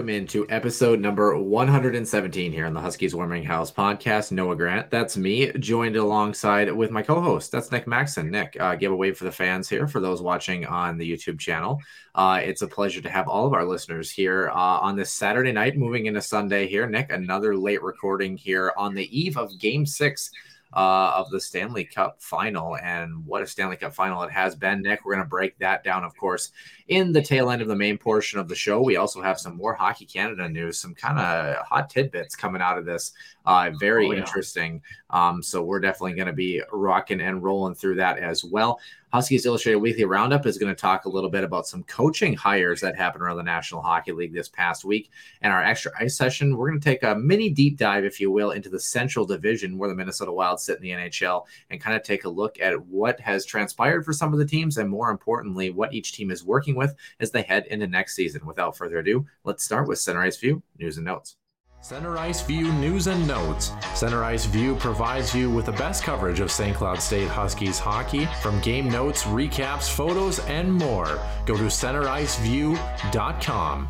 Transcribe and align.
Welcome 0.00 0.14
into 0.14 0.46
episode 0.48 0.98
number 0.98 1.36
117 1.36 2.52
here 2.52 2.64
on 2.64 2.72
the 2.72 2.80
Huskies 2.80 3.14
Warming 3.14 3.44
House 3.44 3.70
podcast. 3.70 4.32
Noah 4.32 4.56
Grant, 4.56 4.90
that's 4.90 5.14
me, 5.14 5.52
joined 5.58 5.94
alongside 5.94 6.72
with 6.72 6.90
my 6.90 7.02
co 7.02 7.20
host. 7.20 7.52
That's 7.52 7.70
Nick 7.70 7.86
Maxon. 7.86 8.30
Nick, 8.30 8.56
uh, 8.58 8.76
give 8.76 8.92
a 8.92 8.96
wave 8.96 9.18
for 9.18 9.24
the 9.24 9.30
fans 9.30 9.68
here, 9.68 9.86
for 9.86 10.00
those 10.00 10.22
watching 10.22 10.64
on 10.64 10.96
the 10.96 11.04
YouTube 11.04 11.38
channel. 11.38 11.82
Uh, 12.14 12.40
it's 12.42 12.62
a 12.62 12.66
pleasure 12.66 13.02
to 13.02 13.10
have 13.10 13.28
all 13.28 13.46
of 13.46 13.52
our 13.52 13.66
listeners 13.66 14.10
here 14.10 14.48
uh, 14.54 14.78
on 14.78 14.96
this 14.96 15.12
Saturday 15.12 15.52
night, 15.52 15.76
moving 15.76 16.06
into 16.06 16.22
Sunday 16.22 16.66
here. 16.66 16.86
Nick, 16.86 17.12
another 17.12 17.54
late 17.54 17.82
recording 17.82 18.38
here 18.38 18.72
on 18.78 18.94
the 18.94 19.20
eve 19.20 19.36
of 19.36 19.58
game 19.58 19.84
six 19.84 20.30
uh, 20.72 21.12
of 21.16 21.30
the 21.30 21.40
Stanley 21.40 21.84
Cup 21.84 22.20
final. 22.22 22.76
And 22.76 23.24
what 23.26 23.42
a 23.42 23.46
Stanley 23.46 23.76
Cup 23.76 23.92
final 23.94 24.22
it 24.22 24.30
has 24.30 24.54
been, 24.54 24.82
Nick. 24.82 25.04
We're 25.04 25.14
going 25.14 25.24
to 25.24 25.28
break 25.28 25.58
that 25.58 25.82
down, 25.84 26.04
of 26.04 26.16
course, 26.16 26.52
in 26.88 27.12
the 27.12 27.22
tail 27.22 27.50
end 27.50 27.62
of 27.62 27.68
the 27.68 27.76
main 27.76 27.98
portion 27.98 28.38
of 28.38 28.48
the 28.48 28.54
show. 28.54 28.80
We 28.80 28.96
also 28.96 29.20
have 29.22 29.38
some 29.40 29.56
more 29.56 29.74
Hockey 29.74 30.06
Canada 30.06 30.48
news, 30.48 30.78
some 30.80 30.94
kind 30.94 31.18
of 31.18 31.56
hot 31.66 31.90
tidbits 31.90 32.36
coming 32.36 32.62
out 32.62 32.78
of 32.78 32.84
this. 32.84 33.12
Uh, 33.46 33.70
very 33.80 34.06
Oh, 34.06 34.12
yeah. 34.12 34.20
interesting. 34.20 34.80
Um, 35.10 35.42
so 35.42 35.62
we're 35.62 35.80
definitely 35.80 36.14
going 36.14 36.26
to 36.26 36.32
be 36.32 36.62
rocking 36.72 37.20
and 37.20 37.42
rolling 37.42 37.74
through 37.74 37.96
that 37.96 38.18
as 38.18 38.44
well. 38.44 38.80
Huskies 39.12 39.44
Illustrated 39.44 39.78
Weekly 39.78 40.04
Roundup 40.04 40.46
is 40.46 40.56
going 40.56 40.72
to 40.72 40.80
talk 40.80 41.04
a 41.04 41.08
little 41.08 41.30
bit 41.30 41.42
about 41.42 41.66
some 41.66 41.82
coaching 41.82 42.32
hires 42.32 42.80
that 42.80 42.94
happened 42.94 43.24
around 43.24 43.38
the 43.38 43.42
National 43.42 43.82
Hockey 43.82 44.12
League 44.12 44.32
this 44.32 44.48
past 44.48 44.84
week. 44.84 45.10
And 45.42 45.52
our 45.52 45.64
extra 45.64 45.90
ice 45.98 46.16
session, 46.16 46.56
we're 46.56 46.68
going 46.68 46.80
to 46.80 46.84
take 46.84 47.02
a 47.02 47.16
mini 47.16 47.50
deep 47.50 47.76
dive, 47.76 48.04
if 48.04 48.20
you 48.20 48.30
will, 48.30 48.52
into 48.52 48.68
the 48.68 48.78
Central 48.78 49.26
Division 49.26 49.78
where 49.78 49.88
the 49.88 49.96
Minnesota 49.96 50.30
Wild 50.30 50.60
sit 50.60 50.76
in 50.76 50.82
the 50.82 50.90
NHL 50.90 51.44
and 51.70 51.80
kind 51.80 51.96
of 51.96 52.04
take 52.04 52.24
a 52.24 52.28
look 52.28 52.60
at 52.60 52.80
what 52.86 53.18
has 53.18 53.44
transpired 53.44 54.04
for 54.04 54.12
some 54.12 54.32
of 54.32 54.38
the 54.38 54.46
teams 54.46 54.78
and 54.78 54.88
more 54.88 55.10
importantly, 55.10 55.70
what 55.70 55.92
each 55.92 56.12
team 56.12 56.30
is 56.30 56.44
working 56.44 56.76
with 56.76 56.94
as 57.18 57.32
they 57.32 57.42
head 57.42 57.66
into 57.66 57.88
next 57.88 58.14
season. 58.14 58.46
Without 58.46 58.76
further 58.76 58.98
ado, 58.98 59.26
let's 59.42 59.64
start 59.64 59.88
with 59.88 59.98
Center 59.98 60.20
Ice 60.20 60.36
View 60.36 60.62
news 60.78 60.98
and 60.98 61.06
notes. 61.06 61.39
Center 61.82 62.18
Ice 62.18 62.42
View 62.42 62.70
News 62.74 63.06
and 63.06 63.26
Notes. 63.26 63.72
Center 63.94 64.22
Ice 64.22 64.44
View 64.44 64.76
provides 64.76 65.34
you 65.34 65.50
with 65.50 65.64
the 65.64 65.72
best 65.72 66.04
coverage 66.04 66.40
of 66.40 66.50
St. 66.50 66.76
Cloud 66.76 67.00
State 67.00 67.28
Huskies 67.28 67.78
hockey 67.78 68.26
from 68.42 68.60
game 68.60 68.90
notes, 68.90 69.22
recaps, 69.24 69.88
photos, 69.88 70.40
and 70.40 70.70
more. 70.70 71.18
Go 71.46 71.56
to 71.56 71.64
centericeview.com. 71.64 73.88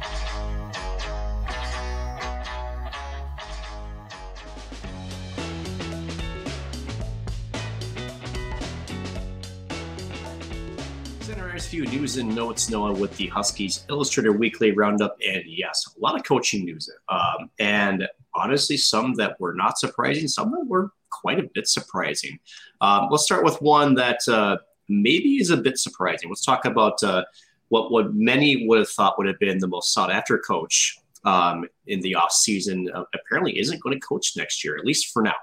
Ice 11.60 11.69
View 11.69 11.84
news 11.84 12.16
and 12.16 12.34
notes, 12.34 12.71
Noah, 12.71 12.94
with 12.94 13.15
the 13.19 13.26
Huskies 13.26 13.84
Illustrated 13.91 14.31
Weekly 14.31 14.72
Roundup. 14.72 15.19
And 15.22 15.43
yes, 15.47 15.94
a 15.94 16.00
lot 16.00 16.19
of 16.19 16.25
coaching 16.25 16.65
news. 16.65 16.88
Um, 17.10 17.50
and 17.59 18.09
honestly, 18.34 18.78
some 18.78 19.12
that 19.16 19.38
were 19.38 19.53
not 19.53 19.78
surprising, 19.78 20.26
some 20.26 20.53
that 20.53 20.65
were 20.66 20.91
quite 21.10 21.38
a 21.38 21.50
bit 21.53 21.69
surprising. 21.69 22.38
Um, 22.81 23.09
let's 23.10 23.25
start 23.25 23.44
with 23.44 23.60
one 23.60 23.94
that 23.97 24.26
uh, 24.26 24.56
maybe 24.88 25.37
is 25.37 25.50
a 25.50 25.56
bit 25.59 25.76
surprising. 25.76 26.31
Let's 26.31 26.47
talk 26.47 26.65
about 26.65 27.03
uh, 27.03 27.25
what, 27.69 27.93
what 27.93 28.15
many 28.15 28.66
would 28.66 28.78
have 28.78 28.88
thought 28.88 29.19
would 29.19 29.26
have 29.26 29.38
been 29.38 29.59
the 29.59 29.69
most 29.69 29.93
sought 29.93 30.10
after 30.10 30.38
coach 30.38 30.97
um, 31.25 31.66
in 31.87 32.00
the 32.00 32.12
offseason. 32.12 32.87
Uh, 32.94 33.04
apparently, 33.15 33.59
isn't 33.59 33.82
going 33.82 33.94
to 33.94 34.00
coach 34.00 34.32
next 34.34 34.65
year, 34.65 34.78
at 34.78 34.87
least 34.87 35.12
for 35.12 35.20
now. 35.20 35.37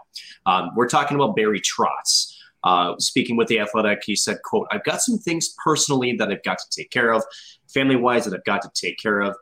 Um, 0.47 0.71
we're 0.75 0.89
talking 0.89 1.13
about 1.13 1.35
Barry 1.35 1.61
Trotz. 1.61 2.36
Uh, 2.63 2.95
speaking 2.97 3.37
with 3.37 3.47
the 3.47 3.59
athletic 3.59 4.01
he 4.03 4.15
said 4.15 4.37
quote 4.43 4.67
i've 4.71 4.83
got 4.83 5.01
some 5.01 5.17
things 5.17 5.53
personally 5.63 6.15
that 6.15 6.29
i've 6.29 6.43
got 6.43 6.57
to 6.57 6.69
take 6.69 6.89
care 6.89 7.13
of 7.13 7.23
family 7.71 7.95
wise 7.95 8.25
that 8.25 8.33
i've 8.33 8.43
got 8.43 8.61
to 8.61 8.69
take 8.73 8.97
care 8.97 9.21
of. 9.21 9.35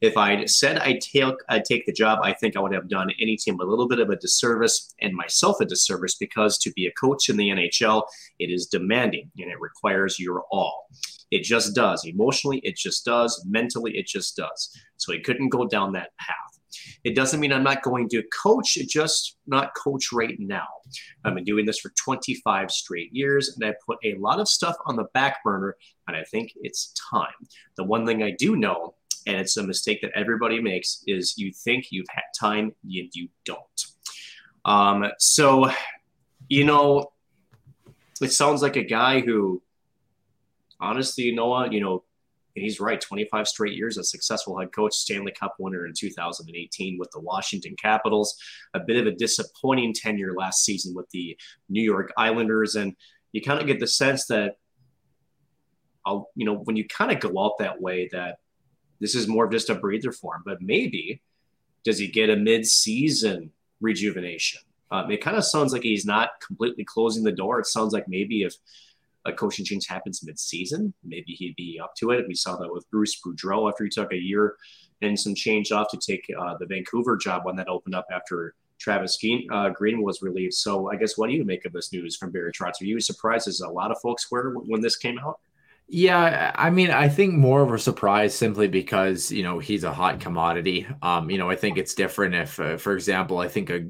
If 0.00 0.16
i'd 0.16 0.48
said 0.48 0.78
i'd 0.78 1.00
take, 1.00 1.34
I'd 1.48 1.64
take 1.64 1.86
the 1.86 1.92
job 1.92 2.20
i 2.22 2.32
think 2.32 2.56
i 2.56 2.60
would 2.60 2.74
have 2.74 2.88
done 2.88 3.10
any 3.20 3.36
team 3.36 3.58
a 3.58 3.64
little 3.64 3.88
bit 3.88 3.98
of 3.98 4.10
a 4.10 4.16
disservice 4.16 4.94
and 5.00 5.12
myself 5.14 5.60
a 5.60 5.64
disservice 5.64 6.14
because 6.14 6.56
to 6.58 6.70
be 6.72 6.86
a 6.86 6.92
coach 6.92 7.28
in 7.28 7.36
the 7.36 7.48
nhl 7.48 8.04
it 8.38 8.50
is 8.50 8.66
demanding 8.66 9.30
and 9.38 9.50
it 9.50 9.60
requires 9.60 10.18
your 10.18 10.44
all. 10.50 10.86
It 11.30 11.42
just 11.42 11.74
does. 11.74 12.04
Emotionally 12.06 12.60
it 12.62 12.76
just 12.76 13.04
does. 13.04 13.44
Mentally 13.46 13.96
it 13.98 14.06
just 14.06 14.36
does. 14.36 14.70
So 14.96 15.12
he 15.12 15.20
couldn't 15.20 15.50
go 15.50 15.66
down 15.66 15.92
that 15.92 16.16
path 16.18 16.47
it 17.08 17.14
doesn't 17.14 17.40
mean 17.40 17.54
I'm 17.54 17.62
not 17.62 17.82
going 17.82 18.06
to 18.10 18.22
coach, 18.24 18.74
just 18.86 19.38
not 19.46 19.74
coach 19.74 20.12
right 20.12 20.36
now. 20.38 20.66
I've 21.24 21.34
been 21.34 21.44
doing 21.44 21.64
this 21.64 21.78
for 21.78 21.90
25 21.96 22.70
straight 22.70 23.10
years, 23.14 23.56
and 23.56 23.64
I 23.64 23.72
put 23.86 23.96
a 24.04 24.14
lot 24.16 24.40
of 24.40 24.46
stuff 24.46 24.76
on 24.84 24.94
the 24.94 25.06
back 25.14 25.42
burner, 25.42 25.74
and 26.06 26.14
I 26.14 26.22
think 26.24 26.52
it's 26.56 26.92
time. 27.10 27.32
The 27.78 27.84
one 27.84 28.04
thing 28.04 28.22
I 28.22 28.32
do 28.38 28.56
know, 28.56 28.94
and 29.26 29.38
it's 29.38 29.56
a 29.56 29.62
mistake 29.62 30.02
that 30.02 30.10
everybody 30.14 30.60
makes, 30.60 31.02
is 31.06 31.38
you 31.38 31.50
think 31.50 31.86
you've 31.90 32.10
had 32.10 32.24
time, 32.38 32.74
and 32.84 33.08
you 33.14 33.28
don't. 33.46 33.86
Um, 34.66 35.06
so, 35.18 35.70
you 36.50 36.64
know, 36.64 37.10
it 38.20 38.32
sounds 38.32 38.60
like 38.60 38.76
a 38.76 38.84
guy 38.84 39.20
who, 39.20 39.62
honestly, 40.78 41.24
you 41.24 41.34
know 41.34 41.46
what, 41.46 41.72
you 41.72 41.80
know, 41.80 42.04
and 42.58 42.64
he's 42.64 42.80
right 42.80 43.00
25 43.00 43.46
straight 43.46 43.74
years 43.74 43.98
as 43.98 44.10
successful 44.10 44.58
head 44.58 44.72
coach 44.72 44.92
stanley 44.92 45.30
cup 45.30 45.54
winner 45.60 45.86
in 45.86 45.92
2018 45.96 46.98
with 46.98 47.08
the 47.12 47.20
washington 47.20 47.76
capitals. 47.80 48.36
A 48.74 48.80
bit 48.80 48.96
of 48.96 49.06
a 49.06 49.16
disappointing 49.16 49.94
tenure 49.94 50.34
last 50.34 50.64
season 50.64 50.92
with 50.92 51.08
the 51.10 51.38
new 51.68 51.82
york 51.82 52.12
islanders. 52.16 52.74
And 52.74 52.96
you 53.30 53.42
kind 53.42 53.60
of 53.60 53.68
get 53.68 53.78
the 53.78 53.86
sense 53.86 54.26
that 54.26 54.56
I'll, 56.04 56.30
you 56.34 56.46
know 56.46 56.54
when 56.56 56.74
you 56.74 56.86
kind 56.88 57.12
of 57.12 57.20
go 57.20 57.38
out 57.40 57.58
that 57.60 57.80
way 57.80 58.08
that 58.10 58.38
this 58.98 59.14
is 59.14 59.28
more 59.28 59.44
of 59.44 59.52
just 59.52 59.70
a 59.70 59.76
breather 59.76 60.10
for 60.10 60.34
him. 60.34 60.42
But 60.44 60.60
maybe 60.60 61.22
does 61.84 61.98
he 61.98 62.08
get 62.08 62.30
a 62.30 62.36
mid-season 62.36 63.52
rejuvenation? 63.80 64.60
Um, 64.90 65.12
it 65.12 65.22
kind 65.22 65.36
of 65.36 65.44
sounds 65.44 65.72
like 65.72 65.82
he's 65.82 66.04
not 66.04 66.30
completely 66.44 66.84
closing 66.84 67.22
the 67.22 67.30
door. 67.30 67.60
It 67.60 67.66
sounds 67.66 67.92
like 67.92 68.08
maybe 68.08 68.42
if 68.42 68.54
a 69.28 69.32
coaching 69.32 69.64
change 69.64 69.86
happens 69.86 70.22
mid-season, 70.24 70.92
maybe 71.04 71.32
he'd 71.32 71.56
be 71.56 71.80
up 71.82 71.94
to 71.98 72.10
it. 72.10 72.26
We 72.28 72.34
saw 72.34 72.56
that 72.56 72.72
with 72.72 72.90
Bruce 72.90 73.20
Boudreau 73.24 73.70
after 73.70 73.84
he 73.84 73.90
took 73.90 74.12
a 74.12 74.16
year 74.16 74.56
and 75.02 75.18
some 75.18 75.34
change 75.34 75.70
off 75.72 75.88
to 75.90 75.98
take 75.98 76.24
uh, 76.38 76.56
the 76.58 76.66
Vancouver 76.66 77.16
job 77.16 77.44
when 77.44 77.56
that 77.56 77.68
opened 77.68 77.94
up 77.94 78.06
after 78.12 78.54
Travis 78.78 79.18
Green, 79.20 79.46
uh, 79.52 79.70
Green 79.70 80.02
was 80.02 80.22
relieved. 80.22 80.54
So 80.54 80.90
I 80.90 80.96
guess 80.96 81.18
what 81.18 81.28
do 81.28 81.36
you 81.36 81.44
make 81.44 81.64
of 81.64 81.72
this 81.72 81.92
news 81.92 82.16
from 82.16 82.30
Barry 82.30 82.52
Trotz? 82.52 82.80
Are 82.80 82.84
you 82.84 83.00
surprised 83.00 83.48
as 83.48 83.60
a 83.60 83.68
lot 83.68 83.90
of 83.90 84.00
folks 84.00 84.30
were 84.30 84.54
when 84.54 84.80
this 84.80 84.96
came 84.96 85.18
out? 85.18 85.38
Yeah, 85.90 86.52
I 86.54 86.68
mean, 86.68 86.90
I 86.90 87.08
think 87.08 87.32
more 87.32 87.62
of 87.62 87.72
a 87.72 87.78
surprise 87.78 88.34
simply 88.34 88.68
because 88.68 89.32
you 89.32 89.42
know 89.42 89.58
he's 89.58 89.84
a 89.84 89.92
hot 89.92 90.20
commodity. 90.20 90.86
Um, 91.00 91.30
you 91.30 91.38
know, 91.38 91.48
I 91.48 91.56
think 91.56 91.78
it's 91.78 91.94
different 91.94 92.34
if, 92.34 92.60
uh, 92.60 92.76
for 92.76 92.94
example, 92.94 93.38
I 93.38 93.48
think 93.48 93.70
a, 93.70 93.88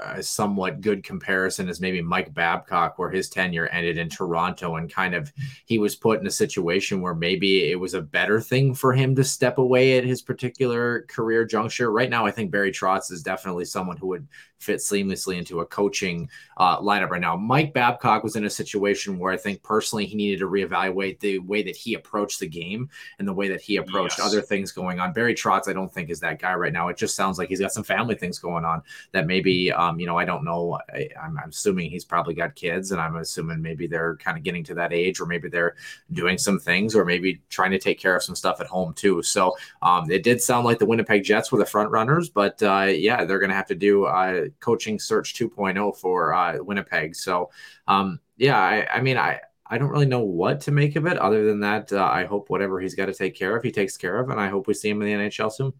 a 0.00 0.22
somewhat 0.22 0.80
good 0.80 1.04
comparison 1.04 1.68
is 1.68 1.80
maybe 1.80 2.02
Mike 2.02 2.34
Babcock, 2.34 2.98
where 2.98 3.10
his 3.10 3.28
tenure 3.28 3.68
ended 3.68 3.98
in 3.98 4.08
Toronto, 4.08 4.76
and 4.76 4.92
kind 4.92 5.14
of 5.14 5.32
he 5.66 5.78
was 5.78 5.96
put 5.96 6.20
in 6.20 6.26
a 6.26 6.30
situation 6.30 7.00
where 7.00 7.14
maybe 7.14 7.70
it 7.70 7.78
was 7.78 7.94
a 7.94 8.02
better 8.02 8.40
thing 8.40 8.74
for 8.74 8.92
him 8.92 9.14
to 9.14 9.24
step 9.24 9.58
away 9.58 9.98
at 9.98 10.04
his 10.04 10.22
particular 10.22 11.02
career 11.02 11.44
juncture. 11.44 11.92
Right 11.92 12.10
now, 12.10 12.26
I 12.26 12.30
think 12.30 12.50
Barry 12.50 12.72
Trotz 12.72 13.12
is 13.12 13.22
definitely 13.22 13.64
someone 13.64 13.96
who 13.96 14.08
would 14.08 14.26
fit 14.58 14.78
seamlessly 14.78 15.38
into 15.38 15.60
a 15.60 15.66
coaching 15.66 16.28
uh, 16.56 16.80
lineup 16.80 17.10
right 17.10 17.20
now. 17.20 17.36
Mike 17.36 17.72
Babcock 17.72 18.24
was 18.24 18.36
in 18.36 18.44
a 18.44 18.50
situation 18.50 19.18
where 19.18 19.32
I 19.32 19.36
think 19.36 19.62
personally 19.62 20.04
he 20.04 20.16
needed 20.16 20.40
to 20.40 20.50
reevaluate 20.50 21.20
the 21.20 21.38
way 21.38 21.62
that 21.62 21.76
he 21.76 21.94
approached 21.94 22.40
the 22.40 22.48
game 22.48 22.88
and 23.18 23.28
the 23.28 23.32
way 23.32 23.48
that 23.48 23.60
he 23.60 23.76
approached 23.76 24.18
yes. 24.18 24.26
other 24.26 24.42
things 24.42 24.72
going 24.72 24.98
on. 24.98 25.12
Barry 25.12 25.34
Trotz, 25.34 25.68
I 25.68 25.72
don't 25.72 25.92
think 25.92 26.10
is 26.10 26.20
that 26.20 26.40
guy 26.40 26.54
right 26.54 26.72
now. 26.72 26.88
It 26.88 26.96
just 26.96 27.14
sounds 27.14 27.38
like 27.38 27.48
he's 27.48 27.60
got 27.60 27.72
some 27.72 27.84
family 27.84 28.16
things 28.16 28.38
going 28.38 28.64
on 28.64 28.82
that 29.12 29.26
maybe, 29.26 29.67
um, 29.72 29.98
you 30.00 30.06
know, 30.06 30.18
I 30.18 30.24
don't 30.24 30.44
know. 30.44 30.78
I, 30.92 31.08
I'm, 31.20 31.38
I'm 31.38 31.50
assuming 31.50 31.90
he's 31.90 32.04
probably 32.04 32.34
got 32.34 32.54
kids, 32.54 32.92
and 32.92 33.00
I'm 33.00 33.16
assuming 33.16 33.60
maybe 33.60 33.86
they're 33.86 34.16
kind 34.16 34.36
of 34.36 34.44
getting 34.44 34.64
to 34.64 34.74
that 34.74 34.92
age, 34.92 35.20
or 35.20 35.26
maybe 35.26 35.48
they're 35.48 35.76
doing 36.12 36.38
some 36.38 36.58
things, 36.58 36.94
or 36.94 37.04
maybe 37.04 37.40
trying 37.50 37.70
to 37.70 37.78
take 37.78 37.98
care 37.98 38.16
of 38.16 38.22
some 38.22 38.34
stuff 38.34 38.60
at 38.60 38.66
home 38.66 38.94
too. 38.94 39.22
So 39.22 39.56
um, 39.82 40.10
it 40.10 40.22
did 40.22 40.42
sound 40.42 40.64
like 40.64 40.78
the 40.78 40.86
Winnipeg 40.86 41.24
Jets 41.24 41.52
were 41.52 41.58
the 41.58 41.66
front 41.66 41.90
runners, 41.90 42.28
but 42.28 42.62
uh, 42.62 42.86
yeah, 42.88 43.24
they're 43.24 43.38
going 43.38 43.50
to 43.50 43.56
have 43.56 43.68
to 43.68 43.74
do 43.74 44.04
uh, 44.04 44.46
coaching 44.60 44.98
search 44.98 45.34
2.0 45.34 45.96
for 45.96 46.32
uh, 46.32 46.62
Winnipeg. 46.62 47.14
So 47.14 47.50
um, 47.86 48.20
yeah, 48.36 48.58
I, 48.58 48.86
I 48.94 49.00
mean, 49.00 49.16
I 49.16 49.40
I 49.70 49.76
don't 49.76 49.90
really 49.90 50.06
know 50.06 50.20
what 50.20 50.60
to 50.62 50.72
make 50.72 50.96
of 50.96 51.06
it. 51.06 51.18
Other 51.18 51.44
than 51.44 51.60
that, 51.60 51.92
uh, 51.92 52.08
I 52.10 52.24
hope 52.24 52.48
whatever 52.48 52.80
he's 52.80 52.94
got 52.94 53.06
to 53.06 53.14
take 53.14 53.34
care 53.34 53.54
of, 53.54 53.62
he 53.62 53.70
takes 53.70 53.96
care 53.96 54.18
of, 54.18 54.30
and 54.30 54.40
I 54.40 54.48
hope 54.48 54.66
we 54.66 54.74
see 54.74 54.88
him 54.88 55.02
in 55.02 55.08
the 55.08 55.28
NHL 55.28 55.52
soon. 55.52 55.72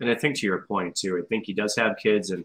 And 0.00 0.10
I 0.10 0.14
think 0.14 0.36
to 0.36 0.46
your 0.46 0.62
point 0.62 0.96
too, 0.96 1.18
I 1.18 1.26
think 1.28 1.44
he 1.44 1.52
does 1.52 1.76
have 1.76 1.96
kids, 1.98 2.30
and 2.30 2.44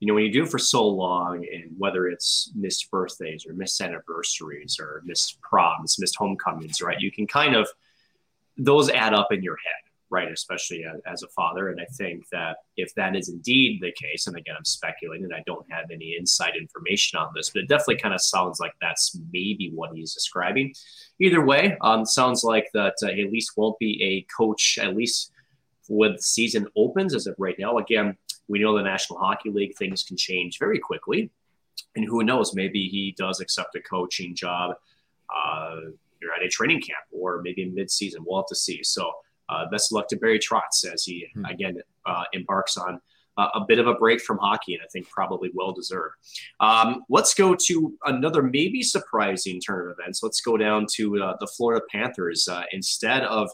you 0.00 0.06
know 0.08 0.14
when 0.14 0.24
you 0.24 0.32
do 0.32 0.44
it 0.44 0.50
for 0.50 0.58
so 0.58 0.86
long, 0.86 1.46
and 1.52 1.70
whether 1.76 2.06
it's 2.06 2.52
missed 2.54 2.90
birthdays 2.90 3.46
or 3.46 3.52
missed 3.52 3.80
anniversaries 3.80 4.78
or 4.80 5.02
missed 5.04 5.40
proms, 5.40 5.96
missed 5.98 6.16
homecomings, 6.16 6.80
right? 6.80 7.00
You 7.00 7.10
can 7.10 7.26
kind 7.26 7.54
of 7.54 7.68
those 8.56 8.90
add 8.90 9.14
up 9.14 9.32
in 9.32 9.42
your 9.42 9.56
head 9.56 9.88
right? 10.10 10.30
Especially 10.30 10.84
as, 10.84 11.00
as, 11.06 11.22
a 11.22 11.28
father. 11.28 11.68
And 11.68 11.80
I 11.80 11.84
think 11.84 12.28
that 12.30 12.58
if 12.76 12.94
that 12.94 13.14
is 13.14 13.28
indeed 13.28 13.80
the 13.80 13.92
case, 13.92 14.26
and 14.26 14.36
again, 14.36 14.54
I'm 14.56 14.64
speculating, 14.64 15.28
I 15.32 15.42
don't 15.46 15.70
have 15.70 15.90
any 15.90 16.16
inside 16.18 16.56
information 16.56 17.18
on 17.18 17.32
this, 17.34 17.50
but 17.50 17.62
it 17.62 17.68
definitely 17.68 17.98
kind 17.98 18.14
of 18.14 18.20
sounds 18.20 18.60
like 18.60 18.72
that's 18.80 19.18
maybe 19.32 19.70
what 19.74 19.94
he's 19.94 20.14
describing. 20.14 20.74
Either 21.20 21.44
way, 21.44 21.76
um, 21.82 22.04
sounds 22.04 22.42
like 22.42 22.68
that 22.74 22.94
uh, 23.02 23.08
at 23.08 23.32
least 23.32 23.52
won't 23.56 23.78
be 23.78 24.02
a 24.02 24.26
coach, 24.34 24.78
at 24.80 24.96
least 24.96 25.30
when 25.88 26.18
season 26.18 26.66
opens 26.76 27.14
as 27.14 27.26
of 27.26 27.34
right 27.38 27.58
now. 27.58 27.78
Again, 27.78 28.16
we 28.48 28.58
know 28.58 28.76
the 28.76 28.82
National 28.82 29.18
Hockey 29.18 29.50
League 29.50 29.76
things 29.76 30.02
can 30.02 30.16
change 30.16 30.58
very 30.58 30.78
quickly. 30.78 31.30
And 31.94 32.04
who 32.04 32.24
knows, 32.24 32.54
maybe 32.54 32.88
he 32.88 33.14
does 33.16 33.40
accept 33.40 33.76
a 33.76 33.80
coaching 33.80 34.34
job. 34.34 34.76
Uh, 35.34 35.90
at 36.36 36.44
a 36.44 36.48
training 36.48 36.80
camp 36.80 37.04
or 37.10 37.40
maybe 37.42 37.62
in 37.62 37.74
mid-season. 37.74 38.24
We'll 38.26 38.38
have 38.38 38.46
to 38.46 38.56
see. 38.56 38.82
So 38.82 39.12
uh, 39.48 39.66
best 39.70 39.92
of 39.92 39.96
luck 39.96 40.08
to 40.08 40.16
Barry 40.16 40.38
Trotz 40.38 40.84
as 40.90 41.04
he 41.04 41.26
hmm. 41.34 41.44
again 41.46 41.80
uh, 42.06 42.24
embarks 42.32 42.76
on 42.76 43.00
uh, 43.36 43.48
a 43.54 43.60
bit 43.66 43.78
of 43.78 43.86
a 43.86 43.94
break 43.94 44.20
from 44.20 44.36
hockey, 44.38 44.74
and 44.74 44.82
I 44.82 44.86
think 44.92 45.08
probably 45.08 45.50
well 45.54 45.72
deserved. 45.72 46.16
Um, 46.58 47.04
let's 47.08 47.34
go 47.34 47.54
to 47.54 47.94
another 48.04 48.42
maybe 48.42 48.82
surprising 48.82 49.60
turn 49.60 49.88
of 49.88 49.96
events. 49.98 50.22
Let's 50.22 50.40
go 50.40 50.56
down 50.56 50.86
to 50.94 51.22
uh, 51.22 51.36
the 51.38 51.46
Florida 51.46 51.84
Panthers. 51.90 52.48
Uh, 52.48 52.64
instead 52.72 53.22
of 53.22 53.48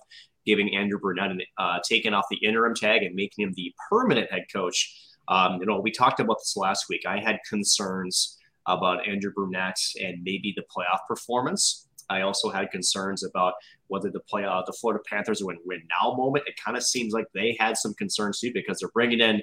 giving 0.47 0.75
Andrew 0.75 0.99
Brunette 0.99 1.33
uh, 1.59 1.79
taking 1.87 2.15
off 2.15 2.27
the 2.31 2.37
interim 2.37 2.75
tag 2.75 3.03
and 3.03 3.15
making 3.15 3.45
him 3.45 3.53
the 3.57 3.73
permanent 3.91 4.31
head 4.31 4.47
coach. 4.53 4.95
Um, 5.29 5.59
you 5.61 5.67
know, 5.67 5.81
we 5.81 5.91
talked 5.91 6.21
about 6.21 6.39
this 6.39 6.57
last 6.57 6.87
week. 6.89 7.03
I 7.07 7.19
had 7.19 7.39
concerns 7.49 8.39
about 8.67 9.07
Andrew 9.07 9.33
Brunette 9.33 9.81
and 10.01 10.23
maybe 10.23 10.55
the 10.57 10.63
playoff 10.63 11.01
performance. 11.09 11.89
I 12.11 12.21
also 12.21 12.51
had 12.51 12.71
concerns 12.71 13.25
about 13.25 13.55
whether 13.89 14.11
the 14.11 14.21
play 14.21 14.45
uh, 14.45 14.63
the 14.67 14.73
Florida 14.73 15.03
Panthers 15.09 15.43
are 15.43 15.53
in 15.53 15.59
win 15.65 15.83
now 15.89 16.15
moment. 16.15 16.45
It 16.47 16.55
kind 16.63 16.77
of 16.77 16.83
seems 16.83 17.13
like 17.13 17.27
they 17.35 17.57
had 17.59 17.77
some 17.77 17.95
concerns 17.95 18.41
too 18.41 18.53
because 18.53 18.79
they're 18.79 18.91
bringing 18.91 19.21
in 19.21 19.43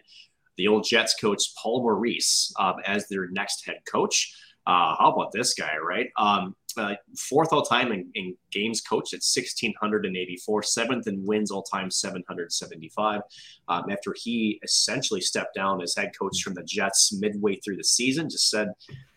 the 0.57 0.67
old 0.67 0.85
Jets 0.87 1.15
coach 1.19 1.41
Paul 1.61 1.81
Maurice 1.81 2.53
um, 2.59 2.75
as 2.85 3.07
their 3.07 3.27
next 3.29 3.65
head 3.65 3.79
coach. 3.91 4.35
Uh, 4.67 4.95
how 4.99 5.11
about 5.11 5.31
this 5.31 5.55
guy, 5.55 5.77
right? 5.77 6.09
Um, 6.17 6.55
uh, 6.77 6.95
fourth 7.17 7.53
all 7.53 7.63
time 7.63 7.91
in, 7.91 8.09
in, 8.15 8.35
games 8.51 8.81
coached 8.81 9.13
at 9.13 9.23
1684, 9.23 10.63
seventh 10.63 11.07
in 11.07 11.25
wins 11.25 11.51
all 11.51 11.63
time 11.63 11.89
775. 11.89 13.21
Um, 13.67 13.83
after 13.89 14.15
he 14.17 14.59
essentially 14.63 15.21
stepped 15.21 15.55
down 15.55 15.81
as 15.81 15.95
head 15.95 16.11
coach 16.17 16.41
from 16.41 16.53
the 16.53 16.63
Jets 16.63 17.13
midway 17.13 17.55
through 17.57 17.77
the 17.77 17.83
season, 17.83 18.29
just 18.29 18.49
said 18.49 18.69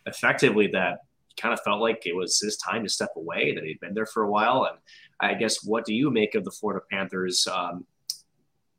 effectively 0.06 0.68
that 0.68 1.00
kind 1.36 1.52
of 1.52 1.60
felt 1.62 1.80
like 1.80 2.06
it 2.06 2.14
was 2.14 2.38
his 2.38 2.56
time 2.56 2.82
to 2.82 2.88
step 2.88 3.10
away, 3.16 3.54
that 3.54 3.64
he'd 3.64 3.80
been 3.80 3.94
there 3.94 4.06
for 4.06 4.22
a 4.22 4.30
while. 4.30 4.68
And 4.70 4.78
I 5.20 5.34
guess, 5.34 5.64
what 5.64 5.84
do 5.84 5.94
you 5.94 6.10
make 6.10 6.34
of 6.34 6.44
the 6.44 6.50
Florida 6.50 6.84
Panthers 6.90 7.46
um, 7.52 7.84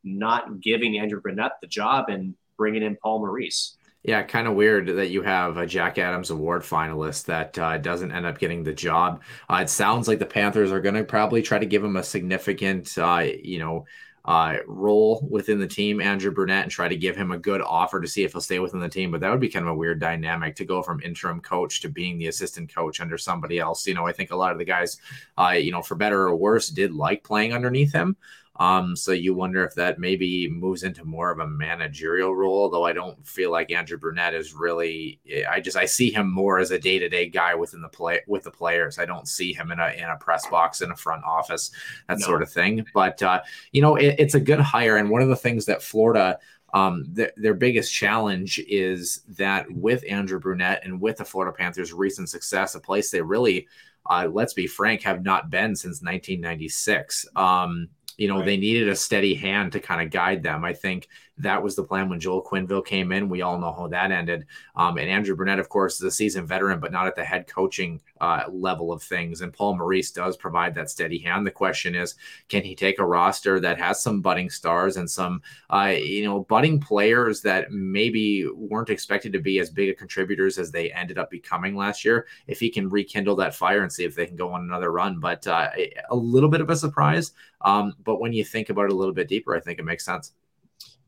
not 0.03 0.61
giving 0.61 0.97
Andrew 0.97 1.21
Brunette 1.21 1.59
the 1.61 1.67
job 1.67 2.09
and 2.09 2.35
bringing 2.57 2.83
in 2.83 2.95
Paul 2.95 3.19
Maurice? 3.19 3.77
Yeah, 4.07 4.21
kind 4.21 4.47
of 4.47 4.53
weird 4.53 4.85
that 4.97 5.09
you 5.09 5.23
have 5.23 5.57
a 5.57 5.65
Jack 5.65 5.97
Adams 5.97 6.29
Award 6.29 6.61
finalist 6.61 7.25
that 7.25 7.57
uh, 7.57 7.79
doesn't 7.79 8.11
end 8.11 8.27
up 8.27 8.37
getting 8.37 8.63
the 8.63 8.73
job. 8.73 9.23
Uh, 9.49 9.61
it 9.63 9.69
sounds 9.69 10.07
like 10.07 10.19
the 10.19 10.27
Panthers 10.27 10.71
are 10.71 10.79
going 10.79 10.93
to 10.93 11.03
probably 11.03 11.41
try 11.41 11.57
to 11.57 11.65
give 11.65 11.83
him 11.83 11.95
a 11.95 12.03
significant, 12.03 12.95
uh, 12.99 13.25
you 13.41 13.57
know, 13.57 13.85
uh, 14.23 14.57
role 14.67 15.27
within 15.27 15.59
the 15.59 15.67
team, 15.67 15.99
Andrew 15.99 16.31
Brunette, 16.31 16.63
and 16.63 16.71
try 16.71 16.87
to 16.87 16.95
give 16.95 17.15
him 17.15 17.31
a 17.31 17.37
good 17.37 17.61
offer 17.61 17.99
to 17.99 18.07
see 18.07 18.23
if 18.23 18.33
he'll 18.33 18.41
stay 18.41 18.59
within 18.59 18.79
the 18.79 18.89
team. 18.89 19.09
But 19.09 19.21
that 19.21 19.31
would 19.31 19.39
be 19.39 19.49
kind 19.49 19.65
of 19.65 19.71
a 19.71 19.75
weird 19.75 19.99
dynamic 19.99 20.55
to 20.57 20.65
go 20.65 20.83
from 20.83 21.01
interim 21.01 21.41
coach 21.41 21.81
to 21.81 21.89
being 21.89 22.19
the 22.19 22.27
assistant 22.27 22.73
coach 22.73 23.01
under 23.01 23.17
somebody 23.17 23.57
else. 23.57 23.87
You 23.87 23.95
know, 23.95 24.05
I 24.05 24.11
think 24.11 24.29
a 24.29 24.35
lot 24.35 24.51
of 24.51 24.59
the 24.59 24.65
guys, 24.65 24.99
uh, 25.35 25.49
you 25.49 25.71
know, 25.71 25.81
for 25.81 25.95
better 25.95 26.27
or 26.27 26.35
worse, 26.35 26.69
did 26.69 26.93
like 26.93 27.23
playing 27.23 27.53
underneath 27.53 27.91
him. 27.93 28.17
Um, 28.57 28.95
so 28.95 29.11
you 29.11 29.33
wonder 29.33 29.65
if 29.65 29.75
that 29.75 29.99
maybe 29.99 30.49
moves 30.49 30.83
into 30.83 31.03
more 31.03 31.29
of 31.29 31.39
a 31.39 31.47
managerial 31.47 32.33
role, 32.33 32.69
though 32.69 32.85
I 32.85 32.93
don't 32.93 33.25
feel 33.27 33.51
like 33.51 33.71
Andrew 33.71 33.97
Brunette 33.97 34.33
is 34.33 34.53
really 34.53 35.19
I 35.49 35.59
just 35.59 35.75
I 35.75 35.85
see 35.85 36.11
him 36.11 36.31
more 36.31 36.59
as 36.59 36.71
a 36.71 36.79
day-to-day 36.79 37.29
guy 37.29 37.53
within 37.53 37.81
the 37.81 37.89
play 37.89 38.21
with 38.27 38.43
the 38.43 38.51
players. 38.51 38.97
I 38.97 39.05
don't 39.05 39.27
see 39.27 39.51
him 39.51 39.71
in 39.71 39.79
a 39.79 39.89
in 39.89 40.05
a 40.05 40.17
press 40.17 40.47
box 40.47 40.81
in 40.81 40.91
a 40.91 40.95
front 40.95 41.23
office, 41.25 41.71
that 42.07 42.19
no. 42.19 42.25
sort 42.25 42.41
of 42.41 42.49
thing. 42.49 42.85
But 42.93 43.21
uh, 43.21 43.41
you 43.71 43.81
know, 43.81 43.97
it, 43.97 44.15
it's 44.19 44.35
a 44.35 44.39
good 44.39 44.61
hire. 44.61 44.97
And 44.97 45.09
one 45.09 45.21
of 45.21 45.27
the 45.27 45.35
things 45.35 45.65
that 45.65 45.83
Florida 45.83 46.39
um, 46.73 47.13
th- 47.15 47.31
their 47.37 47.53
biggest 47.53 47.93
challenge 47.93 48.59
is 48.67 49.21
that 49.29 49.65
with 49.71 50.03
Andrew 50.09 50.39
Brunette 50.39 50.81
and 50.83 50.99
with 50.99 51.17
the 51.17 51.25
Florida 51.25 51.55
Panthers' 51.57 51.93
recent 51.93 52.29
success, 52.29 52.75
a 52.75 52.81
place 52.81 53.11
they 53.11 53.21
really, 53.21 53.67
uh, 54.09 54.27
let's 54.29 54.53
be 54.53 54.67
frank, 54.67 55.01
have 55.03 55.23
not 55.23 55.49
been 55.49 55.75
since 55.75 56.01
1996. 56.01 57.27
Um, 57.37 57.87
you 58.17 58.27
know, 58.27 58.37
right. 58.37 58.45
they 58.45 58.57
needed 58.57 58.89
a 58.89 58.95
steady 58.95 59.35
hand 59.35 59.73
to 59.73 59.79
kind 59.79 60.01
of 60.01 60.11
guide 60.11 60.43
them. 60.43 60.63
I 60.63 60.73
think 60.73 61.07
that 61.37 61.61
was 61.61 61.75
the 61.75 61.83
plan 61.83 62.07
when 62.07 62.19
Joel 62.19 62.43
Quenneville 62.43 62.85
came 62.85 63.11
in. 63.11 63.27
We 63.27 63.41
all 63.41 63.59
know 63.59 63.73
how 63.73 63.87
that 63.87 64.11
ended. 64.11 64.45
Um, 64.75 64.97
and 64.97 65.09
Andrew 65.09 65.35
Brunette, 65.35 65.59
of 65.59 65.67
course, 65.67 65.95
is 65.95 66.03
a 66.03 66.11
seasoned 66.11 66.47
veteran, 66.47 66.79
but 66.79 66.93
not 66.93 67.07
at 67.07 67.15
the 67.15 67.25
head 67.25 67.47
coaching 67.47 68.01
uh, 68.21 68.43
level 68.49 68.93
of 68.93 69.03
things. 69.03 69.41
And 69.41 69.51
Paul 69.51 69.75
Maurice 69.75 70.11
does 70.11 70.37
provide 70.37 70.73
that 70.75 70.89
steady 70.89 71.17
hand. 71.19 71.45
The 71.45 71.51
question 71.51 71.93
is, 71.93 72.15
can 72.47 72.63
he 72.63 72.73
take 72.73 72.99
a 72.99 73.05
roster 73.05 73.59
that 73.59 73.77
has 73.79 74.01
some 74.01 74.21
budding 74.21 74.49
stars 74.49 74.95
and 74.95 75.09
some, 75.09 75.41
uh, 75.69 75.93
you 75.97 76.23
know, 76.23 76.41
budding 76.41 76.79
players 76.79 77.41
that 77.41 77.71
maybe 77.71 78.47
weren't 78.55 78.89
expected 78.89 79.33
to 79.33 79.39
be 79.39 79.59
as 79.59 79.69
big 79.69 79.89
a 79.89 79.93
contributors 79.93 80.57
as 80.57 80.71
they 80.71 80.91
ended 80.91 81.17
up 81.17 81.29
becoming 81.29 81.75
last 81.75 82.05
year? 82.05 82.27
If 82.47 82.61
he 82.61 82.69
can 82.69 82.89
rekindle 82.89 83.35
that 83.37 83.55
fire 83.55 83.83
and 83.83 83.91
see 83.91 84.05
if 84.05 84.15
they 84.15 84.25
can 84.25 84.37
go 84.37 84.53
on 84.53 84.61
another 84.61 84.91
run. 84.91 85.19
But 85.19 85.45
uh, 85.47 85.69
a 86.09 86.15
little 86.15 86.49
bit 86.49 86.61
of 86.61 86.69
a 86.69 86.75
surprise. 86.77 87.33
Um, 87.59 87.93
but 88.05 88.21
when 88.21 88.31
you 88.31 88.45
think 88.45 88.69
about 88.69 88.85
it 88.85 88.91
a 88.91 88.95
little 88.95 89.13
bit 89.13 89.27
deeper, 89.27 89.53
I 89.53 89.59
think 89.59 89.79
it 89.79 89.85
makes 89.85 90.05
sense 90.05 90.31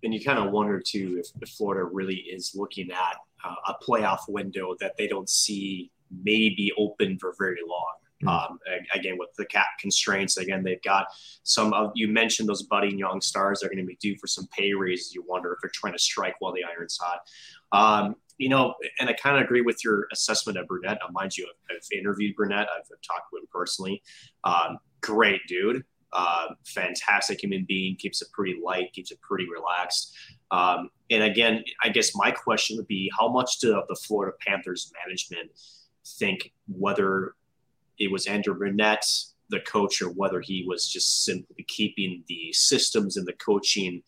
and 0.04 0.14
you 0.14 0.24
kind 0.24 0.40
of 0.40 0.52
wonder 0.52 0.80
too 0.80 1.18
if, 1.20 1.30
if 1.42 1.50
Florida 1.50 1.84
really 1.84 2.16
is 2.16 2.54
looking 2.56 2.92
at 2.92 3.16
uh, 3.44 3.56
a 3.68 3.76
playoff 3.84 4.22
window 4.28 4.76
that 4.80 4.96
they 4.98 5.08
don't 5.08 5.30
see 5.30 5.92
maybe 6.24 6.72
open 6.78 7.18
for 7.20 7.34
very 7.38 7.62
long. 7.68 7.94
Mm-hmm. 8.24 8.54
Um, 8.54 8.60
again, 8.96 9.18
with 9.20 9.30
the 9.38 9.46
cap 9.46 9.68
constraints, 9.80 10.38
again 10.38 10.64
they've 10.64 10.82
got 10.82 11.08
some. 11.44 11.72
of 11.74 11.92
you 11.94 12.08
mentioned 12.08 12.50
those 12.50 12.64
budding 12.64 12.98
young 12.98 13.22
stars. 13.22 13.60
They're 13.60 13.70
going 13.70 13.80
to 13.80 13.86
be 13.86 13.98
due 14.02 14.18
for 14.18 14.26
some 14.26 14.48
pay 14.48 14.74
raises. 14.74 15.14
You 15.14 15.24
wonder 15.28 15.54
if 15.54 15.60
they're 15.62 15.72
trying 15.74 15.94
to 15.94 16.00
strike 16.00 16.36
while 16.40 16.54
the 16.54 16.64
iron's 16.64 16.98
hot. 17.00 17.20
Um, 17.72 18.16
you 18.40 18.50
know, 18.50 18.74
and 19.00 19.10
I 19.10 19.14
kind 19.14 19.38
of 19.38 19.44
agree 19.44 19.62
with 19.62 19.84
your 19.84 20.08
assessment 20.12 20.58
of 20.58 20.68
Brunette. 20.68 21.00
Uh, 21.04 21.12
mind 21.12 21.38
you, 21.38 21.48
I've, 21.48 21.76
I've 21.76 21.98
interviewed 21.98 22.36
Brunette. 22.36 22.68
I've, 22.76 22.86
I've, 22.92 23.02
talked 23.02 23.32
with 23.32 23.44
him 23.44 23.50
personally. 23.52 24.02
Um, 24.44 24.80
great 25.02 25.42
dude. 25.48 25.84
Uh, 26.14 26.48
fantastic 26.66 27.44
human 27.44 27.66
being, 27.68 27.96
keeps 27.98 28.22
it 28.22 28.32
pretty 28.32 28.60
light, 28.64 28.94
keeps 28.94 29.12
it 29.12 29.20
pretty 29.22 29.46
relaxed. 29.50 30.16
Um, 30.52 30.90
and 31.10 31.24
again, 31.24 31.64
I 31.84 31.90
guess 31.90 32.16
my 32.16 32.32
question 32.32 32.78
would 32.78 32.88
be 32.88 33.12
how 33.18 33.28
much 33.28 33.60
do 33.60 33.82
the 33.90 33.96
Florida 33.96 34.36
Panthers 34.46 34.92
management 35.06 35.52
think 36.20 36.54
whether 36.68 37.36
it 38.00 38.12
was 38.12 38.26
Andrew 38.28 38.54
Brunette, 38.54 39.06
the 39.50 39.60
coach, 39.62 40.02
or 40.02 40.10
whether 40.10 40.40
he 40.40 40.66
was 40.68 40.88
just 40.88 41.26
simply 41.26 41.66
keeping 41.68 42.24
the 42.28 42.52
systems 42.54 43.18
and 43.18 43.28
the 43.28 43.34
coaching 43.34 44.02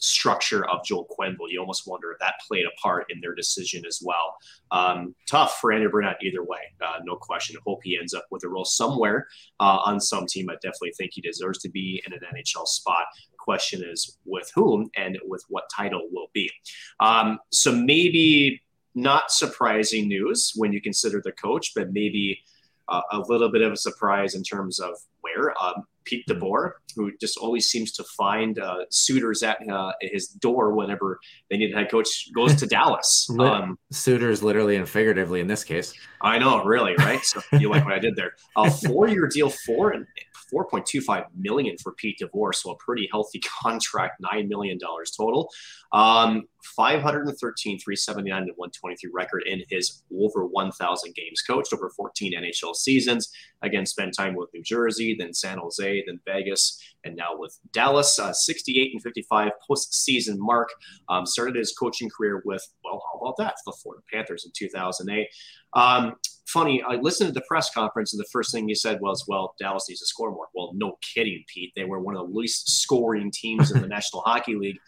structure 0.00 0.68
of 0.68 0.84
Joel 0.84 1.06
Quenneville. 1.16 1.50
You 1.50 1.60
almost 1.60 1.86
wonder 1.86 2.10
if 2.12 2.18
that 2.18 2.34
played 2.46 2.64
a 2.64 2.80
part 2.80 3.06
in 3.10 3.20
their 3.20 3.34
decision 3.34 3.84
as 3.86 4.02
well. 4.04 4.36
Um, 4.70 5.14
tough 5.26 5.58
for 5.60 5.72
Andrew 5.72 5.90
Brunette 5.90 6.16
either 6.22 6.42
way, 6.42 6.58
uh, 6.84 6.98
no 7.04 7.16
question. 7.16 7.56
I 7.56 7.62
hope 7.66 7.80
he 7.84 7.98
ends 7.98 8.14
up 8.14 8.26
with 8.30 8.44
a 8.44 8.48
role 8.48 8.64
somewhere 8.64 9.28
uh, 9.60 9.78
on 9.84 10.00
some 10.00 10.26
team. 10.26 10.50
I 10.50 10.54
definitely 10.54 10.92
think 10.96 11.12
he 11.14 11.20
deserves 11.20 11.58
to 11.60 11.70
be 11.70 12.02
in 12.06 12.12
an 12.12 12.20
NHL 12.34 12.66
spot. 12.66 13.04
The 13.30 13.38
question 13.38 13.84
is 13.84 14.18
with 14.24 14.50
whom 14.54 14.90
and 14.96 15.18
with 15.26 15.44
what 15.48 15.70
title 15.74 16.08
will 16.10 16.28
be. 16.32 16.50
Um, 16.98 17.38
so 17.50 17.72
maybe 17.72 18.62
not 18.94 19.30
surprising 19.30 20.08
news 20.08 20.52
when 20.56 20.72
you 20.72 20.80
consider 20.80 21.20
the 21.22 21.32
coach, 21.32 21.72
but 21.74 21.92
maybe 21.92 22.40
uh, 22.88 23.02
a 23.12 23.18
little 23.18 23.50
bit 23.50 23.62
of 23.62 23.72
a 23.72 23.76
surprise 23.76 24.34
in 24.34 24.42
terms 24.42 24.80
of 24.80 24.94
where. 25.20 25.54
Um, 25.62 25.84
Pete 26.04 26.24
DeBoer, 26.28 26.72
who 26.96 27.12
just 27.20 27.36
always 27.38 27.66
seems 27.68 27.92
to 27.92 28.04
find 28.16 28.58
uh, 28.58 28.84
suitors 28.90 29.42
at 29.42 29.58
uh, 29.68 29.92
his 30.00 30.28
door 30.28 30.74
whenever 30.74 31.18
they 31.50 31.56
need 31.56 31.72
a 31.72 31.76
head 31.76 31.90
coach, 31.90 32.28
goes 32.34 32.54
to 32.56 32.66
Dallas. 32.68 33.28
Um, 33.40 33.78
suitors, 33.90 34.42
literally 34.42 34.76
and 34.76 34.88
figuratively, 34.88 35.40
in 35.40 35.46
this 35.46 35.64
case. 35.64 35.94
I 36.20 36.38
know, 36.38 36.62
really, 36.62 36.94
right? 36.98 37.20
So 37.24 37.40
you 37.58 37.70
like 37.70 37.84
what 37.84 37.94
I 37.94 37.98
did 37.98 38.14
there? 38.14 38.32
A 38.56 38.70
four-year 38.86 39.28
deal, 39.28 39.48
four 39.48 39.90
and 39.90 40.06
4.25 40.52 41.26
million 41.36 41.76
for 41.78 41.92
Pete 41.92 42.20
DeBoer, 42.20 42.54
so 42.54 42.70
a 42.72 42.76
pretty 42.76 43.08
healthy 43.10 43.40
contract, 43.62 44.20
nine 44.32 44.48
million 44.48 44.78
dollars 44.78 45.10
total. 45.10 45.50
Um, 45.92 46.44
513, 46.76 47.78
379, 47.78 48.42
and 48.42 48.50
123 48.54 49.10
record 49.12 49.42
in 49.46 49.62
his 49.68 50.02
over 50.14 50.46
1,000 50.46 51.14
games 51.14 51.42
coached 51.42 51.72
over 51.72 51.90
14 51.90 52.32
NHL 52.34 52.76
seasons. 52.76 53.30
Again, 53.62 53.86
spent 53.86 54.14
time 54.16 54.34
with 54.34 54.50
New 54.54 54.62
Jersey, 54.62 55.16
then 55.18 55.32
San 55.32 55.58
Jose, 55.58 56.04
then 56.06 56.20
Vegas, 56.26 56.78
and 57.04 57.16
now 57.16 57.30
with 57.36 57.58
Dallas. 57.72 58.18
Uh, 58.18 58.32
68 58.32 58.92
and 58.92 59.02
55 59.02 59.52
postseason 59.68 60.36
mark. 60.38 60.68
Um, 61.08 61.26
started 61.26 61.56
his 61.56 61.72
coaching 61.72 62.10
career 62.10 62.42
with, 62.44 62.66
well, 62.84 63.02
how 63.12 63.20
about 63.20 63.36
that? 63.38 63.54
The 63.64 63.72
Florida 63.72 64.02
Panthers 64.12 64.44
in 64.44 64.52
2008. 64.54 65.28
Um, 65.72 66.16
funny, 66.52 66.82
I 66.86 66.96
listened 66.96 67.28
to 67.28 67.34
the 67.34 67.44
press 67.46 67.70
conference, 67.70 68.12
and 68.12 68.20
the 68.20 68.28
first 68.32 68.52
thing 68.52 68.68
he 68.68 68.74
said 68.74 69.00
was, 69.00 69.24
well, 69.26 69.54
Dallas 69.58 69.86
needs 69.88 70.00
to 70.00 70.06
score 70.06 70.30
more. 70.30 70.48
Well, 70.54 70.72
no 70.74 70.98
kidding, 71.02 71.44
Pete. 71.46 71.72
They 71.76 71.84
were 71.84 72.00
one 72.00 72.16
of 72.16 72.28
the 72.28 72.38
least 72.38 72.68
scoring 72.82 73.30
teams 73.30 73.70
in 73.70 73.80
the 73.80 73.88
National 73.96 74.22
Hockey 74.22 74.54
League. 74.54 74.78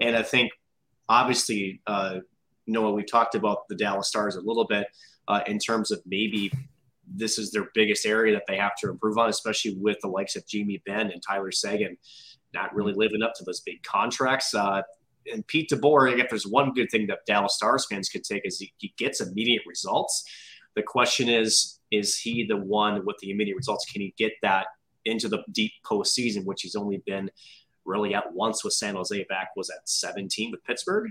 And 0.00 0.16
I 0.16 0.22
think, 0.22 0.52
obviously, 1.08 1.80
uh, 1.86 2.18
Noah, 2.66 2.92
we 2.92 3.04
talked 3.04 3.34
about 3.34 3.68
the 3.68 3.74
Dallas 3.74 4.08
Stars 4.08 4.36
a 4.36 4.40
little 4.40 4.66
bit 4.66 4.86
uh, 5.28 5.40
in 5.46 5.58
terms 5.58 5.90
of 5.90 6.00
maybe 6.06 6.52
this 7.06 7.38
is 7.38 7.50
their 7.50 7.68
biggest 7.74 8.06
area 8.06 8.32
that 8.34 8.44
they 8.46 8.56
have 8.56 8.76
to 8.76 8.90
improve 8.90 9.18
on, 9.18 9.28
especially 9.28 9.76
with 9.76 9.98
the 10.02 10.08
likes 10.08 10.36
of 10.36 10.46
Jamie 10.46 10.82
Benn 10.86 11.10
and 11.10 11.22
Tyler 11.26 11.52
Seguin 11.52 11.96
not 12.54 12.74
really 12.74 12.92
living 12.92 13.22
up 13.22 13.32
to 13.34 13.44
those 13.44 13.60
big 13.60 13.82
contracts. 13.82 14.54
Uh, 14.54 14.82
and 15.32 15.46
Pete 15.46 15.70
DeBoer, 15.70 16.18
if 16.18 16.28
there's 16.28 16.46
one 16.46 16.72
good 16.72 16.90
thing 16.90 17.06
that 17.06 17.20
Dallas 17.26 17.54
Stars 17.54 17.86
fans 17.88 18.08
could 18.08 18.24
take 18.24 18.42
is 18.44 18.58
he, 18.58 18.72
he 18.78 18.92
gets 18.98 19.20
immediate 19.20 19.62
results. 19.66 20.24
The 20.74 20.82
question 20.82 21.28
is, 21.28 21.80
is 21.90 22.18
he 22.18 22.46
the 22.46 22.56
one 22.56 23.04
with 23.04 23.16
the 23.18 23.30
immediate 23.30 23.56
results? 23.56 23.84
Can 23.90 24.00
he 24.00 24.14
get 24.16 24.32
that 24.42 24.66
into 25.04 25.28
the 25.28 25.42
deep 25.52 25.72
postseason, 25.84 26.44
which 26.44 26.62
he's 26.62 26.74
only 26.74 27.02
been 27.06 27.30
really 27.84 28.14
at 28.14 28.32
once 28.32 28.64
with 28.64 28.72
San 28.72 28.94
Jose 28.94 29.24
back 29.24 29.48
was 29.56 29.68
at 29.70 29.88
17 29.88 30.50
with 30.50 30.64
Pittsburgh? 30.64 31.10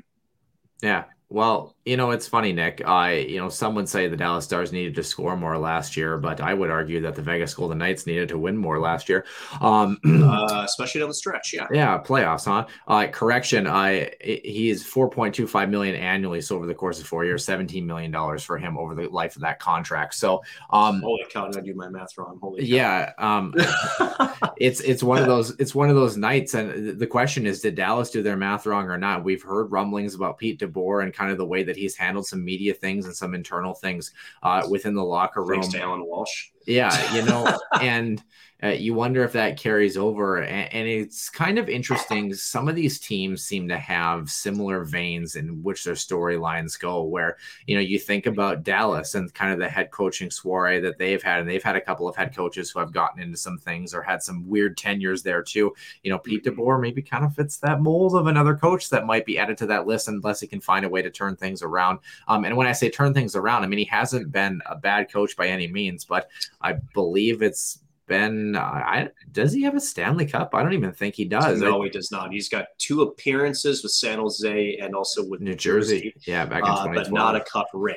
Yeah, 0.81 1.03
well, 1.31 1.75
you 1.85 1.95
know, 1.95 2.11
it's 2.11 2.27
funny, 2.27 2.51
Nick. 2.51 2.85
I, 2.85 3.13
you 3.13 3.39
know, 3.39 3.47
some 3.47 3.73
would 3.75 3.87
say 3.87 4.07
the 4.07 4.17
Dallas 4.17 4.43
Stars 4.43 4.73
needed 4.73 4.93
to 4.95 5.03
score 5.03 5.37
more 5.37 5.57
last 5.57 5.95
year, 5.95 6.17
but 6.17 6.41
I 6.41 6.53
would 6.53 6.69
argue 6.69 6.99
that 7.01 7.15
the 7.15 7.21
Vegas 7.21 7.53
Golden 7.53 7.77
Knights 7.77 8.05
needed 8.05 8.27
to 8.29 8.37
win 8.37 8.57
more 8.57 8.79
last 8.79 9.07
year. 9.07 9.25
Um, 9.61 9.97
uh, 10.05 10.63
especially 10.65 10.99
down 10.99 11.07
the 11.07 11.15
stretch, 11.15 11.53
yeah. 11.53 11.67
Yeah, 11.71 11.97
playoffs, 11.99 12.45
huh? 12.45 12.67
Uh, 12.85 13.07
correction, 13.07 13.65
I 13.65 14.11
he 14.21 14.69
is 14.69 14.83
4.25 14.83 15.69
million 15.69 15.95
annually, 15.95 16.41
so 16.41 16.57
over 16.57 16.67
the 16.67 16.75
course 16.75 16.99
of 16.99 17.07
four 17.07 17.23
years, 17.23 17.45
17 17.45 17.87
million 17.87 18.11
dollars 18.11 18.43
for 18.43 18.57
him 18.57 18.77
over 18.77 18.93
the 18.93 19.07
life 19.07 19.37
of 19.37 19.41
that 19.43 19.59
contract. 19.59 20.15
So, 20.15 20.43
um, 20.69 21.01
holy 21.01 21.23
cow, 21.31 21.47
did 21.47 21.57
I 21.57 21.61
do 21.65 21.73
my 21.73 21.87
math 21.87 22.17
wrong? 22.17 22.39
Holy, 22.41 22.59
cow. 22.59 22.67
yeah, 22.67 23.13
um, 23.17 23.53
it's 24.57 24.81
it's 24.81 25.01
one 25.01 25.17
of 25.17 25.27
those 25.27 25.51
it's 25.59 25.73
one 25.73 25.89
of 25.89 25.95
those 25.95 26.17
nights, 26.17 26.53
and 26.55 26.99
the 26.99 27.07
question 27.07 27.47
is, 27.47 27.61
did 27.61 27.75
Dallas 27.75 28.11
do 28.11 28.21
their 28.21 28.37
math 28.37 28.65
wrong 28.65 28.89
or 28.89 28.97
not? 28.97 29.23
We've 29.23 29.41
heard 29.41 29.71
rumblings 29.71 30.13
about 30.13 30.37
Pete 30.37 30.59
DeBoer 30.59 31.03
and 31.03 31.13
kind 31.21 31.31
of 31.31 31.37
the 31.37 31.45
way 31.45 31.61
that 31.61 31.77
he's 31.77 31.95
handled 31.95 32.25
some 32.25 32.43
media 32.43 32.73
things 32.73 33.05
and 33.05 33.15
some 33.15 33.35
internal 33.35 33.75
things 33.75 34.11
uh, 34.41 34.65
within 34.69 34.95
the 34.95 35.03
locker 35.03 35.43
room. 35.43 35.61
Thanks 35.61 35.75
to 35.75 35.81
Allan 35.81 36.03
Walsh. 36.03 36.47
Yeah, 36.65 37.13
you 37.13 37.21
know, 37.23 37.57
and 37.79 38.23
uh, 38.63 38.69
you 38.69 38.93
wonder 38.93 39.23
if 39.23 39.33
that 39.33 39.57
carries 39.57 39.97
over. 39.97 40.37
And, 40.37 40.71
and, 40.73 40.87
it's 40.87 41.29
kind 41.29 41.57
of 41.57 41.69
interesting. 41.69 42.33
Some 42.33 42.67
of 42.67 42.75
these 42.75 42.99
teams 42.99 43.43
seem 43.43 43.67
to 43.69 43.77
have 43.77 44.29
similar 44.29 44.83
veins 44.83 45.35
in 45.35 45.63
which 45.63 45.83
their 45.83 45.95
storylines 45.95 46.79
go, 46.79 47.03
where, 47.03 47.37
you 47.65 47.75
know, 47.75 47.81
you 47.81 47.97
think 47.97 48.25
about 48.25 48.63
Dallas 48.63 49.15
and 49.15 49.33
kind 49.33 49.51
of 49.51 49.59
the 49.59 49.69
head 49.69 49.89
coaching 49.91 50.29
soiree 50.29 50.79
that 50.79 50.97
they've 50.97 51.23
had, 51.23 51.39
and 51.39 51.49
they've 51.49 51.63
had 51.63 51.75
a 51.75 51.81
couple 51.81 52.07
of 52.07 52.15
head 52.15 52.35
coaches 52.35 52.69
who 52.69 52.79
have 52.79 52.91
gotten 52.91 53.21
into 53.21 53.37
some 53.37 53.57
things 53.57 53.93
or 53.93 54.01
had 54.01 54.21
some 54.21 54.47
weird 54.47 54.77
tenures 54.77 55.23
there 55.23 55.41
too. 55.41 55.73
You 56.03 56.11
know, 56.11 56.19
Pete 56.19 56.43
mm-hmm. 56.43 56.59
DeBoer 56.59 56.81
maybe 56.81 57.01
kind 57.01 57.25
of 57.25 57.33
fits 57.33 57.57
that 57.57 57.81
mold 57.81 58.15
of 58.15 58.27
another 58.27 58.55
coach 58.55 58.89
that 58.89 59.05
might 59.05 59.25
be 59.25 59.39
added 59.39 59.57
to 59.59 59.65
that 59.67 59.87
list 59.87 60.07
unless 60.07 60.39
he 60.39 60.47
can 60.47 60.61
find 60.61 60.85
a 60.85 60.89
way 60.89 61.01
to 61.01 61.09
turn 61.09 61.35
things 61.35 61.63
around. 61.63 61.99
Um, 62.27 62.45
and 62.45 62.55
when 62.55 62.67
I 62.67 62.73
say 62.73 62.89
turn 62.89 63.13
things 63.13 63.35
around, 63.35 63.63
I 63.63 63.67
mean, 63.67 63.79
he 63.79 63.85
hasn't 63.85 64.31
been 64.31 64.61
a 64.67 64.75
bad 64.75 65.11
coach 65.11 65.35
by 65.35 65.47
any 65.47 65.67
means, 65.67 66.05
but 66.05 66.29
I 66.61 66.73
believe 66.93 67.41
it's 67.41 67.79
been. 68.11 68.55
Uh, 68.57 68.59
I 68.59 69.07
does 69.31 69.53
he 69.53 69.63
have 69.63 69.75
a 69.75 69.79
Stanley 69.79 70.25
Cup? 70.25 70.53
I 70.53 70.61
don't 70.61 70.73
even 70.73 70.91
think 70.91 71.15
he 71.15 71.25
does. 71.25 71.61
No, 71.61 71.81
I, 71.81 71.85
he 71.85 71.89
does 71.89 72.11
not. 72.11 72.31
He's 72.31 72.49
got 72.49 72.65
two 72.77 73.03
appearances 73.03 73.81
with 73.81 73.93
San 73.93 74.19
Jose 74.19 74.77
and 74.77 74.93
also 74.93 75.25
with 75.25 75.39
New 75.39 75.55
Jersey. 75.55 76.01
Jersey. 76.01 76.13
Yeah, 76.27 76.45
back 76.45 76.63
in 76.63 76.69
uh, 76.69 76.87
but 76.93 77.11
not 77.11 77.37
a 77.37 77.41
Cup 77.41 77.67
ring, 77.73 77.95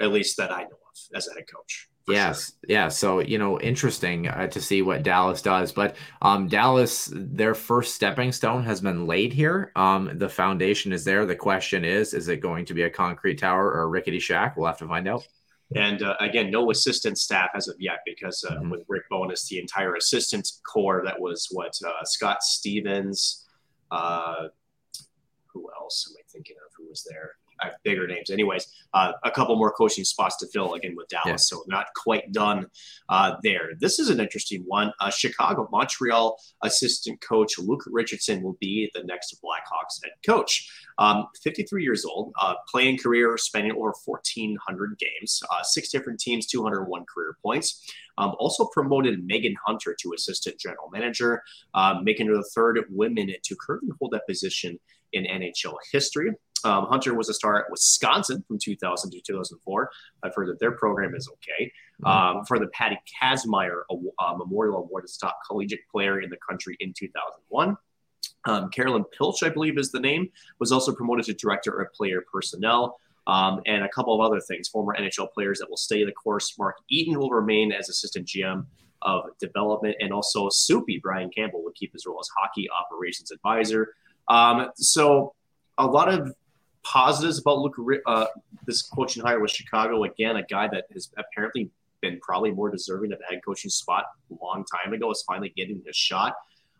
at 0.00 0.12
least 0.12 0.36
that 0.36 0.52
I 0.52 0.64
know 0.64 0.68
of 0.68 1.16
as 1.16 1.26
a 1.28 1.34
head 1.34 1.44
coach. 1.52 1.88
Yes, 2.06 2.46
sure. 2.46 2.56
yeah. 2.68 2.88
So 2.88 3.20
you 3.20 3.38
know, 3.38 3.58
interesting 3.60 4.28
uh, 4.28 4.48
to 4.48 4.60
see 4.60 4.82
what 4.82 5.02
Dallas 5.02 5.40
does. 5.40 5.72
But 5.72 5.96
um, 6.20 6.46
Dallas, 6.46 7.10
their 7.14 7.54
first 7.54 7.94
stepping 7.94 8.32
stone 8.32 8.64
has 8.64 8.82
been 8.82 9.06
laid 9.06 9.32
here. 9.32 9.72
Um, 9.76 10.10
the 10.18 10.28
foundation 10.28 10.92
is 10.92 11.04
there. 11.04 11.24
The 11.24 11.36
question 11.36 11.86
is, 11.86 12.12
is 12.12 12.28
it 12.28 12.40
going 12.40 12.66
to 12.66 12.74
be 12.74 12.82
a 12.82 12.90
concrete 12.90 13.38
tower 13.38 13.66
or 13.66 13.82
a 13.82 13.86
rickety 13.86 14.18
shack? 14.18 14.56
We'll 14.56 14.66
have 14.66 14.78
to 14.78 14.86
find 14.86 15.08
out. 15.08 15.26
And 15.74 16.02
uh, 16.02 16.14
again, 16.20 16.50
no 16.50 16.70
assistant 16.70 17.18
staff 17.18 17.50
as 17.54 17.68
of 17.68 17.76
yet 17.78 17.98
because 18.06 18.42
uh, 18.44 18.54
mm-hmm. 18.54 18.70
with 18.70 18.84
Rick 18.88 19.04
Bowness, 19.10 19.48
the 19.48 19.58
entire 19.58 19.94
assistant 19.96 20.50
corps 20.66 21.02
that 21.04 21.20
was 21.20 21.48
what 21.50 21.74
uh, 21.86 22.04
Scott 22.04 22.42
Stevens, 22.42 23.46
uh, 23.90 24.48
who 25.46 25.68
else 25.78 26.10
am 26.10 26.16
I 26.18 26.24
thinking 26.30 26.56
of? 26.64 26.72
Who 26.76 26.88
was 26.88 27.06
there? 27.08 27.32
I 27.60 27.66
have 27.66 27.74
bigger 27.82 28.06
names. 28.06 28.30
Anyways, 28.30 28.66
uh, 28.94 29.12
a 29.24 29.30
couple 29.30 29.56
more 29.56 29.72
coaching 29.72 30.04
spots 30.04 30.36
to 30.38 30.46
fill 30.48 30.74
again 30.74 30.94
with 30.96 31.08
Dallas. 31.08 31.26
Yeah. 31.26 31.36
So 31.36 31.64
not 31.66 31.86
quite 31.96 32.32
done 32.32 32.66
uh, 33.08 33.36
there. 33.42 33.70
This 33.78 33.98
is 33.98 34.10
an 34.10 34.20
interesting 34.20 34.62
one. 34.66 34.92
Uh, 35.00 35.10
Chicago, 35.10 35.68
Montreal 35.70 36.38
assistant 36.62 37.20
coach 37.20 37.58
Luke 37.58 37.84
Richardson 37.86 38.42
will 38.42 38.56
be 38.60 38.90
the 38.94 39.02
next 39.04 39.36
Blackhawks 39.42 40.02
head 40.02 40.12
coach. 40.24 40.70
Um, 40.98 41.28
53 41.42 41.82
years 41.82 42.04
old, 42.04 42.32
uh, 42.40 42.54
playing 42.68 42.98
career 42.98 43.36
spanning 43.38 43.72
over 43.72 43.94
1,400 44.04 44.98
games, 44.98 45.42
uh, 45.52 45.62
six 45.62 45.90
different 45.90 46.18
teams, 46.18 46.46
201 46.46 47.04
career 47.12 47.36
points. 47.42 47.84
Um, 48.18 48.34
also 48.40 48.66
promoted 48.72 49.26
Meghan 49.26 49.54
Hunter 49.64 49.96
to 50.00 50.12
assistant 50.12 50.58
general 50.58 50.90
manager, 50.92 51.42
uh, 51.74 52.00
making 52.02 52.26
her 52.26 52.34
the 52.34 52.50
third 52.54 52.84
woman 52.90 53.32
to 53.42 53.56
currently 53.56 53.90
hold 54.00 54.10
that 54.10 54.26
position 54.26 54.78
in 55.12 55.24
NHL 55.24 55.74
history. 55.92 56.32
Um, 56.64 56.86
Hunter 56.86 57.14
was 57.14 57.28
a 57.28 57.34
star 57.34 57.58
at 57.58 57.70
Wisconsin 57.70 58.44
from 58.46 58.58
2000 58.58 59.10
to 59.10 59.20
2004. 59.20 59.90
I've 60.22 60.34
heard 60.34 60.48
that 60.48 60.58
their 60.58 60.72
program 60.72 61.14
is 61.14 61.28
okay. 61.28 61.72
Mm-hmm. 62.04 62.06
Um, 62.06 62.44
for 62.44 62.58
the 62.58 62.68
Patty 62.68 62.98
Kazmaier 63.20 63.82
uh, 63.90 64.34
Memorial 64.36 64.78
Award 64.78 65.04
as 65.04 65.16
top 65.16 65.38
collegiate 65.46 65.80
player 65.90 66.20
in 66.20 66.30
the 66.30 66.36
country 66.48 66.76
in 66.80 66.92
2001. 66.96 67.76
Um, 68.44 68.70
Carolyn 68.70 69.04
Pilch, 69.16 69.42
I 69.42 69.48
believe 69.48 69.78
is 69.78 69.90
the 69.90 70.00
name, 70.00 70.28
was 70.60 70.72
also 70.72 70.94
promoted 70.94 71.26
to 71.26 71.34
director 71.34 71.80
of 71.80 71.92
player 71.92 72.24
personnel. 72.32 72.98
Um, 73.26 73.60
and 73.66 73.84
a 73.84 73.88
couple 73.90 74.14
of 74.14 74.24
other 74.24 74.40
things. 74.40 74.68
Former 74.68 74.96
NHL 74.98 75.30
players 75.32 75.58
that 75.58 75.68
will 75.68 75.76
stay 75.76 76.02
the 76.02 76.12
course. 76.12 76.54
Mark 76.58 76.76
Eaton 76.88 77.18
will 77.18 77.28
remain 77.28 77.72
as 77.72 77.90
assistant 77.90 78.26
GM 78.26 78.64
of 79.02 79.24
development, 79.38 79.96
and 80.00 80.12
also 80.12 80.48
Soupy 80.48 80.98
Brian 80.98 81.30
Campbell 81.30 81.62
will 81.62 81.72
keep 81.72 81.92
his 81.92 82.06
role 82.06 82.18
as 82.20 82.28
hockey 82.38 82.68
operations 82.70 83.30
advisor. 83.30 83.94
Um, 84.28 84.70
so 84.76 85.34
a 85.76 85.86
lot 85.86 86.08
of 86.08 86.34
positives 86.88 87.38
about 87.38 87.58
Luke, 87.58 87.76
uh, 88.06 88.26
this 88.66 88.82
coaching 88.82 89.22
hire 89.22 89.40
with 89.40 89.50
Chicago. 89.50 90.04
Again, 90.04 90.36
a 90.36 90.42
guy 90.42 90.68
that 90.68 90.84
has 90.92 91.10
apparently 91.18 91.70
been 92.00 92.18
probably 92.20 92.50
more 92.50 92.70
deserving 92.70 93.12
of 93.12 93.18
a 93.20 93.32
head 93.32 93.40
coaching 93.44 93.70
spot 93.70 94.04
a 94.30 94.44
long 94.44 94.64
time 94.64 94.92
ago 94.92 95.10
is 95.10 95.22
finally 95.26 95.52
getting 95.56 95.82
a 95.88 95.92
shot. 95.92 96.34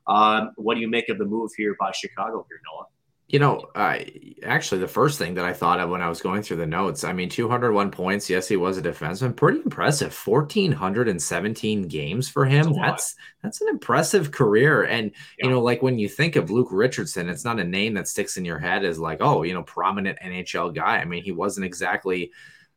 Um, 0.07 0.53
what 0.57 0.75
do 0.75 0.81
you 0.81 0.88
make 0.88 1.09
of 1.11 1.19
the 1.19 1.27
move 1.27 1.50
here 1.57 1.77
by 1.79 1.93
Chicago 1.93 2.47
here, 2.49 2.61
Noah? 2.73 2.87
You 3.29 3.39
know, 3.39 3.67
uh, 3.75 3.99
actually, 4.43 4.81
the 4.81 4.89
first 4.89 5.19
thing 5.19 5.35
that 5.35 5.45
I 5.45 5.53
thought 5.53 5.81
of 5.81 5.91
when 5.91 6.01
I 6.01 6.09
was 6.09 6.23
going 6.23 6.43
through 6.43 6.57
the 6.57 6.67
notes, 6.67 7.05
I 7.05 7.13
mean, 7.13 7.29
201 7.29 7.91
points. 7.91 8.31
Yes, 8.31 8.49
he 8.49 8.57
was 8.57 8.79
a 8.79 8.83
defenseman. 8.83 9.37
Pretty 9.37 9.59
impressive. 9.59 10.17
1,417 10.25 11.89
games 11.89 12.29
for 12.31 12.47
him. 12.47 12.73
That's 12.73 12.81
that's, 12.81 13.17
that's 13.43 13.61
an 13.61 13.69
impressive 13.69 14.31
career. 14.31 14.85
And 14.85 15.13
yeah. 15.39 15.45
you 15.45 15.51
know, 15.51 15.61
like 15.61 15.83
when 15.83 15.99
you 15.99 16.09
think 16.09 16.37
of 16.37 16.51
Luke 16.51 16.69
Richardson, 16.71 17.29
it's 17.29 17.45
not 17.45 17.61
a 17.61 17.65
name 17.65 17.95
that 17.95 18.09
sticks 18.09 18.39
in 18.39 18.47
your 18.47 18.59
head 18.59 18.85
as 18.85 18.99
like, 18.99 19.19
oh, 19.21 19.43
you 19.43 19.53
know, 19.53 19.63
prominent 19.63 20.19
NHL 20.25 20.75
guy. 20.75 20.97
I 20.97 21.05
mean, 21.05 21.23
he 21.23 21.33
wasn't 21.33 21.67
exactly 21.67 22.33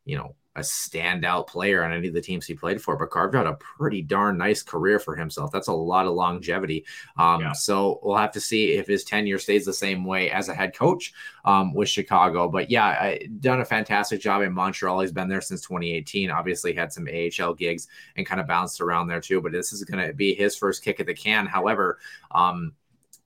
you 0.06 0.18
know, 0.18 0.36
a 0.56 0.60
standout 0.60 1.48
player 1.48 1.84
on 1.84 1.94
any 1.94 2.10
of 2.10 2.14
the 2.14 2.22
teams 2.22 2.46
he 2.46 2.54
played 2.54 2.82
for, 2.82 2.98
but 2.98 3.10
carved 3.10 3.36
out 3.36 3.48
a 3.48 3.54
pretty 3.54 4.02
darn 4.02 4.38
nice 4.38 4.62
career 4.62 5.00
for 5.00 5.16
himself. 5.16 5.50
That's 5.52 5.70
a 5.70 5.74
lot 5.74 6.06
of 6.06 6.14
longevity. 6.14 6.86
Um, 7.18 7.42
yeah. 7.42 7.52
So 7.54 8.00
we'll 8.04 8.18
have 8.18 8.34
to 8.34 8.42
see 8.42 8.74
if 8.74 8.88
his 8.88 9.06
tenure 9.06 9.40
stays 9.40 9.66
the 9.66 9.74
same 9.74 10.04
way 10.04 10.30
as 10.30 10.50
a 10.50 10.54
head 10.54 10.76
coach 10.76 11.14
um, 11.46 11.74
with 11.74 11.88
Chicago. 11.88 12.50
But 12.50 12.70
yeah, 12.70 12.86
I, 12.86 13.28
done 13.40 13.62
a 13.62 13.66
fantastic 13.66 14.20
job 14.20 14.42
in 14.42 14.52
Montreal. 14.52 15.00
He's 15.00 15.14
been 15.14 15.30
there 15.30 15.42
since 15.42 15.62
2018. 15.62 16.30
Obviously, 16.30 16.74
had 16.74 16.92
some 16.92 17.08
AHL 17.08 17.54
gigs 17.54 17.88
and 18.18 18.26
kind 18.26 18.42
of 18.42 18.48
bounced 18.48 18.82
around 18.82 19.08
there 19.08 19.22
too. 19.22 19.42
But 19.42 19.54
this 19.54 19.72
is 19.72 19.84
going 19.86 20.06
to 20.06 20.14
be 20.14 20.34
his 20.34 20.58
first 20.58 20.84
kick 20.84 21.00
at 21.00 21.06
the 21.06 21.14
can. 21.14 21.46
However, 21.46 22.00
um, 22.32 22.74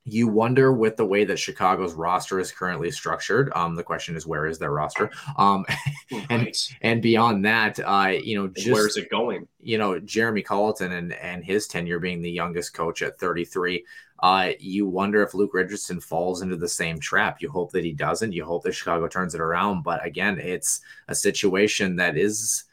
you 0.06 0.28
wonder 0.28 0.72
with 0.72 0.98
the 0.98 1.06
way 1.06 1.26
that 1.26 1.40
Chicago's 1.40 1.96
roster 1.96 2.40
is 2.40 2.52
currently 2.52 2.92
structured. 2.92 3.52
Um, 3.56 3.76
the 3.76 3.84
question 3.84 4.16
is 4.16 4.28
where 4.28 4.46
is 4.46 4.60
their 4.60 4.72
roster? 4.72 5.10
Um, 5.38 5.66
and 6.30 6.54
and 6.82 7.02
beyond 7.02 7.44
that, 7.46 7.80
uh, 7.80 8.14
you 8.24 8.38
know, 8.38 8.48
just 8.48 8.72
where 8.72 8.88
is 8.88 8.98
it 8.98 9.10
going? 9.10 9.48
You 9.62 9.80
know, 9.80 10.00
Jeremy 10.00 10.44
Colliton 10.44 10.92
and 10.92 11.14
and 11.14 11.44
his 11.44 11.68
tenure 11.68 12.00
being 12.00 12.22
the 12.22 12.32
youngest 12.32 12.74
coach 12.74 13.02
at 13.02 13.20
33. 13.20 13.84
Uh, 14.20 14.52
you 14.60 14.88
wonder 14.88 15.24
if 15.24 15.34
Luke 15.34 15.54
Richardson 15.54 16.00
falls 16.00 16.42
into 16.42 16.56
the 16.56 16.70
same 16.70 17.00
trap. 17.00 17.42
You 17.42 17.50
hope 17.50 17.72
that 17.72 17.84
he 17.84 17.92
doesn't. 17.92 18.32
You 18.32 18.46
hope 18.46 18.64
that 18.64 18.74
Chicago 18.74 19.08
turns 19.08 19.36
it 19.36 19.42
around. 19.42 19.84
But 19.84 20.06
again, 20.06 20.40
it's 20.40 20.82
a 21.08 21.16
situation 21.16 21.96
that 21.98 22.16
is 22.16 22.66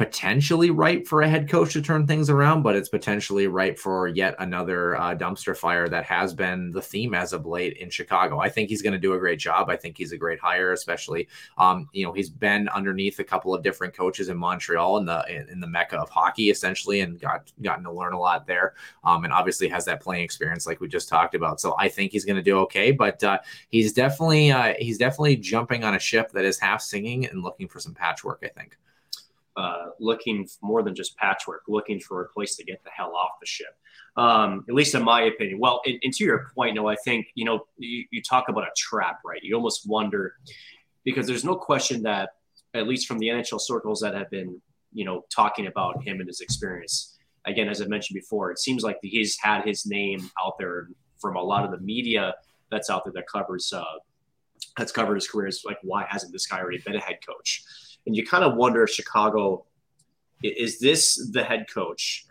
potentially 0.00 0.70
ripe 0.70 1.06
for 1.06 1.20
a 1.20 1.28
head 1.28 1.46
coach 1.46 1.74
to 1.74 1.82
turn 1.82 2.06
things 2.06 2.30
around, 2.30 2.62
but 2.62 2.74
it's 2.74 2.88
potentially 2.88 3.46
ripe 3.48 3.78
for 3.78 4.08
yet 4.08 4.34
another 4.38 4.96
uh, 4.96 5.14
dumpster 5.14 5.54
fire 5.54 5.90
that 5.90 6.06
has 6.06 6.32
been 6.32 6.70
the 6.70 6.80
theme 6.80 7.12
as 7.12 7.34
of 7.34 7.44
late 7.44 7.76
in 7.76 7.90
Chicago. 7.90 8.38
I 8.38 8.48
think 8.48 8.70
he's 8.70 8.80
going 8.80 8.94
to 8.94 8.98
do 8.98 9.12
a 9.12 9.18
great 9.18 9.38
job. 9.38 9.68
I 9.68 9.76
think 9.76 9.98
he's 9.98 10.12
a 10.12 10.16
great 10.16 10.40
hire, 10.40 10.72
especially 10.72 11.28
um, 11.58 11.86
you 11.92 12.06
know 12.06 12.14
he's 12.14 12.30
been 12.30 12.66
underneath 12.70 13.18
a 13.18 13.24
couple 13.24 13.54
of 13.54 13.62
different 13.62 13.92
coaches 13.92 14.30
in 14.30 14.38
Montreal 14.38 14.96
in 14.96 15.04
the 15.04 15.22
in, 15.50 15.60
the 15.60 15.66
mecca 15.66 15.98
of 15.98 16.08
hockey 16.08 16.48
essentially, 16.48 17.00
and 17.00 17.20
got 17.20 17.52
gotten 17.60 17.84
to 17.84 17.92
learn 17.92 18.14
a 18.14 18.18
lot 18.18 18.46
there. 18.46 18.72
Um, 19.04 19.24
and 19.24 19.34
obviously 19.34 19.68
has 19.68 19.84
that 19.84 20.00
playing 20.00 20.24
experience 20.24 20.66
like 20.66 20.80
we 20.80 20.88
just 20.88 21.10
talked 21.10 21.34
about. 21.34 21.60
So 21.60 21.74
I 21.78 21.90
think 21.90 22.12
he's 22.12 22.24
going 22.24 22.36
to 22.36 22.42
do 22.42 22.60
okay, 22.60 22.90
but 22.90 23.22
uh, 23.22 23.40
he's 23.68 23.92
definitely 23.92 24.50
uh, 24.50 24.72
he's 24.78 24.96
definitely 24.96 25.36
jumping 25.36 25.84
on 25.84 25.94
a 25.94 26.00
ship 26.00 26.32
that 26.32 26.46
is 26.46 26.58
half 26.58 26.80
singing 26.80 27.26
and 27.26 27.42
looking 27.42 27.68
for 27.68 27.80
some 27.80 27.92
patchwork. 27.92 28.42
I 28.42 28.48
think 28.48 28.78
uh, 29.56 29.86
looking 29.98 30.48
more 30.62 30.82
than 30.82 30.94
just 30.94 31.16
patchwork, 31.16 31.62
looking 31.68 32.00
for 32.00 32.22
a 32.22 32.28
place 32.28 32.56
to 32.56 32.64
get 32.64 32.82
the 32.84 32.90
hell 32.90 33.14
off 33.14 33.32
the 33.40 33.46
ship. 33.46 33.74
Um, 34.16 34.64
at 34.68 34.74
least 34.74 34.94
in 34.94 35.04
my 35.04 35.22
opinion. 35.22 35.58
Well, 35.58 35.80
and, 35.86 35.98
and 36.02 36.12
to 36.14 36.24
your 36.24 36.50
point, 36.54 36.74
no, 36.74 36.88
I 36.88 36.96
think 36.96 37.26
you 37.34 37.44
know 37.44 37.66
you, 37.78 38.04
you 38.10 38.22
talk 38.22 38.48
about 38.48 38.64
a 38.64 38.70
trap, 38.76 39.20
right? 39.24 39.40
You 39.42 39.54
almost 39.54 39.88
wonder 39.88 40.34
because 41.04 41.26
there's 41.26 41.44
no 41.44 41.56
question 41.56 42.02
that 42.02 42.30
at 42.74 42.86
least 42.86 43.06
from 43.06 43.18
the 43.18 43.28
NHL 43.28 43.60
circles 43.60 44.00
that 44.00 44.14
have 44.14 44.30
been 44.30 44.60
you 44.92 45.04
know 45.04 45.24
talking 45.34 45.66
about 45.66 46.02
him 46.02 46.20
and 46.20 46.28
his 46.28 46.40
experience. 46.40 47.16
Again, 47.46 47.68
as 47.68 47.80
I 47.80 47.86
mentioned 47.86 48.16
before, 48.16 48.50
it 48.50 48.58
seems 48.58 48.82
like 48.82 48.98
he's 49.02 49.38
had 49.40 49.64
his 49.64 49.86
name 49.86 50.30
out 50.44 50.58
there 50.58 50.88
from 51.18 51.36
a 51.36 51.42
lot 51.42 51.64
of 51.64 51.70
the 51.70 51.78
media 51.78 52.34
that's 52.70 52.90
out 52.90 53.04
there 53.04 53.12
that 53.14 53.26
covers 53.26 53.72
uh, 53.72 53.84
that's 54.76 54.92
covered 54.92 55.14
his 55.14 55.28
career. 55.28 55.48
Is 55.48 55.62
like, 55.64 55.78
why 55.82 56.06
hasn't 56.08 56.32
this 56.32 56.46
guy 56.46 56.60
already 56.60 56.78
been 56.78 56.96
a 56.96 57.00
head 57.00 57.18
coach? 57.26 57.62
And 58.06 58.16
you 58.16 58.26
kind 58.26 58.44
of 58.44 58.56
wonder 58.56 58.82
if 58.82 58.90
Chicago 58.90 59.64
is 60.42 60.78
this 60.78 61.28
the 61.32 61.44
head 61.44 61.66
coach 61.72 62.26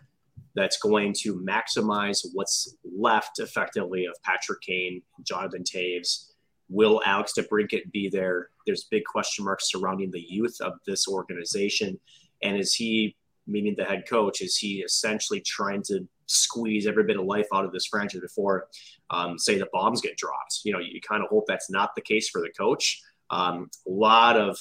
that's 0.54 0.78
going 0.78 1.14
to 1.16 1.36
maximize 1.36 2.26
what's 2.32 2.76
left 2.84 3.38
effectively 3.38 4.06
of 4.06 4.14
Patrick 4.24 4.60
Kane, 4.62 5.02
Jonathan 5.22 5.62
Toews? 5.62 6.30
Will 6.68 7.00
Alex 7.04 7.32
DeBrincat 7.36 7.90
be 7.92 8.08
there? 8.08 8.50
There's 8.66 8.84
big 8.84 9.04
question 9.04 9.44
marks 9.44 9.70
surrounding 9.70 10.10
the 10.10 10.24
youth 10.28 10.56
of 10.60 10.74
this 10.86 11.08
organization. 11.08 11.98
And 12.42 12.56
is 12.56 12.74
he, 12.74 13.16
meaning 13.46 13.74
the 13.76 13.84
head 13.84 14.04
coach, 14.08 14.40
is 14.40 14.56
he 14.56 14.80
essentially 14.80 15.40
trying 15.40 15.82
to 15.84 16.06
squeeze 16.26 16.86
every 16.86 17.04
bit 17.04 17.18
of 17.18 17.26
life 17.26 17.48
out 17.52 17.64
of 17.64 17.72
this 17.72 17.86
franchise 17.86 18.20
before, 18.20 18.68
um, 19.10 19.38
say, 19.38 19.58
the 19.58 19.68
bombs 19.72 20.00
get 20.00 20.16
dropped? 20.16 20.60
You 20.64 20.72
know, 20.72 20.78
you 20.78 21.00
kind 21.00 21.22
of 21.22 21.28
hope 21.28 21.44
that's 21.46 21.70
not 21.70 21.94
the 21.94 22.02
case 22.02 22.28
for 22.28 22.40
the 22.40 22.50
coach. 22.50 23.02
Um, 23.30 23.70
a 23.86 23.90
lot 23.90 24.36
of 24.36 24.58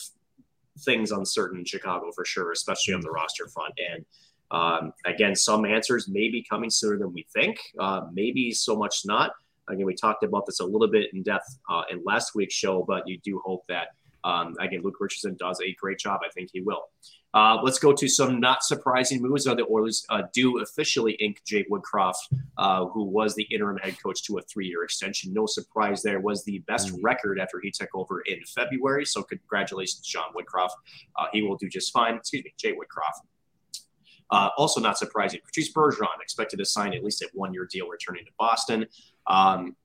things 0.80 1.12
uncertain 1.12 1.60
in 1.60 1.66
Chicago 1.66 2.12
for 2.14 2.26
sure, 2.26 2.52
especially 2.52 2.94
on 2.94 3.02
the 3.02 3.12
roster 3.12 3.48
front. 3.48 3.74
And 3.92 4.06
um, 4.52 4.94
again, 5.06 5.36
some 5.36 5.66
answers 5.66 6.08
may 6.08 6.30
be 6.30 6.44
coming 6.50 6.70
sooner 6.70 6.98
than 6.98 7.14
we 7.14 7.26
think. 7.34 7.60
Uh, 7.78 8.02
maybe 8.12 8.52
so 8.52 8.76
much 8.76 9.02
not. 9.06 9.34
Again, 9.68 9.86
we 9.86 9.94
talked 9.94 10.24
about 10.24 10.46
this 10.46 10.60
a 10.60 10.66
little 10.66 10.90
bit 10.90 11.14
in 11.14 11.22
depth 11.22 11.60
uh, 11.70 11.84
in 11.92 12.02
last 12.04 12.34
week's 12.34 12.56
show, 12.56 12.84
but 12.88 13.08
you 13.08 13.20
do 13.24 13.40
hope 13.46 13.64
that 13.68 13.90
um, 14.24 14.56
again, 14.60 14.82
Luke 14.84 14.98
Richardson 15.00 15.36
does 15.40 15.62
a 15.62 15.74
great 15.76 16.00
job. 16.00 16.22
I 16.26 16.30
think 16.30 16.50
he 16.52 16.62
will. 16.62 16.90
Uh, 17.34 17.60
let's 17.64 17.78
go 17.78 17.94
to 17.94 18.08
some 18.08 18.40
not 18.40 18.64
surprising 18.64 19.22
moves. 19.22 19.46
Uh, 19.46 19.54
the 19.54 19.66
Oilers 19.70 20.06
uh, 20.10 20.24
do 20.34 20.60
officially 20.62 21.14
ink 21.14 21.42
Jay 21.46 21.64
Woodcroft, 21.70 22.16
uh, 22.58 22.86
who 22.86 23.04
was 23.04 23.36
the 23.36 23.44
interim 23.44 23.78
head 23.78 23.96
coach 24.02 24.24
to 24.24 24.38
a 24.40 24.42
three-year 24.42 24.84
extension. 24.84 25.32
No 25.34 25.46
surprise 25.46 26.02
there. 26.02 26.20
Was 26.20 26.44
the 26.44 26.60
best 26.60 26.88
mm-hmm. 26.88 27.06
record 27.06 27.40
after 27.40 27.60
he 27.62 27.72
took 27.72 27.90
over 27.94 28.22
in 28.22 28.40
February. 28.46 29.06
So 29.06 29.22
congratulations, 29.22 30.02
John 30.02 30.26
Woodcroft. 30.36 30.72
Uh, 31.18 31.26
he 31.32 31.42
will 31.42 31.58
do 31.58 31.70
just 31.70 31.94
fine. 31.94 32.16
Excuse 32.16 32.44
me, 32.44 32.54
Jay 32.58 32.74
Woodcroft. 32.74 33.22
Uh, 34.32 34.50
also, 34.58 34.80
not 34.80 34.98
surprising, 34.98 35.40
Patrice 35.44 35.74
Bergeron 35.74 36.22
expected 36.22 36.58
to 36.58 36.66
sign 36.66 36.94
at 36.94 37.04
least 37.04 37.22
a 37.24 37.30
one-year 37.34 37.68
deal 37.72 37.88
returning 37.88 38.26
to 38.26 38.32
Boston. 38.38 38.86
Um, 39.26 39.76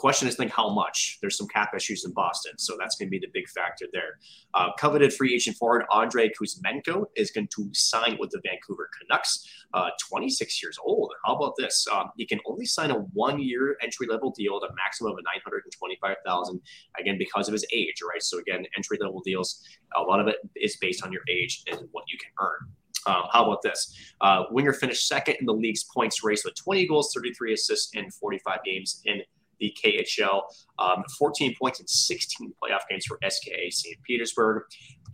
Question 0.00 0.28
is, 0.28 0.36
think 0.36 0.50
how 0.50 0.70
much. 0.70 1.18
There's 1.20 1.36
some 1.36 1.46
cap 1.46 1.74
issues 1.76 2.06
in 2.06 2.12
Boston, 2.12 2.52
so 2.56 2.74
that's 2.78 2.96
going 2.96 3.08
to 3.08 3.10
be 3.10 3.18
the 3.18 3.30
big 3.34 3.46
factor 3.48 3.84
there. 3.92 4.18
Uh, 4.54 4.68
coveted 4.78 5.12
free 5.12 5.34
agent 5.34 5.58
forward 5.58 5.84
Andrei 5.94 6.30
Kuzmenko 6.30 7.04
is 7.16 7.30
going 7.30 7.48
to 7.54 7.68
sign 7.74 8.16
with 8.18 8.30
the 8.30 8.40
Vancouver 8.42 8.88
Canucks. 8.98 9.46
Uh, 9.74 9.90
26 10.08 10.62
years 10.62 10.78
old. 10.82 11.12
How 11.24 11.36
about 11.36 11.52
this? 11.58 11.86
Um, 11.92 12.10
he 12.16 12.26
can 12.26 12.40
only 12.46 12.64
sign 12.64 12.90
a 12.90 12.94
one-year 12.94 13.76
entry-level 13.82 14.32
deal 14.32 14.58
at 14.62 14.70
a 14.70 14.74
maximum 14.74 15.12
of 15.12 15.18
925,000. 15.22 16.60
Again, 16.98 17.18
because 17.18 17.46
of 17.46 17.52
his 17.52 17.66
age, 17.72 17.96
right? 18.02 18.22
So 18.22 18.38
again, 18.38 18.64
entry-level 18.76 19.20
deals, 19.24 19.62
a 19.96 20.00
lot 20.02 20.18
of 20.18 20.28
it 20.28 20.36
is 20.56 20.78
based 20.78 21.04
on 21.04 21.12
your 21.12 21.22
age 21.28 21.62
and 21.70 21.88
what 21.92 22.04
you 22.08 22.18
can 22.18 22.30
earn. 22.40 22.70
Um, 23.06 23.28
how 23.32 23.44
about 23.44 23.62
this? 23.62 23.94
Uh, 24.20 24.44
Winger 24.50 24.72
finished 24.72 25.06
second 25.06 25.36
in 25.40 25.46
the 25.46 25.54
league's 25.54 25.84
points 25.84 26.24
race 26.24 26.44
with 26.44 26.54
20 26.54 26.86
goals, 26.86 27.12
33 27.14 27.54
assists 27.54 27.94
in 27.94 28.10
45 28.10 28.58
games 28.64 29.02
in 29.04 29.22
the 29.60 29.76
KHL. 29.82 30.42
Um, 30.78 31.04
14 31.18 31.54
points 31.60 31.80
in 31.80 31.86
16 31.86 32.52
playoff 32.62 32.80
games 32.88 33.04
for 33.06 33.18
SKA 33.28 33.70
St. 33.70 34.02
Petersburg. 34.02 34.64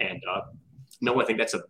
And 0.01 0.23
uh, 0.33 0.43
no, 1.01 1.21
I 1.21 1.25
think 1.25 1.39
that's 1.39 1.55
a 1.55 1.63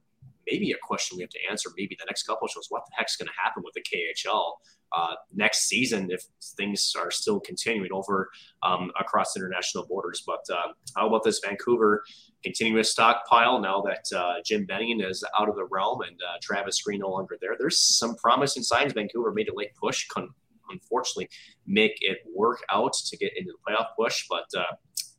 maybe 0.50 0.70
a 0.72 0.76
question 0.82 1.16
we 1.16 1.22
have 1.22 1.30
to 1.30 1.38
answer. 1.50 1.70
Maybe 1.76 1.96
the 1.98 2.06
next 2.06 2.22
couple 2.24 2.46
shows. 2.48 2.66
What 2.68 2.84
the 2.86 2.92
heck's 2.96 3.16
going 3.16 3.26
to 3.26 3.34
happen 3.42 3.62
with 3.64 3.74
the 3.74 3.82
KHL 3.82 4.52
uh, 4.96 5.14
next 5.34 5.66
season 5.66 6.10
if 6.10 6.24
things 6.56 6.94
are 6.96 7.10
still 7.10 7.40
continuing 7.40 7.90
over 7.92 8.30
um, 8.62 8.90
across 8.98 9.36
international 9.36 9.86
borders? 9.86 10.22
But 10.26 10.44
uh, 10.52 10.72
how 10.94 11.08
about 11.08 11.24
this 11.24 11.40
Vancouver 11.44 12.04
continuing 12.44 12.82
to 12.82 12.88
stockpile 12.88 13.60
now 13.60 13.82
that 13.82 14.16
uh, 14.16 14.34
Jim 14.44 14.66
Benning 14.66 15.00
is 15.00 15.24
out 15.38 15.48
of 15.48 15.56
the 15.56 15.66
realm 15.70 16.02
and 16.02 16.16
uh, 16.22 16.38
Travis 16.40 16.80
Green 16.80 17.00
no 17.00 17.10
longer 17.10 17.36
there? 17.40 17.56
There's 17.58 17.78
some 17.78 18.14
promising 18.16 18.62
signs. 18.62 18.92
Vancouver 18.92 19.32
made 19.32 19.48
a 19.48 19.54
late 19.54 19.74
push. 19.74 20.06
Con- 20.08 20.30
unfortunately 20.70 21.28
make 21.66 21.96
it 22.00 22.18
work 22.34 22.62
out 22.70 22.92
to 22.92 23.16
get 23.16 23.32
into 23.36 23.52
the 23.52 23.72
playoff 23.72 23.88
push. 23.98 24.26
But 24.28 24.46
uh, 24.56 24.74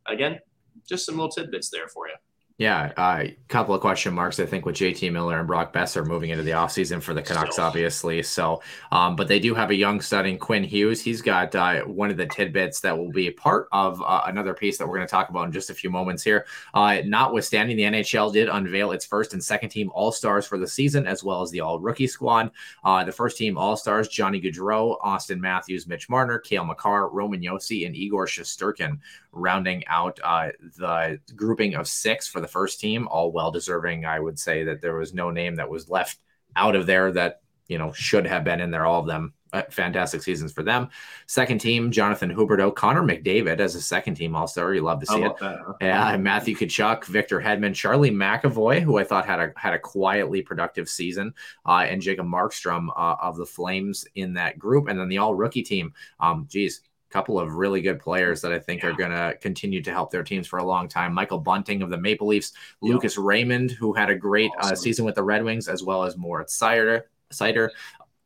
again, 0.06 0.40
just 0.88 1.06
some 1.06 1.16
little 1.16 1.32
tidbits 1.32 1.70
there 1.70 1.88
for 1.88 2.08
you. 2.08 2.16
Yeah, 2.60 2.92
a 2.98 3.00
uh, 3.00 3.28
couple 3.50 3.76
of 3.76 3.82
question 3.82 4.16
marks. 4.16 4.40
I 4.40 4.48
think 4.48 4.66
with 4.66 4.78
JT 4.78 5.12
Miller 5.12 5.38
and 5.38 5.46
Brock 5.46 5.72
Boeser 5.72 6.04
moving 6.04 6.32
into 6.32 6.42
the 6.42 6.52
offseason 6.52 7.04
for 7.04 7.14
the 7.14 7.22
Canucks, 7.22 7.60
obviously. 7.60 8.24
So, 8.24 8.64
um, 8.92 9.16
but 9.16 9.28
they 9.28 9.40
do 9.40 9.54
have 9.54 9.70
a 9.70 9.76
young 9.76 10.02
stud 10.02 10.26
in 10.26 10.40
Quinn 10.40 10.64
Hughes. 10.64 11.00
He's 11.00 11.22
got 11.22 11.54
uh, 11.54 11.82
one 11.84 12.10
of 12.10 12.18
the 12.18 12.26
tidbits 12.26 12.80
that 12.80 12.98
will 12.98 13.12
be 13.12 13.30
part 13.30 13.68
of 13.72 14.02
uh, 14.02 14.24
another 14.26 14.56
piece 14.56 14.80
that 14.80 14.88
we're 14.88 14.96
going 14.96 15.08
to 15.08 15.12
talk 15.12 15.30
about 15.30 15.46
in 15.46 15.52
just 15.52 15.70
a 15.70 15.74
few 15.76 15.92
moments 15.92 16.24
here. 16.24 16.48
Uh, 16.74 16.98
notwithstanding, 17.06 17.78
the 17.78 17.84
NHL 17.84 18.34
did 18.34 18.50
unveil 18.50 18.92
its 18.92 19.06
first 19.06 19.34
and 19.34 19.44
second 19.44 19.70
team 19.70 19.92
All 19.94 20.12
Stars 20.12 20.48
for 20.48 20.58
the 20.58 20.68
season, 20.68 21.06
as 21.06 21.24
well 21.24 21.44
as 21.44 21.52
the 21.52 21.60
All 21.60 21.80
Rookie 21.80 22.08
squad. 22.08 22.50
Uh, 22.84 23.04
the 23.04 23.12
first 23.12 23.38
team 23.38 23.56
All 23.56 23.78
Stars: 23.78 24.08
Johnny 24.08 24.42
Gaudreau, 24.42 25.00
Auston 25.02 25.40
Matthews, 25.40 25.86
Mitch 25.86 26.10
Marner, 26.10 26.40
Cale 26.40 26.66
Makar, 26.66 27.10
Roman 27.10 27.40
Josi, 27.40 27.86
and 27.86 27.96
Igor 27.96 28.26
Shesterkin, 28.26 28.98
rounding 29.32 29.86
out 29.86 30.20
uh, 30.24 30.50
the 30.78 31.20
grouping 31.36 31.76
of 31.76 31.88
six 31.88 32.28
for 32.28 32.42
the 32.42 32.47
first 32.48 32.80
team, 32.80 33.08
all 33.08 33.32
well 33.32 33.52
deserving. 33.52 34.06
I 34.06 34.20
would 34.20 34.40
say 34.40 34.64
that 34.66 34.82
there 34.82 34.96
was 34.96 35.14
no 35.14 35.32
name 35.32 35.56
that 35.56 35.70
was 35.70 35.90
left 35.90 36.20
out 36.56 36.76
of 36.76 36.86
there 36.86 37.12
that 37.12 37.42
you 37.68 37.78
know 37.78 37.92
should 37.94 38.26
have 38.26 38.44
been 38.44 38.62
in 38.62 38.72
there. 38.72 38.86
All 38.86 39.02
of 39.02 39.08
them 39.08 39.34
uh, 39.54 39.64
fantastic 39.70 40.22
seasons 40.22 40.52
for 40.52 40.64
them. 40.64 40.90
Second 41.26 41.60
team, 41.60 41.92
Jonathan 41.92 42.34
Huberdeau, 42.34 42.76
Connor 42.76 43.04
McDavid 43.04 43.60
as 43.60 43.76
a 43.76 43.82
second 43.82 44.16
team 44.16 44.36
All 44.36 44.48
Star. 44.48 44.74
You 44.74 44.82
love 44.82 45.00
to 45.00 45.06
see 45.06 45.22
it. 45.22 45.38
That? 45.40 45.76
Yeah, 45.82 46.18
Matthew 46.18 46.56
Tkachuk, 46.56 47.06
Victor 47.06 47.40
Hedman, 47.40 47.74
Charlie 47.74 48.12
McAvoy, 48.12 48.82
who 48.82 48.98
I 48.98 49.04
thought 49.04 49.26
had 49.26 49.40
a 49.40 49.54
had 49.56 49.74
a 49.74 49.80
quietly 49.80 50.42
productive 50.42 50.90
season, 50.90 51.34
uh, 51.66 51.86
and 51.88 52.02
Jacob 52.02 52.28
Markstrom 52.28 52.90
uh, 52.96 53.16
of 53.22 53.38
the 53.38 53.46
Flames 53.46 54.06
in 54.16 54.34
that 54.34 54.60
group, 54.60 54.88
and 54.88 55.00
then 55.00 55.10
the 55.10 55.20
All 55.20 55.36
Rookie 55.36 55.64
team. 55.64 55.94
Um, 56.20 56.46
geez, 56.50 56.82
couple 57.10 57.40
of 57.40 57.54
really 57.54 57.82
good 57.82 58.00
players 58.00 58.42
that 58.42 58.52
I 58.52 58.60
think 58.60 58.84
yeah. 58.84 58.90
are 58.90 58.94
going 58.94 59.12
to 59.12 59.38
continue 59.40 59.82
to 59.82 59.92
help 59.92 60.12
their 60.12 60.24
teams 60.24 60.48
for 60.48 60.60
a 60.60 60.66
long 60.66 60.88
time. 60.88 61.14
Michael 61.14 61.40
Bunting 61.40 61.82
of 61.82 61.90
the 61.90 61.98
Maple 61.98 62.28
Leafs, 62.28 62.54
yep. 62.82 62.94
Lucas 62.94 63.18
Raymond, 63.18 63.72
who 63.72 63.94
had 63.94 64.10
a 64.10 64.16
great 64.16 64.52
uh, 64.58 64.60
awesome. 64.60 64.74
uh, 64.74 64.76
season 64.76 65.06
with 65.06 65.16
the 65.16 65.24
Red 65.24 65.44
Wings, 65.44 65.68
as 65.68 65.84
well 65.84 66.04
as 66.04 66.18
Moritz 66.18 66.60
Seider, 66.60 67.04
Sider 67.32 67.72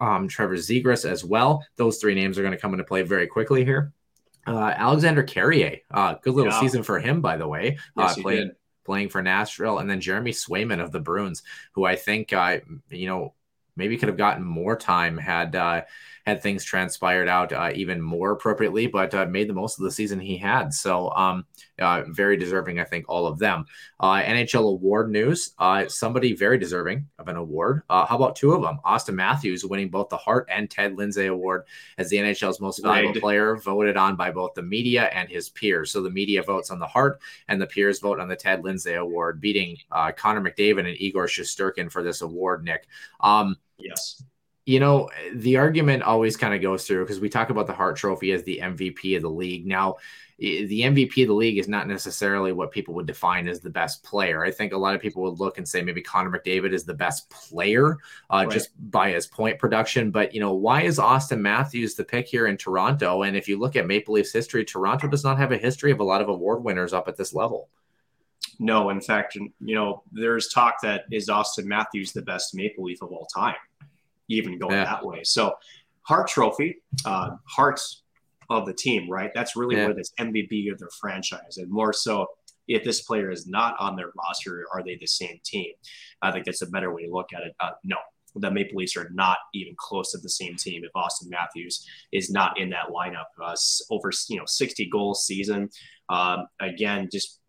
um, 0.01 0.27
Trevor 0.27 0.55
Zegras 0.55 1.09
as 1.09 1.23
well. 1.23 1.65
Those 1.75 1.97
three 1.97 2.15
names 2.15 2.37
are 2.37 2.41
going 2.41 2.53
to 2.53 2.59
come 2.59 2.73
into 2.73 2.83
play 2.83 3.03
very 3.03 3.27
quickly 3.27 3.63
here. 3.63 3.93
Uh, 4.47 4.73
Alexandre 4.75 5.23
Carrier, 5.23 5.77
uh, 5.91 6.15
good 6.21 6.33
little 6.33 6.51
yeah. 6.51 6.59
season 6.59 6.81
for 6.81 6.99
him, 6.99 7.21
by 7.21 7.37
the 7.37 7.47
way. 7.47 7.77
Yes, 7.95 8.17
uh, 8.17 8.21
playing, 8.21 8.51
playing 8.83 9.09
for 9.09 9.21
Nashville, 9.21 9.77
and 9.77 9.87
then 9.87 10.01
Jeremy 10.01 10.31
Swayman 10.31 10.83
of 10.83 10.91
the 10.91 10.99
Bruins, 10.99 11.43
who 11.73 11.85
I 11.85 11.95
think, 11.95 12.33
uh, 12.33 12.59
you 12.89 13.05
know, 13.05 13.35
maybe 13.75 13.97
could 13.97 14.09
have 14.09 14.17
gotten 14.17 14.43
more 14.43 14.75
time 14.75 15.17
had 15.17 15.55
uh, 15.55 15.81
had 16.25 16.41
things 16.41 16.63
transpired 16.63 17.27
out 17.27 17.51
uh, 17.51 17.71
even 17.73 18.01
more 18.01 18.31
appropriately, 18.31 18.87
but 18.87 19.13
uh, 19.13 19.25
made 19.25 19.49
the 19.49 19.53
most 19.53 19.79
of 19.79 19.83
the 19.83 19.91
season 19.91 20.19
he 20.19 20.37
had. 20.37 20.73
So, 20.73 21.09
um, 21.11 21.45
uh, 21.79 22.03
very 22.07 22.37
deserving, 22.37 22.79
I 22.79 22.83
think, 22.83 23.05
all 23.09 23.25
of 23.25 23.39
them. 23.39 23.65
Uh, 23.99 24.21
NHL 24.21 24.69
award 24.69 25.09
news 25.09 25.53
uh, 25.57 25.87
somebody 25.87 26.35
very 26.35 26.57
deserving 26.57 27.07
of 27.17 27.27
an 27.27 27.37
award. 27.37 27.81
Uh, 27.89 28.05
how 28.05 28.15
about 28.15 28.35
two 28.35 28.51
of 28.51 28.61
them? 28.61 28.79
Auston 28.85 29.15
Matthews 29.15 29.65
winning 29.65 29.89
both 29.89 30.09
the 30.09 30.17
Hart 30.17 30.47
and 30.51 30.69
Ted 30.69 30.97
Lindsay 30.97 31.25
Award 31.25 31.63
as 31.97 32.09
the 32.09 32.17
NHL's 32.17 32.59
most 32.59 32.79
valuable 32.79 33.13
right. 33.13 33.21
player, 33.21 33.57
voted 33.57 33.97
on 33.97 34.15
by 34.15 34.31
both 34.31 34.53
the 34.53 34.61
media 34.61 35.05
and 35.13 35.29
his 35.29 35.49
peers. 35.49 35.91
So, 35.91 36.01
the 36.01 36.09
media 36.09 36.43
votes 36.43 36.69
on 36.69 36.79
the 36.79 36.87
Hart 36.87 37.19
and 37.47 37.61
the 37.61 37.67
peers 37.67 37.99
vote 37.99 38.19
on 38.19 38.27
the 38.27 38.35
Ted 38.35 38.63
Lindsay 38.63 38.93
Award, 38.93 39.41
beating 39.41 39.77
Connor 40.15 40.41
McDavid 40.41 40.87
and 40.87 40.99
Igor 40.99 41.27
Shesterkin 41.27 41.91
for 41.91 42.03
this 42.03 42.21
award, 42.21 42.63
Nick. 42.63 42.87
Um, 43.21 43.57
yes 43.77 44.23
you 44.65 44.79
know, 44.79 45.09
the 45.33 45.57
argument 45.57 46.03
always 46.03 46.37
kind 46.37 46.53
of 46.53 46.61
goes 46.61 46.85
through 46.85 47.03
because 47.03 47.19
we 47.19 47.29
talk 47.29 47.49
about 47.49 47.67
the 47.67 47.73
Hart 47.73 47.95
Trophy 47.95 48.31
as 48.31 48.43
the 48.43 48.59
MVP 48.61 49.15
of 49.15 49.23
the 49.23 49.29
league. 49.29 49.65
Now, 49.65 49.95
the 50.37 50.81
MVP 50.81 51.21
of 51.21 51.27
the 51.27 51.35
league 51.35 51.59
is 51.59 51.67
not 51.67 51.87
necessarily 51.87 52.51
what 52.51 52.71
people 52.71 52.95
would 52.95 53.05
define 53.05 53.47
as 53.47 53.59
the 53.59 53.69
best 53.69 54.03
player. 54.03 54.43
I 54.43 54.49
think 54.49 54.73
a 54.73 54.77
lot 54.77 54.95
of 54.95 55.01
people 55.01 55.21
would 55.23 55.39
look 55.39 55.59
and 55.59 55.67
say 55.67 55.83
maybe 55.83 56.01
Connor 56.01 56.31
McDavid 56.31 56.73
is 56.73 56.83
the 56.83 56.95
best 56.95 57.29
player 57.29 57.97
uh, 58.31 58.45
right. 58.45 58.49
just 58.49 58.69
by 58.91 59.11
his 59.11 59.27
point 59.27 59.59
production. 59.59 60.09
But, 60.09 60.33
you 60.33 60.39
know, 60.39 60.53
why 60.53 60.81
is 60.81 60.97
Auston 60.97 61.39
Matthews 61.39 61.93
the 61.93 62.03
pick 62.03 62.27
here 62.27 62.47
in 62.47 62.57
Toronto? 62.57 63.21
And 63.21 63.37
if 63.37 63.47
you 63.47 63.59
look 63.59 63.75
at 63.75 63.85
Maple 63.85 64.15
Leafs 64.15 64.33
history, 64.33 64.65
Toronto 64.65 65.07
does 65.07 65.23
not 65.23 65.37
have 65.37 65.51
a 65.51 65.57
history 65.59 65.91
of 65.91 65.99
a 65.99 66.03
lot 66.03 66.21
of 66.21 66.29
award 66.29 66.63
winners 66.63 66.93
up 66.93 67.07
at 67.07 67.17
this 67.17 67.35
level. 67.35 67.69
No, 68.57 68.89
in 68.89 69.01
fact, 69.01 69.35
you 69.35 69.75
know, 69.75 70.03
there's 70.11 70.49
talk 70.49 70.81
that 70.81 71.05
is 71.11 71.29
Auston 71.29 71.65
Matthews 71.65 72.13
the 72.13 72.21
best 72.23 72.55
Maple 72.55 72.83
Leaf 72.83 73.01
of 73.03 73.11
all 73.11 73.27
time 73.27 73.55
even 74.35 74.57
going 74.57 74.73
yeah. 74.73 74.85
that 74.85 75.05
way. 75.05 75.23
So 75.23 75.55
Hart 76.03 76.27
Trophy, 76.27 76.81
uh, 77.05 77.31
Hart's 77.45 78.03
of 78.49 78.65
the 78.65 78.73
team, 78.73 79.09
right? 79.09 79.31
That's 79.33 79.55
really 79.55 79.77
yeah. 79.77 79.85
where 79.85 79.93
this 79.93 80.11
MVP 80.19 80.71
of 80.71 80.79
their 80.79 80.89
franchise, 80.99 81.57
and 81.57 81.69
more 81.71 81.93
so 81.93 82.27
if 82.67 82.83
this 82.83 83.01
player 83.01 83.31
is 83.31 83.47
not 83.47 83.75
on 83.79 83.95
their 83.95 84.11
roster, 84.15 84.65
are 84.73 84.83
they 84.83 84.95
the 84.95 85.07
same 85.07 85.39
team? 85.43 85.71
I 86.21 86.31
think 86.31 86.45
that's 86.45 86.61
a 86.61 86.67
better 86.67 86.93
way 86.93 87.05
to 87.05 87.11
look 87.11 87.33
at 87.33 87.43
it. 87.43 87.55
Uh, 87.59 87.71
no, 87.83 87.97
the 88.35 88.51
Maple 88.51 88.77
Leafs 88.77 88.95
are 88.95 89.09
not 89.13 89.37
even 89.53 89.75
close 89.77 90.11
to 90.11 90.17
the 90.17 90.29
same 90.29 90.55
team 90.55 90.83
if 90.83 90.91
Auston 90.93 91.29
Matthews 91.29 91.85
is 92.11 92.29
not 92.29 92.59
in 92.59 92.69
that 92.69 92.87
lineup. 92.87 93.25
Uh, 93.41 93.55
over 93.89 94.11
you 94.29 94.37
know 94.37 94.45
60 94.45 94.89
goals 94.89 95.25
season. 95.25 95.69
Um, 96.09 96.47
again, 96.59 97.09
just 97.11 97.39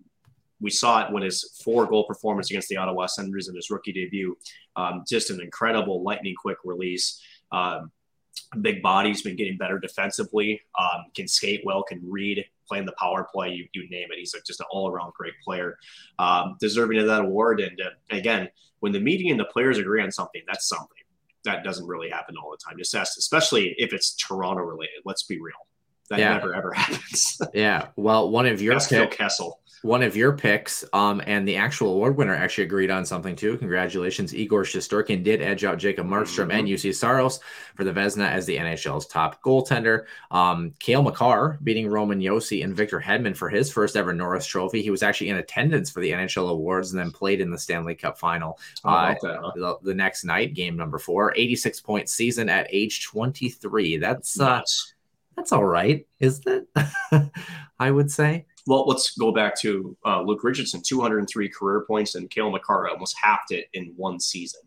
we 0.62 0.70
saw 0.70 1.04
it 1.04 1.12
when 1.12 1.22
his 1.22 1.58
four 1.62 1.86
goal 1.86 2.04
performance 2.04 2.50
against 2.50 2.68
the 2.68 2.76
Ottawa 2.76 3.06
Senators 3.06 3.48
in 3.48 3.56
his 3.56 3.70
rookie 3.70 3.92
debut. 3.92 4.36
Um, 4.76 5.04
just 5.08 5.30
an 5.30 5.40
incredible 5.40 6.02
lightning 6.02 6.34
quick 6.40 6.58
release. 6.64 7.20
Um, 7.50 7.90
big 8.60 8.82
body. 8.82 9.10
He's 9.10 9.22
been 9.22 9.36
getting 9.36 9.58
better 9.58 9.78
defensively. 9.78 10.60
Um, 10.78 11.06
can 11.14 11.28
skate 11.28 11.62
well. 11.64 11.82
Can 11.82 12.00
read. 12.02 12.44
Playing 12.68 12.86
the 12.86 12.94
power 12.98 13.28
play. 13.30 13.50
You, 13.50 13.66
you 13.74 13.88
name 13.90 14.08
it. 14.10 14.18
He's 14.18 14.34
just 14.46 14.60
an 14.60 14.66
all 14.70 14.88
around 14.88 15.12
great 15.12 15.34
player. 15.44 15.76
Um, 16.18 16.56
deserving 16.60 16.98
of 17.00 17.06
that 17.06 17.20
award. 17.20 17.60
And 17.60 17.78
uh, 17.80 17.90
again, 18.10 18.48
when 18.80 18.92
the 18.92 19.00
media 19.00 19.30
and 19.30 19.40
the 19.40 19.44
players 19.46 19.78
agree 19.78 20.00
on 20.00 20.10
something, 20.10 20.42
that's 20.46 20.68
something 20.68 20.96
that 21.44 21.64
doesn't 21.64 21.86
really 21.86 22.08
happen 22.08 22.36
all 22.36 22.50
the 22.50 22.56
time. 22.56 22.78
Just 22.78 22.94
ask, 22.94 23.18
especially 23.18 23.74
if 23.78 23.92
it's 23.92 24.14
Toronto 24.14 24.62
related. 24.62 25.00
Let's 25.04 25.24
be 25.24 25.40
real. 25.40 25.54
That 26.10 26.18
yeah. 26.18 26.34
never 26.34 26.54
ever 26.54 26.72
happens. 26.76 27.40
yeah. 27.54 27.88
Well, 27.96 28.30
one 28.30 28.46
of 28.46 28.62
your 28.62 28.78
Phil 28.80 29.08
Kessel 29.08 29.60
one 29.82 30.02
of 30.02 30.16
your 30.16 30.32
picks, 30.32 30.84
um, 30.92 31.20
and 31.26 31.46
the 31.46 31.56
actual 31.56 31.94
award 31.94 32.16
winner 32.16 32.34
actually 32.34 32.64
agreed 32.64 32.90
on 32.90 33.04
something 33.04 33.34
too. 33.34 33.58
Congratulations, 33.58 34.34
Igor 34.34 34.62
Shesterkin 34.62 35.24
did 35.24 35.42
edge 35.42 35.64
out 35.64 35.78
Jacob 35.78 36.06
Markstrom 36.06 36.48
mm-hmm. 36.48 36.50
and 36.52 36.68
Juuse 36.68 36.94
Saros 36.94 37.40
for 37.74 37.82
the 37.82 37.92
Vezina 37.92 38.28
as 38.28 38.46
the 38.46 38.56
NHL's 38.56 39.06
top 39.06 39.42
goaltender. 39.42 40.04
Um, 40.30 40.72
Cale 40.78 41.02
Makar 41.02 41.58
beating 41.64 41.88
Roman 41.88 42.20
Josi 42.20 42.62
and 42.62 42.76
Victor 42.76 43.00
Hedman 43.00 43.36
for 43.36 43.48
his 43.48 43.72
first 43.72 43.96
ever 43.96 44.12
Norris 44.12 44.46
Trophy. 44.46 44.82
He 44.82 44.90
was 44.90 45.02
actually 45.02 45.30
in 45.30 45.36
attendance 45.36 45.90
for 45.90 46.00
the 46.00 46.12
NHL 46.12 46.48
awards 46.48 46.92
and 46.92 47.00
then 47.00 47.10
played 47.10 47.40
in 47.40 47.50
the 47.50 47.58
Stanley 47.58 47.96
Cup 47.96 48.18
final 48.18 48.58
uh, 48.84 49.14
that, 49.20 49.38
huh? 49.40 49.52
the, 49.56 49.78
the, 49.82 49.94
next 49.94 50.24
night, 50.24 50.54
game 50.54 50.76
number 50.76 50.98
four. 50.98 51.34
86 51.36 51.80
point 51.80 52.08
season 52.08 52.48
at 52.48 52.68
age 52.70 53.04
23. 53.04 53.96
That's 53.96 54.38
uh, 54.38 54.58
nice. 54.58 54.94
that's 55.36 55.50
all 55.50 55.64
right, 55.64 56.06
isn't 56.20 56.46
it? 56.46 57.30
I 57.80 57.90
would 57.90 58.10
say 58.10 58.46
well, 58.66 58.86
let's 58.86 59.16
go 59.16 59.32
back 59.32 59.58
to 59.60 59.96
uh, 60.04 60.22
Luke 60.22 60.44
Richardson, 60.44 60.82
203 60.84 61.48
career 61.48 61.84
points, 61.86 62.14
and 62.14 62.30
Cale 62.30 62.50
Makar 62.50 62.88
almost 62.88 63.16
halved 63.20 63.50
it 63.50 63.66
in 63.72 63.92
one 63.96 64.20
season. 64.20 64.60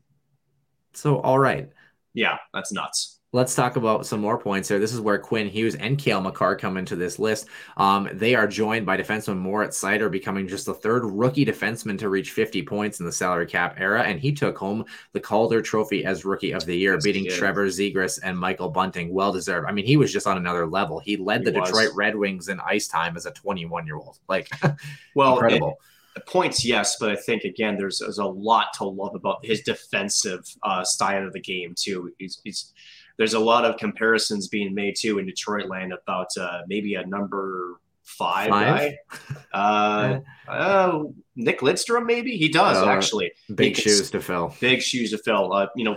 So, 0.94 1.20
all 1.22 1.40
right. 1.40 1.70
Yeah, 2.14 2.38
that's 2.54 2.72
nuts. 2.72 3.15
Let's 3.36 3.54
talk 3.54 3.76
about 3.76 4.06
some 4.06 4.22
more 4.22 4.38
points 4.38 4.70
here. 4.70 4.80
This 4.80 4.94
is 4.94 5.02
where 5.02 5.18
Quinn 5.18 5.50
Hughes 5.50 5.76
and 5.76 5.98
Cale 5.98 6.22
Makar 6.22 6.56
come 6.56 6.78
into 6.78 6.96
this 6.96 7.20
list. 7.20 7.50
Um, 7.76 8.08
they 8.14 8.34
are 8.34 8.48
joined 8.48 8.86
by 8.86 8.96
defenseman 8.96 9.40
Moritz 9.40 9.78
Seider, 9.78 10.10
becoming 10.10 10.48
just 10.48 10.66
the 10.66 10.74
third 10.74 11.04
rookie 11.04 11.46
defenseman 11.46 12.00
to 12.00 12.08
reach 12.08 12.32
50 12.32 12.62
points 12.62 13.02
in 13.02 13.06
the 13.06 13.12
salary 13.12 13.46
cap 13.46 13.76
era. 13.78 14.04
And 14.04 14.22
he 14.22 14.32
took 14.32 14.58
home 14.58 14.86
the 15.12 15.20
Calder 15.20 15.62
Trophy 15.62 16.06
as 16.06 16.24
Rookie 16.24 16.54
of 16.54 16.66
the 16.66 16.78
Year, 16.78 16.94
yes, 16.94 17.04
beating 17.04 17.30
Trevor 17.30 17.68
Zegras 17.68 18.22
and 18.24 18.40
Michael 18.40 18.70
Bunting. 18.70 19.14
Well 19.14 19.34
deserved. 19.34 19.68
I 19.68 19.74
mean, 19.74 19.86
he 19.86 19.98
was 19.98 20.14
just 20.14 20.28
on 20.28 20.38
another 20.38 20.66
level. 20.66 21.00
He 21.00 21.18
led 21.18 21.42
he 21.42 21.52
the 21.52 21.60
was. 21.60 21.70
Detroit 21.70 21.92
Red 21.94 22.16
Wings 22.16 22.48
in 22.48 22.62
ice 22.62 22.88
time 22.88 23.18
as 23.18 23.26
a 23.26 23.32
21 23.32 23.86
year 23.86 23.98
old. 23.98 24.18
Like, 24.30 24.50
well, 25.14 25.34
incredible. 25.34 25.78
It, 26.16 26.26
points, 26.26 26.64
yes, 26.64 26.96
but 27.02 27.12
I 27.12 27.18
think 27.18 27.44
again, 27.44 27.76
there's, 27.76 28.00
there's 28.00 28.20
a 28.20 28.26
lot 28.26 28.68
to 28.76 28.86
love 28.86 29.14
about 29.14 29.46
his 29.46 29.60
defensive 29.60 30.48
uh, 30.64 30.86
style 30.86 31.28
of 31.28 31.34
the 31.34 31.42
game 31.42 31.76
too. 31.78 32.14
He's, 32.18 32.40
he's 32.46 32.72
there's 33.18 33.34
a 33.34 33.40
lot 33.40 33.66
of 33.66 33.78
comparisons 33.78 34.48
being 34.48 34.74
made 34.74 34.96
too 34.98 35.20
in 35.20 35.26
Detroit 35.26 35.70
land 35.70 35.94
about 35.94 36.28
uh, 36.40 36.62
maybe 36.68 36.96
a 36.96 37.06
number 37.06 37.80
five, 38.04 38.50
five? 38.50 38.80
guy. 38.80 38.98
Uh, 39.54 40.20
uh, 40.50 41.04
Nick 41.38 41.62
Lidstrom, 41.62 42.06
maybe 42.06 42.36
he 42.36 42.50
does 42.50 42.76
uh, 42.76 42.90
actually. 42.90 43.32
Big 43.56 43.78
shoes 43.78 44.12
to 44.12 44.20
fill. 44.20 44.54
Big 44.60 44.82
shoes 44.82 45.12
to 45.12 45.18
fill. 45.18 45.54
Uh, 45.54 45.68
you 45.78 45.86
know, 45.86 45.96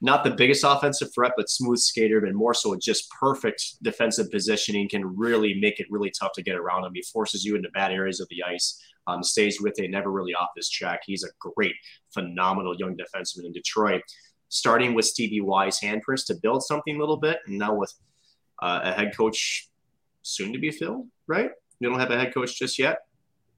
not 0.00 0.24
the 0.24 0.32
biggest 0.32 0.64
offensive 0.66 1.14
threat, 1.14 1.32
but 1.36 1.48
smooth 1.48 1.78
skater, 1.78 2.24
and 2.24 2.36
more 2.36 2.52
so 2.52 2.74
just 2.76 3.08
perfect 3.12 3.80
defensive 3.82 4.28
positioning. 4.32 4.88
Can 4.88 5.16
really 5.16 5.54
make 5.54 5.78
it 5.78 5.86
really 5.88 6.10
tough 6.10 6.32
to 6.32 6.42
get 6.42 6.56
around 6.56 6.84
him. 6.84 6.92
He 6.94 7.02
forces 7.02 7.44
you 7.44 7.54
into 7.54 7.68
bad 7.70 7.92
areas 7.92 8.18
of 8.18 8.28
the 8.28 8.42
ice. 8.42 8.82
Um, 9.06 9.22
stays 9.22 9.60
with 9.60 9.78
it, 9.78 9.88
never 9.88 10.10
really 10.10 10.34
off 10.34 10.48
his 10.56 10.68
track. 10.68 11.02
He's 11.06 11.22
a 11.22 11.28
great, 11.38 11.76
phenomenal 12.12 12.74
young 12.76 12.96
defenseman 12.96 13.44
in 13.44 13.52
Detroit 13.52 14.02
starting 14.48 14.94
with 14.94 15.04
Stevie 15.04 15.40
Y's 15.40 15.80
handprints 15.80 16.26
to 16.26 16.34
build 16.34 16.62
something 16.62 16.96
a 16.96 16.98
little 16.98 17.16
bit, 17.16 17.38
and 17.46 17.58
now 17.58 17.74
with 17.74 17.92
uh, 18.62 18.80
a 18.84 18.92
head 18.92 19.16
coach 19.16 19.68
soon 20.22 20.52
to 20.52 20.58
be 20.58 20.70
filled, 20.70 21.06
right? 21.26 21.50
You 21.80 21.88
don't 21.88 21.98
have 21.98 22.10
a 22.10 22.18
head 22.18 22.32
coach 22.32 22.58
just 22.58 22.78
yet. 22.78 22.98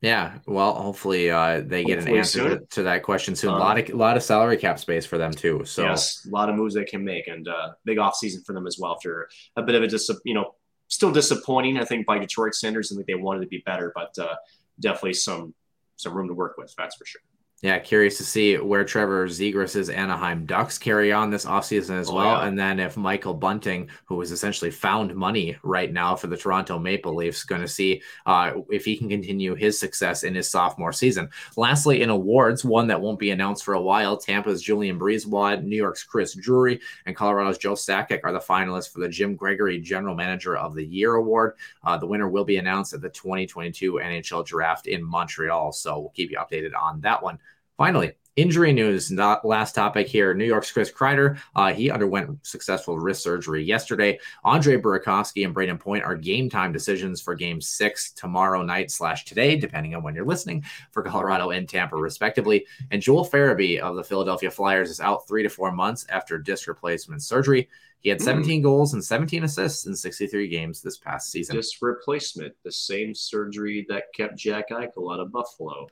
Yeah, 0.00 0.38
well, 0.46 0.74
hopefully 0.74 1.28
uh, 1.30 1.62
they 1.64 1.82
hopefully 1.82 1.84
get 1.84 1.98
an 1.98 2.16
answer 2.16 2.58
to, 2.58 2.66
to, 2.66 2.82
that 2.84 3.02
question 3.02 3.34
soon. 3.34 3.50
Um, 3.50 3.56
a 3.56 3.58
lot 3.58 3.78
of 3.78 3.90
a 3.90 3.96
lot 3.96 4.16
of 4.16 4.22
salary 4.22 4.56
cap 4.56 4.78
space 4.78 5.04
for 5.04 5.18
them 5.18 5.32
too. 5.32 5.64
So 5.64 5.82
yes, 5.82 6.24
a 6.24 6.30
lot 6.30 6.48
of 6.48 6.54
moves 6.54 6.74
they 6.74 6.84
can 6.84 7.04
make, 7.04 7.26
and 7.26 7.48
uh, 7.48 7.70
big 7.84 7.98
off 7.98 8.14
season 8.14 8.42
for 8.46 8.52
them 8.52 8.68
as 8.68 8.78
well. 8.78 8.92
After 8.92 9.28
a 9.56 9.62
bit 9.62 9.74
of 9.74 9.82
a 9.82 9.88
dis- 9.88 10.10
you 10.24 10.34
know, 10.34 10.54
still 10.86 11.10
disappointing, 11.10 11.78
I 11.78 11.84
think 11.84 12.06
by 12.06 12.18
Detroit 12.18 12.54
Standards. 12.54 12.92
I 12.92 12.94
think 12.94 13.08
they 13.08 13.16
wanted 13.16 13.40
to 13.40 13.48
be 13.48 13.62
better, 13.66 13.92
but 13.92 14.16
uh, 14.18 14.36
definitely 14.78 15.14
some 15.14 15.52
some 15.96 16.14
room 16.14 16.28
to 16.28 16.34
work 16.34 16.56
with. 16.58 16.72
That's 16.78 16.94
for 16.94 17.04
sure. 17.04 17.22
Yeah, 17.60 17.80
curious 17.80 18.16
to 18.18 18.24
see 18.24 18.56
where 18.56 18.84
Trevor 18.84 19.26
Zegras' 19.26 19.92
Anaheim 19.92 20.46
Ducks 20.46 20.78
carry 20.78 21.12
on 21.12 21.28
this 21.28 21.44
offseason 21.44 21.98
as 21.98 22.08
oh, 22.08 22.14
well. 22.14 22.40
Yeah. 22.40 22.46
And 22.46 22.56
then 22.56 22.78
if 22.78 22.96
Michael 22.96 23.34
Bunting, 23.34 23.88
who 24.04 24.20
is 24.22 24.30
essentially 24.30 24.70
found 24.70 25.12
money 25.16 25.56
right 25.64 25.92
now 25.92 26.14
for 26.14 26.28
the 26.28 26.36
Toronto 26.36 26.78
Maple 26.78 27.16
Leafs, 27.16 27.42
going 27.42 27.60
to 27.60 27.66
see 27.66 28.00
uh, 28.26 28.52
if 28.70 28.84
he 28.84 28.96
can 28.96 29.08
continue 29.08 29.56
his 29.56 29.76
success 29.76 30.22
in 30.22 30.36
his 30.36 30.48
sophomore 30.48 30.92
season. 30.92 31.28
Lastly, 31.56 32.02
in 32.02 32.10
awards, 32.10 32.64
one 32.64 32.86
that 32.86 33.00
won't 33.00 33.18
be 33.18 33.32
announced 33.32 33.64
for 33.64 33.74
a 33.74 33.82
while, 33.82 34.16
Tampa's 34.16 34.62
Julien 34.62 34.96
BriseBois, 34.96 35.60
New 35.60 35.76
York's 35.76 36.04
Chris 36.04 36.34
Drury, 36.34 36.80
and 37.06 37.16
Colorado's 37.16 37.58
Joe 37.58 37.74
Sakic 37.74 38.20
are 38.22 38.32
the 38.32 38.38
finalists 38.38 38.92
for 38.92 39.00
the 39.00 39.08
Jim 39.08 39.34
Gregory 39.34 39.80
General 39.80 40.14
Manager 40.14 40.56
of 40.56 40.76
the 40.76 40.86
Year 40.86 41.14
award. 41.14 41.54
Uh, 41.82 41.98
the 41.98 42.06
winner 42.06 42.28
will 42.28 42.44
be 42.44 42.58
announced 42.58 42.94
at 42.94 43.00
the 43.00 43.08
2022 43.08 43.94
NHL 43.94 44.46
Draft 44.46 44.86
in 44.86 45.02
Montreal. 45.02 45.72
So 45.72 45.98
we'll 45.98 46.10
keep 46.10 46.30
you 46.30 46.38
updated 46.38 46.70
on 46.80 47.00
that 47.00 47.20
one. 47.20 47.40
Finally, 47.78 48.12
Injury 48.38 48.72
news, 48.72 49.10
not 49.10 49.44
last 49.44 49.74
topic 49.74 50.06
here. 50.06 50.32
New 50.32 50.44
York's 50.44 50.70
Chris 50.70 50.92
Kreider, 50.92 51.40
uh, 51.56 51.72
he 51.72 51.90
underwent 51.90 52.38
successful 52.46 52.96
wrist 52.96 53.20
surgery 53.20 53.64
yesterday. 53.64 54.20
Andre 54.44 54.76
Burakovsky 54.76 55.44
and 55.44 55.52
Brayden 55.52 55.80
Point 55.80 56.04
are 56.04 56.14
game 56.14 56.48
time 56.48 56.70
decisions 56.70 57.20
for 57.20 57.34
game 57.34 57.60
six 57.60 58.12
tomorrow 58.12 58.62
night 58.62 58.92
slash 58.92 59.24
today, 59.24 59.56
depending 59.56 59.96
on 59.96 60.04
when 60.04 60.14
you're 60.14 60.24
listening, 60.24 60.62
for 60.92 61.02
Colorado 61.02 61.50
and 61.50 61.68
Tampa, 61.68 61.96
respectively. 61.96 62.64
And 62.92 63.02
Joel 63.02 63.26
Farabee 63.26 63.80
of 63.80 63.96
the 63.96 64.04
Philadelphia 64.04 64.52
Flyers 64.52 64.88
is 64.88 65.00
out 65.00 65.26
three 65.26 65.42
to 65.42 65.48
four 65.48 65.72
months 65.72 66.06
after 66.08 66.38
disc 66.38 66.68
replacement 66.68 67.24
surgery. 67.24 67.68
He 67.98 68.08
had 68.08 68.22
17 68.22 68.60
mm. 68.60 68.62
goals 68.62 68.94
and 68.94 69.04
17 69.04 69.42
assists 69.42 69.86
in 69.86 69.96
63 69.96 70.46
games 70.46 70.80
this 70.80 70.96
past 70.96 71.32
season. 71.32 71.56
Disc 71.56 71.82
replacement, 71.82 72.54
the 72.62 72.70
same 72.70 73.16
surgery 73.16 73.84
that 73.88 74.04
kept 74.14 74.36
Jack 74.36 74.70
Eichel 74.70 75.12
out 75.12 75.18
of 75.18 75.32
Buffalo. 75.32 75.88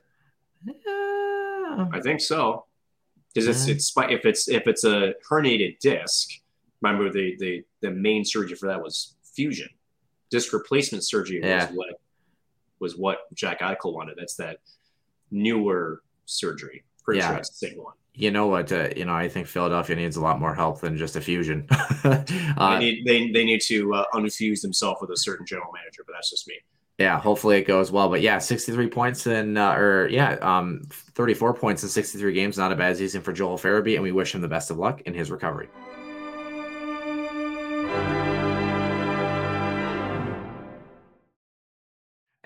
I 1.93 1.99
think 2.01 2.21
so. 2.21 2.65
Because 3.33 3.47
it's 3.47 3.67
it's 3.67 3.93
if 4.09 4.25
it's 4.25 4.47
if 4.47 4.67
it's 4.67 4.83
a 4.83 5.13
herniated 5.29 5.79
disc, 5.79 6.29
remember 6.81 7.11
the 7.11 7.35
the 7.39 7.63
the 7.81 7.91
main 7.91 8.25
surgery 8.25 8.55
for 8.55 8.67
that 8.67 8.81
was 8.81 9.15
fusion. 9.35 9.69
Disc 10.31 10.51
replacement 10.53 11.03
surgery 11.03 11.39
yeah. 11.43 11.67
was 11.67 11.75
what 11.75 11.87
was 12.79 12.97
what 12.97 13.33
Jack 13.33 13.59
Eichel 13.59 13.93
wanted. 13.93 14.15
That's 14.17 14.35
that 14.35 14.57
newer 15.29 16.01
surgery. 16.25 16.83
Pretty 17.03 17.19
yeah. 17.19 17.27
sure 17.27 17.35
that's 17.35 17.49
the 17.49 17.67
same 17.67 17.77
one. 17.77 17.93
You 18.15 18.31
know 18.31 18.47
what? 18.47 18.71
Uh, 18.71 18.89
you 18.95 19.05
know, 19.05 19.13
I 19.13 19.29
think 19.29 19.45
Philadelphia 19.45 19.95
needs 19.95 20.15
a 20.15 20.21
lot 20.21 20.39
more 20.39 20.55
help 20.55 20.81
than 20.81 20.97
just 20.97 21.15
a 21.15 21.21
fusion. 21.21 21.67
uh, 22.03 22.23
they 22.25 22.79
need 22.79 23.05
they, 23.05 23.31
they 23.31 23.45
need 23.45 23.61
to 23.63 23.93
uh, 23.93 24.05
unfuse 24.15 24.61
themselves 24.61 24.99
with 25.01 25.11
a 25.11 25.17
certain 25.17 25.45
general 25.45 25.71
manager, 25.71 26.03
but 26.05 26.13
that's 26.13 26.31
just 26.31 26.47
me 26.47 26.55
yeah, 26.97 27.19
hopefully 27.19 27.57
it 27.57 27.67
goes 27.67 27.91
well. 27.91 28.09
But 28.09 28.21
yeah, 28.21 28.39
63 28.39 28.87
points 28.89 29.27
in, 29.27 29.57
uh, 29.57 29.73
or 29.73 30.07
yeah, 30.09 30.37
um, 30.41 30.81
34 30.89 31.53
points 31.53 31.83
in 31.83 31.89
63 31.89 32.33
games. 32.33 32.57
Not 32.57 32.71
a 32.71 32.75
bad 32.75 32.97
season 32.97 33.21
for 33.21 33.33
Joel 33.33 33.57
Farabee, 33.57 33.93
and 33.93 34.03
we 34.03 34.11
wish 34.11 34.33
him 34.33 34.41
the 34.41 34.47
best 34.47 34.71
of 34.71 34.77
luck 34.77 35.01
in 35.01 35.13
his 35.13 35.29
recovery. 35.29 35.69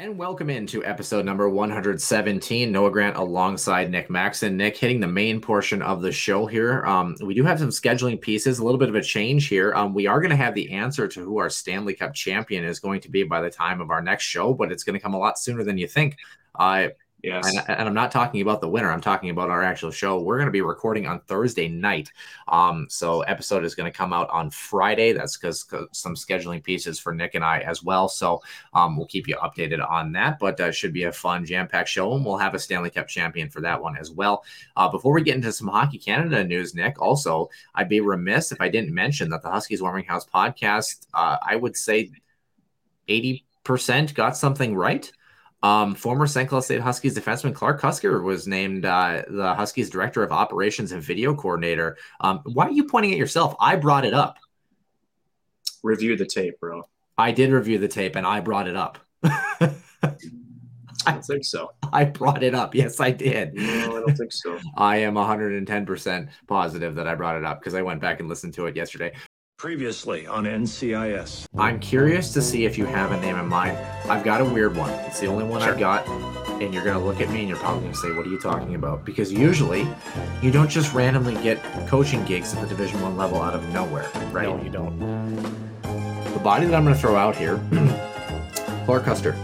And 0.02 0.18
welcome 0.18 0.50
into 0.50 0.84
episode 0.84 1.26
number 1.26 1.48
117. 1.48 2.72
Noah 2.72 2.90
Grant 2.90 3.18
alongside 3.18 3.92
Nick 3.92 4.10
Maxon. 4.10 4.58
Nick 4.58 4.76
hitting 4.76 5.00
the 5.00 5.06
main 5.06 5.40
portion 5.40 5.84
of 5.84 6.02
the 6.02 6.12
show 6.12 6.48
here. 6.48 6.84
Um, 6.88 7.16
we 7.22 7.36
do 7.36 7.44
have 7.44 7.60
some 7.60 7.70
scheduling 7.70 8.20
pieces, 8.20 8.58
a 8.58 8.64
little 8.64 8.80
bit 8.80 8.90
of 8.90 8.96
a 8.96 9.04
change 9.04 9.48
here. 9.48 9.76
Um, 9.76 9.94
we 9.94 10.08
are 10.08 10.20
going 10.20 10.32
to 10.32 10.36
have 10.36 10.56
the 10.56 10.72
answer 10.72 11.08
to 11.08 11.24
who 11.24 11.38
our 11.38 11.52
Stanley 11.52 11.94
Cup 11.94 12.16
champion 12.16 12.66
is 12.66 12.80
going 12.80 13.02
to 13.02 13.12
be 13.12 13.22
by 13.22 13.42
the 13.42 13.52
time 13.52 13.80
of 13.80 13.92
our 13.92 14.02
next 14.02 14.24
show, 14.24 14.56
but 14.56 14.72
it's 14.72 14.84
going 14.84 14.96
to 14.96 15.00
come 15.00 15.14
a 15.14 15.20
lot 15.20 15.38
sooner 15.38 15.64
than 15.64 15.78
you 15.78 15.88
think. 15.88 16.18
Uh, 16.56 16.88
Yes. 17.24 17.48
And, 17.48 17.64
and, 17.70 17.88
I'm 17.88 17.94
not 17.94 18.12
talking 18.12 18.42
about 18.42 18.62
the 18.62 18.70
winner. 18.70 18.92
I'm 18.92 19.02
talking 19.02 19.30
about 19.30 19.50
our 19.50 19.62
actual 19.62 19.92
show. 19.92 20.20
We're 20.20 20.38
going 20.38 20.48
to 20.48 20.52
be 20.52 20.62
recording 20.62 21.06
on 21.06 21.20
Thursday 21.22 21.68
night. 21.68 22.12
Um, 22.48 22.88
so 22.90 23.22
episode 23.22 23.64
is 23.64 23.76
going 23.76 23.92
to 23.92 23.96
come 23.96 24.12
out 24.12 24.30
on 24.32 24.50
Friday. 24.50 25.14
That's 25.14 25.38
because 25.38 25.66
some 25.92 26.16
scheduling 26.16 26.64
pieces 26.64 27.00
for 27.00 27.14
Nick 27.14 27.36
and 27.36 27.44
I 27.44 27.60
as 27.60 27.84
well. 27.84 28.10
So 28.10 28.42
um, 28.74 28.98
we'll 28.98 29.06
keep 29.06 29.28
you 29.28 29.36
updated 29.36 29.88
on 29.88 30.12
that. 30.14 30.40
But 30.40 30.60
uh, 30.60 30.72
should 30.72 30.94
be 30.94 31.04
a 31.04 31.12
fun 31.12 31.46
jam 31.46 31.68
packed 31.68 31.90
show, 31.90 32.14
and 32.16 32.26
we'll 32.26 32.38
have 32.38 32.56
a 32.56 32.60
Stanley 32.60 32.90
Cup 32.90 33.08
champion 33.08 33.50
for 33.50 33.62
that 33.62 33.82
one 33.82 33.96
as 33.98 34.10
well. 34.10 34.44
Uh, 34.76 34.90
before 34.90 35.14
we 35.14 35.22
get 35.22 35.36
into 35.36 35.52
some 35.52 35.68
Hockey 35.68 36.00
Canada 36.00 36.44
news, 36.44 36.74
Nick, 36.74 37.00
also 37.00 37.50
I'd 37.76 37.90
be 37.90 38.02
remiss 38.02 38.52
if 38.52 38.60
I 38.62 38.70
didn't 38.70 38.94
mention 38.94 39.30
that 39.30 39.44
the 39.44 39.52
Huskies 39.52 39.82
Warming 39.82 40.06
House 40.06 40.26
podcast. 40.26 41.06
Uh, 41.14 41.38
I 41.42 41.56
would 41.56 41.78
say 41.78 42.12
eighty 43.08 43.46
percent 43.64 44.16
got 44.16 44.36
something 44.36 44.76
right. 44.76 45.12
Um, 45.64 45.94
former 45.94 46.26
St. 46.26 46.50
Cloud 46.50 46.62
State 46.62 46.82
Huskies 46.82 47.16
defenseman 47.16 47.54
Clark 47.54 47.80
Kuster 47.82 48.24
was 48.24 48.48
named 48.48 48.86
uh, 48.86 49.24
the 49.30 49.54
Huskies 49.54 49.90
director 49.90 50.24
of 50.24 50.32
operations 50.32 50.92
and 50.92 51.04
video 51.04 51.36
coordinator. 51.36 51.98
Um, 52.20 52.42
why 52.46 52.68
are 52.68 52.72
you 52.72 52.86
pointing 52.86 53.12
at 53.12 53.18
yourself? 53.18 53.56
I 53.60 53.76
brought 53.76 54.06
it 54.06 54.14
up. 54.14 54.38
Review 55.84 56.18
the 56.18 56.26
tape, 56.26 56.60
bro. 56.60 56.84
I 57.18 57.32
did 57.32 57.52
review 57.52 57.78
the 57.78 57.88
tape 57.88 58.16
and 58.16 58.26
I 58.26 58.40
brought 58.40 58.68
it 58.68 58.76
up. 58.76 58.98
I 61.06 61.14
don't 61.14 61.26
think 61.26 61.46
so. 61.46 61.72
I 61.94 62.06
brought 62.06 62.44
it 62.44 62.56
up. 62.56 62.76
Yes, 62.76 63.00
I 63.00 63.12
did. 63.12 63.54
No, 63.54 63.98
I 63.98 64.00
don't 64.02 64.18
think 64.18 64.32
so. 64.32 64.58
I 64.78 64.98
am 64.98 65.16
110% 65.16 66.30
positive 66.48 66.96
that 66.96 67.08
I 67.08 67.16
brought 67.16 67.38
it 67.38 67.44
up 67.44 67.60
because 67.60 67.74
I 67.76 67.82
went 67.82 68.02
back 68.02 68.20
and 68.20 68.30
listened 68.30 68.54
to 68.56 68.66
it 68.68 68.76
yesterday. 68.76 69.14
Previously 69.62 70.26
on 70.26 70.46
NCIS. 70.46 71.46
I'm 71.56 71.80
curious 71.80 72.34
to 72.34 72.42
see 72.42 72.66
if 72.66 72.80
you 72.80 72.88
have 72.88 73.12
a 73.12 73.22
name 73.22 73.36
in 73.36 73.48
mind. 73.48 73.78
I've 74.10 74.24
got 74.24 74.42
a 74.42 74.44
weird 74.44 74.76
one. 74.76 74.90
It's 75.06 75.20
the 75.20 75.28
only 75.28 75.44
one 75.44 75.62
sure. 75.62 75.74
I've 75.74 75.80
got. 75.80 76.08
And 76.60 76.74
you're 76.74 76.84
going 76.84 76.98
to 76.98 77.06
look 77.06 77.22
at 77.22 77.30
me 77.30 77.42
and 77.42 77.48
you're 77.48 77.60
probably 77.60 77.82
going 77.82 77.94
to 77.94 78.00
say, 78.00 78.12
What 78.12 78.26
are 78.26 78.30
you 78.32 78.40
talking 78.40 78.74
about? 78.74 79.06
Because 79.06 79.32
usually 79.32 79.88
you 80.42 80.50
don't 80.50 80.68
just 80.68 80.96
randomly 80.96 81.36
get 81.44 81.62
coaching 81.88 82.26
gigs 82.26 82.56
at 82.56 82.62
the 82.62 82.68
Division 82.68 83.02
One 83.02 83.18
level 83.18 83.40
out 83.40 83.54
of 83.54 83.64
nowhere, 83.72 84.10
right? 84.32 84.48
No, 84.48 84.60
you 84.64 84.72
don't. 84.72 84.98
The 86.34 86.40
body 86.40 86.66
that 86.66 86.74
I'm 86.74 86.84
going 86.84 86.96
to 86.96 87.00
throw 87.00 87.16
out 87.16 87.36
here 87.36 87.58
Clark 88.86 89.04
Kuster. 89.04 89.38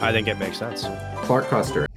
I 0.00 0.12
think 0.12 0.28
it 0.28 0.38
makes 0.38 0.58
sense. 0.58 0.84
Clark 1.16 1.46
Kuster. 1.46 1.88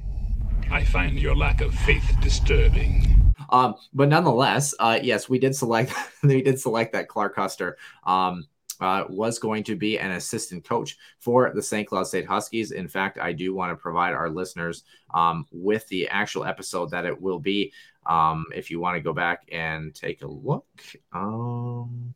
I 0.71 0.83
find 0.83 1.19
your 1.19 1.35
lack 1.35 1.61
of 1.61 1.75
faith 1.75 2.17
disturbing. 2.23 3.26
Um, 3.49 3.75
but 3.93 4.09
nonetheless, 4.09 4.73
uh, 4.79 4.99
yes, 5.01 5.29
we 5.29 5.39
did 5.39 5.55
select 5.55 5.93
we 6.23 6.41
did 6.41 6.59
select 6.59 6.93
that 6.93 7.07
Clark 7.07 7.35
Kuster. 7.35 7.73
Um, 8.03 8.47
uh, 8.79 9.05
was 9.09 9.39
going 9.39 9.63
to 9.63 9.75
be 9.75 9.97
an 9.97 10.11
assistant 10.11 10.63
coach 10.63 10.97
for 11.19 11.51
the 11.53 11.61
St. 11.61 11.87
Cloud 11.87 12.05
State 12.05 12.27
Huskies. 12.27 12.71
In 12.71 12.87
fact, 12.87 13.17
I 13.17 13.31
do 13.33 13.55
want 13.55 13.71
to 13.71 13.75
provide 13.75 14.13
our 14.13 14.29
listeners 14.29 14.83
um, 15.13 15.45
with 15.51 15.87
the 15.87 16.07
actual 16.09 16.45
episode 16.45 16.91
that 16.91 17.05
it 17.05 17.19
will 17.19 17.39
be. 17.39 17.73
Um, 18.05 18.45
if 18.55 18.71
you 18.71 18.79
want 18.79 18.95
to 18.95 19.01
go 19.01 19.13
back 19.13 19.47
and 19.51 19.93
take 19.93 20.21
a 20.21 20.27
look, 20.27 20.67
um, 21.11 22.13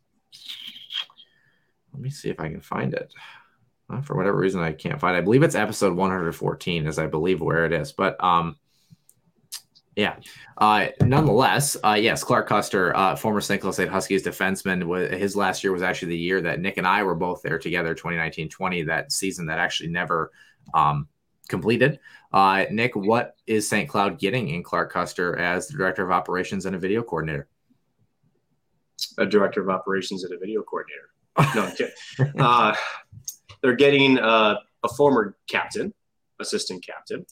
let 1.93 2.01
me 2.01 2.09
see 2.09 2.29
if 2.29 2.39
I 2.39 2.49
can 2.49 2.61
find 2.61 2.93
it. 2.93 3.13
Uh, 3.89 4.01
for 4.01 4.15
whatever 4.15 4.37
reason, 4.37 4.61
I 4.61 4.71
can't 4.71 4.99
find. 4.99 5.17
I 5.17 5.21
believe 5.21 5.43
it's 5.43 5.55
episode 5.55 5.95
114, 5.95 6.87
is 6.87 6.97
I 6.97 7.07
believe 7.07 7.41
where 7.41 7.65
it 7.65 7.73
is. 7.73 7.91
But 7.91 8.23
um, 8.23 8.55
yeah. 9.95 10.15
Uh, 10.57 10.87
nonetheless, 11.01 11.75
uh, 11.83 11.97
yes, 11.99 12.23
Clark 12.23 12.47
Kuster, 12.47 12.93
uh, 12.95 13.15
former 13.15 13.41
St. 13.41 13.61
Cloud 13.61 13.73
State 13.73 13.89
Huskies 13.89 14.23
defenseman, 14.23 14.83
was, 14.85 15.09
his 15.09 15.35
last 15.35 15.63
year 15.63 15.73
was 15.73 15.81
actually 15.81 16.09
the 16.09 16.17
year 16.17 16.41
that 16.41 16.59
Nick 16.59 16.77
and 16.77 16.87
I 16.87 17.03
were 17.03 17.15
both 17.15 17.41
there 17.41 17.59
together, 17.59 17.93
2019-20, 17.93 18.87
that 18.87 19.11
season 19.11 19.47
that 19.47 19.59
actually 19.59 19.89
never 19.89 20.31
um, 20.73 21.07
completed. 21.49 21.99
Uh, 22.31 22.65
Nick, 22.71 22.95
what 22.95 23.35
is 23.45 23.67
St. 23.67 23.89
Cloud 23.89 24.17
getting 24.17 24.49
in 24.49 24.63
Clark 24.63 24.93
Kuster 24.93 25.37
as 25.37 25.67
the 25.67 25.77
director 25.77 26.03
of 26.03 26.11
operations 26.11 26.65
and 26.65 26.75
a 26.75 26.79
video 26.79 27.03
coordinator? 27.03 27.47
A 29.17 29.25
director 29.25 29.61
of 29.61 29.69
operations 29.69 30.23
and 30.23 30.33
a 30.33 30.37
video 30.37 30.63
coordinator. 30.63 31.09
No, 31.55 31.63
I'm 31.63 31.75
kidding. 31.75 32.41
uh, 32.41 32.75
they're 33.61 33.75
getting 33.75 34.19
uh, 34.19 34.55
a 34.83 34.89
former 34.89 35.35
captain, 35.49 35.93
assistant 36.39 36.85
captain. 36.85 37.25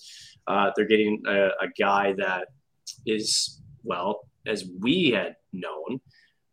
Uh, 0.49 0.71
they're 0.75 0.87
getting 0.87 1.21
a, 1.27 1.49
a 1.61 1.67
guy 1.79 2.13
that 2.17 2.47
is, 3.05 3.61
well, 3.83 4.21
as 4.47 4.65
we 4.79 5.11
had 5.11 5.35
known, 5.53 6.01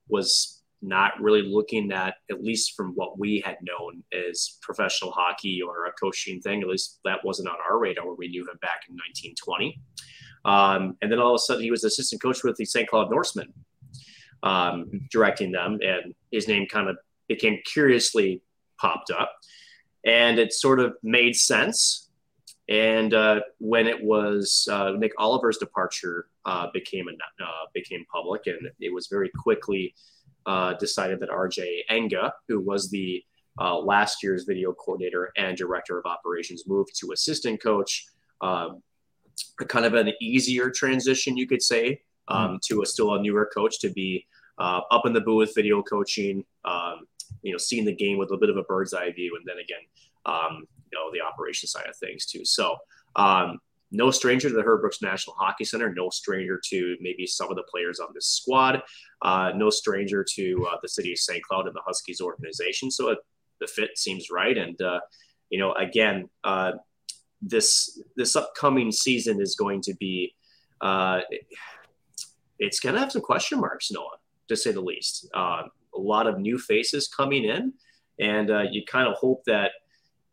was 0.09 0.63
not 0.83 1.21
really 1.21 1.43
looking 1.43 1.91
at, 1.93 2.15
at 2.31 2.45
least 2.45 2.75
from 2.77 2.93
what 2.95 3.19
we 3.19 3.43
had 3.45 3.57
known 3.63 4.05
as 4.13 4.59
professional 4.61 5.11
hockey 5.11 5.61
or 5.63 5.87
a 5.87 5.93
coaching 5.93 6.41
thing. 6.41 6.61
At 6.61 6.69
least 6.69 7.01
that 7.05 7.25
wasn't 7.25 7.49
on 7.49 7.57
our 7.69 7.79
radar 7.79 8.07
when 8.07 8.17
we 8.19 8.29
knew 8.29 8.43
him 8.43 8.59
back 8.61 8.83
in 8.89 8.95
1920. 8.95 9.81
Um, 10.45 10.97
and 11.01 11.11
then 11.11 11.19
all 11.19 11.35
of 11.35 11.37
a 11.37 11.39
sudden, 11.39 11.63
he 11.63 11.71
was 11.71 11.83
assistant 11.83 12.23
coach 12.23 12.45
with 12.45 12.57
the 12.57 12.67
St. 12.67 12.89
Cloud 12.89 13.11
Norsemen, 13.11 13.53
um, 14.43 14.91
directing 15.11 15.51
them, 15.51 15.79
and 15.83 16.15
his 16.31 16.47
name 16.47 16.67
kind 16.71 16.89
of 16.89 16.97
became 17.29 17.59
curiously 17.65 18.43
popped 18.79 19.11
up, 19.11 19.33
and 20.05 20.39
it 20.39 20.53
sort 20.53 20.79
of 20.79 20.95
made 21.03 21.35
sense 21.35 22.06
and 22.69 23.15
uh, 23.15 23.41
when 23.59 23.87
it 23.87 24.03
was 24.03 24.69
uh, 24.71 24.93
Nick 24.93 25.13
Oliver's 25.19 25.59
departure 25.59 26.27
uh, 26.45 26.67
became 26.73 27.07
a, 27.09 27.45
uh, 27.45 27.67
became 27.73 28.05
public, 28.13 28.43
and 28.47 28.69
it 28.81 28.93
was 28.93 29.07
very 29.07 29.31
quickly 29.41 29.95
uh, 30.47 30.75
decided 30.75 31.21
that 31.21 31.31
RJ 31.31 31.81
Enga, 31.91 32.33
who 32.49 32.61
was 32.61 32.91
the 32.91 33.23
uh, 33.61 33.79
last 33.79 34.23
year's 34.23 34.45
video 34.45 34.73
coordinator 34.73 35.33
and 35.37 35.57
director 35.57 35.99
of 35.99 36.07
operations, 36.07 36.65
moved 36.67 36.99
to 36.99 37.13
assistant 37.13 37.63
coach. 37.63 38.07
Um, 38.41 38.83
kind 39.69 39.85
of 39.85 39.95
an 39.95 40.13
easier 40.21 40.71
transition, 40.71 41.37
you 41.37 41.47
could 41.47 41.63
say, 41.63 42.01
um, 42.29 42.57
mm 42.57 42.61
to 42.63 42.83
a 42.83 42.87
still 42.87 43.15
a 43.15 43.23
newer 43.23 43.49
coach 43.55 43.79
to 43.79 43.91
be 43.91 44.27
up 44.59 45.07
in 45.07 45.13
the 45.13 45.21
booth, 45.21 45.37
with 45.49 45.55
video 45.55 45.83
coaching. 45.83 46.45
Um, 46.65 47.07
you 47.43 47.53
know, 47.53 47.59
seeing 47.59 47.85
the 47.85 47.95
game 47.95 48.19
with 48.19 48.33
a 48.33 48.37
bit 48.37 48.51
of 48.51 48.57
a 48.57 48.63
bird's 48.65 48.93
eye 48.93 49.13
view, 49.13 49.37
and 49.37 49.45
then 49.47 49.59
again, 49.59 49.85
um, 50.25 50.67
know, 50.97 51.11
the 51.13 51.21
operation 51.21 51.69
side 51.69 51.87
of 51.89 51.97
things 51.97 52.27
too. 52.27 52.45
So, 52.45 52.77
um, 53.17 53.59
no 53.93 54.11
stranger 54.11 54.49
to 54.49 54.55
the 54.55 54.63
Herb 54.63 54.81
Brooks 54.81 55.01
National 55.01 55.37
Hockey 55.37 55.65
Center, 55.65 55.95
no 55.95 56.11
stranger 56.11 56.61
to 56.71 56.97
maybe 57.01 57.25
some 57.27 57.51
of 57.51 57.57
the 57.57 57.63
players 57.71 58.01
on 58.01 58.09
this 58.13 58.27
squad, 58.27 58.83
uh, 59.23 59.53
no 59.55 59.71
stranger 59.71 60.25
to 60.35 60.67
uh, 60.71 60.77
the 60.83 60.89
city 60.89 61.13
of 61.13 61.19
St. 61.19 61.43
Cloud 61.45 61.67
and 61.67 61.75
the 61.75 61.83
Huskies 61.87 62.21
organization. 62.21 62.91
So 62.91 63.11
it, 63.11 63.19
the 63.61 63.69
fit 63.69 63.97
seems 63.97 64.29
right. 64.29 64.59
And, 64.59 64.81
uh, 64.83 65.01
you 65.51 65.61
know, 65.61 65.73
again, 65.75 66.29
uh, 66.43 66.73
this 67.41 68.03
this 68.17 68.35
upcoming 68.35 68.91
season 68.91 69.41
is 69.41 69.55
going 69.55 69.83
to 69.83 69.95
be 69.95 70.35
uh, 70.81 71.21
it's 72.59 72.81
going 72.81 72.95
to 72.95 73.01
have 73.01 73.13
some 73.13 73.23
question 73.23 73.61
marks, 73.61 73.91
Noah, 73.91 74.17
to 74.49 74.57
say 74.57 74.73
the 74.73 74.81
least. 74.81 75.29
Uh, 75.35 75.63
a 75.95 75.99
lot 75.99 76.27
of 76.27 76.39
new 76.39 76.59
faces 76.59 77.09
coming 77.09 77.45
in, 77.45 77.73
and 78.21 78.51
uh, 78.51 78.65
you 78.71 78.85
kind 78.85 79.09
of 79.09 79.15
hope 79.15 79.43
that 79.47 79.73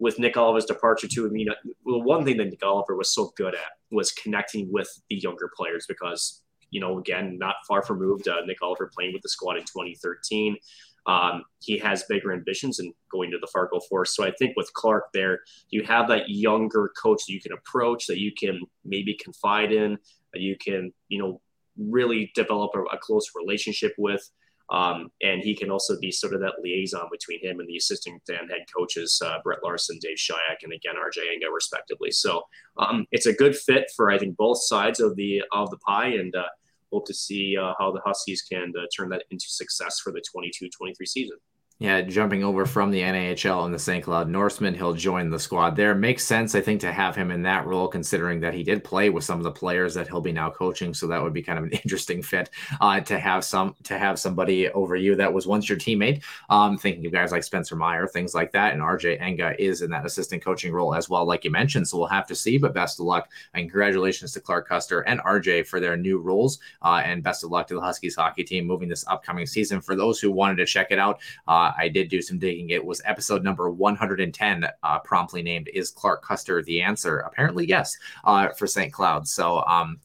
with 0.03 0.19
Nick 0.19 0.35
Oliver's 0.35 0.65
departure 0.65 1.07
too. 1.07 1.25
I 1.25 1.29
mean, 1.29 1.47
well, 1.85 2.03
one 2.03 2.25
thing 2.25 2.35
that 2.35 2.49
Nick 2.49 2.61
Oliver 2.61 2.97
was 2.97 3.15
so 3.15 3.31
good 3.37 3.55
at 3.55 3.71
was 3.89 4.11
connecting 4.11 4.69
with 4.69 4.89
the 5.09 5.15
younger 5.15 5.49
players 5.55 5.85
because, 5.87 6.41
you 6.71 6.81
know, 6.81 6.99
again, 6.99 7.37
not 7.39 7.55
far 7.65 7.81
from 7.81 7.99
moved, 7.99 8.27
uh, 8.27 8.41
Nick 8.45 8.61
Oliver 8.61 8.91
playing 8.93 9.13
with 9.13 9.21
the 9.21 9.29
squad 9.29 9.55
in 9.55 9.63
2013. 9.63 10.57
Um, 11.05 11.45
he 11.59 11.77
has 11.77 12.03
bigger 12.03 12.33
ambitions 12.33 12.79
and 12.79 12.93
going 13.09 13.31
to 13.31 13.37
the 13.39 13.47
Fargo 13.47 13.79
Force. 13.79 14.13
So 14.13 14.25
I 14.25 14.31
think 14.37 14.57
with 14.57 14.73
Clark 14.73 15.05
there, 15.13 15.39
you 15.69 15.83
have 15.83 16.09
that 16.09 16.27
younger 16.27 16.91
coach 17.01 17.21
that 17.25 17.33
you 17.33 17.39
can 17.39 17.53
approach, 17.53 18.05
that 18.07 18.19
you 18.19 18.33
can 18.37 18.59
maybe 18.83 19.13
confide 19.13 19.71
in, 19.71 19.97
that 20.33 20.41
you 20.41 20.57
can, 20.57 20.91
you 21.07 21.19
know, 21.19 21.39
really 21.77 22.29
develop 22.35 22.71
a, 22.75 22.81
a 22.93 22.97
close 22.97 23.31
relationship 23.35 23.93
with. 23.97 24.29
Um, 24.69 25.09
and 25.21 25.43
he 25.43 25.55
can 25.55 25.69
also 25.69 25.99
be 25.99 26.11
sort 26.11 26.33
of 26.33 26.41
that 26.41 26.55
liaison 26.61 27.07
between 27.11 27.41
him 27.41 27.59
and 27.59 27.67
the 27.67 27.77
assistant 27.77 28.21
and 28.29 28.49
head 28.49 28.65
coaches, 28.75 29.21
uh, 29.23 29.37
Brett 29.43 29.59
Larson, 29.63 29.99
Dave 30.01 30.17
Shyiak, 30.17 30.63
and 30.63 30.73
again 30.73 30.95
RJ 30.95 31.19
Enga, 31.19 31.53
respectively. 31.53 32.11
So 32.11 32.43
um, 32.77 33.05
it's 33.11 33.25
a 33.25 33.33
good 33.33 33.55
fit 33.55 33.91
for 33.95 34.09
I 34.09 34.17
think 34.17 34.37
both 34.37 34.63
sides 34.63 34.99
of 34.99 35.15
the 35.15 35.43
of 35.51 35.69
the 35.69 35.77
pie, 35.77 36.07
and 36.07 36.35
uh, 36.35 36.45
hope 36.91 37.05
to 37.07 37.13
see 37.13 37.57
uh, 37.57 37.73
how 37.77 37.91
the 37.91 38.01
Huskies 38.05 38.41
can 38.41 38.71
uh, 38.77 38.85
turn 38.95 39.09
that 39.09 39.25
into 39.31 39.45
success 39.47 39.99
for 39.99 40.11
the 40.11 40.21
22-23 40.35 41.07
season. 41.07 41.37
Yeah, 41.83 41.99
jumping 41.99 42.45
over 42.45 42.65
from 42.65 42.91
the 42.91 43.01
NHL 43.01 43.65
and 43.65 43.73
the 43.73 43.77
St. 43.77 44.05
Cloud 44.05 44.29
Norseman, 44.29 44.73
he'll 44.73 44.93
join 44.93 45.29
the 45.29 45.37
squad 45.37 45.75
there. 45.75 45.93
Makes 45.93 46.23
sense, 46.23 46.55
I 46.55 46.61
think, 46.61 46.79
to 46.79 46.93
have 46.93 47.13
him 47.13 47.29
in 47.29 47.41
that 47.41 47.65
role, 47.65 47.89
considering 47.89 48.39
that 48.39 48.53
he 48.53 48.63
did 48.63 48.85
play 48.85 49.09
with 49.09 49.25
some 49.25 49.37
of 49.37 49.43
the 49.43 49.51
players 49.51 49.93
that 49.95 50.07
he'll 50.07 50.21
be 50.21 50.31
now 50.31 50.49
coaching. 50.49 50.93
So 50.93 51.07
that 51.07 51.21
would 51.21 51.33
be 51.33 51.43
kind 51.43 51.59
of 51.59 51.65
an 51.65 51.71
interesting 51.83 52.23
fit 52.23 52.51
uh, 52.79 53.01
to 53.01 53.19
have 53.19 53.43
some 53.43 53.75
to 53.83 53.97
have 53.97 54.17
somebody 54.17 54.69
over 54.69 54.95
you 54.95 55.13
that 55.15 55.33
was 55.33 55.45
once 55.45 55.67
your 55.67 55.77
teammate. 55.77 56.23
Um, 56.49 56.77
thinking 56.77 57.05
of 57.05 57.11
guys 57.11 57.33
like 57.33 57.43
Spencer 57.43 57.75
Meier, 57.75 58.07
things 58.07 58.33
like 58.33 58.53
that, 58.53 58.71
and 58.71 58.81
RJ 58.81 59.19
Enga 59.21 59.59
is 59.59 59.81
in 59.81 59.89
that 59.89 60.05
assistant 60.05 60.41
coaching 60.41 60.71
role 60.71 60.95
as 60.95 61.09
well, 61.09 61.25
like 61.25 61.43
you 61.43 61.51
mentioned. 61.51 61.89
So 61.89 61.97
we'll 61.97 62.07
have 62.07 62.27
to 62.27 62.35
see. 62.35 62.57
But 62.57 62.73
best 62.73 63.01
of 63.01 63.07
luck 63.07 63.29
and 63.55 63.69
congratulations 63.69 64.31
to 64.31 64.39
Clark 64.39 64.69
Kuster 64.69 65.03
and 65.05 65.19
RJ 65.19 65.67
for 65.67 65.81
their 65.81 65.97
new 65.97 66.19
roles, 66.19 66.59
uh, 66.81 67.01
and 67.03 67.21
best 67.21 67.43
of 67.43 67.51
luck 67.51 67.67
to 67.67 67.73
the 67.73 67.81
Huskies 67.81 68.15
hockey 68.15 68.45
team 68.45 68.65
moving 68.65 68.87
this 68.87 69.03
upcoming 69.09 69.45
season. 69.45 69.81
For 69.81 69.97
those 69.97 70.21
who 70.21 70.31
wanted 70.31 70.55
to 70.55 70.65
check 70.65 70.89
it 70.89 70.97
out. 70.97 71.19
Uh, 71.45 71.71
I 71.77 71.87
did 71.87 72.09
do 72.09 72.21
some 72.21 72.39
digging. 72.39 72.69
It 72.69 72.83
was 72.83 73.01
episode 73.05 73.43
number 73.43 73.69
110, 73.69 74.67
uh, 74.83 74.99
promptly 74.99 75.41
named 75.41 75.69
"Is 75.73 75.91
Clark 75.91 76.23
Kuster 76.23 76.63
the 76.63 76.81
Answer?" 76.81 77.19
Apparently, 77.19 77.65
yes, 77.65 77.97
uh, 78.23 78.49
for 78.49 78.67
St. 78.67 78.91
Cloud. 78.91 79.27
So 79.27 79.63
um, 79.65 79.99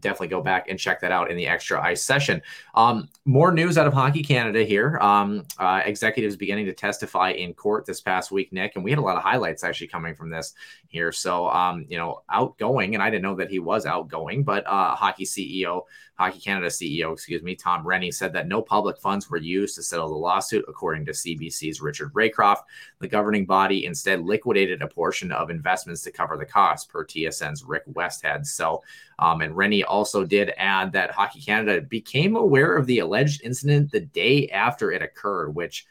definitely 0.00 0.28
go 0.28 0.42
back 0.42 0.68
and 0.68 0.78
check 0.78 1.00
that 1.00 1.12
out 1.12 1.30
in 1.30 1.36
the 1.36 1.46
extra 1.46 1.82
ice 1.82 2.02
session. 2.02 2.42
Um, 2.74 3.08
more 3.24 3.52
news 3.52 3.78
out 3.78 3.86
of 3.86 3.92
Hockey 3.92 4.22
Canada 4.22 4.64
here. 4.64 4.98
Um, 4.98 5.44
uh, 5.58 5.82
executives 5.84 6.36
beginning 6.36 6.66
to 6.66 6.72
testify 6.72 7.30
in 7.30 7.54
court 7.54 7.86
this 7.86 8.00
past 8.00 8.30
week, 8.30 8.52
Nick, 8.52 8.76
and 8.76 8.84
we 8.84 8.90
had 8.90 8.98
a 8.98 9.02
lot 9.02 9.16
of 9.16 9.22
highlights 9.22 9.64
actually 9.64 9.88
coming 9.88 10.14
from 10.14 10.30
this 10.30 10.54
here. 10.92 11.10
So 11.10 11.48
um, 11.48 11.86
you 11.88 11.98
know, 11.98 12.22
outgoing, 12.30 12.94
and 12.94 13.02
I 13.02 13.10
didn't 13.10 13.24
know 13.24 13.34
that 13.36 13.50
he 13.50 13.58
was 13.58 13.86
outgoing, 13.86 14.44
but 14.44 14.66
uh, 14.66 14.94
hockey 14.94 15.24
CEO 15.24 15.82
Hockey 16.22 16.38
Canada 16.38 16.68
CEO, 16.68 17.12
excuse 17.12 17.42
me, 17.42 17.56
Tom 17.56 17.84
Renney 17.84 18.14
said 18.14 18.32
that 18.34 18.46
no 18.46 18.62
public 18.62 18.96
funds 18.98 19.28
were 19.28 19.38
used 19.38 19.74
to 19.74 19.82
settle 19.82 20.08
the 20.08 20.14
lawsuit, 20.14 20.64
according 20.68 21.04
to 21.06 21.12
CBC's 21.12 21.80
Richard 21.80 22.12
Raycraft. 22.12 22.62
The 23.00 23.08
governing 23.08 23.44
body 23.44 23.86
instead 23.86 24.20
liquidated 24.20 24.82
a 24.82 24.86
portion 24.86 25.32
of 25.32 25.50
investments 25.50 26.02
to 26.02 26.12
cover 26.12 26.36
the 26.36 26.46
cost, 26.46 26.88
per 26.90 27.04
TSN's 27.04 27.64
Rick 27.64 27.86
Westhead. 27.92 28.46
So, 28.46 28.84
um, 29.18 29.40
and 29.40 29.54
Renney 29.54 29.82
also 29.86 30.24
did 30.24 30.52
add 30.58 30.92
that 30.92 31.10
Hockey 31.10 31.40
Canada 31.40 31.80
became 31.80 32.36
aware 32.36 32.76
of 32.76 32.86
the 32.86 33.00
alleged 33.00 33.42
incident 33.42 33.90
the 33.90 34.00
day 34.00 34.48
after 34.50 34.92
it 34.92 35.02
occurred, 35.02 35.54
which, 35.54 35.86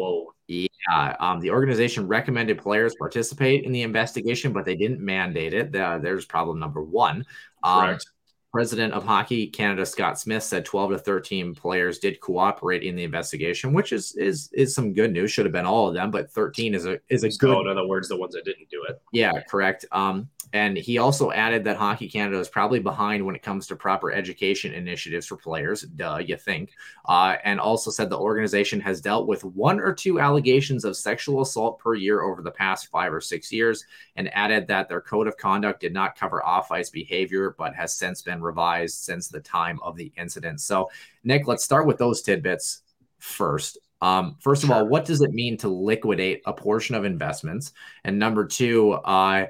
whoa. 0.00 0.34
Yeah, 0.48 1.16
um, 1.20 1.40
the 1.40 1.50
organization 1.50 2.08
recommended 2.08 2.58
players 2.58 2.94
participate 2.98 3.64
in 3.64 3.72
the 3.72 3.82
investigation, 3.82 4.52
but 4.52 4.64
they 4.64 4.74
didn't 4.74 5.00
mandate 5.00 5.54
it. 5.54 5.74
Uh, 5.74 5.98
there's 5.98 6.24
problem 6.24 6.58
number 6.58 6.82
one. 6.82 7.24
Um, 7.62 7.86
Correct 7.86 8.04
President 8.52 8.92
of 8.92 9.04
Hockey 9.04 9.46
Canada 9.46 9.86
Scott 9.86 10.18
Smith 10.18 10.42
said 10.42 10.64
12 10.64 10.90
to 10.90 10.98
13 10.98 11.54
players 11.54 12.00
did 12.00 12.20
cooperate 12.20 12.82
in 12.82 12.96
the 12.96 13.04
investigation, 13.04 13.72
which 13.72 13.92
is 13.92 14.16
is 14.16 14.50
is 14.52 14.74
some 14.74 14.92
good 14.92 15.12
news. 15.12 15.30
Should 15.30 15.46
have 15.46 15.52
been 15.52 15.66
all 15.66 15.86
of 15.86 15.94
them, 15.94 16.10
but 16.10 16.32
13 16.32 16.74
is 16.74 16.84
a 16.84 16.98
is 17.08 17.22
a 17.22 17.30
so 17.30 17.38
good. 17.38 17.60
In 17.60 17.68
other 17.68 17.86
words, 17.86 18.08
the 18.08 18.16
ones 18.16 18.34
that 18.34 18.44
didn't 18.44 18.68
do 18.68 18.84
it. 18.88 19.00
Yeah, 19.12 19.32
correct. 19.48 19.84
Um, 19.92 20.28
and 20.52 20.76
he 20.76 20.98
also 20.98 21.30
added 21.30 21.64
that 21.64 21.76
Hockey 21.76 22.08
Canada 22.08 22.38
is 22.38 22.48
probably 22.48 22.80
behind 22.80 23.24
when 23.24 23.36
it 23.36 23.42
comes 23.42 23.66
to 23.68 23.76
proper 23.76 24.12
education 24.12 24.74
initiatives 24.74 25.26
for 25.26 25.36
players. 25.36 25.82
Duh, 25.82 26.18
you 26.18 26.36
think. 26.36 26.72
Uh, 27.04 27.36
and 27.44 27.60
also 27.60 27.90
said 27.90 28.10
the 28.10 28.18
organization 28.18 28.80
has 28.80 29.00
dealt 29.00 29.28
with 29.28 29.44
one 29.44 29.78
or 29.78 29.92
two 29.92 30.18
allegations 30.18 30.84
of 30.84 30.96
sexual 30.96 31.42
assault 31.42 31.78
per 31.78 31.94
year 31.94 32.22
over 32.22 32.42
the 32.42 32.50
past 32.50 32.90
five 32.90 33.12
or 33.12 33.20
six 33.20 33.52
years, 33.52 33.84
and 34.16 34.34
added 34.34 34.66
that 34.66 34.88
their 34.88 35.00
code 35.00 35.28
of 35.28 35.36
conduct 35.36 35.80
did 35.80 35.92
not 35.92 36.16
cover 36.16 36.44
off 36.44 36.72
ice 36.72 36.90
behavior, 36.90 37.54
but 37.56 37.74
has 37.74 37.96
since 37.96 38.22
been 38.22 38.42
revised 38.42 38.98
since 38.98 39.28
the 39.28 39.40
time 39.40 39.78
of 39.82 39.96
the 39.96 40.12
incident. 40.16 40.60
So, 40.60 40.90
Nick, 41.22 41.46
let's 41.46 41.64
start 41.64 41.86
with 41.86 41.98
those 41.98 42.22
tidbits 42.22 42.82
first. 43.18 43.78
Um, 44.02 44.36
first 44.40 44.64
of 44.64 44.70
all, 44.70 44.86
what 44.88 45.04
does 45.04 45.20
it 45.20 45.32
mean 45.32 45.58
to 45.58 45.68
liquidate 45.68 46.40
a 46.46 46.52
portion 46.52 46.94
of 46.94 47.04
investments? 47.04 47.72
And 48.02 48.18
number 48.18 48.46
two, 48.46 48.92
uh, 48.92 49.48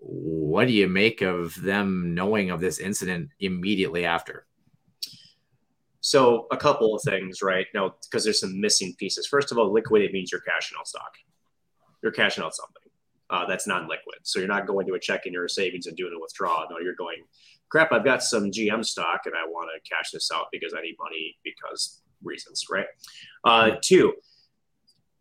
what 0.00 0.66
do 0.66 0.72
you 0.72 0.88
make 0.88 1.20
of 1.20 1.54
them 1.62 2.14
knowing 2.14 2.50
of 2.50 2.60
this 2.60 2.78
incident 2.78 3.30
immediately 3.38 4.04
after? 4.04 4.46
So 6.00 6.46
a 6.50 6.56
couple 6.56 6.94
of 6.94 7.02
things, 7.02 7.42
right? 7.42 7.66
No, 7.74 7.94
because 8.02 8.24
there's 8.24 8.40
some 8.40 8.60
missing 8.60 8.94
pieces. 8.98 9.26
First 9.26 9.52
of 9.52 9.58
all, 9.58 9.72
liquidate 9.72 10.12
means 10.12 10.32
you're 10.32 10.40
cashing 10.40 10.76
out 10.78 10.88
stock. 10.88 11.12
You're 12.02 12.12
cashing 12.12 12.42
out 12.42 12.54
something 12.54 12.90
uh, 13.30 13.46
that's 13.46 13.66
non-liquid. 13.66 14.18
So 14.22 14.38
you're 14.38 14.48
not 14.48 14.66
going 14.66 14.86
to 14.86 14.94
a 14.94 15.00
checking 15.00 15.36
or 15.36 15.44
a 15.44 15.48
savings 15.48 15.86
and 15.86 15.96
doing 15.96 16.12
a 16.16 16.20
withdrawal. 16.20 16.66
No, 16.70 16.78
you're 16.78 16.94
going, 16.94 17.22
crap, 17.68 17.92
I've 17.92 18.04
got 18.04 18.22
some 18.22 18.50
GM 18.50 18.84
stock 18.84 19.22
and 19.26 19.34
I 19.34 19.46
want 19.46 19.70
to 19.74 19.90
cash 19.94 20.10
this 20.10 20.30
out 20.34 20.46
because 20.50 20.74
I 20.76 20.82
need 20.82 20.96
money 20.98 21.36
because 21.44 22.02
reasons, 22.22 22.64
right? 22.70 22.86
Uh, 23.44 23.72
two, 23.82 24.14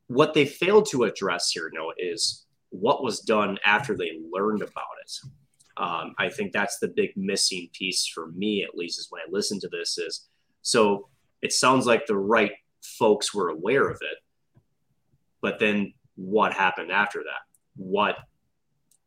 what 0.08 0.34
they 0.34 0.46
failed 0.46 0.88
to 0.90 1.04
address 1.04 1.52
here, 1.52 1.70
no, 1.74 1.94
is 1.98 2.46
what 2.70 3.04
was 3.04 3.22
done 3.22 3.58
after 3.66 3.96
they 3.96 4.20
learned 4.32 4.62
about 4.62 4.86
it. 5.04 5.12
Um, 5.78 6.14
I 6.18 6.30
think 6.30 6.52
that's 6.52 6.80
the 6.80 6.90
big 6.90 7.12
missing 7.16 7.70
piece 7.74 8.06
for 8.08 8.28
me, 8.28 8.64
at 8.64 8.76
least, 8.76 9.00
is 9.00 9.08
when 9.10 9.22
I 9.22 9.32
listen 9.32 9.60
to 9.62 9.70
this. 9.70 9.98
Is 9.98 10.28
so 10.62 11.08
it 11.42 11.54
sounds 11.54 11.86
like 11.86 12.06
the 12.06 12.18
right 12.18 12.52
folks 12.84 13.34
were 13.34 13.50
aware 13.50 13.90
of 13.90 13.98
it, 14.02 14.62
but 15.42 15.60
then 15.60 15.94
what 16.16 16.54
happened 16.54 16.92
after 16.92 17.20
that? 17.20 17.42
What 17.76 18.18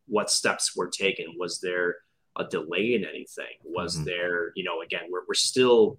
what 0.07 0.29
steps 0.29 0.75
were 0.75 0.89
taken? 0.89 1.35
Was 1.39 1.59
there 1.59 1.95
a 2.37 2.45
delay 2.45 2.95
in 2.95 3.05
anything? 3.05 3.55
Was 3.63 3.95
mm-hmm. 3.95 4.05
there, 4.05 4.51
you 4.55 4.63
know, 4.63 4.81
again, 4.81 5.03
we're, 5.09 5.21
we're 5.27 5.33
still, 5.33 5.97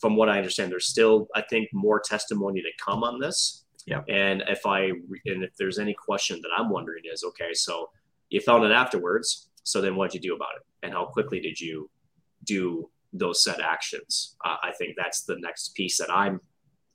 from 0.00 0.16
what 0.16 0.28
I 0.28 0.38
understand, 0.38 0.70
there's 0.70 0.86
still, 0.86 1.28
I 1.34 1.42
think, 1.42 1.68
more 1.72 2.00
testimony 2.00 2.62
to 2.62 2.68
come 2.84 3.02
on 3.02 3.20
this. 3.20 3.63
Yeah. 3.86 4.02
And 4.08 4.42
if 4.48 4.64
I 4.66 4.86
and 5.26 5.44
if 5.44 5.56
there's 5.58 5.78
any 5.78 5.94
question 5.94 6.40
that 6.42 6.50
I'm 6.56 6.70
wondering 6.70 7.02
is 7.12 7.24
okay, 7.24 7.52
so 7.52 7.90
you 8.30 8.40
found 8.40 8.64
it 8.64 8.72
afterwards. 8.72 9.50
So 9.62 9.80
then 9.80 9.96
what 9.96 10.10
did 10.10 10.22
you 10.22 10.30
do 10.30 10.36
about 10.36 10.56
it? 10.56 10.62
And 10.82 10.92
how 10.92 11.06
quickly 11.06 11.40
did 11.40 11.60
you 11.60 11.90
do 12.44 12.90
those 13.12 13.42
set 13.42 13.60
actions? 13.60 14.36
Uh, 14.44 14.56
I 14.62 14.72
think 14.72 14.96
that's 14.96 15.24
the 15.24 15.36
next 15.38 15.74
piece 15.74 15.98
that 15.98 16.10
I'm 16.10 16.40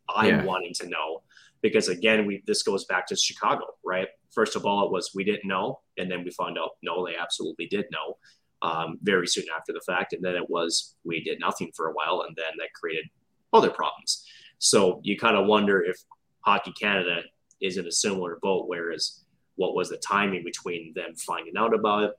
I'm 0.10 0.40
yeah. 0.40 0.44
wanting 0.44 0.74
to 0.76 0.88
know 0.88 1.22
because 1.62 1.90
again, 1.90 2.26
we 2.26 2.44
this 2.46 2.64
goes 2.64 2.86
back 2.86 3.08
to 3.08 3.16
Chicago, 3.16 3.66
right? 3.84 4.08
First 4.34 4.56
of 4.56 4.66
all, 4.66 4.86
it 4.86 4.92
was 4.92 5.12
we 5.14 5.24
didn't 5.24 5.48
know, 5.48 5.82
and 5.98 6.10
then 6.10 6.24
we 6.24 6.32
found 6.32 6.58
out 6.58 6.72
no, 6.82 7.06
they 7.06 7.16
absolutely 7.16 7.68
did 7.68 7.86
know 7.92 8.18
um, 8.62 9.00
very 9.02 9.28
soon 9.28 9.46
after 9.56 9.74
the 9.74 9.82
fact, 9.82 10.14
and 10.14 10.24
then 10.24 10.36
it 10.36 10.50
was 10.50 10.96
we 11.04 11.24
did 11.24 11.40
nothing 11.40 11.72
for 11.76 11.88
a 11.88 11.94
while, 11.94 12.26
and 12.28 12.36
then 12.36 12.54
that 12.58 12.74
created 12.74 13.06
other 13.54 13.70
problems. 13.70 14.26
So 14.60 15.00
you 15.04 15.18
kind 15.18 15.38
of 15.38 15.48
wonder 15.48 15.84
if 15.84 15.98
Hockey 16.50 16.72
Canada 16.72 17.22
is 17.62 17.78
in 17.78 17.86
a 17.86 17.92
similar 17.92 18.40
boat, 18.42 18.68
whereas 18.68 19.22
what 19.56 19.76
was 19.76 19.90
the 19.90 19.98
timing 19.98 20.44
between 20.44 20.94
them 20.96 21.14
finding 21.16 21.56
out 21.58 21.76
about 21.76 22.04
it 22.04 22.12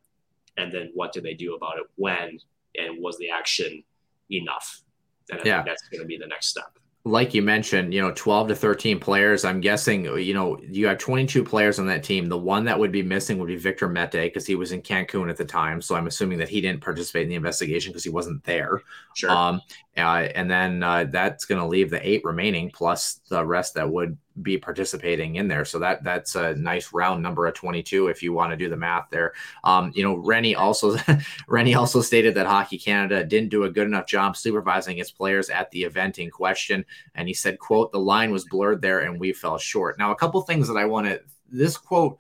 and 0.57 0.73
then 0.73 0.91
what 0.95 1.13
did 1.13 1.25
they 1.25 1.35
do 1.35 1.55
about 1.55 1.79
it 1.79 1.87
when 1.97 2.39
and 2.77 3.03
was 3.03 3.19
the 3.19 3.31
action 3.31 3.83
enough? 4.31 4.83
And 5.31 5.41
I 5.41 5.43
yeah. 5.45 5.57
think 5.57 5.67
that's 5.67 5.89
going 5.89 6.03
to 6.03 6.07
be 6.07 6.17
the 6.17 6.27
next 6.27 6.49
step 6.49 6.79
like 7.05 7.33
you 7.33 7.41
mentioned, 7.41 7.95
you 7.95 8.03
know, 8.03 8.13
12 8.15 8.49
to 8.49 8.55
13 8.55 9.01
players. 9.01 9.47
I'm 9.47 9.61
guessing, 9.61 10.05
you 10.05 10.35
know, 10.35 10.61
you 10.61 10.87
have 10.87 10.99
22 10.99 11.43
players 11.43 11.79
on 11.79 11.87
that 11.87 12.05
team. 12.05 12.27
The 12.27 12.37
one 12.37 12.65
that 12.67 12.79
would 12.79 12.93
be 12.93 13.03
missing 13.03 13.39
would 13.39 13.47
be 13.47 13.57
Victor 13.57 13.89
Mete 13.89 14.11
because 14.13 14.47
he 14.47 14.55
was 14.55 14.73
in 14.73 14.83
Cancun 14.83 15.31
at 15.31 15.39
the 15.39 15.45
time. 15.45 15.81
So 15.81 15.95
I'm 15.95 16.07
assuming 16.07 16.39
that 16.39 16.51
he 16.51 16.61
didn't 16.61 16.83
participate 16.83 17.23
in 17.23 17.31
the 17.31 17.37
investigation 17.37 17.91
because 17.91 18.05
he 18.05 18.11
wasn't 18.11 18.45
there. 18.45 18.83
Sure. 19.15 19.31
Um, 19.31 19.63
uh, 19.97 20.29
and 20.35 20.51
then 20.51 20.83
uh, 20.83 21.05
that's 21.05 21.47
going 21.47 21.61
to 21.61 21.67
leave 21.67 21.89
the 21.89 22.07
eight 22.07 22.23
remaining 22.23 22.71
plus 22.71 23.21
the 23.31 23.45
rest 23.47 23.75
that 23.75 23.91
would 23.91 24.19
be 24.43 24.59
participating 24.59 25.37
in 25.37 25.49
there. 25.49 25.65
So 25.65 25.79
that 25.79 26.03
that's 26.05 26.35
a 26.35 26.55
nice 26.55 26.93
round 26.93 27.23
number 27.23 27.47
of 27.47 27.55
22 27.55 28.09
if 28.09 28.23
you 28.23 28.33
want 28.33 28.51
to 28.53 28.57
do 28.57 28.69
the 28.69 28.77
math 28.77 29.09
there. 29.11 29.33
Um, 29.65 29.93
you 29.95 30.03
know, 30.03 30.17
Renney 30.17 30.57
also 30.57 30.97
Renney 31.49 31.77
also 31.77 32.01
stated 32.01 32.35
that 32.35 32.47
Hockey 32.47 32.79
Canada 32.79 33.25
didn't 33.25 33.51
do 33.51 33.65
a 33.65 33.71
good 33.71 33.87
enough 33.87 34.07
job 34.07 34.37
supervising 34.37 34.99
its 34.99 35.11
players 35.11 35.51
at 35.51 35.71
the 35.71 35.83
event 35.85 36.19
in 36.19 36.31
question, 36.31 36.85
and 37.15 37.29
he 37.29 37.35
said, 37.35 37.59
"quote 37.59 37.93
The 37.93 37.99
line 37.99 38.31
was 38.31 38.45
blurred 38.45 38.83
there, 38.83 39.01
and 39.01 39.19
we 39.21 39.33
fell 39.33 39.59
short." 39.59 39.99
Now, 39.99 40.11
a 40.11 40.17
couple 40.17 40.41
things 40.43 40.69
that 40.69 40.77
I 40.77 40.85
want 40.85 41.07
to 41.07 41.21
this 41.51 41.77
quote. 41.77 42.19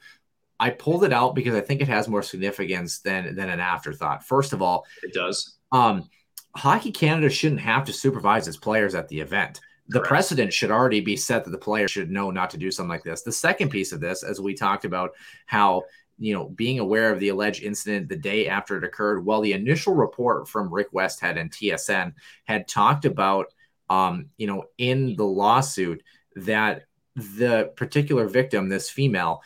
I 0.58 0.68
pulled 0.68 1.04
it 1.04 1.12
out 1.12 1.34
because 1.34 1.54
I 1.54 1.62
think 1.62 1.80
it 1.80 1.88
has 1.88 2.06
more 2.06 2.22
significance 2.22 2.98
than 2.98 3.34
than 3.34 3.48
an 3.48 3.60
afterthought. 3.60 4.26
First 4.26 4.52
of 4.52 4.60
all, 4.60 4.84
it 5.02 5.14
does. 5.14 5.56
Um, 5.72 6.10
Hockey 6.54 6.92
Canada 6.92 7.30
shouldn't 7.30 7.60
have 7.60 7.84
to 7.84 7.92
supervise 7.92 8.48
its 8.48 8.56
players 8.56 8.94
at 8.94 9.08
the 9.08 9.20
event 9.20 9.60
the 9.90 9.98
Correct. 9.98 10.08
precedent 10.08 10.52
should 10.52 10.70
already 10.70 11.00
be 11.00 11.16
set 11.16 11.44
that 11.44 11.50
the 11.50 11.58
player 11.58 11.88
should 11.88 12.12
know 12.12 12.30
not 12.30 12.50
to 12.50 12.56
do 12.56 12.70
something 12.70 12.90
like 12.90 13.02
this. 13.02 13.22
The 13.22 13.32
second 13.32 13.70
piece 13.70 13.90
of 13.90 14.00
this, 14.00 14.22
as 14.22 14.40
we 14.40 14.54
talked 14.54 14.84
about 14.84 15.10
how 15.46 15.82
you 16.16 16.32
know 16.32 16.48
being 16.50 16.78
aware 16.78 17.12
of 17.12 17.18
the 17.18 17.30
alleged 17.30 17.64
incident 17.64 18.08
the 18.08 18.16
day 18.16 18.46
after 18.46 18.76
it 18.76 18.84
occurred, 18.84 19.26
well, 19.26 19.40
the 19.40 19.52
initial 19.52 19.94
report 19.94 20.48
from 20.48 20.72
Rick 20.72 20.92
Westhead 20.92 21.36
and 21.38 21.50
TSN 21.50 22.12
had 22.44 22.68
talked 22.68 23.04
about 23.04 23.46
um, 23.88 24.26
you 24.36 24.46
know 24.46 24.64
in 24.78 25.16
the 25.16 25.24
lawsuit 25.24 26.04
that 26.36 26.84
the 27.16 27.72
particular 27.74 28.28
victim, 28.28 28.68
this 28.68 28.88
female, 28.88 29.42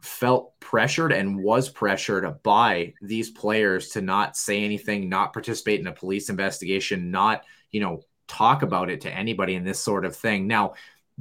felt 0.00 0.58
pressured 0.60 1.12
and 1.12 1.42
was 1.42 1.68
pressured 1.68 2.40
by 2.44 2.94
these 3.02 3.30
players 3.30 3.88
to 3.88 4.00
not 4.00 4.36
say 4.36 4.62
anything, 4.62 5.08
not 5.08 5.32
participate 5.32 5.80
in 5.80 5.88
a 5.88 5.92
police 5.92 6.30
investigation, 6.30 7.10
not 7.10 7.42
you 7.72 7.80
know 7.80 8.04
talk 8.32 8.62
about 8.62 8.90
it 8.90 9.02
to 9.02 9.10
anybody 9.10 9.54
in 9.54 9.64
this 9.64 9.78
sort 9.78 10.04
of 10.04 10.16
thing. 10.16 10.46
Now, 10.46 10.74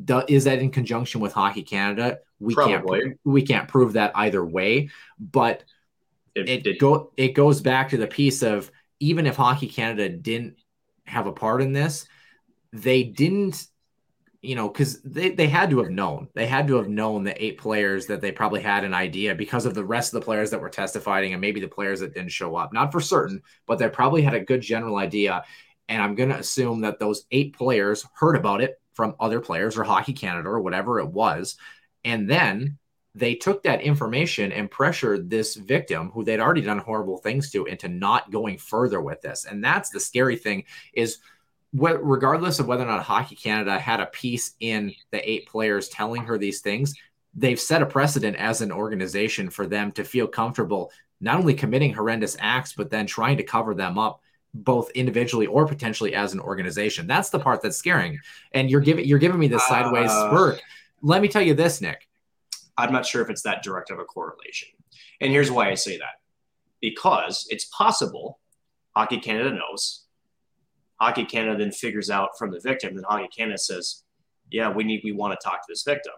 do, 0.03 0.23
is 0.27 0.45
that 0.45 0.59
in 0.59 0.71
conjunction 0.71 1.19
with 1.21 1.33
Hockey 1.33 1.63
Canada? 1.63 2.19
We 2.39 2.55
Probably. 2.55 3.01
can't 3.01 3.19
we 3.23 3.41
can't 3.41 3.67
prove 3.67 3.93
that 3.93 4.11
either 4.15 4.43
way, 4.43 4.89
but 5.19 5.63
it, 6.33 6.49
it, 6.49 6.67
it 6.67 6.79
go 6.79 7.11
it 7.17 7.29
goes 7.29 7.61
back 7.61 7.89
to 7.89 7.97
the 7.97 8.07
piece 8.07 8.41
of 8.41 8.71
even 8.99 9.27
if 9.27 9.35
Hockey 9.35 9.67
Canada 9.67 10.09
didn't 10.09 10.57
have 11.05 11.27
a 11.27 11.33
part 11.33 11.61
in 11.61 11.73
this, 11.73 12.07
they 12.71 13.03
didn't 13.03 13.67
you 14.41 14.55
know, 14.55 14.67
because 14.67 14.99
they, 15.03 15.29
they 15.29 15.47
had 15.47 15.69
to 15.69 15.77
have 15.79 15.91
known. 15.91 16.27
They 16.33 16.47
had 16.47 16.67
to 16.67 16.75
have 16.77 16.89
known 16.89 17.23
the 17.23 17.43
eight 17.43 17.59
players 17.59 18.07
that 18.07 18.21
they 18.21 18.31
probably 18.31 18.61
had 18.61 18.83
an 18.83 18.93
idea 18.93 19.35
because 19.35 19.67
of 19.67 19.75
the 19.75 19.85
rest 19.85 20.13
of 20.13 20.19
the 20.19 20.25
players 20.25 20.49
that 20.49 20.59
were 20.59 20.69
testifying 20.69 21.33
and 21.33 21.41
maybe 21.41 21.59
the 21.59 21.67
players 21.67 21.99
that 21.99 22.15
didn't 22.15 22.31
show 22.31 22.55
up. 22.55 22.73
Not 22.73 22.91
for 22.91 22.99
certain, 22.99 23.43
but 23.67 23.77
they 23.77 23.87
probably 23.87 24.23
had 24.23 24.33
a 24.33 24.39
good 24.39 24.61
general 24.61 24.97
idea. 24.97 25.43
And 25.91 26.01
I'm 26.01 26.15
going 26.15 26.29
to 26.29 26.39
assume 26.39 26.79
that 26.81 26.99
those 26.99 27.25
eight 27.31 27.53
players 27.53 28.07
heard 28.13 28.37
about 28.37 28.61
it 28.61 28.79
from 28.93 29.13
other 29.19 29.41
players 29.41 29.77
or 29.77 29.83
Hockey 29.83 30.13
Canada 30.13 30.47
or 30.47 30.61
whatever 30.61 31.01
it 31.01 31.09
was. 31.09 31.57
And 32.05 32.29
then 32.29 32.77
they 33.13 33.35
took 33.35 33.63
that 33.63 33.81
information 33.81 34.53
and 34.53 34.71
pressured 34.71 35.29
this 35.29 35.55
victim 35.55 36.09
who 36.11 36.23
they'd 36.23 36.39
already 36.39 36.61
done 36.61 36.77
horrible 36.77 37.17
things 37.17 37.51
to 37.51 37.65
into 37.65 37.89
not 37.89 38.31
going 38.31 38.57
further 38.57 39.01
with 39.01 39.19
this. 39.19 39.43
And 39.43 39.61
that's 39.61 39.89
the 39.89 39.99
scary 39.99 40.37
thing 40.37 40.63
is 40.93 41.17
what 41.71 41.99
regardless 42.01 42.59
of 42.59 42.67
whether 42.67 42.83
or 42.83 42.87
not 42.87 43.03
Hockey 43.03 43.35
Canada 43.35 43.77
had 43.77 43.99
a 43.99 44.05
piece 44.05 44.53
in 44.61 44.93
the 45.11 45.29
eight 45.29 45.45
players 45.45 45.89
telling 45.89 46.23
her 46.23 46.37
these 46.37 46.61
things, 46.61 46.93
they've 47.33 47.59
set 47.59 47.81
a 47.81 47.85
precedent 47.85 48.37
as 48.37 48.61
an 48.61 48.71
organization 48.71 49.49
for 49.49 49.67
them 49.67 49.91
to 49.91 50.05
feel 50.05 50.27
comfortable 50.27 50.89
not 51.19 51.37
only 51.37 51.53
committing 51.53 51.93
horrendous 51.93 52.37
acts, 52.39 52.71
but 52.71 52.89
then 52.89 53.05
trying 53.05 53.35
to 53.35 53.43
cover 53.43 53.73
them 53.73 53.97
up 53.97 54.21
both 54.53 54.89
individually 54.91 55.47
or 55.47 55.65
potentially 55.65 56.13
as 56.13 56.33
an 56.33 56.39
organization. 56.39 57.07
That's 57.07 57.29
the 57.29 57.39
part 57.39 57.61
that's 57.61 57.77
scaring. 57.77 58.19
And 58.51 58.69
you're 58.69 58.81
giving 58.81 59.05
you're 59.05 59.19
giving 59.19 59.39
me 59.39 59.47
this 59.47 59.65
sideways 59.67 60.11
uh, 60.11 60.29
spurt. 60.29 60.61
Let 61.01 61.21
me 61.21 61.27
tell 61.27 61.41
you 61.41 61.53
this, 61.53 61.81
Nick. 61.81 62.07
I'm 62.77 62.91
not 62.91 63.05
sure 63.05 63.21
if 63.21 63.29
it's 63.29 63.43
that 63.43 63.63
direct 63.63 63.91
of 63.91 63.99
a 63.99 64.03
correlation. 64.03 64.69
And 65.19 65.31
here's 65.31 65.51
why 65.51 65.69
I 65.69 65.75
say 65.75 65.97
that. 65.97 66.19
Because 66.81 67.45
it's 67.49 67.65
possible 67.65 68.39
Hockey 68.95 69.19
Canada 69.19 69.51
knows. 69.51 70.05
Hockey 70.99 71.25
Canada 71.25 71.57
then 71.57 71.71
figures 71.71 72.09
out 72.09 72.29
from 72.37 72.51
the 72.51 72.59
victim, 72.59 72.95
then 72.95 73.03
Hockey 73.07 73.29
Canada 73.35 73.57
says, 73.57 74.03
Yeah, 74.51 74.69
we 74.69 74.83
need 74.83 75.01
we 75.03 75.11
want 75.11 75.39
to 75.39 75.43
talk 75.43 75.61
to 75.61 75.65
this 75.69 75.83
victim. 75.83 76.13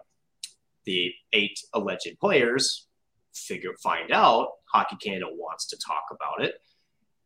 The 0.84 1.12
eight 1.32 1.58
alleged 1.72 2.18
players 2.20 2.88
figure 3.34 3.72
find 3.82 4.12
out 4.12 4.48
Hockey 4.72 4.96
Canada 4.96 5.26
wants 5.30 5.66
to 5.66 5.76
talk 5.76 6.04
about 6.10 6.44
it 6.44 6.56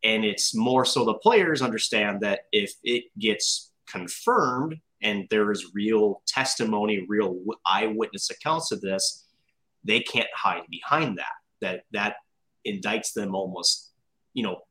and 0.03 0.23
it's 0.23 0.55
more 0.55 0.85
so 0.85 1.05
the 1.05 1.15
players 1.15 1.61
understand 1.61 2.21
that 2.21 2.41
if 2.51 2.73
it 2.83 3.05
gets 3.17 3.71
confirmed 3.87 4.77
and 5.01 5.27
there 5.29 5.51
is 5.51 5.71
real 5.73 6.21
testimony, 6.27 7.05
real 7.07 7.39
eyewitness 7.65 8.29
accounts 8.29 8.71
of 8.71 8.81
this, 8.81 9.25
they 9.83 9.99
can't 9.99 10.29
hide 10.33 10.63
behind 10.69 11.17
that. 11.17 11.25
That 11.61 11.81
that 11.91 12.15
indicts 12.65 13.13
them 13.13 13.35
almost, 13.35 13.91
you 14.33 14.43
know, 14.43 14.61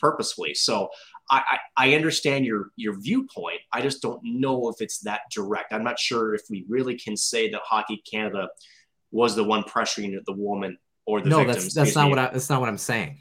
purposefully. 0.00 0.54
So 0.54 0.88
I, 1.30 1.42
I, 1.76 1.90
I 1.90 1.94
understand 1.94 2.44
your 2.44 2.70
your 2.76 2.98
viewpoint. 2.98 3.60
I 3.72 3.82
just 3.82 4.02
don't 4.02 4.20
know 4.24 4.68
if 4.68 4.80
it's 4.80 4.98
that 5.00 5.20
direct. 5.32 5.72
I'm 5.72 5.84
not 5.84 5.98
sure 5.98 6.34
if 6.34 6.42
we 6.50 6.64
really 6.68 6.96
can 6.96 7.16
say 7.16 7.50
that 7.50 7.60
Hockey 7.64 8.02
Canada 8.10 8.48
was 9.12 9.36
the 9.36 9.44
one 9.44 9.62
pressuring 9.62 10.16
the 10.24 10.32
woman 10.32 10.78
or 11.06 11.20
the 11.20 11.28
no, 11.28 11.38
victims. 11.38 11.74
that's 11.74 11.74
that's 11.74 11.96
not 11.96 12.10
what 12.10 12.18
I, 12.18 12.30
that's 12.30 12.50
not 12.50 12.60
what 12.60 12.68
I'm 12.68 12.78
saying. 12.78 13.20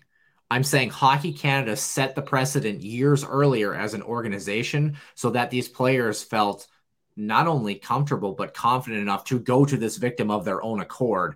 I'm 0.51 0.63
saying 0.63 0.89
Hockey 0.89 1.31
Canada 1.31 1.75
set 1.75 2.15
the 2.15 2.21
precedent 2.21 2.81
years 2.81 3.23
earlier 3.23 3.75
as 3.75 3.93
an 3.93 4.01
organization 4.01 4.97
so 5.15 5.29
that 5.31 5.51
these 5.51 5.67
players 5.67 6.23
felt 6.23 6.67
not 7.15 7.47
only 7.47 7.75
comfortable 7.75 8.33
but 8.33 8.53
confident 8.53 9.01
enough 9.01 9.25
to 9.25 9.39
go 9.39 9.65
to 9.65 9.77
this 9.77 9.97
victim 9.97 10.31
of 10.31 10.45
their 10.45 10.63
own 10.63 10.79
accord 10.79 11.35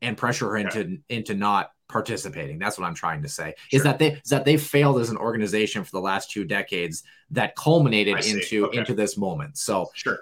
and 0.00 0.16
pressure 0.16 0.50
her 0.50 0.56
into 0.56 0.98
into 1.08 1.34
not 1.34 1.72
participating. 1.88 2.58
That's 2.58 2.78
what 2.78 2.86
I'm 2.86 2.94
trying 2.94 3.22
to 3.22 3.28
say. 3.28 3.54
Sure. 3.68 3.78
Is 3.78 3.82
that 3.82 3.98
they 3.98 4.12
is 4.12 4.30
that 4.30 4.44
they 4.44 4.56
failed 4.56 5.00
as 5.00 5.10
an 5.10 5.16
organization 5.16 5.84
for 5.84 5.90
the 5.90 6.00
last 6.00 6.30
two 6.30 6.44
decades 6.44 7.02
that 7.30 7.56
culminated 7.56 8.24
into 8.24 8.66
okay. 8.66 8.78
into 8.78 8.94
this 8.94 9.16
moment. 9.16 9.58
So 9.58 9.90
sure. 9.94 10.20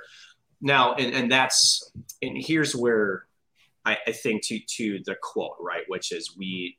Now 0.60 0.94
and 0.94 1.14
and 1.14 1.30
that's 1.30 1.92
and 2.22 2.36
here's 2.36 2.74
where 2.74 3.26
I, 3.84 3.98
I 4.06 4.12
think 4.12 4.42
to 4.46 4.58
to 4.58 5.00
the 5.04 5.16
quote, 5.20 5.56
right, 5.60 5.84
which 5.88 6.12
is 6.12 6.36
we 6.36 6.78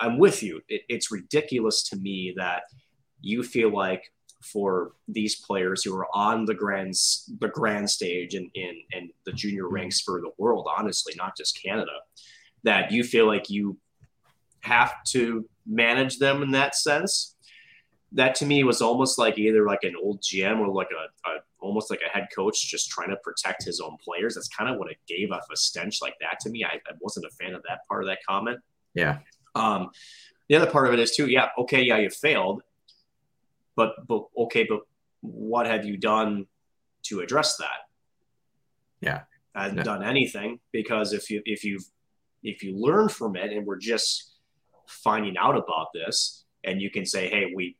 I'm 0.00 0.18
with 0.18 0.42
you. 0.42 0.60
It, 0.68 0.82
it's 0.88 1.10
ridiculous 1.10 1.82
to 1.90 1.96
me 1.96 2.34
that 2.36 2.62
you 3.20 3.42
feel 3.42 3.72
like 3.72 4.12
for 4.42 4.92
these 5.08 5.36
players 5.36 5.82
who 5.82 5.96
are 5.96 6.06
on 6.14 6.44
the 6.44 6.54
grand 6.54 6.94
the 7.40 7.48
grand 7.48 7.90
stage 7.90 8.34
and 8.34 8.48
in 8.54 8.76
and 8.92 9.10
the 9.26 9.32
junior 9.32 9.64
mm-hmm. 9.64 9.74
ranks 9.74 10.00
for 10.00 10.20
the 10.20 10.30
world, 10.38 10.68
honestly, 10.76 11.12
not 11.16 11.36
just 11.36 11.60
Canada, 11.60 11.92
that 12.62 12.92
you 12.92 13.02
feel 13.02 13.26
like 13.26 13.50
you 13.50 13.76
have 14.60 14.92
to 15.04 15.48
manage 15.66 16.18
them 16.18 16.42
in 16.42 16.50
that 16.52 16.74
sense. 16.74 17.34
That 18.12 18.34
to 18.36 18.46
me 18.46 18.64
was 18.64 18.80
almost 18.80 19.18
like 19.18 19.38
either 19.38 19.66
like 19.66 19.82
an 19.82 19.94
old 20.00 20.22
GM 20.22 20.60
or 20.60 20.68
like 20.68 20.88
a, 20.92 21.28
a 21.28 21.34
almost 21.60 21.90
like 21.90 22.00
a 22.06 22.08
head 22.08 22.28
coach 22.34 22.66
just 22.66 22.88
trying 22.88 23.10
to 23.10 23.16
protect 23.16 23.64
his 23.64 23.80
own 23.80 23.96
players. 24.02 24.34
That's 24.34 24.48
kind 24.48 24.70
of 24.70 24.78
what 24.78 24.90
it 24.90 24.96
gave 25.06 25.30
off 25.30 25.44
a 25.52 25.56
stench 25.56 26.00
like 26.00 26.14
that 26.20 26.40
to 26.40 26.50
me. 26.50 26.64
I, 26.64 26.76
I 26.76 26.92
wasn't 27.00 27.26
a 27.26 27.30
fan 27.30 27.54
of 27.54 27.62
that 27.68 27.80
part 27.88 28.02
of 28.02 28.08
that 28.08 28.18
comment. 28.26 28.60
Yeah. 28.94 29.18
Um, 29.58 29.90
the 30.48 30.56
other 30.56 30.70
part 30.70 30.88
of 30.88 30.94
it 30.94 31.00
is 31.00 31.14
too, 31.14 31.26
yeah, 31.26 31.48
okay, 31.58 31.82
yeah, 31.82 31.98
you 31.98 32.10
failed, 32.10 32.62
but 33.76 33.94
but 34.06 34.24
okay, 34.36 34.64
but 34.68 34.80
what 35.20 35.66
have 35.66 35.84
you 35.84 35.96
done 35.96 36.46
to 37.04 37.20
address 37.20 37.56
that? 37.56 37.80
Yeah, 39.00 39.22
I 39.54 39.64
haven't 39.64 39.78
no. 39.78 39.82
done 39.84 40.02
anything 40.02 40.60
because 40.72 41.12
if 41.12 41.30
you 41.30 41.42
if 41.44 41.64
you 41.64 41.80
if 42.42 42.62
you 42.62 42.76
learn 42.76 43.08
from 43.08 43.36
it 43.36 43.52
and 43.52 43.66
we're 43.66 43.78
just 43.78 44.34
finding 44.86 45.36
out 45.36 45.56
about 45.56 45.88
this, 45.92 46.44
and 46.64 46.80
you 46.80 46.90
can 46.90 47.04
say, 47.04 47.28
hey, 47.28 47.52
we 47.54 47.76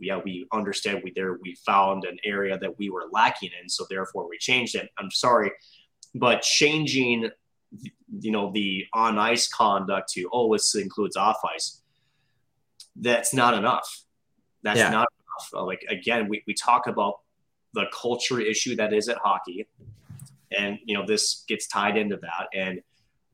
yeah 0.00 0.18
we 0.24 0.46
understand 0.52 1.02
we 1.04 1.12
there 1.14 1.38
we 1.42 1.54
found 1.66 2.04
an 2.04 2.16
area 2.24 2.58
that 2.58 2.76
we 2.78 2.90
were 2.90 3.04
lacking 3.12 3.50
in, 3.62 3.68
so 3.68 3.86
therefore 3.88 4.28
we 4.28 4.36
changed 4.38 4.74
it. 4.74 4.90
I'm 4.98 5.10
sorry, 5.10 5.52
but 6.14 6.42
changing 6.42 7.30
you 8.20 8.30
know 8.30 8.50
the 8.52 8.84
on 8.92 9.18
ice 9.18 9.48
conduct 9.48 10.10
to 10.12 10.28
oh 10.32 10.52
this 10.52 10.74
includes 10.74 11.16
off 11.16 11.38
ice 11.54 11.80
that's 12.96 13.34
not 13.34 13.54
enough. 13.54 14.04
That's 14.62 14.78
yeah. 14.78 14.90
not 14.90 15.08
enough. 15.52 15.66
Like 15.66 15.84
again 15.88 16.28
we, 16.28 16.42
we 16.46 16.54
talk 16.54 16.86
about 16.86 17.20
the 17.74 17.86
culture 17.92 18.40
issue 18.40 18.76
that 18.76 18.92
is 18.92 19.08
at 19.08 19.18
hockey 19.18 19.66
and 20.56 20.78
you 20.84 20.96
know 20.96 21.04
this 21.04 21.44
gets 21.48 21.66
tied 21.66 21.96
into 21.96 22.16
that. 22.18 22.46
And 22.54 22.80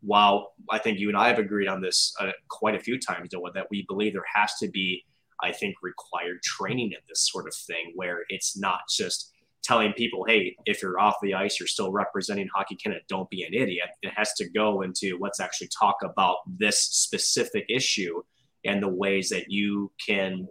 while 0.03 0.55
i 0.71 0.79
think 0.79 0.99
you 0.99 1.09
and 1.09 1.17
i 1.17 1.29
have 1.29 1.39
agreed 1.39 1.69
on 1.69 1.81
this 1.81 2.15
uh, 2.21 2.31
quite 2.49 2.75
a 2.75 2.79
few 2.79 2.99
times 2.99 3.29
Noah, 3.33 3.53
that 3.53 3.67
we 3.71 3.85
believe 3.87 4.15
there 4.15 4.23
has 4.35 4.55
to 4.61 4.69
be 4.69 5.05
i 5.43 5.53
think 5.53 5.77
required 5.83 6.43
training 6.43 6.93
in 6.93 6.99
this 7.09 7.29
sort 7.31 7.47
of 7.47 7.55
thing 7.55 7.93
where 7.95 8.21
it's 8.29 8.57
not 8.57 8.81
just 8.89 9.33
telling 9.71 9.93
people, 9.93 10.25
hey, 10.27 10.57
if 10.67 10.83
you're 10.83 10.99
off 10.99 11.15
the 11.23 11.33
ice, 11.33 11.61
you're 11.61 11.69
still 11.69 11.93
representing 11.93 12.49
Hockey 12.53 12.75
Canada, 12.75 13.03
don't 13.09 13.31
be 13.31 13.45
an 13.45 13.55
idiot. 13.55 13.87
It 14.03 14.13
has 14.17 14.33
to 14.35 14.51
go 14.51 14.83
into 14.83 15.17
let's 15.21 15.39
actually 15.39 15.69
talk 15.69 15.95
about 16.03 16.39
this 16.59 16.83
specific 16.83 17.67
issue 17.69 18.21
and 18.65 18.83
the 18.83 18.89
ways 18.89 19.29
that 19.29 19.45
you 19.49 19.93
can 20.05 20.49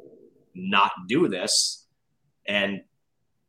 not 0.56 0.92
do 1.10 1.28
this 1.28 1.86
and 2.48 2.80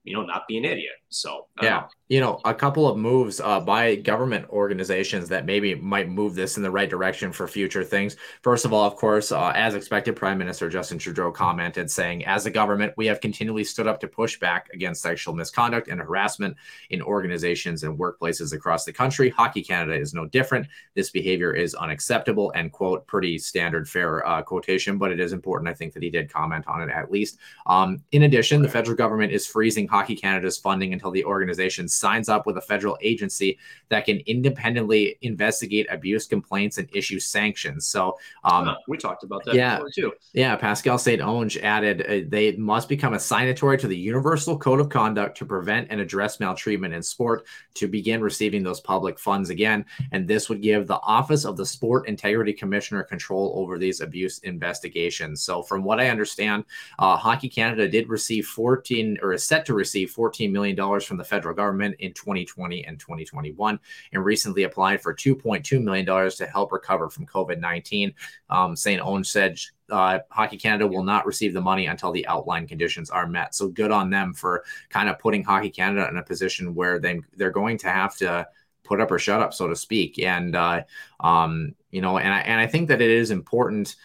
you 0.03 0.13
know 0.13 0.25
not 0.25 0.43
be 0.49 0.59
an 0.59 0.65
idiot 0.65 0.93
So 1.11 1.47
yeah, 1.61 1.89
you 2.09 2.21
know, 2.21 2.41
a 2.45 2.55
couple 2.55 2.89
of 2.89 2.97
moves 2.97 3.41
uh, 3.41 3.61
by 3.61 3.97
government 3.97 4.49
organizations 4.51 5.29
that 5.29 5.45
maybe 5.45 5.75
might 5.75 6.09
move 6.09 6.35
this 6.35 6.57
in 6.57 6.63
the 6.63 6.71
right 6.71 6.89
direction 6.89 7.33
for 7.33 7.49
future 7.49 7.85
things. 7.85 8.17
First 8.43 8.65
of 8.65 8.73
all, 8.73 8.87
of 8.87 8.95
course, 8.95 9.33
uh, 9.33 9.53
as 9.55 9.75
expected, 9.75 10.15
Prime 10.15 10.39
Minister 10.39 10.69
Justin 10.69 10.99
Trudeau 10.99 11.33
commented 11.33 11.91
saying, 11.91 12.25
"As 12.27 12.47
a 12.47 12.51
government, 12.51 12.95
we 12.97 13.07
have 13.07 13.21
continually 13.21 13.65
stood 13.65 13.89
up 13.89 13.99
to 14.01 14.09
push 14.09 14.39
back 14.39 14.69
against 14.73 15.03
sexual 15.03 15.35
misconduct 15.35 15.89
and 15.89 16.01
harassment 16.01 16.57
in 16.91 17.03
organizations 17.03 17.83
and 17.83 17.99
workplaces 17.99 18.53
across 18.53 18.85
the 18.85 18.93
country. 18.93 19.29
Hockey 19.29 19.63
Canada 19.63 19.99
is 19.99 20.15
no 20.15 20.27
different. 20.27 20.69
This 20.95 21.11
behavior 21.11 21.53
is 21.53 21.75
unacceptable." 21.75 22.53
End 22.55 22.71
quote. 22.71 23.05
Pretty 23.09 23.37
standard, 23.37 23.89
fair 23.89 24.27
uh, 24.27 24.43
quotation, 24.43 24.97
but 24.97 25.11
it 25.11 25.19
is 25.19 25.33
important. 25.33 25.69
I 25.69 25.75
think 25.75 25.93
that 25.95 26.05
he 26.05 26.11
did 26.11 26.33
comment 26.33 26.65
on 26.69 26.83
it 26.83 26.91
at 26.91 27.11
least. 27.11 27.39
Um, 27.67 28.03
in 28.13 28.23
addition, 28.23 28.63
the 28.63 28.69
federal 28.69 28.97
government 28.97 29.33
is 29.33 29.47
freezing 29.47 29.89
Hockey 29.89 30.15
Canada's 30.15 30.57
funding 30.57 31.00
until 31.01 31.11
the 31.11 31.25
organization 31.25 31.89
signs 31.89 32.29
up 32.29 32.47
with 32.47 32.57
a 32.59 32.61
federal 32.61 32.99
agency 33.01 33.59
that 33.89 34.05
can 34.05 34.19
independently 34.27 35.17
investigate 35.23 35.87
abuse 35.91 36.27
complaints 36.27 36.79
and 36.79 36.89
issue 36.93 37.19
sanctions. 37.19 37.87
So 37.87 38.19
um, 38.45 38.77
we 38.87 38.99
talked 38.99 39.25
about 39.25 39.45
that 39.47 39.55
yeah, 39.55 39.81
too. 39.95 40.13
Yeah, 40.33 40.57
Pascale 40.57 40.99
St. 40.99 41.23
Onge 41.23 41.63
added 41.63 42.03
uh, 42.03 42.29
they 42.29 42.53
must 42.57 42.89
become 42.89 43.15
a 43.15 43.19
signatory 43.19 43.79
to 43.79 43.89
the 43.89 43.97
Universal 43.97 44.59
Code 44.59 44.81
of 44.81 44.89
Conduct 44.89 45.37
to 45.39 45.47
prevent 45.47 45.89
and 45.91 46.01
address 46.01 46.39
maltreatment 46.39 46.93
in 46.93 47.03
sport 47.03 47.47
to 47.75 47.89
begin 47.89 48.21
receiving 48.21 48.63
those 48.63 48.81
public 48.81 49.19
funds 49.19 49.51
again. 49.51 49.85
And 50.13 50.29
this 50.29 50.49
would 50.49 50.61
give 50.61 50.87
the 50.87 51.01
Office 51.01 51.45
of 51.45 51.57
the 51.57 51.67
Sport 51.67 52.09
Integrity 52.09 52.53
Commissioner 52.53 53.03
control 53.03 53.53
over 53.57 53.79
these 53.79 54.01
abuse 54.01 54.39
investigations. 54.41 55.43
So, 55.43 55.63
from 55.63 55.83
what 55.83 56.01
I 56.01 56.09
understand, 56.09 56.65
uh, 56.99 57.17
Hockey 57.17 57.49
Canada 57.49 57.89
did 57.89 58.09
receive 58.09 58.47
14 58.47 59.19
or 59.23 59.33
is 59.33 59.45
set 59.45 59.65
to 59.67 59.75
receive 59.75 60.13
$14 60.15 60.51
million 60.51 60.77
from 60.99 61.17
the 61.17 61.25
federal 61.25 61.55
government 61.55 61.97
in 61.99 62.13
2020 62.13 62.85
and 62.85 62.99
2021, 62.99 63.79
and 64.13 64.25
recently 64.25 64.65
applied 64.65 65.01
for 65.01 65.15
$2.2 65.15 65.83
million 65.83 66.31
to 66.31 66.47
help 66.47 66.73
recover 66.73 67.09
from 67.09 67.27
COVID 67.27 67.61
19. 67.61 68.13
Um, 68.49 68.75
St. 68.75 69.03
Onge 69.03 69.27
said 69.27 69.59
uh, 69.91 70.21
Hockey 70.31 70.57
Canada 70.57 70.87
will 70.87 71.05
not 71.05 71.27
receive 71.27 71.53
the 71.53 71.61
money 71.61 71.87
until 71.87 72.13
the 72.13 72.27
outline 72.27 72.67
conditions 72.67 73.11
are 73.11 73.27
met. 73.27 73.55
So 73.55 73.69
good 73.69 73.91
on 73.91 74.11
them 74.11 74.35
for 74.35 74.65
kind 74.89 75.09
of 75.09 75.19
putting 75.19 75.45
Hockey 75.45 75.71
Canada 75.71 76.09
in 76.09 76.17
a 76.17 76.23
position 76.23 76.75
where 76.75 76.99
they 76.99 77.21
they're 77.37 77.51
going 77.51 77.79
to 77.79 77.89
have 77.89 78.17
to 78.17 78.49
put 78.85 79.01
up 79.01 79.11
or 79.11 79.19
shut 79.19 79.41
up, 79.41 79.55
so 79.55 79.69
to 79.69 79.77
speak. 79.77 80.19
And 80.19 80.57
uh, 80.57 80.83
um, 81.21 81.75
you 81.91 82.01
know, 82.01 82.19
and 82.19 82.33
I 82.33 82.41
and 82.41 82.61
I 82.61 82.67
think 82.67 82.89
that 82.89 83.01
it 83.01 83.11
is 83.11 83.31
important 83.31 83.97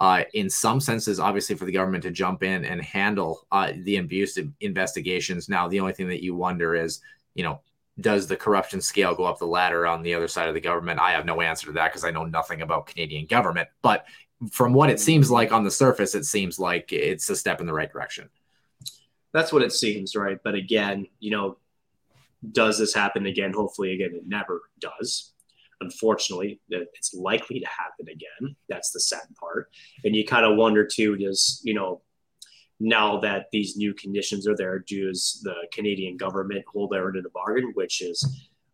uh, 0.00 0.24
in 0.32 0.50
some 0.50 0.80
senses, 0.80 1.20
obviously, 1.20 1.54
for 1.54 1.64
the 1.64 1.72
government 1.72 2.02
to 2.02 2.10
jump 2.10 2.42
in 2.42 2.64
and 2.64 2.82
handle 2.82 3.46
uh, 3.52 3.72
the 3.82 3.98
abuse 3.98 4.38
investigations. 4.60 5.48
Now, 5.48 5.68
the 5.68 5.80
only 5.80 5.92
thing 5.92 6.08
that 6.08 6.22
you 6.22 6.34
wonder 6.34 6.74
is, 6.74 7.00
you 7.34 7.44
know, 7.44 7.60
does 8.00 8.26
the 8.26 8.36
corruption 8.36 8.80
scale 8.80 9.14
go 9.14 9.24
up 9.24 9.38
the 9.38 9.46
ladder 9.46 9.86
on 9.86 10.02
the 10.02 10.14
other 10.14 10.26
side 10.26 10.48
of 10.48 10.54
the 10.54 10.60
government? 10.60 10.98
I 10.98 11.12
have 11.12 11.24
no 11.24 11.40
answer 11.40 11.66
to 11.66 11.72
that 11.74 11.92
because 11.92 12.04
I 12.04 12.10
know 12.10 12.24
nothing 12.24 12.62
about 12.62 12.86
Canadian 12.86 13.26
government. 13.26 13.68
But 13.82 14.06
from 14.50 14.72
what 14.72 14.90
it 14.90 14.98
seems 14.98 15.30
like 15.30 15.52
on 15.52 15.62
the 15.62 15.70
surface, 15.70 16.16
it 16.16 16.24
seems 16.24 16.58
like 16.58 16.92
it's 16.92 17.30
a 17.30 17.36
step 17.36 17.60
in 17.60 17.66
the 17.66 17.72
right 17.72 17.90
direction. 17.90 18.28
That's 19.32 19.52
what 19.52 19.62
it 19.62 19.72
seems, 19.72 20.16
right? 20.16 20.38
But 20.42 20.54
again, 20.54 21.06
you 21.20 21.30
know, 21.30 21.58
does 22.50 22.78
this 22.78 22.92
happen 22.92 23.26
again? 23.26 23.52
Hopefully, 23.52 23.92
again, 23.94 24.10
it 24.14 24.26
never 24.26 24.62
does 24.80 25.33
unfortunately, 25.84 26.60
it's 26.70 27.12
likely 27.14 27.60
to 27.60 27.66
happen 27.66 28.06
again. 28.08 28.56
That's 28.68 28.90
the 28.92 29.00
sad 29.00 29.26
part. 29.38 29.68
And 30.04 30.14
you 30.16 30.24
kind 30.24 30.46
of 30.46 30.56
wonder 30.56 30.86
too, 30.86 31.16
does, 31.16 31.60
you 31.64 31.74
know, 31.74 32.02
now 32.80 33.20
that 33.20 33.46
these 33.52 33.76
new 33.76 33.94
conditions 33.94 34.48
are 34.48 34.56
there, 34.56 34.78
does 34.80 35.40
the 35.42 35.54
Canadian 35.72 36.16
government 36.16 36.64
hold 36.72 36.90
their 36.90 37.08
end 37.08 37.16
of 37.16 37.24
the 37.24 37.30
bargain, 37.30 37.72
which 37.74 38.02
is 38.02 38.18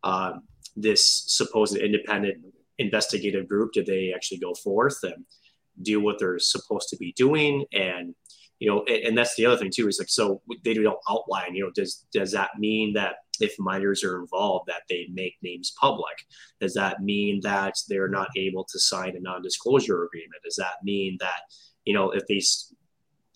um, 0.02 0.42
this 0.76 1.24
supposed 1.26 1.76
independent 1.76 2.38
investigative 2.78 3.46
group? 3.48 3.72
Do 3.72 3.84
they 3.84 4.12
actually 4.14 4.38
go 4.38 4.54
forth 4.54 4.98
and 5.02 5.24
do 5.82 6.00
what 6.00 6.18
they're 6.18 6.38
supposed 6.38 6.88
to 6.90 6.96
be 6.96 7.12
doing? 7.12 7.64
And 7.72 8.14
you 8.58 8.68
know, 8.70 8.84
and, 8.88 9.04
and 9.08 9.18
that's 9.18 9.36
the 9.36 9.46
other 9.46 9.56
thing 9.56 9.70
too 9.74 9.88
is 9.88 9.98
like, 9.98 10.08
so 10.08 10.42
they 10.64 10.74
don't 10.74 10.98
outline. 11.08 11.54
You 11.54 11.64
know, 11.64 11.72
does 11.74 12.06
does 12.12 12.32
that 12.32 12.50
mean 12.58 12.94
that 12.94 13.16
if 13.40 13.54
minors 13.58 14.04
are 14.04 14.20
involved 14.20 14.68
that 14.68 14.82
they 14.88 15.08
make 15.12 15.36
names 15.42 15.72
public? 15.80 16.16
Does 16.60 16.74
that 16.74 17.02
mean 17.02 17.40
that 17.42 17.74
they're 17.88 18.08
not 18.08 18.28
able 18.36 18.64
to 18.64 18.78
sign 18.78 19.16
a 19.16 19.20
non-disclosure 19.20 20.04
agreement? 20.04 20.42
Does 20.44 20.56
that 20.56 20.82
mean 20.82 21.16
that, 21.20 21.42
you 21.84 21.94
know, 21.94 22.10
if 22.10 22.26
these 22.26 22.74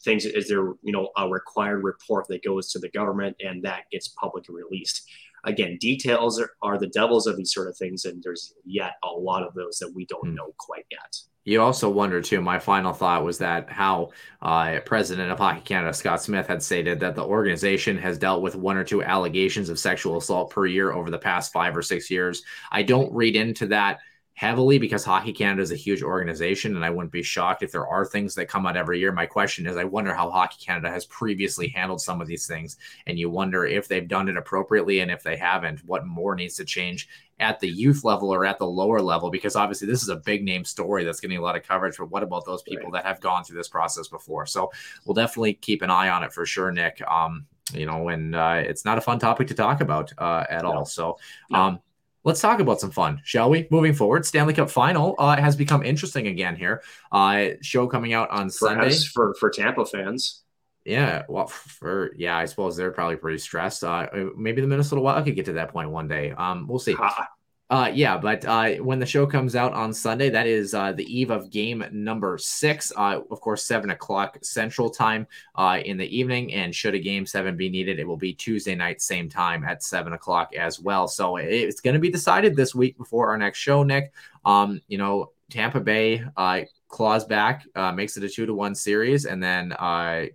things 0.02 0.24
is 0.24 0.48
there, 0.48 0.74
you 0.82 0.92
know, 0.92 1.10
a 1.16 1.28
required 1.28 1.82
report 1.82 2.26
that 2.28 2.44
goes 2.44 2.70
to 2.72 2.78
the 2.78 2.90
government 2.90 3.36
and 3.40 3.62
that 3.64 3.90
gets 3.90 4.08
publicly 4.08 4.54
released? 4.54 5.02
Again, 5.44 5.76
details 5.78 6.40
are, 6.40 6.52
are 6.62 6.78
the 6.78 6.86
devils 6.86 7.26
of 7.26 7.36
these 7.36 7.52
sort 7.52 7.68
of 7.68 7.76
things, 7.76 8.06
and 8.06 8.22
there's 8.22 8.54
yet 8.64 8.92
a 9.04 9.10
lot 9.10 9.42
of 9.42 9.52
those 9.52 9.78
that 9.78 9.92
we 9.94 10.06
don't 10.06 10.28
mm. 10.28 10.34
know 10.36 10.54
quite 10.58 10.86
yet 10.90 11.16
you 11.44 11.60
also 11.60 11.90
wonder 11.90 12.20
too. 12.22 12.40
My 12.40 12.58
final 12.58 12.92
thought 12.92 13.24
was 13.24 13.38
that 13.38 13.68
how 13.68 14.10
uh, 14.40 14.80
President 14.86 15.30
of 15.30 15.38
Hockey 15.38 15.60
Canada 15.60 15.92
Scott 15.92 16.22
Smith 16.22 16.46
had 16.46 16.62
stated 16.62 17.00
that 17.00 17.14
the 17.14 17.24
organization 17.24 17.98
has 17.98 18.18
dealt 18.18 18.42
with 18.42 18.56
one 18.56 18.76
or 18.76 18.84
two 18.84 19.02
allegations 19.02 19.68
of 19.68 19.78
sexual 19.78 20.16
assault 20.16 20.50
per 20.50 20.66
year 20.66 20.92
over 20.92 21.10
the 21.10 21.18
past 21.18 21.52
five 21.52 21.76
or 21.76 21.82
six 21.82 22.10
years. 22.10 22.42
I 22.72 22.82
don't 22.82 23.12
read 23.12 23.36
into 23.36 23.66
that 23.68 24.00
heavily 24.34 24.78
because 24.78 25.04
Hockey 25.04 25.32
Canada 25.32 25.62
is 25.62 25.70
a 25.70 25.76
huge 25.76 26.02
organization, 26.02 26.74
and 26.74 26.84
I 26.84 26.90
wouldn't 26.90 27.12
be 27.12 27.22
shocked 27.22 27.62
if 27.62 27.70
there 27.70 27.86
are 27.86 28.04
things 28.04 28.34
that 28.34 28.46
come 28.46 28.66
out 28.66 28.76
every 28.76 28.98
year. 28.98 29.12
My 29.12 29.26
question 29.26 29.66
is, 29.66 29.76
I 29.76 29.84
wonder 29.84 30.12
how 30.12 30.28
Hockey 30.28 30.56
Canada 30.64 30.90
has 30.90 31.06
previously 31.06 31.68
handled 31.68 32.00
some 32.00 32.20
of 32.20 32.26
these 32.26 32.46
things, 32.46 32.76
and 33.06 33.18
you 33.18 33.30
wonder 33.30 33.64
if 33.64 33.86
they've 33.86 34.08
done 34.08 34.28
it 34.28 34.36
appropriately, 34.36 35.00
and 35.00 35.10
if 35.10 35.22
they 35.22 35.36
haven't, 35.36 35.84
what 35.84 36.04
more 36.04 36.34
needs 36.34 36.56
to 36.56 36.64
change 36.64 37.08
at 37.38 37.60
the 37.60 37.68
youth 37.68 38.02
level 38.04 38.32
or 38.32 38.44
at 38.44 38.58
the 38.58 38.66
lower 38.66 39.00
level? 39.00 39.30
Because 39.30 39.54
obviously, 39.54 39.86
this 39.86 40.02
is 40.02 40.08
a 40.08 40.16
big 40.16 40.42
name 40.42 40.64
story 40.64 41.04
that's 41.04 41.20
getting 41.20 41.38
a 41.38 41.42
lot 41.42 41.56
of 41.56 41.62
coverage. 41.62 41.96
But 41.96 42.10
what 42.10 42.24
about 42.24 42.44
those 42.44 42.62
people 42.62 42.90
right. 42.90 43.04
that 43.04 43.08
have 43.08 43.20
gone 43.20 43.44
through 43.44 43.56
this 43.56 43.68
process 43.68 44.08
before? 44.08 44.46
So 44.46 44.72
we'll 45.04 45.14
definitely 45.14 45.54
keep 45.54 45.82
an 45.82 45.90
eye 45.90 46.08
on 46.08 46.24
it 46.24 46.32
for 46.32 46.44
sure, 46.44 46.72
Nick. 46.72 47.00
Um, 47.08 47.46
you 47.72 47.86
know, 47.86 48.08
and 48.08 48.34
uh, 48.34 48.62
it's 48.64 48.84
not 48.84 48.98
a 48.98 49.00
fun 49.00 49.18
topic 49.18 49.48
to 49.48 49.54
talk 49.54 49.80
about 49.80 50.12
uh, 50.18 50.44
at 50.50 50.62
no. 50.62 50.72
all. 50.72 50.84
So, 50.84 51.18
um, 51.52 51.80
let's 52.24 52.40
talk 52.40 52.60
about 52.60 52.80
some 52.80 52.90
fun, 52.90 53.20
shall 53.24 53.50
we? 53.50 53.68
Moving 53.70 53.94
forward, 53.94 54.26
Stanley 54.26 54.54
Cup 54.54 54.70
final 54.70 55.14
uh, 55.18 55.36
has 55.36 55.54
become 55.56 55.84
interesting 55.84 56.26
again 56.26 56.56
here. 56.56 56.82
Uh, 57.12 57.50
show 57.60 57.86
coming 57.86 58.12
out 58.12 58.30
on 58.30 58.48
for 58.48 58.68
Sunday 58.68 58.86
us, 58.88 59.04
for 59.04 59.34
for 59.38 59.50
Tampa 59.50 59.84
fans. 59.86 60.42
Yeah, 60.84 61.22
well, 61.28 61.46
for 61.46 62.12
yeah, 62.16 62.36
I 62.36 62.44
suppose 62.46 62.76
they're 62.76 62.90
probably 62.90 63.16
pretty 63.16 63.38
stressed. 63.38 63.84
Uh, 63.84 64.06
maybe 64.36 64.60
the 64.60 64.66
Minnesota 64.66 65.00
Wild 65.00 65.24
could 65.24 65.36
get 65.36 65.46
to 65.46 65.54
that 65.54 65.70
point 65.70 65.90
one 65.90 66.08
day. 66.08 66.32
Um, 66.32 66.66
we'll 66.66 66.78
see. 66.78 66.96
Uh, 67.74 67.90
yeah, 67.92 68.16
but 68.16 68.44
uh, 68.44 68.74
when 68.74 69.00
the 69.00 69.04
show 69.04 69.26
comes 69.26 69.56
out 69.56 69.72
on 69.72 69.92
Sunday, 69.92 70.30
that 70.30 70.46
is 70.46 70.74
uh, 70.74 70.92
the 70.92 71.02
eve 71.12 71.32
of 71.32 71.50
game 71.50 71.84
number 71.90 72.38
six. 72.38 72.92
Uh, 72.96 73.18
of 73.28 73.40
course, 73.40 73.64
seven 73.64 73.90
o'clock 73.90 74.38
Central 74.42 74.88
Time 74.88 75.26
uh, 75.56 75.80
in 75.84 75.96
the 75.96 76.06
evening. 76.16 76.54
And 76.54 76.72
should 76.72 76.94
a 76.94 77.00
game 77.00 77.26
seven 77.26 77.56
be 77.56 77.68
needed, 77.68 77.98
it 77.98 78.06
will 78.06 78.16
be 78.16 78.32
Tuesday 78.32 78.76
night, 78.76 79.02
same 79.02 79.28
time 79.28 79.64
at 79.64 79.82
seven 79.82 80.12
o'clock 80.12 80.54
as 80.54 80.78
well. 80.78 81.08
So 81.08 81.34
it's 81.36 81.80
going 81.80 81.94
to 81.94 82.00
be 82.00 82.10
decided 82.10 82.54
this 82.54 82.76
week 82.76 82.96
before 82.96 83.30
our 83.30 83.38
next 83.38 83.58
show, 83.58 83.82
Nick. 83.82 84.12
Um, 84.44 84.80
you 84.86 84.96
know, 84.96 85.32
Tampa 85.50 85.80
Bay 85.80 86.22
uh, 86.36 86.60
claws 86.86 87.24
back, 87.24 87.66
makes 87.92 88.16
it 88.16 88.22
a 88.22 88.28
two 88.28 88.46
to 88.46 88.54
one 88.54 88.76
series, 88.76 89.24
and 89.24 89.42
then 89.42 89.74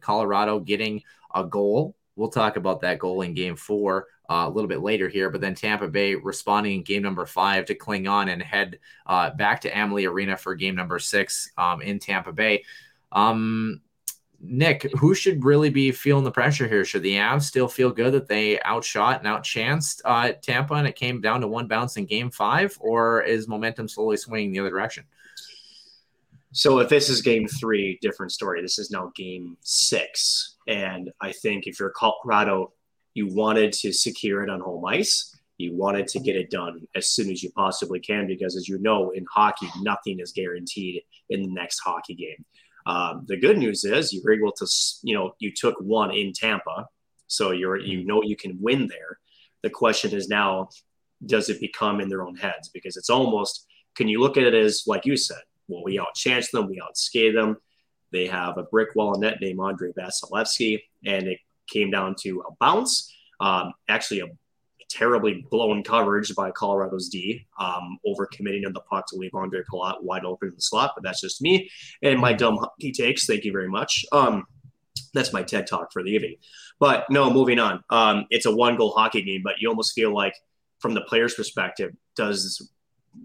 Colorado 0.02 0.60
getting 0.60 1.04
a 1.34 1.46
goal. 1.46 1.96
We'll 2.18 2.32
talk 2.32 2.58
about 2.58 2.82
that 2.82 3.00
goal 3.00 3.22
in 3.22 3.34
game 3.34 3.56
four 3.56 4.08
uh, 4.30 4.46
a 4.48 4.50
little 4.50 4.68
bit 4.68 4.82
later 4.82 5.10
here. 5.10 5.30
But 5.30 5.42
then 5.42 5.56
Tampa 5.56 5.88
Bay 5.88 6.16
responding 6.16 6.78
in 6.78 6.84
game 6.84 7.02
number 7.02 7.26
five 7.26 7.66
to 7.66 7.76
cling 7.76 8.08
on 8.08 8.30
and 8.30 8.42
head 8.42 8.80
uh, 9.06 9.32
back 9.32 9.62
to 9.62 9.78
Amalie 9.78 10.06
Arena 10.06 10.38
for 10.38 10.56
game 10.56 10.76
number 10.76 11.00
six 11.00 11.52
um, 11.58 11.82
in 11.82 12.00
Tampa 12.00 12.32
Bay. 12.32 12.64
Um, 13.12 13.82
Nick, 14.42 14.84
who 14.98 15.14
should 15.14 15.44
really 15.44 15.70
be 15.70 15.92
feeling 15.92 16.24
the 16.24 16.32
pressure 16.32 16.68
here? 16.68 16.86
Should 16.86 17.04
the 17.04 17.16
Avs 17.16 17.42
still 17.42 17.68
feel 17.68 17.92
good 17.92 18.14
that 18.14 18.28
they 18.28 18.62
outshot 18.62 19.20
and 19.20 19.28
outchanced 19.28 20.02
uh, 20.06 20.32
Tampa 20.42 20.76
and 20.76 20.88
it 20.88 20.96
came 20.96 21.20
down 21.20 21.42
to 21.42 21.48
one 21.48 21.68
bounce 21.68 21.98
in 21.98 22.06
game 22.06 22.32
five, 22.32 22.78
or 22.80 23.22
is 23.24 23.50
momentum 23.50 23.90
slowly 23.90 24.16
swinging 24.16 24.54
the 24.54 24.60
other 24.60 24.70
direction? 24.70 25.04
So 26.52 26.80
if 26.80 26.90
this 26.90 27.10
is 27.10 27.22
game 27.22 27.48
three, 27.48 28.00
different 28.02 28.32
story. 28.32 28.62
This 28.62 28.80
is 28.80 28.90
now 28.90 29.12
game 29.16 29.58
six. 29.62 30.56
And 30.68 31.12
I 31.22 31.32
think 31.32 31.68
if 31.68 31.80
you're 31.80 31.92
Colorado, 31.92 32.74
you 33.14 33.34
wanted 33.34 33.74
to 33.74 33.92
secure 33.92 34.44
it 34.44 34.50
on 34.50 34.60
home 34.60 34.86
ice. 34.86 35.36
You 35.58 35.76
wanted 35.76 36.08
to 36.10 36.20
get 36.20 36.36
it 36.36 36.50
done 36.50 36.88
as 36.96 37.10
soon 37.10 37.30
as 37.30 37.44
you 37.44 37.52
possibly 37.52 38.00
can 38.00 38.28
because, 38.28 38.56
as 38.56 38.68
you 38.68 38.80
know, 38.80 39.12
in 39.12 39.26
hockey, 39.32 39.68
nothing 39.82 40.20
is 40.20 40.32
guaranteed 40.32 41.04
in 41.30 41.42
the 41.42 41.52
next 41.52 41.80
hockey 41.80 42.16
game. 42.16 42.46
Um, 42.86 43.26
the 43.28 43.38
good 43.38 43.58
news 43.58 43.84
is 43.84 44.14
you 44.14 44.22
were 44.24 44.34
able 44.34 44.54
to, 44.54 44.68
you 45.04 45.14
know, 45.14 45.34
you 45.40 45.52
took 45.54 45.76
one 45.82 46.12
in 46.12 46.32
Tampa, 46.34 46.88
so 47.28 47.52
you're 47.52 47.78
you 47.78 48.06
know 48.06 48.24
you 48.24 48.36
can 48.36 48.58
win 48.62 48.88
there. 48.88 49.20
The 49.62 49.70
question 49.70 50.14
is 50.16 50.30
now, 50.30 50.70
does 51.26 51.50
it 51.50 51.60
become 51.60 52.00
in 52.00 52.10
their 52.10 52.26
own 52.26 52.36
heads? 52.36 52.70
Because 52.70 52.96
it's 52.96 53.10
almost 53.10 53.68
can 53.96 54.08
you 54.08 54.22
look 54.22 54.38
at 54.38 54.44
it 54.44 54.54
as 54.54 54.84
like 54.88 55.06
you 55.06 55.18
said, 55.18 55.42
well, 55.68 55.84
we 55.84 56.00
outchanced 56.00 56.52
them, 56.52 56.70
we 56.70 56.82
outskate 56.82 57.34
them. 57.34 57.58
They 58.12 58.28
have 58.28 58.58
a 58.58 58.64
brick 58.64 58.96
wall 58.96 59.20
net 59.20 59.40
named 59.42 59.60
Andrei 59.60 59.92
Vasilevskiy, 59.92 60.82
and 61.06 61.28
it 61.28 61.40
came 61.72 61.92
down 61.92 62.16
to 62.22 62.44
a 62.48 62.54
bounce. 62.60 63.14
Um, 63.40 63.74
actually, 63.88 64.20
a 64.22 64.28
terribly 64.90 65.46
blown 65.50 65.84
coverage 65.84 66.34
by 66.36 66.52
Colorado's 66.52 67.10
D, 67.10 67.46
um, 67.60 67.98
over 68.06 68.26
committing 68.26 68.66
on 68.66 68.74
the 68.74 68.82
puck 68.82 69.06
to 69.08 69.16
leave 69.16 69.32
Ondrej 69.32 69.64
Palat 69.72 70.02
wide 70.02 70.26
open 70.26 70.50
in 70.50 70.56
the 70.56 70.62
slot. 70.62 70.92
But 70.96 71.04
that's 71.04 71.22
just 71.22 71.42
me 71.42 71.70
and 72.02 72.20
my 72.20 72.34
dumb 72.34 72.58
hockey 72.58 72.92
takes. 72.92 73.26
Thank 73.26 73.46
you 73.46 73.52
very 73.52 73.70
much. 73.70 74.06
Um, 74.12 74.46
that's 75.14 75.34
my 75.34 75.44
TED 75.44 75.68
talk 75.68 75.92
for 75.92 76.04
the 76.04 76.12
evening. 76.12 76.36
But 76.80 77.06
no, 77.10 77.32
moving 77.32 77.60
on. 77.60 77.84
Um, 77.90 78.26
it's 78.30 78.46
a 78.46 78.56
one 78.56 78.78
goal 78.78 78.92
hockey 78.92 79.22
game, 79.22 79.42
but 79.44 79.56
you 79.60 79.70
almost 79.70 79.94
feel 79.94 80.14
like, 80.14 80.34
from 80.80 80.94
the 80.94 81.02
player's 81.02 81.34
perspective, 81.34 81.92
does 82.16 82.72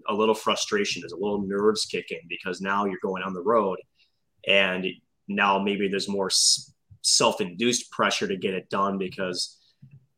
a 0.09 0.13
little 0.13 0.35
frustration, 0.35 1.01
does 1.01 1.13
a 1.13 1.17
little 1.17 1.41
nerves 1.41 1.85
kick 1.85 2.11
in 2.11 2.19
because 2.27 2.59
now 2.59 2.85
you're 2.85 2.99
going 3.01 3.23
on 3.23 3.33
the 3.33 3.41
road 3.41 3.77
and 4.47 4.85
now 5.27 5.59
maybe 5.59 5.87
there's 5.87 6.09
more 6.09 6.29
induced 7.41 7.91
pressure 7.91 8.27
to 8.27 8.35
get 8.35 8.53
it 8.53 8.69
done 8.69 8.97
because 8.97 9.57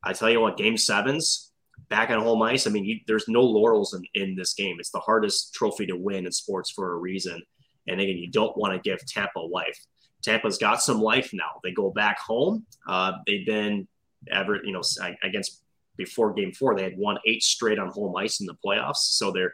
I 0.02 0.12
tell 0.12 0.30
you 0.30 0.40
what, 0.40 0.56
game 0.56 0.76
sevens, 0.76 1.52
back 1.88 2.10
on 2.10 2.20
home 2.20 2.42
ice, 2.42 2.66
I 2.66 2.70
mean, 2.70 2.84
you, 2.84 2.98
there's 3.06 3.28
no 3.28 3.42
laurels 3.42 3.94
in, 3.94 4.04
in 4.14 4.36
this 4.36 4.54
game. 4.54 4.76
It's 4.78 4.90
the 4.90 5.00
hardest 5.00 5.54
trophy 5.54 5.86
to 5.86 5.96
win 5.96 6.26
in 6.26 6.32
sports 6.32 6.70
for 6.70 6.92
a 6.92 6.96
reason. 6.96 7.42
And 7.86 8.00
again, 8.00 8.16
you 8.18 8.30
don't 8.30 8.56
want 8.56 8.74
to 8.74 8.80
give 8.80 9.04
Tampa 9.06 9.40
life. 9.40 9.78
Tampa's 10.22 10.58
got 10.58 10.82
some 10.82 11.00
life 11.00 11.30
now. 11.32 11.60
They 11.62 11.72
go 11.72 11.90
back 11.90 12.18
home. 12.18 12.66
Uh, 12.86 13.12
they've 13.26 13.46
been 13.46 13.88
ever, 14.30 14.60
you 14.64 14.72
know, 14.72 14.82
against 15.22 15.62
before 15.98 16.32
game 16.32 16.52
four, 16.52 16.74
they 16.74 16.84
had 16.84 16.96
won 16.96 17.18
eight 17.26 17.42
straight 17.42 17.78
on 17.78 17.88
home 17.88 18.16
ice 18.16 18.40
in 18.40 18.46
the 18.46 18.56
playoffs. 18.64 18.96
So 19.18 19.30
they're 19.30 19.52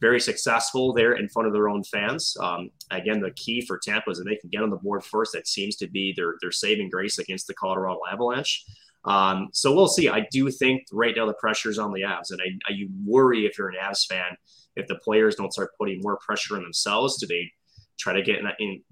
very 0.00 0.20
successful 0.20 0.92
there 0.92 1.14
in 1.14 1.28
front 1.28 1.46
of 1.46 1.54
their 1.54 1.68
own 1.70 1.84
fans. 1.84 2.36
Um, 2.40 2.70
again, 2.90 3.20
the 3.20 3.30
key 3.30 3.62
for 3.62 3.78
Tampa 3.78 4.10
is 4.10 4.18
that 4.18 4.24
they 4.24 4.36
can 4.36 4.50
get 4.50 4.62
on 4.62 4.70
the 4.70 4.76
board 4.76 5.04
first. 5.04 5.32
That 5.32 5.46
seems 5.46 5.76
to 5.76 5.86
be 5.86 6.12
their, 6.14 6.34
their 6.42 6.52
saving 6.52 6.90
grace 6.90 7.18
against 7.18 7.46
the 7.46 7.54
Colorado 7.54 8.00
Avalanche. 8.12 8.64
Um, 9.04 9.48
so 9.52 9.74
we'll 9.74 9.88
see. 9.88 10.08
I 10.08 10.26
do 10.30 10.50
think 10.50 10.86
right 10.92 11.14
now 11.16 11.26
the 11.26 11.34
pressure 11.34 11.70
is 11.70 11.78
on 11.78 11.92
the 11.92 12.02
Avs, 12.02 12.30
and 12.30 12.40
I, 12.40 12.70
I, 12.70 12.74
you 12.74 12.88
worry 13.04 13.46
if 13.46 13.56
you're 13.56 13.68
an 13.68 13.76
Avs 13.82 14.06
fan 14.06 14.36
if 14.76 14.86
the 14.88 14.96
players 14.96 15.36
don't 15.36 15.52
start 15.52 15.70
putting 15.78 16.00
more 16.02 16.18
pressure 16.18 16.56
on 16.56 16.62
themselves. 16.62 17.18
Do 17.18 17.26
they 17.26 17.50
try 17.98 18.14
to 18.14 18.22
get 18.22 18.38
in? 18.38 18.46
in 18.58 18.82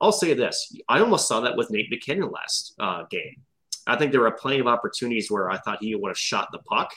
I'll 0.00 0.12
say 0.12 0.34
this: 0.34 0.76
I 0.88 1.00
almost 1.00 1.26
saw 1.26 1.40
that 1.40 1.56
with 1.56 1.70
Nate 1.70 1.90
MacKinnon 1.90 2.30
last 2.30 2.74
uh, 2.78 3.04
game. 3.10 3.42
I 3.86 3.96
think 3.96 4.12
there 4.12 4.20
were 4.20 4.30
plenty 4.30 4.58
of 4.58 4.66
opportunities 4.66 5.30
where 5.30 5.50
I 5.50 5.58
thought 5.58 5.78
he 5.80 5.94
would 5.94 6.08
have 6.08 6.18
shot 6.18 6.48
the 6.52 6.58
puck, 6.58 6.90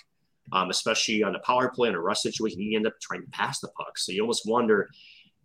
um, 0.52 0.70
especially 0.70 1.24
on 1.24 1.34
the 1.34 1.40
power 1.40 1.70
play 1.70 1.90
in 1.90 1.96
a 1.96 2.00
rush 2.00 2.22
situation. 2.22 2.60
He 2.60 2.76
ended 2.76 2.92
up 2.92 3.00
trying 3.02 3.22
to 3.22 3.32
pass 3.32 3.60
the 3.60 3.70
puck, 3.70 3.98
so 3.98 4.12
you 4.12 4.22
almost 4.22 4.44
wonder, 4.48 4.90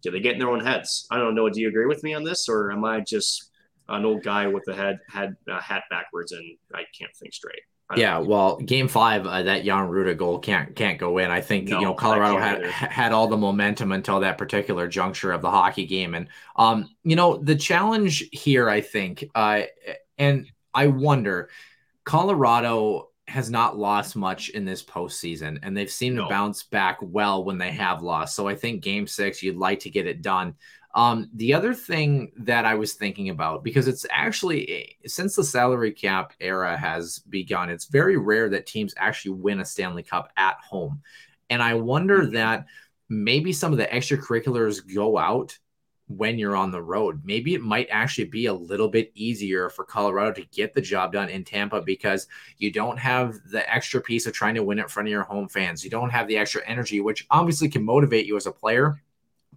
do 0.03 0.11
they 0.11 0.21
get 0.21 0.35
in 0.35 0.39
their 0.39 0.51
own 0.51 0.65
heads? 0.65 1.07
I 1.11 1.19
don't 1.19 1.35
know. 1.35 1.49
Do 1.49 1.61
you 1.61 1.69
agree 1.69 1.87
with 1.87 2.03
me 2.03 2.15
on 2.15 2.25
this, 2.25 2.49
or 2.49 2.71
am 2.71 2.85
I 2.85 3.01
just 3.01 3.51
an 3.89 4.05
old 4.05 4.23
guy 4.23 4.47
with 4.47 4.65
the 4.65 4.75
head 4.75 4.99
had 5.09 5.37
uh, 5.51 5.61
hat 5.61 5.85
backwards 5.91 6.33
and 6.33 6.57
I 6.75 6.85
can't 6.99 7.15
think 7.17 7.35
straight. 7.35 7.63
Yeah, 7.97 8.19
well, 8.19 8.57
Game 8.57 8.89
Five, 8.89 9.27
uh, 9.27 9.43
that 9.43 9.65
Jan 9.65 9.89
Rutta 9.89 10.17
goal 10.17 10.39
can't 10.39 10.75
can't 10.75 10.99
go 10.99 11.19
in. 11.19 11.31
I 11.31 11.43
think 11.43 11.69
no, 11.69 11.79
you 11.79 11.85
know 11.85 11.95
Colorado 11.95 12.39
had 12.39 12.57
either. 12.57 12.71
had 12.71 13.13
all 13.13 13.29
the 13.29 13.37
momentum 13.37 13.93
until 13.93 14.21
that 14.21 14.39
particular 14.39 14.89
juncture 14.89 15.33
of 15.33 15.43
the 15.43 15.51
hockey 15.51 15.85
game, 15.85 16.15
and 16.15 16.29
um, 16.57 16.89
you 17.05 17.15
know 17.15 17.37
the 17.37 17.55
challenge 17.55 18.25
here, 18.33 18.71
I 18.71 18.81
think, 18.81 19.29
uh, 19.35 19.65
and 20.17 20.51
I 20.75 20.89
wonder, 20.89 21.49
Colorado 22.05 23.11
has 23.27 23.49
not 23.49 23.79
lost 23.79 24.17
much 24.17 24.51
in 24.51 24.65
this 24.65 24.83
postseason, 24.83 25.59
and 25.63 25.77
they've 25.77 25.91
seemed 25.91 26.17
no. 26.17 26.25
to 26.25 26.29
bounce 26.29 26.63
back 26.63 26.99
well 27.01 27.45
when 27.45 27.59
they 27.59 27.73
have 27.73 28.03
lost. 28.03 28.37
So 28.37 28.47
I 28.49 28.55
think 28.55 28.83
Game 28.83 29.07
Six, 29.07 29.43
you'd 29.43 29.57
like 29.57 29.81
to 29.81 29.91
get 29.91 30.07
it 30.07 30.21
done. 30.21 30.55
Um, 30.95 31.29
the 31.35 31.55
other 31.55 31.75
thing 31.75 32.31
that 32.37 32.65
I 32.65 32.75
was 32.75 32.95
thinking 32.95 33.31
about, 33.31 33.65
because 33.65 33.89
it's 33.89 34.07
actually 34.11 34.97
since 35.07 35.35
the 35.35 35.43
salary 35.43 35.91
cap 35.91 36.35
era 36.39 36.77
has 36.77 37.19
begun, 37.19 37.71
it's 37.71 37.87
very 37.87 38.17
rare 38.17 38.49
that 38.51 38.67
teams 38.67 38.95
actually 38.97 39.33
win 39.33 39.61
a 39.61 39.65
Stanley 39.65 40.05
Cup 40.05 40.31
at 40.37 40.57
home. 40.61 41.03
And 41.51 41.63
I 41.63 41.75
wonder 41.75 42.21
mm-hmm. 42.21 42.35
that 42.35 42.67
maybe 43.09 43.53
some 43.53 43.73
of 43.73 43.79
the 43.79 43.87
extracurriculars 43.87 44.83
go 44.95 45.19
out 45.19 45.59
when 46.09 46.39
you're 46.39 46.57
on 46.57 46.71
the 46.71 46.83
road. 46.83 47.21
Maybe 47.25 47.55
it 47.55 47.63
might 47.63 47.89
actually 47.91 48.27
be 48.27 48.47
a 48.47 48.55
little 48.55 48.89
bit 48.89 49.11
easier 49.15 49.71
for 49.71 49.85
Colorado 49.85 50.33
to 50.33 50.47
get 50.53 50.75
the 50.75 50.81
job 50.81 51.13
done 51.13 51.29
in 51.29 51.45
Tampa 51.45 51.81
because 51.81 52.27
you 52.59 52.71
don't 52.71 52.99
have 52.99 53.39
the 53.51 53.73
extra 53.73 54.01
piece 54.01 54.27
of 54.27 54.33
trying 54.33 54.55
to 54.55 54.63
win 54.63 54.79
in 54.79 54.89
front 54.89 55.09
of 55.09 55.13
your 55.13 55.23
home 55.23 55.49
fans. 55.49 55.83
You 55.83 55.91
don't 55.91 56.11
have 56.11 56.29
the 56.29 56.37
extra 56.37 56.63
energy, 56.67 57.01
which 57.01 57.27
obviously 57.31 57.69
can 57.69 57.85
motivate 57.85 58.27
you 58.27 58.37
as 58.37 58.47
a 58.47 58.53
player 58.53 59.01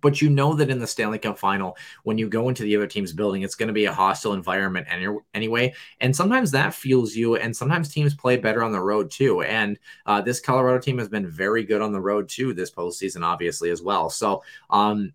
but 0.02 0.22
you 0.22 0.30
know 0.30 0.54
that 0.54 0.70
in 0.70 0.80
the 0.80 0.88
Stanley 0.88 1.20
Cup 1.20 1.38
final, 1.38 1.78
when 2.04 2.18
you 2.18 2.30
go 2.30 2.50
into 2.50 2.64
the 2.64 2.76
other 2.76 2.88
team's 2.88 3.14
building, 3.14 3.41
it's 3.41 3.56
going 3.56 3.68
to 3.68 3.74
be 3.74 3.86
a 3.86 3.93
hostile 3.93 4.34
environment 4.34 4.88
any, 4.89 5.08
anyway. 5.34 5.74
And 6.02 6.16
sometimes 6.16 6.52
that 6.52 6.74
fuels 6.74 7.16
you, 7.16 7.36
and 7.36 7.56
sometimes 7.56 7.89
teams 7.89 8.14
play 8.14 8.38
better 8.38 8.64
on 8.64 8.72
the 8.72 8.80
road 8.80 9.12
too. 9.12 9.41
And 9.41 9.78
uh, 10.06 10.22
this 10.22 10.39
Colorado 10.39 10.80
team 10.80 10.98
has 10.98 11.10
been 11.10 11.28
very 11.28 11.64
good 11.64 11.82
on 11.82 11.91
the 11.91 12.02
road 12.02 12.30
too 12.30 12.54
this 12.54 12.72
postseason, 12.72 13.24
obviously, 13.24 13.70
as 13.70 13.82
well. 13.82 14.10
So, 14.10 14.43
um, 14.70 15.14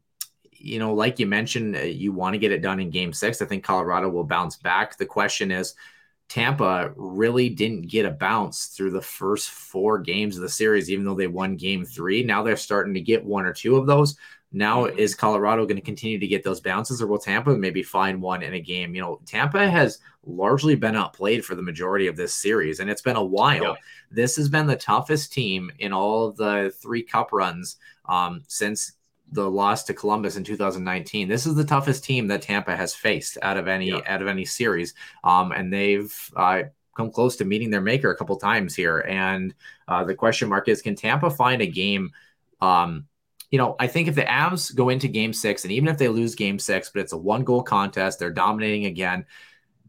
you 0.63 0.79
know, 0.79 0.95
like 0.95 1.19
you 1.19 1.27
mentioned, 1.27 1.77
uh, 1.77 1.81
you 1.81 2.13
want 2.13 2.35
to 2.35 2.39
get 2.39 2.53
it 2.53 2.63
done 2.63 2.81
in 2.81 2.91
game 2.91 3.13
six. 3.13 3.43
I 3.43 3.47
think 3.47 3.65
Colorado 3.65 4.09
will 4.09 4.25
bounce 4.25 4.57
back. 4.57 4.97
The 4.97 5.07
question 5.07 5.51
is, 5.51 5.75
Tampa 6.29 6.93
really 6.97 7.49
didn't 7.49 7.89
get 7.89 8.07
a 8.07 8.11
bounce 8.11 8.67
through 8.67 8.93
the 8.93 9.03
first 9.03 9.51
four 9.51 9.99
games 9.99 10.37
of 10.37 10.43
the 10.43 10.49
series, 10.49 10.91
even 10.91 11.05
though 11.05 11.15
they 11.15 11.27
won 11.27 11.57
game 11.57 11.85
three. 11.85 12.23
Now 12.23 12.43
they're 12.43 12.57
starting 12.57 12.95
to 12.95 13.01
get 13.01 13.25
one 13.25 13.45
or 13.45 13.53
two 13.53 13.77
of 13.77 13.87
those. 13.87 14.17
Now, 14.53 14.85
mm-hmm. 14.85 14.99
is 14.99 15.15
Colorado 15.15 15.65
going 15.65 15.77
to 15.77 15.83
continue 15.83 16.19
to 16.19 16.27
get 16.27 16.45
those 16.45 16.61
bounces, 16.61 17.03
or 17.03 17.07
will 17.07 17.19
Tampa 17.19 17.57
maybe 17.57 17.83
find 17.83 18.21
one 18.21 18.43
in 18.43 18.55
a 18.55 18.61
game? 18.61 18.95
You 18.95 19.01
know, 19.01 19.21
Tampa 19.27 19.69
has 19.69 19.99
largely 20.25 20.75
been 20.75 20.95
outplayed 20.95 21.45
for 21.45 21.55
the 21.55 21.63
majority 21.63 22.07
of 22.07 22.17
this 22.17 22.35
series, 22.35 22.81
and 22.81 22.89
it's 22.89 23.03
been 23.03 23.17
a 23.17 23.25
while. 23.25 23.63
Yeah. 23.63 23.75
This 24.11 24.37
has 24.37 24.49
been 24.49 24.67
the 24.67 24.77
toughest 24.77 25.33
team 25.33 25.71
in 25.79 25.93
all 25.93 26.27
of 26.27 26.37
the 26.37 26.73
three 26.81 27.03
cup 27.03 27.33
runs 27.33 27.77
um, 28.07 28.43
since 28.47 28.93
the 29.33 29.51
loss 29.51 29.85
to 29.85 29.95
Columbus 29.95 30.37
in 30.37 30.45
2019. 30.45 31.29
This 31.29 31.47
is 31.47 31.55
the 31.55 31.65
toughest 31.65 32.05
team 32.05 32.27
that 32.29 32.43
Tampa 32.43 32.77
has 32.77 32.95
faced 32.95 33.39
out 33.43 33.57
of 33.57 33.67
any 33.69 33.89
yeah. 33.89 34.01
out 34.07 34.23
of 34.23 34.29
any 34.29 34.45
series, 34.45 34.95
um, 35.25 35.53
and 35.53 35.73
they've. 35.73 36.31
Uh, 36.37 36.65
come 36.95 37.11
close 37.11 37.37
to 37.37 37.47
meeting 37.47 37.71
their 37.71 37.81
maker 37.81 38.11
a 38.11 38.15
couple 38.15 38.37
times 38.37 38.77
here. 38.77 38.99
And 39.09 39.55
uh, 39.89 40.05
the 40.05 40.15
question 40.15 40.51
mark 40.51 40.69
is, 40.69 40.83
can 40.83 40.95
Tampa 40.95 41.31
find 41.31 41.63
a 41.63 41.67
game 41.67 42.11
um, 42.61 43.07
you 43.53 43.59
know, 43.59 43.77
I 43.79 43.87
think 43.87 44.09
if 44.09 44.15
the 44.15 44.23
Avs 44.23 44.75
go 44.75 44.89
into 44.89 45.09
game 45.09 45.35
six, 45.35 45.65
and 45.65 45.73
even 45.73 45.89
if 45.89 45.99
they 45.99 46.09
lose 46.09 46.35
game 46.35 46.59
six, 46.59 46.89
but 46.89 47.03
it's 47.03 47.13
a 47.13 47.19
one 47.19 47.45
goal 47.45 47.63
contest, 47.63 48.19
they're 48.19 48.31
dominating 48.31 48.87
again, 48.87 49.27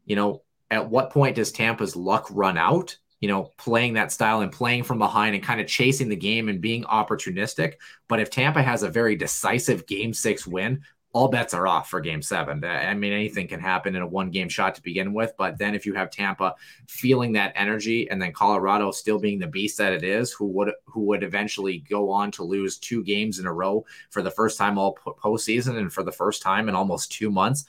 you 0.06 0.18
know, 0.18 0.44
at 0.70 0.90
what 0.90 1.12
point 1.12 1.38
does 1.38 1.54
Tampa's 1.54 1.96
luck 1.96 2.28
run 2.30 2.58
out? 2.58 2.98
You 3.24 3.30
know, 3.30 3.54
playing 3.58 3.94
that 3.94 4.12
style 4.12 4.42
and 4.42 4.52
playing 4.52 4.84
from 4.84 4.98
behind 4.98 5.34
and 5.34 5.44
kind 5.44 5.62
of 5.62 5.68
chasing 5.68 6.10
the 6.10 6.16
game 6.30 6.50
and 6.50 6.60
being 6.60 6.84
opportunistic. 6.84 7.76
But 8.10 8.20
if 8.20 8.30
Tampa 8.30 8.62
has 8.62 8.84
a 8.84 8.90
very 8.90 9.16
decisive 9.16 9.88
game 9.88 10.14
six 10.14 10.46
win, 10.46 10.82
all 11.14 11.28
bets 11.28 11.54
are 11.54 11.68
off 11.68 11.90
for 11.90 12.02
game 12.02 12.24
seven. 12.24 12.64
I 12.66 12.94
mean, 12.96 13.14
anything 13.14 13.48
can 13.48 13.60
happen 13.60 13.96
in 13.96 14.02
a 14.02 14.08
one 14.08 14.32
game 14.32 14.50
shot 14.50 14.74
to 14.76 14.82
begin 14.82 15.14
with. 15.14 15.32
But 15.38 15.60
then 15.60 15.76
if 15.76 15.86
you 15.86 15.94
have 15.94 16.10
Tampa 16.10 16.56
feeling 16.88 17.32
that 17.34 17.54
energy 17.56 18.10
and 18.10 18.20
then 18.20 18.34
Colorado 18.34 18.90
still 18.92 19.20
being 19.20 19.38
the 19.40 19.48
beast 19.48 19.78
that 19.78 19.94
it 19.94 20.04
is, 20.04 20.34
who 20.34 20.48
would 20.48 20.74
who 20.86 21.02
would 21.02 21.24
eventually 21.24 21.86
go 21.88 22.10
on 22.10 22.32
to 22.32 22.44
lose 22.44 22.80
two 22.80 23.04
games 23.04 23.38
in 23.40 23.46
a 23.46 23.54
row 23.54 23.86
for 24.10 24.24
the 24.24 24.32
first 24.32 24.58
time 24.58 24.78
all 24.80 24.98
postseason 25.24 25.78
and 25.78 25.94
for 25.94 26.04
the 26.04 26.12
first 26.12 26.42
time 26.42 26.68
in 26.68 26.76
almost 26.76 27.12
two 27.12 27.30
months, 27.30 27.66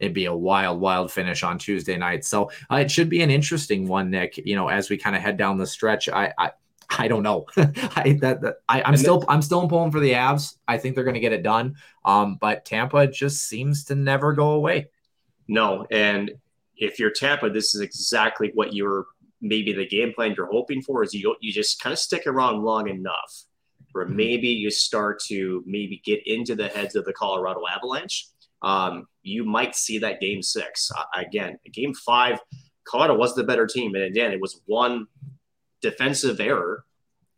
it'd 0.00 0.14
be 0.14 0.26
a 0.26 0.34
wild, 0.34 0.80
wild 0.80 1.12
finish 1.12 1.42
on 1.42 1.58
Tuesday 1.58 1.96
night. 1.96 2.24
So 2.24 2.50
uh, 2.70 2.76
it 2.76 2.90
should 2.90 3.08
be 3.08 3.22
an 3.22 3.30
interesting 3.30 3.88
one, 3.88 4.10
Nick. 4.10 4.36
You 4.38 4.56
know, 4.56 4.68
as 4.68 4.90
we 4.90 4.96
kind 4.96 5.16
of 5.16 5.22
head 5.22 5.36
down 5.36 5.58
the 5.58 5.66
stretch, 5.66 6.08
I, 6.08 6.32
I 6.38 6.50
I 6.90 7.08
don't 7.08 7.22
know. 7.22 7.46
I 7.56 8.18
that, 8.20 8.40
that 8.42 8.56
I, 8.68 8.88
am 8.88 8.96
still 8.96 9.24
I'm 9.28 9.42
still 9.42 9.68
pulling 9.68 9.90
for 9.90 10.00
the 10.00 10.12
Avs. 10.12 10.56
I 10.66 10.78
think 10.78 10.94
they're 10.94 11.04
going 11.04 11.14
to 11.14 11.20
get 11.20 11.32
it 11.32 11.42
done. 11.42 11.76
Um, 12.04 12.36
but 12.40 12.64
Tampa 12.64 13.06
just 13.06 13.46
seems 13.46 13.84
to 13.84 13.94
never 13.94 14.32
go 14.32 14.52
away. 14.52 14.88
No, 15.48 15.86
and 15.90 16.30
if 16.76 16.98
you're 16.98 17.10
Tampa, 17.10 17.50
this 17.50 17.74
is 17.74 17.80
exactly 17.80 18.52
what 18.54 18.72
you're 18.72 19.06
maybe 19.40 19.72
the 19.72 19.86
game 19.86 20.12
plan 20.12 20.34
you're 20.36 20.50
hoping 20.50 20.82
for 20.82 21.02
is 21.02 21.14
you 21.14 21.36
you 21.40 21.52
just 21.52 21.80
kind 21.80 21.92
of 21.92 21.98
stick 21.98 22.26
around 22.26 22.62
long 22.62 22.88
enough 22.88 23.44
where 23.92 24.06
mm-hmm. 24.06 24.16
maybe 24.16 24.48
you 24.48 24.70
start 24.70 25.20
to 25.20 25.62
maybe 25.66 26.00
get 26.04 26.26
into 26.26 26.54
the 26.54 26.68
heads 26.68 26.94
of 26.94 27.04
the 27.04 27.12
Colorado 27.12 27.62
Avalanche. 27.70 28.28
Um, 28.62 29.06
you 29.22 29.44
might 29.44 29.76
see 29.76 29.98
that 29.98 30.20
game 30.20 30.42
six 30.42 30.90
uh, 30.96 31.04
again. 31.14 31.58
Game 31.72 31.94
five, 31.94 32.38
Colorado 32.84 33.16
was 33.16 33.34
the 33.34 33.44
better 33.44 33.66
team, 33.66 33.94
and 33.94 34.04
again, 34.04 34.32
it 34.32 34.40
was 34.40 34.60
one 34.66 35.06
defensive 35.80 36.40
error 36.40 36.84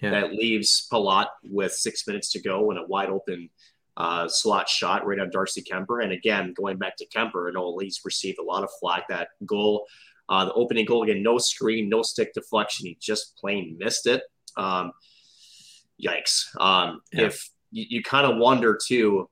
yeah. 0.00 0.10
that 0.10 0.32
leaves 0.32 0.88
Palat 0.90 1.26
with 1.44 1.72
six 1.72 2.06
minutes 2.06 2.32
to 2.32 2.40
go 2.40 2.70
and 2.70 2.78
a 2.78 2.86
wide 2.86 3.10
open 3.10 3.50
uh, 3.96 4.28
slot 4.28 4.68
shot 4.68 5.06
right 5.06 5.18
on 5.18 5.30
Darcy 5.30 5.62
Kuemper. 5.62 6.02
And 6.02 6.12
again, 6.12 6.54
going 6.56 6.78
back 6.78 6.96
to 6.96 7.06
Kuemper, 7.14 7.48
I 7.48 7.52
know 7.52 7.76
he's 7.78 8.00
received 8.04 8.38
a 8.38 8.42
lot 8.42 8.64
of 8.64 8.70
flack. 8.80 9.08
That 9.08 9.28
goal, 9.44 9.86
uh, 10.28 10.46
the 10.46 10.52
opening 10.54 10.86
goal 10.86 11.02
again, 11.02 11.22
no 11.22 11.38
screen, 11.38 11.88
no 11.88 12.02
stick 12.02 12.32
deflection. 12.32 12.86
He 12.86 12.96
just 13.00 13.36
plain 13.36 13.76
missed 13.78 14.06
it. 14.06 14.22
Um, 14.56 14.92
yikes. 16.02 16.44
Um, 16.58 17.02
yeah. 17.12 17.26
If 17.26 17.50
you, 17.70 17.84
you 17.88 18.02
kind 18.02 18.26
of 18.30 18.38
wonder 18.38 18.78
too, 18.82 19.28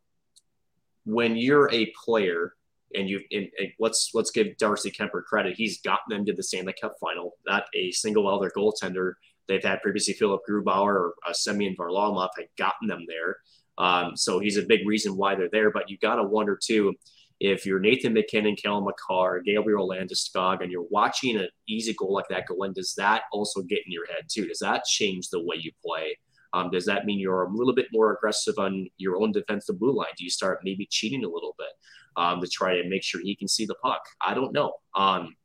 when 1.09 1.37
you're 1.37 1.73
a 1.73 1.93
player 2.05 2.53
and 2.95 3.09
you 3.09 3.21
and, 3.33 3.49
and 3.59 3.69
let's 3.79 4.11
let's 4.15 4.31
give 4.31 4.57
Darcy 4.59 4.91
Kuemper 4.91 5.25
credit. 5.25 5.57
He's 5.57 5.81
gotten 5.81 6.17
them 6.17 6.25
to 6.27 6.33
the 6.33 6.43
Stanley 6.43 6.75
Cup 6.79 6.95
final. 7.01 7.37
Not 7.47 7.65
a 7.75 7.91
single 7.93 8.29
other 8.29 8.53
goaltender 8.57 9.15
they've 9.47 9.65
had 9.65 9.81
previously, 9.83 10.15
Philipp 10.15 10.43
Grubauer 10.49 10.95
or 10.95 11.15
uh, 11.27 11.33
Semyon 11.33 11.75
Varlamov, 11.77 12.29
had 12.37 12.49
gotten 12.59 12.87
them 12.87 13.07
there. 13.09 13.37
Um, 13.79 14.17
so 14.17 14.39
he's 14.39 14.59
a 14.59 14.63
big 14.63 14.87
reason 14.87 15.17
why 15.17 15.35
they're 15.35 15.49
there. 15.51 15.71
But 15.71 15.89
you 15.89 15.97
got 15.99 16.17
to 16.17 16.25
wonder 16.25 16.59
too 16.63 16.95
if 17.41 17.65
you're 17.65 17.79
Nathan 17.79 18.13
MacKinnon, 18.13 18.57
Cale 18.57 18.81
Makar, 18.81 19.41
Gabriel 19.41 19.89
Landeskog, 19.89 20.63
and 20.63 20.73
you're 20.73 20.87
watching 20.91 21.37
an 21.37 21.49
easy 21.69 21.95
goal 21.95 22.13
like 22.13 22.29
that 22.29 22.47
go 22.47 22.65
in, 22.65 22.73
does 22.73 22.95
that 22.97 23.23
also 23.33 23.63
get 23.63 23.79
in 23.87 23.93
your 23.93 24.07
head 24.07 24.25
too? 24.29 24.47
Does 24.47 24.59
that 24.59 24.85
change 24.85 25.29
the 25.29 25.41
way 25.41 25.57
you 25.59 25.71
play? 25.85 26.19
Um, 26.53 26.71
does 26.71 26.87
that 26.87 27.05
mean 27.05 27.19
you're 27.19 27.45
a 27.45 27.51
little 27.51 27.75
bit 27.75 27.87
more 27.93 28.15
aggressive 28.15 28.55
on 28.59 28.89
your 28.97 29.17
own 29.21 29.33
defensive 29.33 29.79
blue 29.79 29.93
line? 29.93 30.09
Do 30.17 30.25
you 30.25 30.31
start 30.31 30.61
maybe 30.65 30.87
cheating 30.91 31.25
a 31.25 31.29
little 31.29 31.55
bit 31.59 31.69
um, 32.17 32.41
to 32.41 32.49
try 32.49 32.81
to 32.81 32.89
make 32.89 33.03
sure 33.03 33.21
he 33.21 33.37
can 33.37 33.49
see 33.49 33.67
the 33.67 33.75
puck? 33.77 34.01
I 34.25 34.35
don't 34.35 34.53
know. 34.53 34.75
Um, 34.95 35.37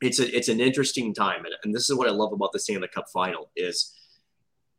it's 0.00 0.18
a, 0.20 0.36
it's 0.36 0.48
an 0.48 0.60
interesting 0.60 1.14
time, 1.14 1.44
and, 1.44 1.54
and 1.64 1.74
this 1.74 1.88
is 1.88 1.96
what 1.96 2.08
I 2.08 2.12
love 2.12 2.32
about 2.32 2.52
the 2.52 2.58
Stanley 2.58 2.88
Cup 2.88 3.06
Final 3.12 3.50
is 3.56 3.96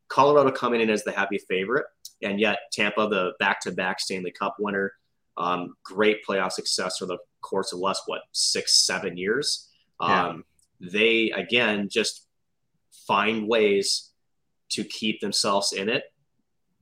Colorado 0.08 0.50
coming 0.50 0.80
in 0.80 0.90
as 0.90 1.02
the 1.02 1.12
happy 1.12 1.38
favorite, 1.48 1.86
and 2.22 2.38
yet 2.38 2.58
Tampa, 2.72 3.08
the 3.08 3.32
back-to-back 3.38 4.00
Stanley 4.00 4.30
Cup 4.30 4.56
winner, 4.58 4.92
um, 5.36 5.74
great 5.82 6.24
playoff 6.24 6.52
success 6.52 6.98
for 6.98 7.06
the 7.06 7.18
course 7.40 7.72
of 7.72 7.80
less 7.80 8.00
what 8.06 8.22
six, 8.32 8.86
seven 8.86 9.16
years. 9.16 9.70
Yeah. 10.00 10.28
Um, 10.28 10.44
they 10.80 11.30
again 11.30 11.88
just 11.90 12.26
find 13.06 13.48
ways 13.48 14.10
to 14.74 14.84
keep 14.84 15.20
themselves 15.20 15.72
in 15.72 15.88
it. 15.88 16.04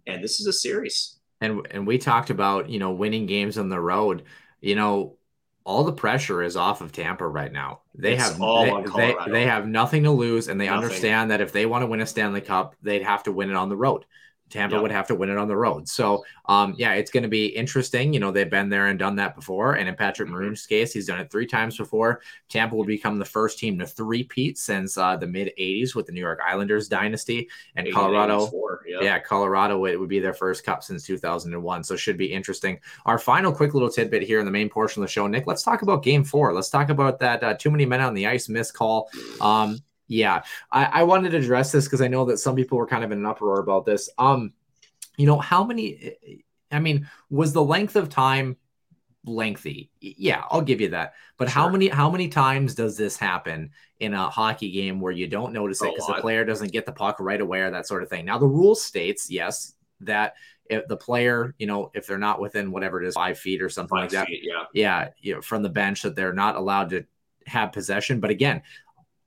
And 0.07 0.23
this 0.23 0.41
is 0.41 0.47
a 0.47 0.53
series. 0.53 1.19
And 1.41 1.67
and 1.71 1.87
we 1.87 1.99
talked 1.99 2.31
about, 2.31 2.69
you 2.69 2.79
know, 2.79 2.93
winning 2.93 3.27
games 3.27 3.59
on 3.59 3.69
the 3.69 3.81
road. 3.81 4.25
You 4.61 4.77
know, 4.77 5.17
all 5.65 5.85
the 5.85 5.93
pressure 5.93 6.43
is 6.43 6.57
off 6.57 6.81
of 6.81 6.93
Tampa 6.93 7.27
right 7.27 7.53
now. 7.53 7.81
They 7.95 8.15
it's 8.15 8.23
have 8.23 8.39
they, 8.39 8.85
they, 8.97 9.17
they, 9.31 9.47
have 9.47 9.67
nothing 9.67 10.05
to 10.05 10.11
lose 10.11 10.49
and 10.49 10.61
they 10.61 10.67
nothing. 10.67 10.85
understand 10.85 11.31
that 11.31 11.41
if 11.41 11.53
they 11.53 11.67
want 11.67 11.83
to 11.83 11.87
win 11.87 12.01
a 12.01 12.07
Stanley 12.07 12.41
Cup, 12.41 12.75
they'd 12.83 13.03
have 13.03 13.25
to 13.25 13.33
win 13.33 13.51
it 13.51 13.57
on 13.57 13.69
the 13.69 13.77
road. 13.77 14.05
Tampa 14.53 14.81
would 14.81 14.91
have 14.91 15.07
to 15.09 15.15
win 15.15 15.31
it 15.31 15.39
on 15.39 15.49
the 15.49 15.57
road. 15.57 15.89
So, 15.89 16.25
um, 16.47 16.75
yeah, 16.77 16.93
it's 16.93 17.11
going 17.11 17.23
to 17.23 17.29
be 17.29 17.47
interesting. 17.47 18.13
You 18.13 18.21
know, 18.21 18.31
they've 18.31 18.49
been 18.49 18.69
there 18.69 18.89
and 18.89 18.99
done 18.99 19.17
that 19.17 19.35
before. 19.35 19.75
And 19.75 19.89
in 19.89 19.95
Patrick 19.95 20.29
mm-hmm. 20.29 20.37
Maroon's 20.37 20.67
case, 20.67 20.93
he's 20.93 21.07
done 21.07 21.21
it 21.21 21.31
three 21.31 21.47
times 21.47 21.77
before. 21.77 22.21
Tampa 22.49 22.77
will 22.77 22.85
become 22.85 23.19
the 23.19 23.25
first 23.25 23.59
team 23.59 23.79
to 23.79 23.87
three-peat 23.87 24.59
since 24.59 24.99
uh, 24.99 25.17
the 25.17 25.27
mid 25.27 25.53
80s 25.59 25.95
with 25.95 26.07
the 26.07 26.13
New 26.13 26.21
York 26.21 26.41
Islanders 26.47 26.89
dynasty. 26.89 27.49
And 27.77 27.91
Colorado, 27.93 28.51
yep. 28.87 29.03
yeah, 29.03 29.19
Colorado, 29.19 29.87
it 29.87 29.99
would 29.99 30.09
be 30.09 30.21
their 30.21 30.35
first 30.35 30.65
cup 30.65 30.85
since 30.85 31.05
2001. 31.05 31.85
So, 31.85 31.97
should 31.97 32.19
be 32.19 32.33
interesting. 32.33 32.79
Our 33.07 33.19
final 33.19 33.53
quick 33.53 33.75
little 33.75 33.91
tidbit 33.91 34.23
here 34.23 34.39
in 34.39 34.45
the 34.45 34.53
main 34.53 34.69
portion 34.69 35.03
of 35.03 35.09
the 35.09 35.13
show, 35.13 35.27
Nick, 35.27 35.47
let's 35.47 35.63
talk 35.63 35.83
about 35.83 36.03
game 36.03 36.25
four. 36.25 36.53
Let's 36.53 36.71
talk 36.71 36.91
about 36.91 37.19
that 37.21 37.43
uh, 37.43 37.55
too 37.55 37.71
many 37.71 37.87
men 37.87 38.01
on 38.01 38.15
the 38.15 38.27
ice 38.27 38.49
missed 38.49 38.75
call. 38.75 39.09
Um, 39.41 39.79
yeah, 40.13 40.43
I, 40.71 40.85
I 40.85 41.03
wanted 41.05 41.31
to 41.31 41.39
address 41.39 41.73
this 41.73 41.85
because 41.85 42.03
I 42.03 42.09
know 42.09 42.27
that 42.27 42.39
some 42.39 42.55
people 42.55 42.77
were 42.77 42.87
kind 42.87 43.03
of 43.03 43.13
in 43.13 43.19
an 43.19 43.27
uproar 43.27 43.61
about 43.61 43.87
this. 43.87 44.11
Um, 44.19 44.53
you 45.17 45.27
know, 45.27 45.39
how 45.39 45.65
many? 45.65 46.17
I 46.71 46.81
mean, 46.81 47.09
was 47.31 47.53
the 47.53 47.65
length 47.65 47.97
of 47.97 48.09
time 48.09 48.57
lengthy? 49.25 49.91
Yeah, 50.01 50.45
I'll 50.51 50.63
give 50.63 50.81
you 50.81 50.91
that. 50.91 51.15
But 51.39 51.49
sure. 51.49 51.55
how 51.63 51.69
many 51.69 51.89
how 51.89 52.11
many 52.11 52.29
times 52.29 52.75
does 52.75 52.97
this 52.97 53.17
happen 53.17 53.71
in 54.01 54.13
a 54.13 54.29
hockey 54.29 54.71
game 54.71 55.01
where 55.01 55.13
you 55.13 55.27
don't 55.27 55.53
notice 55.53 55.83
it 55.83 55.95
because 55.95 56.07
the 56.07 56.21
player 56.21 56.45
doesn't 56.45 56.73
get 56.73 56.87
the 56.87 56.93
puck 56.93 57.17
right 57.19 57.41
away 57.41 57.61
or 57.61 57.71
that 57.71 57.87
sort 57.87 58.03
of 58.03 58.11
thing? 58.11 58.27
Now 58.27 58.39
the 58.39 58.47
rule 58.47 58.75
states 58.75 59.31
yes 59.31 59.75
that 60.01 60.35
if 60.67 60.87
the 60.89 60.97
player, 60.97 61.55
you 61.59 61.67
know, 61.67 61.91
if 61.95 62.07
they're 62.07 62.19
not 62.19 62.41
within 62.41 62.71
whatever 62.71 63.03
it 63.03 63.07
is, 63.07 63.15
five 63.15 63.39
feet 63.39 63.63
or 63.63 63.69
something 63.69 63.97
five 63.97 64.05
like 64.05 64.11
that, 64.11 64.27
feet, 64.27 64.43
yeah, 64.43 64.65
yeah, 64.73 65.09
you 65.21 65.35
know, 65.35 65.41
from 65.41 65.63
the 65.63 65.69
bench 65.69 66.03
that 66.03 66.17
they're 66.17 66.33
not 66.33 66.57
allowed 66.57 66.91
to 66.91 67.05
have 67.47 67.73
possession. 67.73 68.21
But 68.21 68.31
again, 68.31 68.63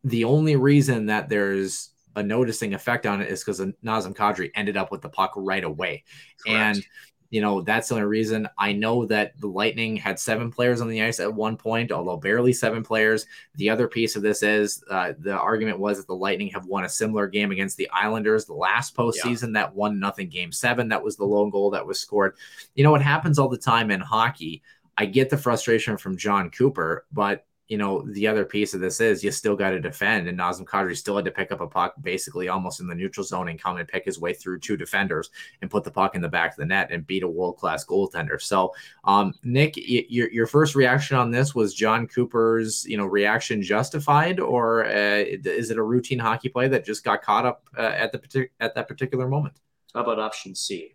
the 0.06 0.24
only 0.24 0.56
reason 0.56 1.08
that 1.08 1.28
there's 1.30 1.90
a 2.16 2.24
noticing 2.24 2.74
effect 2.74 3.06
on 3.06 3.22
it 3.22 3.30
is 3.30 3.44
because 3.44 3.60
Nazem 3.60 4.16
Kadri 4.16 4.52
ended 4.56 4.78
up 4.78 4.92
with 4.92 5.02
the 5.02 5.10
puck 5.10 5.34
right 5.36 5.64
away. 5.64 6.04
Correct. 6.46 6.78
And 6.78 6.86
you 7.32 7.42
know, 7.42 7.62
that's 7.62 7.90
the 7.90 7.96
only 7.96 8.06
reason 8.06 8.48
I 8.58 8.72
know 8.72 9.08
that 9.08 9.38
the 9.42 9.48
Lightning 9.48 9.98
had 9.98 10.20
seven 10.20 10.52
players 10.52 10.80
on 10.80 10.88
the 10.88 11.02
ice 11.02 11.20
at 11.20 11.34
one 11.34 11.58
point, 11.58 11.92
although 11.92 12.18
barely 12.18 12.54
seven 12.54 12.84
players. 12.84 13.26
The 13.56 13.70
other 13.70 13.88
piece 13.88 14.16
of 14.16 14.22
this 14.22 14.44
is 14.44 14.84
uh, 14.90 15.14
the 15.18 15.34
argument 15.34 15.80
was 15.80 15.98
that 15.98 16.08
the 16.08 16.16
Lightning 16.16 16.50
have 16.50 16.68
won 16.68 16.86
a 16.86 16.90
similar 16.90 17.28
game 17.28 17.52
against 17.52 17.78
the 17.78 17.90
Islanders 17.90 18.46
the 18.46 18.54
last 18.54 18.96
postseason, 18.96 19.48
yeah. 19.48 19.62
that 19.62 19.76
one 19.76 20.00
nothing 20.00 20.30
game 20.30 20.52
seven. 20.52 20.88
That 20.88 21.04
was 21.04 21.18
the 21.18 21.26
lone 21.26 21.50
goal 21.50 21.72
that 21.72 21.86
was 21.86 22.00
scored. 22.00 22.38
You 22.76 22.84
know, 22.84 22.96
it 22.96 23.02
happens 23.02 23.40
all 23.40 23.50
the 23.50 23.58
time 23.58 23.90
in 23.90 24.00
hockey. 24.00 24.62
I 24.98 25.08
get 25.08 25.30
the 25.30 25.38
frustration 25.38 25.98
from 25.98 26.16
Jon 26.16 26.52
Cooper, 26.52 27.06
but 27.12 27.46
you 27.68 27.78
know, 27.80 28.02
the 28.12 28.28
other 28.28 28.46
piece 28.46 28.76
of 28.76 28.80
this 28.80 29.02
is 29.02 29.24
you 29.24 29.32
still 29.32 29.56
got 29.56 29.72
to 29.72 29.80
defend, 29.80 30.28
and 30.28 30.38
Nazem 30.38 30.66
Kadri 30.66 30.96
still 30.96 31.16
had 31.16 31.26
to 31.26 31.32
pick 31.32 31.52
up 31.52 31.62
a 31.62 31.68
puck 31.68 31.96
basically 32.02 32.48
almost 32.48 32.80
in 32.80 32.88
the 32.88 32.94
neutral 32.94 33.24
zone 33.24 33.48
and 33.50 33.60
come 33.60 33.78
and 33.78 33.88
pick 33.88 34.06
his 34.06 34.20
way 34.20 34.34
through 34.34 34.60
two 34.60 34.78
defenders 34.78 35.32
and 35.62 35.72
put 35.72 35.84
the 35.84 35.90
puck 35.90 36.14
in 36.14 36.22
the 36.22 36.30
back 36.30 36.52
of 36.52 36.58
the 36.58 36.66
net 36.66 36.92
and 36.92 37.08
beat 37.08 37.24
a 37.24 37.28
world 37.28 37.58
class 37.58 37.84
goaltender. 37.84 38.40
So, 38.40 38.74
um, 39.04 39.34
Nick, 39.44 39.76
y- 39.78 40.06
your 40.10 40.30
your 40.30 40.46
first 40.46 40.76
reaction 40.76 41.18
on 41.18 41.32
this 41.32 41.56
was 41.56 41.74
Jon 41.74 42.08
Cooper's 42.08 42.86
you 42.86 42.98
know 42.98 43.06
reaction 43.06 43.64
justified, 43.64 44.40
or 44.40 44.86
uh, 44.86 45.24
is 45.26 45.72
it 45.72 45.78
a 45.78 45.84
routine 45.84 46.20
hockey 46.20 46.50
play 46.50 46.68
that 46.68 46.86
just 46.86 47.04
got 47.04 47.24
caught 47.24 47.48
up 47.48 47.68
uh, 47.76 47.82
at 47.82 48.12
the 48.12 48.20
partic- 48.20 48.50
at 48.60 48.76
that 48.76 48.88
particular 48.88 49.28
moment? 49.28 49.56
How 49.96 50.02
about 50.02 50.20
option 50.20 50.54
C? 50.54 50.94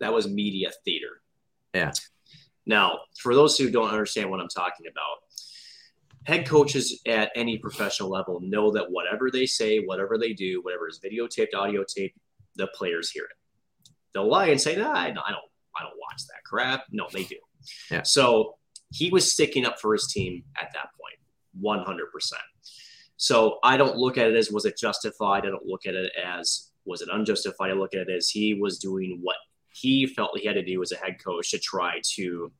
That 0.00 0.12
was 0.12 0.28
media 0.28 0.70
theater. 0.84 1.22
Yeah. 1.72 1.92
Now, 2.66 3.00
for 3.18 3.34
those 3.34 3.56
who 3.56 3.70
don't 3.70 3.90
understand 3.90 4.30
what 4.30 4.40
I'm 4.40 4.48
talking 4.48 4.86
about 4.86 5.29
head 6.26 6.46
coaches 6.46 7.00
at 7.06 7.30
any 7.34 7.58
professional 7.58 8.10
level 8.10 8.40
know 8.40 8.70
that 8.70 8.90
whatever 8.90 9.30
they 9.30 9.46
say, 9.46 9.78
whatever 9.78 10.18
they 10.18 10.32
do, 10.32 10.60
whatever 10.62 10.88
is 10.88 11.00
videotaped, 11.00 11.54
audio 11.54 11.84
tape, 11.84 12.14
the 12.56 12.66
players 12.68 13.10
hear 13.10 13.24
it. 13.24 13.92
They'll 14.12 14.28
lie 14.28 14.48
and 14.48 14.60
say, 14.60 14.76
"No, 14.76 14.90
I 14.90 15.10
don't, 15.10 15.18
I 15.18 15.30
don't, 15.30 15.96
watch 15.98 16.26
that 16.26 16.42
crap." 16.44 16.84
No, 16.90 17.06
they 17.12 17.24
do. 17.24 17.36
Yeah. 17.90 18.02
So 18.02 18.56
he 18.92 19.10
was 19.10 19.30
sticking 19.30 19.64
up 19.64 19.80
for 19.80 19.92
his 19.92 20.08
team 20.08 20.42
at 20.60 20.72
that 20.74 20.88
point, 20.98 21.86
100%. 21.86 22.32
So 23.16 23.58
I 23.62 23.76
don't 23.76 23.96
look 23.96 24.18
at 24.18 24.26
it 24.26 24.34
as 24.34 24.50
was 24.50 24.64
it 24.64 24.76
justified. 24.76 25.44
I 25.46 25.50
don't 25.50 25.66
look 25.66 25.86
at 25.86 25.94
it 25.94 26.10
as 26.22 26.70
was 26.84 27.02
it 27.02 27.08
unjustified. 27.12 27.70
I 27.70 27.74
look 27.74 27.94
at 27.94 28.08
it 28.08 28.10
as 28.10 28.28
he 28.28 28.54
was 28.54 28.78
doing 28.78 29.20
what 29.22 29.36
he 29.72 30.06
felt 30.06 30.38
he 30.38 30.46
had 30.46 30.54
to 30.54 30.64
do 30.64 30.82
as 30.82 30.90
a 30.90 30.96
head 30.96 31.22
coach 31.22 31.50
to 31.52 31.58
try 31.58 32.00
to 32.14 32.50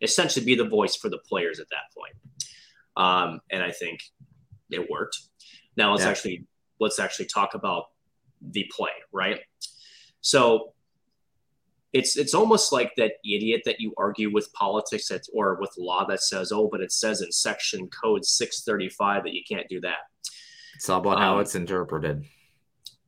essentially 0.00 0.44
be 0.44 0.54
the 0.54 0.64
voice 0.64 0.96
for 0.96 1.10
the 1.10 1.18
players 1.18 1.60
at 1.60 1.66
that 1.70 1.92
point. 1.94 2.14
Um, 3.00 3.40
and 3.50 3.62
I 3.62 3.70
think 3.70 4.00
it 4.70 4.90
worked. 4.90 5.18
Now 5.76 5.92
let's 5.92 6.04
yeah. 6.04 6.10
actually 6.10 6.46
let's 6.80 6.98
actually 6.98 7.26
talk 7.26 7.54
about 7.54 7.84
the 8.42 8.70
play, 8.76 8.90
right? 9.12 9.40
So 10.20 10.74
it's 11.94 12.16
it's 12.16 12.34
almost 12.34 12.72
like 12.72 12.92
that 12.96 13.12
idiot 13.24 13.62
that 13.64 13.80
you 13.80 13.94
argue 13.96 14.30
with 14.30 14.52
politics 14.52 15.08
that, 15.08 15.22
or 15.32 15.58
with 15.58 15.72
law 15.78 16.04
that 16.08 16.22
says, 16.22 16.52
oh, 16.52 16.68
but 16.70 16.82
it 16.82 16.92
says 16.92 17.22
in 17.22 17.32
section 17.32 17.88
code 17.88 18.24
635 18.24 19.24
that 19.24 19.32
you 19.32 19.42
can't 19.48 19.68
do 19.68 19.80
that. 19.80 19.98
It's 20.76 20.88
all 20.88 21.00
about 21.00 21.16
um, 21.16 21.22
how 21.22 21.38
it's 21.38 21.54
interpreted. 21.54 22.24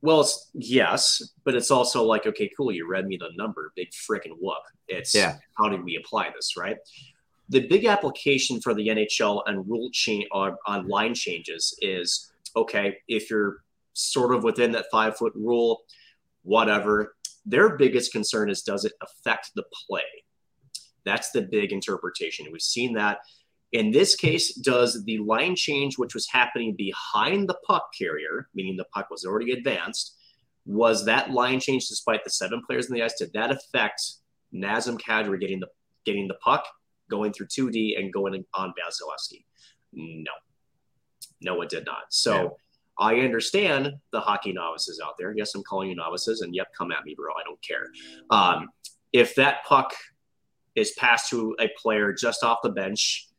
Well, 0.01 0.21
it's, 0.21 0.49
yes, 0.53 1.21
but 1.45 1.55
it's 1.55 1.71
also 1.71 2.03
like, 2.03 2.25
okay, 2.27 2.51
cool, 2.57 2.73
you 2.73 2.89
read 2.89 3.07
me 3.07 3.15
the 3.15 3.29
number, 3.37 3.71
big 3.73 3.87
freaking 3.91 4.35
whoop. 4.37 4.57
It's 4.89 5.15
yeah. 5.15 5.37
how 5.57 5.69
do 5.69 5.81
we 5.81 5.95
apply 5.95 6.29
this, 6.35 6.57
right? 6.57 6.75
The 7.49 7.67
big 7.67 7.85
application 7.85 8.61
for 8.61 8.73
the 8.73 8.87
NHL 8.87 9.43
and 9.45 9.67
rule 9.67 9.89
change 9.91 10.25
uh, 10.33 10.51
on 10.65 10.87
line 10.87 11.13
changes 11.13 11.77
is 11.81 12.31
okay 12.55 12.97
if 13.07 13.29
you're 13.29 13.57
sort 13.93 14.33
of 14.33 14.43
within 14.43 14.71
that 14.71 14.85
five 14.91 15.17
foot 15.17 15.33
rule, 15.35 15.81
whatever. 16.43 17.15
Their 17.45 17.77
biggest 17.77 18.11
concern 18.11 18.49
is 18.49 18.61
does 18.61 18.85
it 18.85 18.93
affect 19.01 19.51
the 19.55 19.63
play? 19.87 20.01
That's 21.05 21.31
the 21.31 21.41
big 21.41 21.71
interpretation. 21.71 22.47
We've 22.51 22.61
seen 22.61 22.93
that. 22.93 23.19
In 23.73 23.91
this 23.91 24.15
case, 24.15 24.53
does 24.53 25.03
the 25.03 25.17
line 25.17 25.55
change, 25.55 25.97
which 25.97 26.13
was 26.13 26.29
happening 26.29 26.75
behind 26.77 27.49
the 27.49 27.57
puck 27.67 27.89
carrier, 27.97 28.47
meaning 28.53 28.77
the 28.77 28.85
puck 28.93 29.09
was 29.09 29.25
already 29.25 29.51
advanced, 29.51 30.15
was 30.65 31.05
that 31.05 31.31
line 31.31 31.59
change 31.59 31.87
despite 31.87 32.23
the 32.23 32.29
seven 32.29 32.61
players 32.65 32.87
in 32.87 32.95
the 32.95 33.03
ice? 33.03 33.15
Did 33.17 33.33
that 33.33 33.51
affect 33.51 34.01
Nazem 34.53 34.99
Kadri 34.99 35.39
getting 35.39 35.59
the 35.59 35.67
getting 36.05 36.27
the 36.27 36.35
puck? 36.35 36.65
Going 37.09 37.33
through 37.33 37.47
2D 37.47 37.99
and 37.99 38.11
going 38.11 38.45
on 38.53 38.69
Vasilevskiy. 38.69 39.43
No, 39.93 40.31
no, 41.41 41.61
it 41.61 41.69
did 41.69 41.85
not. 41.85 42.03
So 42.09 42.33
yeah. 42.35 42.49
I 42.97 43.15
understand 43.21 43.93
the 44.11 44.19
hockey 44.19 44.53
novices 44.53 45.01
out 45.03 45.15
there. 45.17 45.33
Yes, 45.35 45.55
I'm 45.55 45.63
calling 45.63 45.89
you 45.89 45.95
novices, 45.95 46.41
and 46.41 46.55
yep, 46.55 46.67
come 46.77 46.91
at 46.91 47.05
me, 47.05 47.15
bro. 47.15 47.31
I 47.33 47.43
don't 47.43 47.61
care. 47.61 47.87
Um, 48.29 48.69
if 49.11 49.35
that 49.35 49.63
puck 49.65 49.93
is 50.75 50.91
passed 50.91 51.29
to 51.29 51.55
a 51.59 51.69
player 51.77 52.13
just 52.13 52.43
off 52.43 52.59
the 52.63 52.69
bench, 52.69 53.29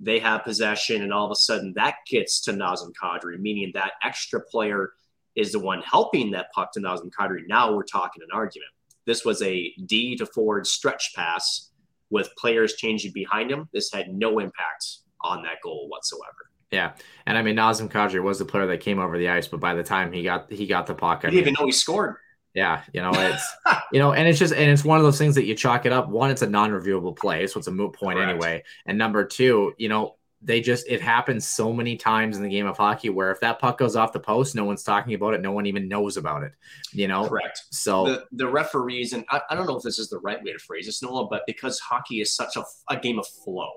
they 0.00 0.18
have 0.18 0.44
possession, 0.44 1.02
and 1.02 1.12
all 1.12 1.26
of 1.26 1.32
a 1.32 1.36
sudden 1.36 1.72
that 1.76 1.96
gets 2.08 2.40
to 2.42 2.52
Nazem 2.52 2.92
Kadri, 3.00 3.38
meaning 3.38 3.72
that 3.74 3.92
extra 4.02 4.40
player 4.40 4.92
is 5.34 5.52
the 5.52 5.58
one 5.58 5.82
helping 5.82 6.30
that 6.32 6.52
puck 6.52 6.72
to 6.72 6.80
Nazem 6.80 7.10
Kadri. 7.10 7.40
Now 7.46 7.74
we're 7.74 7.82
talking 7.82 8.22
an 8.22 8.28
argument. 8.32 8.70
This 9.06 9.24
was 9.24 9.40
a 9.42 9.72
D 9.86 10.16
to 10.16 10.26
forward 10.26 10.66
stretch 10.66 11.12
pass 11.14 11.67
with 12.10 12.30
players 12.36 12.74
changing 12.74 13.12
behind 13.12 13.50
him, 13.50 13.68
this 13.72 13.92
had 13.92 14.08
no 14.12 14.38
impact 14.38 14.86
on 15.22 15.42
that 15.42 15.56
goal 15.62 15.88
whatsoever. 15.88 16.50
Yeah, 16.70 16.92
and 17.26 17.38
I 17.38 17.42
mean 17.42 17.56
Nazem 17.56 17.90
Kadri 17.90 18.22
was 18.22 18.38
the 18.38 18.44
player 18.44 18.66
that 18.66 18.80
came 18.80 18.98
over 18.98 19.16
the 19.16 19.28
ice, 19.30 19.48
but 19.48 19.58
by 19.60 19.74
the 19.74 19.82
time 19.82 20.12
he 20.12 20.22
got 20.22 20.52
he 20.52 20.66
got 20.66 20.86
the 20.86 20.94
puck, 20.94 21.20
I 21.24 21.30
didn't 21.30 21.34
mean, 21.34 21.40
even 21.40 21.54
know 21.58 21.64
he 21.66 21.72
scored. 21.72 22.16
yeah, 22.54 22.82
you 22.92 23.00
know 23.00 23.10
it's 23.14 23.56
you 23.92 23.98
know, 23.98 24.12
and 24.12 24.28
it's 24.28 24.38
just 24.38 24.52
and 24.52 24.70
it's 24.70 24.84
one 24.84 24.98
of 24.98 25.04
those 25.04 25.16
things 25.16 25.34
that 25.36 25.46
you 25.46 25.54
chalk 25.54 25.86
it 25.86 25.92
up. 25.92 26.10
One, 26.10 26.30
it's 26.30 26.42
a 26.42 26.46
non-reviewable 26.46 27.16
play, 27.16 27.46
so 27.46 27.58
it's 27.58 27.68
a 27.68 27.72
moot 27.72 27.94
point 27.94 28.18
Correct. 28.18 28.30
anyway. 28.30 28.64
And 28.84 28.98
number 28.98 29.24
two, 29.24 29.72
you 29.78 29.88
know, 29.88 30.16
they 30.40 30.60
just 30.60 30.86
it 30.88 31.00
happens 31.00 31.46
so 31.46 31.72
many 31.72 31.96
times 31.96 32.36
in 32.36 32.42
the 32.42 32.48
game 32.48 32.66
of 32.66 32.76
hockey 32.76 33.10
where 33.10 33.30
if 33.32 33.40
that 33.40 33.58
puck 33.58 33.78
goes 33.78 33.96
off 33.96 34.12
the 34.12 34.20
post, 34.20 34.54
no 34.54 34.64
one's 34.64 34.84
talking 34.84 35.14
about 35.14 35.34
it, 35.34 35.40
no 35.40 35.50
one 35.50 35.66
even 35.66 35.88
knows 35.88 36.16
about 36.16 36.44
it. 36.44 36.52
You 36.92 37.08
know, 37.08 37.28
Correct. 37.28 37.62
so 37.70 38.04
The 38.04 38.24
the 38.32 38.48
referees, 38.48 39.12
and 39.12 39.24
I, 39.30 39.40
I 39.50 39.54
don't 39.54 39.66
know 39.66 39.76
if 39.76 39.82
this 39.82 39.98
is 39.98 40.08
the 40.08 40.18
right 40.20 40.42
way 40.42 40.52
to 40.52 40.58
phrase 40.58 40.86
this, 40.86 41.02
Noah, 41.02 41.26
but 41.28 41.42
because 41.46 41.80
hockey 41.80 42.20
is 42.20 42.34
such 42.34 42.56
a, 42.56 42.64
a 42.88 42.96
game 42.96 43.18
of 43.18 43.26
flow, 43.26 43.70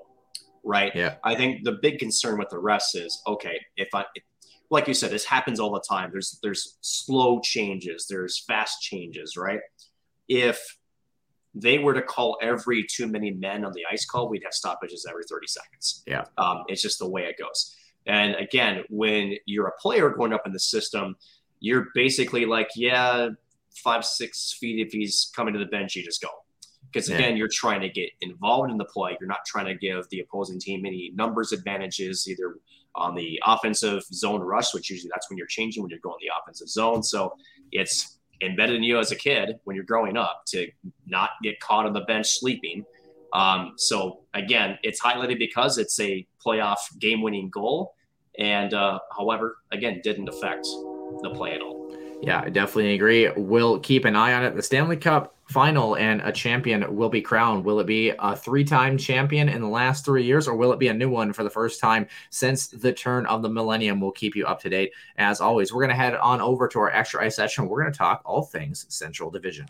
right? 0.64 0.94
Yeah. 0.94 1.16
I 1.24 1.34
think 1.34 1.64
the 1.64 1.78
big 1.82 1.98
concern 1.98 2.38
with 2.38 2.50
the 2.50 2.56
refs 2.56 2.94
is 2.94 3.20
okay, 3.26 3.60
if 3.76 3.88
I 3.94 4.04
if, 4.14 4.22
like 4.70 4.86
you 4.88 4.94
said, 4.94 5.10
this 5.10 5.24
happens 5.24 5.58
all 5.58 5.72
the 5.72 5.84
time. 5.86 6.10
There's 6.12 6.38
there's 6.42 6.78
slow 6.80 7.40
changes, 7.40 8.06
there's 8.08 8.38
fast 8.38 8.80
changes, 8.82 9.36
right? 9.36 9.60
If 10.28 10.78
they 11.54 11.78
were 11.78 11.94
to 11.94 12.02
call 12.02 12.38
every 12.40 12.84
too 12.84 13.06
many 13.06 13.30
men 13.30 13.64
on 13.64 13.72
the 13.72 13.82
ice 13.90 14.04
call, 14.04 14.28
we'd 14.28 14.42
have 14.44 14.54
stoppages 14.54 15.06
every 15.08 15.24
30 15.28 15.46
seconds. 15.46 16.02
Yeah. 16.06 16.24
Um, 16.38 16.64
it's 16.68 16.80
just 16.82 16.98
the 16.98 17.08
way 17.08 17.24
it 17.24 17.36
goes. 17.38 17.76
And 18.06 18.34
again, 18.36 18.84
when 18.88 19.36
you're 19.46 19.66
a 19.68 19.76
player 19.80 20.10
going 20.10 20.32
up 20.32 20.42
in 20.46 20.52
the 20.52 20.58
system, 20.58 21.16
you're 21.60 21.88
basically 21.94 22.46
like, 22.46 22.68
yeah, 22.74 23.28
five, 23.84 24.04
six 24.04 24.56
feet. 24.58 24.84
If 24.84 24.92
he's 24.92 25.30
coming 25.36 25.52
to 25.54 25.60
the 25.60 25.66
bench, 25.66 25.94
you 25.94 26.02
just 26.02 26.20
go. 26.22 26.28
Because 26.90 27.08
Yeah. 27.08 27.16
again, 27.16 27.36
you're 27.36 27.48
trying 27.50 27.80
to 27.82 27.88
get 27.88 28.10
involved 28.20 28.70
in 28.70 28.76
the 28.78 28.84
play. 28.84 29.16
You're 29.20 29.28
not 29.28 29.44
trying 29.46 29.66
to 29.66 29.74
give 29.74 30.08
the 30.10 30.20
opposing 30.20 30.58
team 30.58 30.84
any 30.84 31.12
numbers 31.14 31.52
advantages, 31.52 32.26
either 32.28 32.56
on 32.94 33.14
the 33.14 33.40
offensive 33.46 34.02
zone 34.12 34.40
rush, 34.40 34.74
which 34.74 34.90
usually 34.90 35.10
that's 35.14 35.30
when 35.30 35.38
you're 35.38 35.46
changing 35.46 35.82
when 35.82 35.90
you're 35.90 36.00
going 36.00 36.16
the 36.20 36.30
offensive 36.42 36.68
zone. 36.68 37.02
So 37.02 37.34
it's 37.70 38.18
embedded 38.42 38.76
in 38.76 38.82
you 38.82 38.98
as 38.98 39.12
a 39.12 39.16
kid 39.16 39.58
when 39.64 39.76
you're 39.76 39.84
growing 39.84 40.16
up 40.16 40.42
to 40.48 40.68
not 41.06 41.30
get 41.42 41.60
caught 41.60 41.86
on 41.86 41.92
the 41.92 42.00
bench 42.02 42.28
sleeping. 42.28 42.84
Um, 43.32 43.74
so 43.76 44.20
again, 44.34 44.78
it's 44.82 45.00
highlighted 45.00 45.38
because 45.38 45.78
it's 45.78 45.98
a 46.00 46.26
playoff 46.44 46.78
game-winning 46.98 47.50
goal, 47.50 47.94
and 48.38 48.74
uh, 48.74 48.98
however, 49.16 49.56
again, 49.70 50.00
didn't 50.02 50.28
affect 50.28 50.66
the 51.22 51.30
play 51.34 51.54
at 51.54 51.62
all. 51.62 51.81
Yeah, 52.22 52.40
I 52.40 52.50
definitely 52.50 52.94
agree. 52.94 53.28
We'll 53.36 53.80
keep 53.80 54.04
an 54.04 54.14
eye 54.14 54.32
on 54.32 54.44
it. 54.44 54.54
The 54.54 54.62
Stanley 54.62 54.96
Cup 54.96 55.34
final 55.48 55.96
and 55.96 56.20
a 56.22 56.30
champion 56.30 56.94
will 56.94 57.08
be 57.08 57.20
crowned. 57.20 57.64
Will 57.64 57.80
it 57.80 57.86
be 57.86 58.10
a 58.16 58.36
three 58.36 58.62
time 58.62 58.96
champion 58.96 59.48
in 59.48 59.60
the 59.60 59.68
last 59.68 60.04
three 60.04 60.22
years, 60.22 60.46
or 60.46 60.54
will 60.54 60.72
it 60.72 60.78
be 60.78 60.86
a 60.86 60.94
new 60.94 61.10
one 61.10 61.32
for 61.32 61.42
the 61.42 61.50
first 61.50 61.80
time 61.80 62.06
since 62.30 62.68
the 62.68 62.92
turn 62.92 63.26
of 63.26 63.42
the 63.42 63.48
millennium? 63.48 64.00
We'll 64.00 64.12
keep 64.12 64.36
you 64.36 64.46
up 64.46 64.60
to 64.60 64.70
date. 64.70 64.92
As 65.16 65.40
always, 65.40 65.72
we're 65.72 65.82
going 65.82 65.96
to 65.96 66.00
head 66.00 66.14
on 66.14 66.40
over 66.40 66.68
to 66.68 66.78
our 66.78 66.90
extra 66.90 67.24
ice 67.24 67.34
session. 67.34 67.66
We're 67.66 67.82
going 67.82 67.92
to 67.92 67.98
talk 67.98 68.22
all 68.24 68.42
things 68.42 68.86
Central 68.88 69.28
Division. 69.28 69.66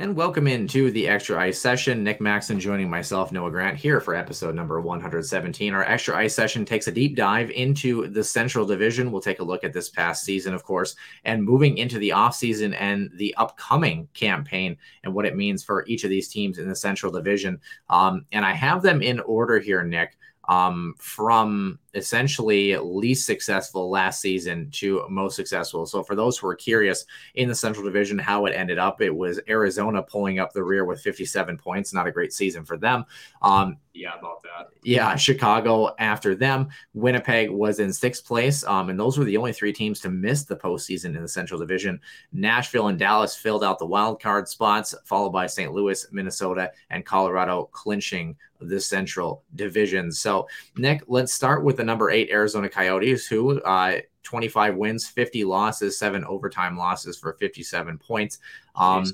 And 0.00 0.16
welcome 0.16 0.46
into 0.46 0.90
the 0.90 1.06
Extra 1.06 1.38
Ice 1.38 1.58
session. 1.58 2.02
Nick 2.02 2.22
Maxon 2.22 2.58
joining 2.58 2.88
myself, 2.88 3.32
Noah 3.32 3.50
Grant, 3.50 3.76
here 3.76 4.00
for 4.00 4.14
episode 4.14 4.54
number 4.54 4.80
117. 4.80 5.74
Our 5.74 5.84
Extra 5.84 6.16
Ice 6.16 6.34
session 6.34 6.64
takes 6.64 6.86
a 6.86 6.90
deep 6.90 7.16
dive 7.16 7.50
into 7.50 8.08
the 8.08 8.24
Central 8.24 8.64
Division. 8.64 9.12
We'll 9.12 9.20
take 9.20 9.40
a 9.40 9.44
look 9.44 9.62
at 9.62 9.74
this 9.74 9.90
past 9.90 10.24
season, 10.24 10.54
of 10.54 10.64
course, 10.64 10.96
and 11.26 11.44
moving 11.44 11.76
into 11.76 11.98
the 11.98 12.08
offseason 12.08 12.74
and 12.80 13.10
the 13.16 13.34
upcoming 13.34 14.08
campaign 14.14 14.74
and 15.04 15.12
what 15.12 15.26
it 15.26 15.36
means 15.36 15.62
for 15.62 15.84
each 15.86 16.02
of 16.02 16.08
these 16.08 16.30
teams 16.30 16.56
in 16.56 16.66
the 16.66 16.74
Central 16.74 17.12
Division. 17.12 17.60
Um, 17.90 18.24
and 18.32 18.42
I 18.42 18.54
have 18.54 18.80
them 18.80 19.02
in 19.02 19.20
order 19.20 19.58
here, 19.58 19.84
Nick 19.84 20.16
um, 20.50 20.94
from 20.98 21.78
essentially 21.94 22.76
least 22.76 23.26
successful 23.26 23.90
last 23.90 24.20
season 24.20 24.70
to 24.72 25.04
most 25.08 25.36
successful. 25.36 25.86
So, 25.86 26.02
for 26.02 26.14
those 26.14 26.38
who 26.38 26.46
are 26.48 26.54
curious 26.54 27.04
in 27.34 27.48
the 27.48 27.54
Central 27.54 27.84
Division, 27.84 28.18
how 28.18 28.46
it 28.46 28.52
ended 28.52 28.78
up, 28.78 29.00
it 29.00 29.14
was 29.14 29.40
Arizona 29.48 30.02
pulling 30.02 30.38
up 30.38 30.52
the 30.52 30.62
rear 30.62 30.84
with 30.84 31.00
57 31.00 31.56
points. 31.56 31.92
Not 31.92 32.06
a 32.06 32.12
great 32.12 32.32
season 32.32 32.64
for 32.64 32.76
them. 32.76 33.04
Um, 33.42 33.76
Yeah, 33.92 34.18
about 34.18 34.42
that. 34.44 34.68
yeah, 34.82 35.16
Chicago 35.16 35.94
after 35.98 36.34
them. 36.34 36.68
Winnipeg 36.94 37.50
was 37.50 37.80
in 37.80 37.92
sixth 37.92 38.24
place. 38.24 38.62
Um, 38.64 38.88
and 38.90 38.98
those 38.98 39.18
were 39.18 39.24
the 39.24 39.36
only 39.36 39.52
three 39.52 39.72
teams 39.72 40.00
to 40.00 40.10
miss 40.10 40.44
the 40.44 40.56
postseason 40.56 41.16
in 41.16 41.22
the 41.22 41.28
Central 41.28 41.58
Division. 41.58 42.00
Nashville 42.32 42.88
and 42.88 42.98
Dallas 42.98 43.34
filled 43.34 43.64
out 43.64 43.78
the 43.78 43.86
wild 43.86 44.20
card 44.22 44.48
spots, 44.48 44.94
followed 45.04 45.30
by 45.30 45.46
St. 45.46 45.72
Louis, 45.72 46.06
Minnesota, 46.12 46.70
and 46.90 47.04
Colorado 47.04 47.68
clinching 47.72 48.36
the 48.60 48.78
Central 48.80 49.42
Division. 49.54 50.12
So, 50.12 50.46
Nick, 50.76 51.02
let's 51.06 51.32
start 51.32 51.64
with 51.64 51.79
the 51.80 51.84
number 51.84 52.10
eight 52.10 52.28
Arizona 52.30 52.68
Coyotes, 52.68 53.26
who 53.26 53.58
uh, 53.62 54.00
25 54.22 54.76
wins, 54.76 55.06
50 55.08 55.44
losses, 55.44 55.98
seven 55.98 56.24
overtime 56.26 56.76
losses 56.76 57.16
for 57.18 57.32
57 57.40 57.96
points. 57.98 58.38
Um, 58.76 59.06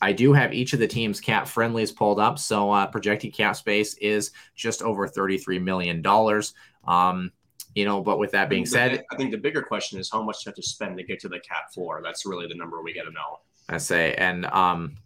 I 0.00 0.12
do 0.12 0.32
have 0.32 0.54
each 0.54 0.72
of 0.72 0.80
the 0.80 0.88
teams 0.88 1.20
cap 1.20 1.46
friendlies 1.46 1.92
pulled 1.92 2.18
up. 2.18 2.38
So 2.38 2.70
uh, 2.70 2.86
projected 2.86 3.34
cap 3.34 3.56
space 3.56 3.94
is 3.98 4.32
just 4.56 4.80
over 4.82 5.06
$33 5.06 5.62
million. 5.62 6.02
Um, 6.86 7.30
you 7.74 7.84
know, 7.84 8.00
but 8.02 8.18
with 8.18 8.30
that 8.32 8.48
being 8.48 8.64
The- 8.64 8.70
said, 8.70 9.04
I 9.12 9.16
think 9.16 9.30
the 9.30 9.36
bigger 9.38 9.60
question 9.62 10.00
is 10.00 10.10
how 10.10 10.22
much 10.22 10.44
you 10.44 10.48
have 10.48 10.56
to 10.56 10.62
spend 10.62 10.96
to 10.96 11.04
get 11.04 11.20
to 11.20 11.28
the 11.28 11.40
cap 11.40 11.72
floor. 11.74 12.00
That's 12.02 12.24
really 12.24 12.46
the 12.48 12.54
number 12.54 12.82
we 12.82 12.94
got 12.94 13.02
to 13.04 13.10
know. 13.12 13.40
I 13.68 13.76
say, 13.78 14.14
and 14.14 14.46
um, 14.46 14.96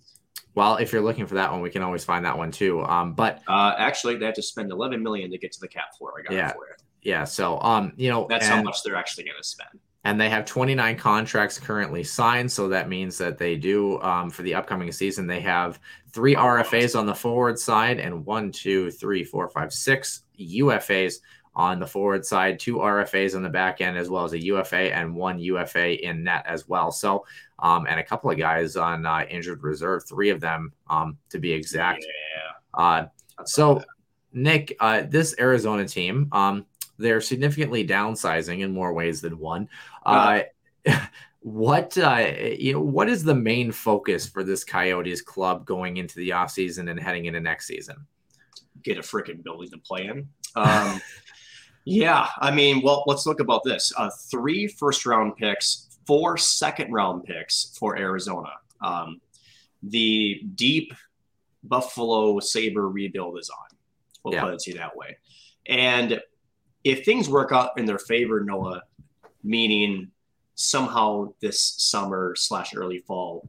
well, 0.54 0.76
if 0.76 0.92
you're 0.92 1.02
looking 1.02 1.26
for 1.26 1.34
that 1.36 1.50
one, 1.52 1.60
we 1.62 1.70
can 1.70 1.82
always 1.82 2.04
find 2.04 2.24
that 2.24 2.36
one 2.36 2.50
too. 2.50 2.82
Um, 2.84 3.12
but 3.14 3.40
Uh, 3.48 3.74
actually, 3.78 4.16
they 4.16 4.26
have 4.26 4.34
to 4.34 4.42
spend 4.42 4.70
11 4.72 5.00
million 5.02 5.30
to 5.30 5.38
get 5.38 5.52
to 5.52 5.60
the 5.60 5.68
cap 5.68 5.96
floor. 5.96 6.14
I 6.18 6.22
got 6.22 6.32
Yeah. 6.32 6.48
it 6.50 6.54
for 6.54 6.66
you. 6.66 6.74
Yeah, 7.02 7.24
so 7.24 7.60
um, 7.60 7.92
you 7.96 8.10
know, 8.10 8.26
That's 8.28 8.46
how 8.46 8.62
much 8.62 8.82
they're 8.82 8.96
actually 8.96 9.24
going 9.24 9.36
to 9.38 9.46
spend. 9.46 9.70
and 10.04 10.20
they 10.20 10.28
have 10.28 10.44
29 10.44 10.96
contracts 10.96 11.58
currently 11.58 12.04
signed. 12.04 12.50
So 12.50 12.68
that 12.68 12.88
means 12.88 13.18
that 13.18 13.38
they 13.38 13.56
do 13.56 14.00
um, 14.02 14.30
for 14.30 14.42
the 14.42 14.54
upcoming 14.54 14.90
season. 14.92 15.26
They 15.26 15.40
have 15.40 15.80
three 16.12 16.34
RFAs 16.34 16.98
on 16.98 17.06
the 17.06 17.14
forward 17.14 17.58
side 17.58 17.98
and 17.98 18.24
one, 18.24 18.50
two, 18.50 18.90
three, 18.90 19.24
four, 19.24 19.48
five, 19.48 19.72
six 19.72 20.22
UFAs 20.40 21.16
on 21.54 21.80
the 21.80 21.86
forward 21.86 22.24
side, 22.24 22.58
two 22.58 22.76
RFAs 22.76 23.34
on 23.34 23.42
the 23.42 23.48
back 23.48 23.80
end, 23.80 23.98
as 23.98 24.08
well 24.08 24.24
as 24.24 24.32
a 24.32 24.44
UFA 24.44 24.94
and 24.94 25.14
one 25.14 25.38
UFA 25.40 26.06
in 26.06 26.22
net 26.22 26.44
as 26.46 26.68
well. 26.68 26.92
So, 26.92 27.26
um, 27.58 27.86
and 27.88 27.98
a 27.98 28.04
couple 28.04 28.30
of 28.30 28.38
guys 28.38 28.76
on 28.76 29.04
uh, 29.04 29.24
injured 29.28 29.62
reserve, 29.62 30.04
three 30.08 30.30
of 30.30 30.40
them 30.40 30.72
um, 30.88 31.18
to 31.30 31.38
be 31.38 31.52
exact. 31.52 32.04
Yeah. 32.04 32.82
Uh, 32.82 33.06
so. 33.44 33.82
Nick, 34.30 34.76
uh, 34.78 35.02
this 35.08 35.34
Arizona 35.40 35.88
team, 35.88 36.28
um, 36.32 36.66
they're 36.98 37.20
significantly 37.20 37.86
downsizing 37.86 38.60
in 38.60 38.72
more 38.72 38.92
ways 38.92 39.20
than 39.20 39.38
one. 39.38 39.68
Uh, 40.04 40.40
what 41.40 41.96
uh, 41.96 42.32
you 42.58 42.72
know, 42.72 42.80
what 42.80 43.08
is 43.08 43.22
the 43.24 43.34
main 43.34 43.72
focus 43.72 44.28
for 44.28 44.42
this 44.44 44.64
Coyotes 44.64 45.22
club 45.22 45.64
going 45.64 45.96
into 45.96 46.16
the 46.16 46.30
offseason 46.30 46.90
and 46.90 47.00
heading 47.00 47.26
into 47.26 47.40
next 47.40 47.66
season? 47.66 48.06
get 48.82 48.96
a 48.98 49.00
freaking 49.00 49.42
building 49.42 49.68
to 49.70 49.78
play 49.78 50.06
in. 50.06 50.28
Um, 50.54 51.00
yeah, 51.84 52.28
I 52.38 52.50
mean, 52.50 52.82
well, 52.82 53.04
let's 53.06 53.26
look 53.26 53.40
about 53.40 53.64
this: 53.64 53.92
uh, 53.96 54.10
three 54.30 54.68
first 54.68 55.06
round 55.06 55.36
picks, 55.36 55.98
four 56.06 56.36
second 56.36 56.92
round 56.92 57.24
picks 57.24 57.76
for 57.78 57.96
Arizona. 57.96 58.52
Um, 58.80 59.20
the 59.82 60.42
deep 60.54 60.92
Buffalo 61.64 62.40
Saber 62.40 62.88
rebuild 62.88 63.38
is 63.38 63.50
on. 63.50 63.76
We'll 64.22 64.34
Yeah. 64.34 64.44
put 64.44 64.54
it 64.54 64.60
to 64.60 64.70
you 64.70 64.76
that 64.78 64.96
way. 64.96 65.16
And 65.66 66.20
if 66.84 67.04
things 67.04 67.28
work 67.28 67.52
out 67.52 67.78
in 67.78 67.86
their 67.86 67.98
favor, 67.98 68.42
Noah, 68.44 68.82
meaning 69.42 70.10
somehow 70.54 71.32
this 71.40 71.60
summer 71.78 72.34
slash 72.36 72.74
early 72.74 72.98
fall, 72.98 73.48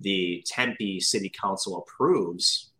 the 0.00 0.44
Tempe 0.46 1.00
City 1.00 1.28
Council 1.28 1.78
approves 1.78 2.70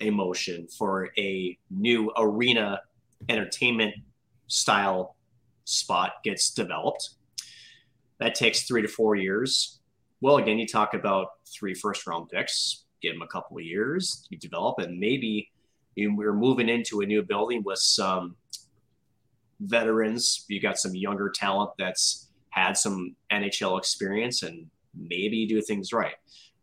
a 0.00 0.10
motion 0.10 0.66
for 0.66 1.10
a 1.16 1.56
new 1.70 2.12
arena 2.16 2.80
entertainment 3.28 3.94
style 4.46 5.16
spot 5.64 6.14
gets 6.22 6.50
developed. 6.50 7.10
That 8.18 8.34
takes 8.34 8.62
three 8.62 8.82
to 8.82 8.88
four 8.88 9.16
years. 9.16 9.80
Well, 10.20 10.36
again, 10.36 10.58
you 10.58 10.66
talk 10.66 10.94
about 10.94 11.28
three 11.46 11.74
first 11.74 12.06
round 12.06 12.28
picks, 12.28 12.84
give 13.02 13.14
them 13.14 13.22
a 13.22 13.26
couple 13.26 13.58
of 13.58 13.64
years, 13.64 14.26
you 14.30 14.38
develop, 14.38 14.78
and 14.78 14.98
maybe 14.98 15.50
we're 15.96 16.34
moving 16.34 16.68
into 16.68 17.00
a 17.00 17.06
new 17.06 17.22
building 17.22 17.62
with 17.64 17.78
some 17.78 18.36
veterans. 19.60 20.44
You 20.48 20.60
got 20.60 20.78
some 20.78 20.94
younger 20.94 21.30
talent 21.34 21.70
that's 21.78 22.28
had 22.50 22.76
some 22.76 23.14
NHL 23.32 23.78
experience, 23.78 24.42
and 24.42 24.66
maybe 24.94 25.36
you 25.36 25.48
do 25.48 25.60
things 25.60 25.92
right. 25.92 26.14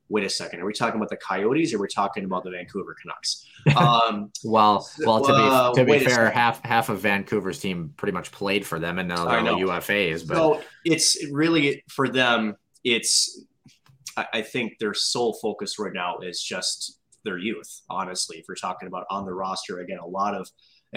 Wait 0.10 0.26
a 0.26 0.30
second, 0.30 0.60
are 0.60 0.66
we 0.66 0.74
talking 0.74 0.98
about 0.98 1.10
the 1.10 1.18
Coyotes 1.18 1.74
or 1.74 1.78
are 1.78 1.82
we 1.82 1.88
talking 1.88 2.26
about 2.26 2.44
the 2.44 2.52
Vancouver 2.52 2.96
Canucks? 3.02 3.46
Um, 3.78 4.30
Well, 4.44 4.88
well, 5.06 5.24
to 5.24 5.34
Uh, 5.34 5.72
be 5.74 5.80
to 5.80 5.86
be 5.86 6.00
fair, 6.06 6.30
half 6.30 6.64
half 6.66 6.90
of 6.90 7.00
Vancouver's 7.00 7.60
team 7.60 7.94
pretty 7.96 8.12
much 8.12 8.30
played 8.32 8.68
for 8.68 8.78
them, 8.80 9.00
and 9.00 9.08
now 9.08 9.26
they're 9.26 9.40
all. 9.40 9.60
UFAs. 9.60 10.28
But 10.28 10.36
so 10.36 10.62
it's 10.84 11.26
really 11.32 11.84
for 11.88 12.10
them. 12.10 12.56
It's 12.84 13.46
I, 14.18 14.26
I 14.34 14.42
think 14.42 14.78
their 14.80 14.94
sole 14.94 15.34
focus 15.42 15.80
right 15.80 15.94
now 15.94 16.18
is 16.20 16.44
just 16.44 17.00
their 17.24 17.38
youth. 17.38 17.82
Honestly, 17.90 18.38
if 18.38 18.46
you're 18.50 18.56
talking 18.56 18.88
about 18.90 19.06
on 19.10 19.26
the 19.26 19.34
roster, 19.34 19.80
again, 19.80 20.00
a 20.00 20.06
lot 20.08 20.36
of 20.36 20.50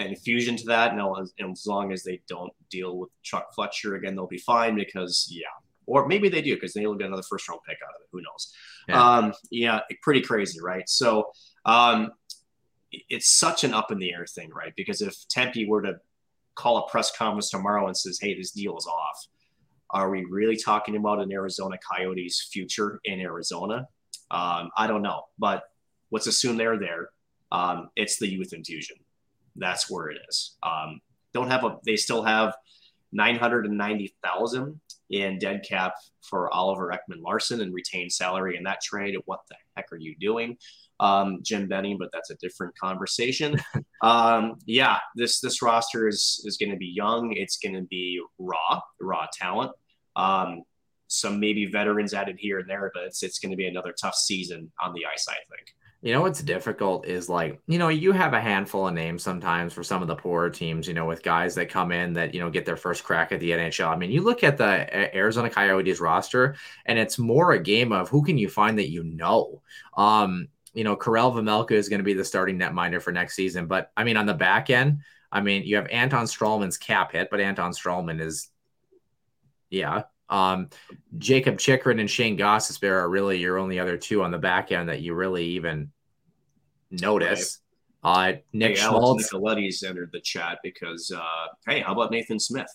infusion 0.05 0.55
to 0.57 0.65
that. 0.65 0.95
Now, 0.95 1.15
as, 1.15 1.33
as 1.39 1.65
long 1.65 1.91
as 1.91 2.03
they 2.03 2.21
don't 2.27 2.53
deal 2.69 2.97
with 2.97 3.09
Chuck 3.23 3.47
Fletcher 3.55 3.95
again, 3.95 4.15
they'll 4.15 4.27
be 4.27 4.37
fine 4.37 4.75
because 4.75 5.27
yeah, 5.29 5.47
or 5.87 6.07
maybe 6.07 6.29
they 6.29 6.41
do 6.41 6.55
because 6.55 6.73
they'll 6.73 6.93
get 6.95 7.07
another 7.07 7.23
first 7.23 7.49
round 7.49 7.61
pick 7.67 7.77
out 7.83 7.95
of 7.95 8.01
it. 8.01 8.07
Who 8.11 8.21
knows? 8.21 8.53
Yeah, 8.87 9.03
um, 9.03 9.33
yeah 9.49 9.79
pretty 10.03 10.21
crazy, 10.21 10.59
right? 10.61 10.87
So 10.87 11.31
um, 11.65 12.11
it's 12.91 13.29
such 13.29 13.63
an 13.63 13.73
up 13.73 13.91
in 13.91 13.97
the 13.97 14.13
air 14.13 14.25
thing, 14.25 14.49
right? 14.51 14.73
Because 14.77 15.01
if 15.01 15.15
Tempe 15.29 15.67
were 15.67 15.81
to 15.81 15.95
call 16.55 16.77
a 16.77 16.89
press 16.89 17.15
conference 17.15 17.49
tomorrow 17.49 17.87
and 17.87 17.97
says, 17.97 18.19
"Hey, 18.21 18.35
this 18.35 18.51
deal 18.51 18.77
is 18.77 18.85
off," 18.85 19.27
are 19.89 20.09
we 20.09 20.25
really 20.25 20.57
talking 20.57 20.95
about 20.95 21.19
an 21.19 21.31
Arizona 21.31 21.77
Coyotes 21.91 22.49
future 22.51 22.99
in 23.05 23.19
Arizona? 23.19 23.87
Um, 24.29 24.69
I 24.77 24.87
don't 24.87 25.01
know, 25.01 25.23
but 25.39 25.63
let's 26.11 26.27
assume 26.27 26.57
they're 26.57 26.79
there. 26.79 27.09
Um, 27.51 27.89
it's 27.95 28.19
the 28.19 28.27
youth 28.27 28.53
infusion. 28.53 28.97
That's 29.57 29.89
where 29.89 30.09
it 30.09 30.17
is. 30.29 30.55
Um, 30.63 31.01
don't 31.33 31.49
have 31.49 31.63
a. 31.63 31.77
They 31.85 31.95
still 31.95 32.23
have 32.23 32.55
nine 33.11 33.35
hundred 33.35 33.65
and 33.65 33.77
ninety 33.77 34.13
thousand 34.23 34.79
in 35.09 35.39
dead 35.39 35.65
cap 35.67 35.93
for 36.21 36.53
Oliver 36.53 36.91
Ekman 36.91 37.21
Larsson 37.21 37.61
and 37.61 37.73
retained 37.73 38.11
salary 38.11 38.57
in 38.57 38.63
that 38.63 38.81
trade. 38.81 39.15
What 39.25 39.41
the 39.49 39.55
heck 39.75 39.91
are 39.91 39.97
you 39.97 40.15
doing? 40.19 40.57
um, 40.99 41.39
Jim 41.41 41.67
Benning, 41.67 41.97
but 41.97 42.09
that's 42.11 42.29
a 42.29 42.35
different 42.35 42.77
conversation. 42.77 43.59
um, 44.01 44.55
yeah, 44.65 44.97
this 45.15 45.39
this 45.39 45.61
roster 45.61 46.07
is 46.07 46.41
is 46.45 46.57
going 46.57 46.71
to 46.71 46.77
be 46.77 46.87
young. 46.87 47.33
It's 47.35 47.57
going 47.57 47.75
to 47.75 47.83
be 47.83 48.21
raw, 48.39 48.81
raw 48.99 49.27
talent. 49.33 49.71
Um, 50.15 50.63
some 51.07 51.39
maybe 51.39 51.65
veterans 51.65 52.13
added 52.13 52.37
here 52.39 52.59
and 52.59 52.69
there, 52.69 52.91
but 52.93 53.03
it's 53.03 53.23
it's 53.23 53.39
going 53.39 53.51
to 53.51 53.57
be 53.57 53.67
another 53.67 53.93
tough 53.99 54.15
season 54.15 54.71
on 54.81 54.93
the 54.93 55.05
ice. 55.05 55.27
I 55.29 55.33
think. 55.33 55.73
You 56.01 56.13
know 56.13 56.21
what's 56.21 56.43
difficult 56.43 57.07
is 57.07 57.27
like, 57.27 57.59
you 57.67 57.79
know, 57.79 57.89
you 57.89 58.11
have 58.11 58.33
a 58.33 58.41
handful 58.41 58.87
of 58.87 58.93
names 58.93 59.23
sometimes 59.23 59.73
for 59.73 59.83
some 59.83 60.03
of 60.03 60.07
the 60.07 60.15
poorer 60.15 60.49
teams, 60.49 60.87
you 60.87 60.93
know, 60.93 61.05
with 61.05 61.23
guys 61.23 61.55
that 61.55 61.69
come 61.69 61.91
in 61.91 62.13
that, 62.13 62.35
you 62.35 62.39
know, 62.39 62.51
get 62.51 62.65
their 62.65 62.77
first 62.77 63.03
crack 63.03 63.31
at 63.31 63.39
the 63.39 63.49
NHL. 63.49 63.87
I 63.87 63.95
mean, 63.95 64.11
you 64.11 64.21
look 64.21 64.43
at 64.43 64.57
the 64.57 65.15
Arizona 65.15 65.49
Coyotes 65.49 65.99
roster 65.99 66.55
and 66.85 66.99
it's 66.99 67.17
more 67.17 67.53
a 67.53 67.59
game 67.61 67.91
of 67.91 68.09
who 68.09 68.23
can 68.23 68.37
you 68.37 68.47
find 68.47 68.77
that 68.77 68.91
you 68.91 69.03
know. 69.03 69.63
Um, 69.97 70.49
you 70.73 70.83
know, 70.83 70.95
Karel 70.95 71.31
Vejmelka 71.31 71.71
is 71.71 71.89
going 71.89 71.99
to 71.99 72.03
be 72.03 72.13
the 72.13 72.23
starting 72.23 72.59
netminder 72.59 73.01
for 73.01 73.11
next 73.11 73.35
season. 73.35 73.65
But 73.65 73.91
I 73.97 74.03
mean, 74.03 74.17
on 74.17 74.27
the 74.27 74.35
back 74.35 74.69
end, 74.69 74.99
I 75.31 75.41
mean, 75.41 75.63
you 75.63 75.75
have 75.77 75.87
Anton 75.87 76.25
Stralman's 76.25 76.77
cap 76.77 77.13
hit, 77.13 77.29
but 77.31 77.39
Anton 77.39 77.71
Stralman 77.71 78.21
is, 78.21 78.49
yeah. 79.71 80.03
Um, 80.29 80.69
Jakob 81.17 81.57
Chychrun 81.57 81.99
and 81.99 82.09
Shane 82.09 82.37
Gostisbehere 82.37 83.01
are 83.01 83.09
really 83.09 83.37
your 83.37 83.57
only 83.57 83.79
other 83.79 83.97
two 83.97 84.23
on 84.23 84.31
the 84.31 84.37
back 84.37 84.71
end 84.71 84.89
that 84.89 85.01
you 85.01 85.13
really 85.13 85.45
even 85.45 85.91
notice. 86.91 87.59
Right. 88.03 88.35
Uh, 88.35 88.39
Nick 88.53 88.77
hey, 88.77 88.83
Schmaltz. 88.83 89.31
Nicoletti's 89.31 89.83
entered 89.83 90.11
the 90.11 90.21
chat 90.21 90.59
because, 90.63 91.11
uh, 91.15 91.47
hey, 91.65 91.81
how 91.81 91.93
about 91.93 92.11
Nathan 92.11 92.39
Smith? 92.39 92.69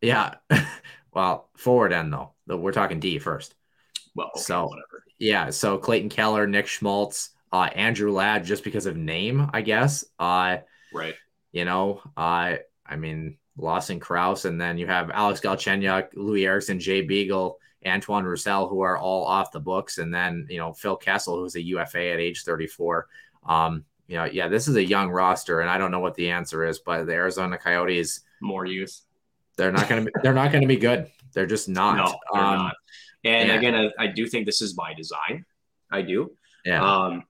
Yeah. 0.00 0.34
well, 1.12 1.50
forward 1.56 1.92
end, 1.92 2.12
though. 2.12 2.34
We're 2.46 2.72
talking 2.72 3.00
D 3.00 3.18
first. 3.18 3.54
Well, 4.14 4.30
okay, 4.34 4.42
so 4.42 4.66
whatever. 4.66 5.04
Yeah. 5.18 5.50
So 5.50 5.78
Clayton 5.78 6.10
Keller, 6.10 6.46
Nick 6.46 6.66
Schmaltz, 6.66 7.30
uh, 7.52 7.70
Andrew 7.74 8.12
Ladd 8.12 8.44
just 8.44 8.64
because 8.64 8.86
of 8.86 8.96
name, 8.96 9.50
I 9.52 9.62
guess. 9.62 10.04
Uh, 10.18 10.58
right. 10.92 11.14
You 11.52 11.64
know, 11.64 12.02
uh, 12.16 12.56
I 12.86 12.96
mean, 12.96 13.38
Lawson 13.58 14.00
Crouse, 14.00 14.44
and 14.44 14.60
then 14.60 14.78
you 14.78 14.86
have 14.86 15.10
Alex 15.10 15.40
Galchenyuk, 15.40 16.08
Louis 16.14 16.46
Eriksson, 16.46 16.78
Jay 16.78 17.02
Beagle, 17.02 17.58
Antoine 17.86 18.24
Roussel, 18.24 18.68
who 18.68 18.80
are 18.80 18.96
all 18.96 19.24
off 19.24 19.52
the 19.52 19.60
books, 19.60 19.98
and 19.98 20.14
then 20.14 20.46
you 20.48 20.58
know 20.58 20.72
Phil 20.72 20.96
Kessel, 20.96 21.36
who's 21.36 21.56
a 21.56 21.62
UFA 21.62 22.12
at 22.12 22.20
age 22.20 22.44
34. 22.44 23.06
Um, 23.46 23.84
you 24.06 24.16
know, 24.16 24.24
yeah, 24.24 24.48
this 24.48 24.68
is 24.68 24.76
a 24.76 24.84
young 24.84 25.10
roster, 25.10 25.60
and 25.60 25.68
I 25.68 25.76
don't 25.76 25.90
know 25.90 26.00
what 26.00 26.14
the 26.14 26.30
answer 26.30 26.64
is, 26.64 26.78
but 26.78 27.04
the 27.04 27.12
Arizona 27.12 27.58
Coyotes 27.58 28.20
more 28.40 28.64
youth. 28.64 29.02
They're 29.56 29.72
not 29.72 29.88
going 29.88 30.04
to. 30.04 30.10
be, 30.10 30.20
They're 30.22 30.32
not 30.32 30.52
to 30.52 30.66
be 30.66 30.76
good. 30.76 31.10
They're 31.34 31.46
just 31.46 31.68
not. 31.68 31.96
No, 31.96 32.18
they're 32.32 32.42
um, 32.42 32.58
not. 32.58 32.74
And 33.24 33.48
yeah. 33.48 33.54
again, 33.56 33.74
I, 33.74 34.04
I, 34.04 34.06
do 34.06 34.26
think 34.26 34.46
this 34.46 34.62
is 34.62 34.72
by 34.72 34.94
design. 34.94 35.44
I 35.90 36.02
do. 36.02 36.32
Yeah. 36.64 36.82
Um, 36.82 37.24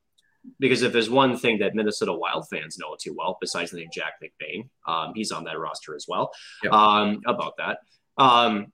because 0.58 0.82
if 0.82 0.92
there's 0.92 1.10
one 1.10 1.36
thing 1.36 1.58
that 1.58 1.74
Minnesota 1.74 2.12
Wild 2.12 2.48
fans 2.48 2.78
know 2.78 2.96
too 3.00 3.14
well, 3.16 3.38
besides 3.40 3.70
the 3.70 3.78
name 3.78 3.88
Jack 3.92 4.14
McBain, 4.22 4.68
um, 4.86 5.12
he's 5.14 5.32
on 5.32 5.44
that 5.44 5.58
roster 5.58 5.94
as 5.94 6.06
well. 6.08 6.30
Yep. 6.62 6.72
Um, 6.72 7.20
about 7.26 7.56
that, 7.58 7.78
um, 8.16 8.72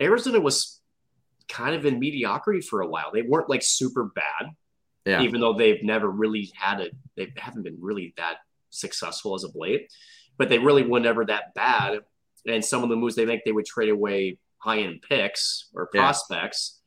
Arizona 0.00 0.40
was 0.40 0.80
kind 1.48 1.74
of 1.74 1.86
in 1.86 1.98
mediocrity 1.98 2.60
for 2.60 2.80
a 2.80 2.86
while. 2.86 3.10
They 3.12 3.22
weren't 3.22 3.48
like 3.48 3.62
super 3.62 4.10
bad, 4.14 4.50
yeah. 5.04 5.22
even 5.22 5.40
though 5.40 5.54
they've 5.54 5.82
never 5.82 6.08
really 6.08 6.50
had 6.54 6.80
it. 6.80 6.94
They 7.16 7.32
haven't 7.36 7.62
been 7.62 7.78
really 7.80 8.14
that 8.16 8.38
successful 8.70 9.34
as 9.34 9.44
of 9.44 9.54
late, 9.54 9.92
but 10.36 10.48
they 10.48 10.58
really 10.58 10.82
were 10.82 11.00
never 11.00 11.24
that 11.26 11.54
bad. 11.54 12.00
And 12.46 12.64
some 12.64 12.82
of 12.82 12.88
the 12.88 12.96
moves 12.96 13.14
they 13.14 13.26
make, 13.26 13.44
they 13.44 13.52
would 13.52 13.66
trade 13.66 13.90
away 13.90 14.38
high 14.58 14.80
end 14.80 15.02
picks 15.08 15.68
or 15.74 15.86
prospects. 15.86 16.80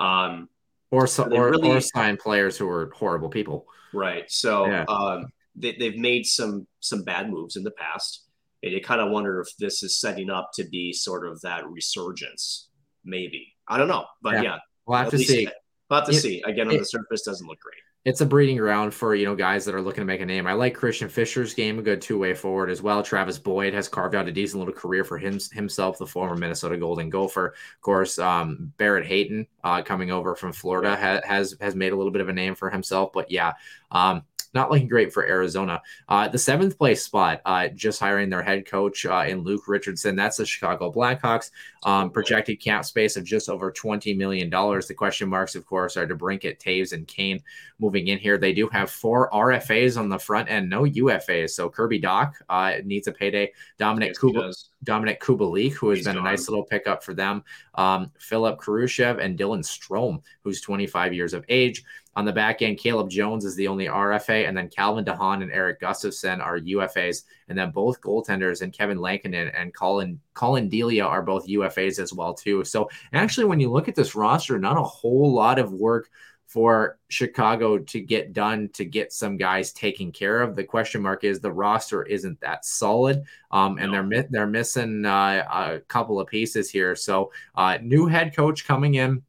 Yeah. 0.00 0.24
Um, 0.24 0.48
or 0.90 1.06
so, 1.06 1.24
or, 1.24 1.50
really, 1.50 1.70
or 1.70 1.80
sign 1.80 2.16
players 2.16 2.56
who 2.56 2.68
are 2.68 2.90
horrible 2.94 3.28
people. 3.28 3.66
Right. 3.92 4.24
So 4.28 4.66
yeah. 4.66 4.84
um, 4.88 5.26
they, 5.56 5.76
have 5.80 5.96
made 5.96 6.26
some 6.26 6.66
some 6.80 7.02
bad 7.02 7.30
moves 7.30 7.56
in 7.56 7.64
the 7.64 7.70
past, 7.72 8.24
and 8.62 8.72
you 8.72 8.80
kind 8.80 9.00
of 9.00 9.10
wonder 9.10 9.40
if 9.40 9.48
this 9.58 9.82
is 9.82 10.00
setting 10.00 10.30
up 10.30 10.50
to 10.54 10.64
be 10.68 10.92
sort 10.92 11.26
of 11.26 11.40
that 11.42 11.68
resurgence. 11.68 12.68
Maybe 13.04 13.54
I 13.66 13.78
don't 13.78 13.88
know, 13.88 14.06
but 14.22 14.34
yeah, 14.34 14.42
yeah 14.42 14.58
we'll 14.86 14.98
have 14.98 15.10
to 15.10 15.18
see. 15.18 15.48
We'll 15.88 16.00
have 16.00 16.08
to 16.08 16.14
it, 16.14 16.20
see. 16.20 16.42
Again, 16.42 16.68
on 16.68 16.74
it, 16.74 16.78
the 16.78 16.84
surface, 16.84 17.22
doesn't 17.22 17.46
look 17.46 17.60
great 17.60 17.80
it's 18.04 18.20
a 18.20 18.26
breeding 18.26 18.56
ground 18.56 18.94
for 18.94 19.14
you 19.14 19.26
know 19.26 19.34
guys 19.34 19.64
that 19.64 19.74
are 19.74 19.82
looking 19.82 20.02
to 20.02 20.06
make 20.06 20.20
a 20.20 20.26
name. 20.26 20.46
I 20.46 20.52
like 20.52 20.74
Christian 20.74 21.08
Fischer's 21.08 21.52
game, 21.52 21.78
a 21.78 21.82
good 21.82 22.00
two 22.00 22.18
way 22.18 22.32
forward 22.32 22.70
as 22.70 22.80
well. 22.80 23.02
Travis 23.02 23.38
Boyd 23.38 23.74
has 23.74 23.88
carved 23.88 24.14
out 24.14 24.28
a 24.28 24.32
decent 24.32 24.60
little 24.60 24.74
career 24.74 25.04
for 25.04 25.18
him, 25.18 25.38
himself, 25.52 25.98
the 25.98 26.06
former 26.06 26.36
Minnesota 26.36 26.76
Golden 26.76 27.10
Gopher. 27.10 27.48
Of 27.48 27.80
course, 27.82 28.18
um, 28.18 28.72
Barrett 28.76 29.06
Hayton 29.06 29.46
uh, 29.64 29.82
coming 29.82 30.10
over 30.10 30.34
from 30.34 30.52
Florida 30.52 30.96
ha- 30.96 31.26
has 31.26 31.56
has 31.60 31.74
made 31.74 31.92
a 31.92 31.96
little 31.96 32.12
bit 32.12 32.22
of 32.22 32.28
a 32.28 32.32
name 32.32 32.54
for 32.54 32.70
himself. 32.70 33.12
But 33.12 33.30
yeah, 33.30 33.52
um, 33.90 34.22
not 34.54 34.70
looking 34.70 34.88
great 34.88 35.12
for 35.12 35.26
Arizona. 35.26 35.82
Uh, 36.08 36.28
the 36.28 36.38
seventh 36.38 36.78
place 36.78 37.04
spot, 37.04 37.40
uh, 37.44 37.68
just 37.68 38.00
hiring 38.00 38.30
their 38.30 38.42
head 38.42 38.66
coach 38.66 39.04
uh, 39.06 39.24
in 39.26 39.42
Luke 39.42 39.68
Richardson. 39.68 40.16
That's 40.16 40.38
the 40.38 40.46
Chicago 40.46 40.92
Blackhawks. 40.92 41.50
Um, 41.84 42.10
projected 42.10 42.60
cap 42.60 42.84
space 42.84 43.16
of 43.16 43.24
just 43.24 43.48
over 43.48 43.70
$20 43.70 44.16
million. 44.16 44.50
The 44.50 44.94
question 44.96 45.28
marks, 45.28 45.54
of 45.54 45.66
course, 45.66 45.96
are 45.96 46.06
DeBrincat, 46.06 46.58
Toews, 46.58 46.92
and 46.92 47.06
Kane 47.06 47.42
moving 47.78 48.08
in 48.08 48.18
here. 48.18 48.38
They 48.38 48.52
do 48.52 48.68
have 48.68 48.90
four 48.90 49.30
RFAs 49.30 49.98
on 49.98 50.08
the 50.08 50.18
front 50.18 50.50
end, 50.50 50.68
no 50.68 50.82
UFAs. 50.82 51.50
So 51.50 51.68
Kirby 51.68 52.00
Dach 52.00 52.32
uh, 52.48 52.74
needs 52.84 53.06
a 53.06 53.12
payday. 53.12 53.52
Dominic 53.78 54.16
yes, 54.22 54.70
Dominik 54.84 55.18
Kubalik, 55.18 55.72
who 55.72 55.90
has 55.90 55.98
He's 55.98 56.06
been 56.06 56.16
gone. 56.16 56.26
a 56.26 56.30
nice 56.30 56.48
little 56.48 56.64
pickup 56.64 57.02
for 57.02 57.14
them. 57.14 57.42
Um, 57.74 58.10
Philip 58.18 58.60
Kurashev 58.60 59.22
and 59.22 59.38
Dylan 59.38 59.60
Strome, 59.64 60.22
who's 60.42 60.60
25 60.60 61.12
years 61.12 61.34
of 61.34 61.44
age. 61.48 61.82
On 62.16 62.24
the 62.24 62.32
back 62.32 62.62
end, 62.62 62.78
Caleb 62.78 63.10
Jones 63.10 63.44
is 63.44 63.54
the 63.54 63.68
only 63.68 63.86
RFA, 63.86 64.48
and 64.48 64.56
then 64.56 64.68
Calvin 64.68 65.04
DeHaan 65.04 65.42
and 65.42 65.52
Eric 65.52 65.78
Gustafson 65.80 66.40
are 66.40 66.58
UFAs, 66.58 67.22
and 67.48 67.56
then 67.56 67.70
both 67.70 68.00
goaltenders 68.00 68.62
and 68.62 68.72
Kevin 68.72 68.98
Lankinen 68.98 69.48
and 69.54 69.72
Colin 69.72 70.18
Collin 70.34 70.68
Delia 70.68 71.04
are 71.04 71.22
both 71.22 71.46
UFAs 71.46 72.00
as 72.00 72.12
well 72.12 72.34
too. 72.34 72.64
So 72.64 72.90
actually, 73.12 73.44
when 73.46 73.60
you 73.60 73.70
look 73.70 73.88
at 73.88 73.94
this 73.94 74.16
roster, 74.16 74.58
not 74.58 74.76
a 74.78 74.82
whole 74.82 75.32
lot 75.32 75.60
of 75.60 75.72
work 75.72 76.10
for 76.48 76.98
Chicago 77.08 77.76
to 77.76 78.00
get 78.00 78.32
done 78.32 78.70
to 78.72 78.86
get 78.86 79.12
some 79.12 79.36
guys 79.36 79.70
taken 79.70 80.10
care 80.10 80.40
of. 80.40 80.56
The 80.56 80.64
question 80.64 81.02
mark 81.02 81.22
is 81.22 81.40
the 81.40 81.52
roster 81.52 82.04
isn't 82.04 82.40
that 82.40 82.64
solid, 82.64 83.22
um, 83.50 83.76
and 83.76 83.92
no. 83.92 84.08
they're 84.08 84.26
they're 84.30 84.46
missing 84.46 85.04
uh, 85.04 85.44
a 85.50 85.80
couple 85.80 86.18
of 86.18 86.26
pieces 86.26 86.70
here. 86.70 86.96
So 86.96 87.32
uh, 87.54 87.76
new 87.82 88.06
head 88.06 88.34
coach 88.34 88.66
coming 88.66 88.94
in. 88.94 89.22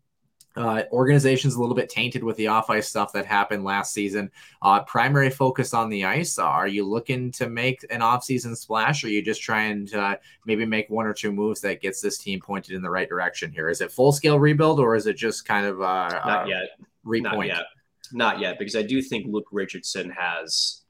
Uh, 0.55 0.83
organization's 0.91 1.55
a 1.55 1.59
little 1.59 1.75
bit 1.75 1.89
tainted 1.89 2.23
with 2.23 2.35
the 2.37 2.47
off 2.47 2.69
ice 2.69 2.87
stuff 2.89 3.13
that 3.13 3.25
happened 3.25 3.63
last 3.63 3.93
season. 3.93 4.31
Uh, 4.61 4.81
primary 4.83 5.29
focus 5.29 5.73
on 5.73 5.89
the 5.89 6.03
ice. 6.03 6.39
Uh, 6.39 6.43
are 6.43 6.67
you 6.67 6.85
looking 6.85 7.31
to 7.31 7.49
make 7.49 7.85
an 7.89 8.01
off 8.01 8.23
season 8.23 8.55
splash, 8.55 9.03
or 9.03 9.07
are 9.07 9.09
you 9.09 9.21
just 9.21 9.41
trying 9.41 9.85
to 9.85 10.01
uh, 10.01 10.15
maybe 10.45 10.65
make 10.65 10.89
one 10.89 11.05
or 11.05 11.13
two 11.13 11.31
moves 11.31 11.61
that 11.61 11.81
gets 11.81 12.01
this 12.01 12.17
team 12.17 12.39
pointed 12.39 12.75
in 12.75 12.81
the 12.81 12.89
right 12.89 13.09
direction 13.09 13.51
here? 13.51 13.69
Is 13.69 13.81
it 13.81 13.91
full 13.91 14.11
scale 14.13 14.39
rebuild, 14.39 14.79
or 14.79 14.95
is 14.95 15.05
it 15.05 15.17
just 15.17 15.45
kind 15.45 15.65
of 15.65 15.81
uh, 15.81 16.21
not 16.25 16.47
yet? 16.47 16.79
Not 17.05 17.45
yet. 17.45 17.63
Not 18.11 18.39
yet, 18.39 18.57
because 18.57 18.75
I 18.75 18.81
do 18.81 19.01
think 19.01 19.27
Luke 19.29 19.47
Richardson 19.51 20.09
has 20.17 20.81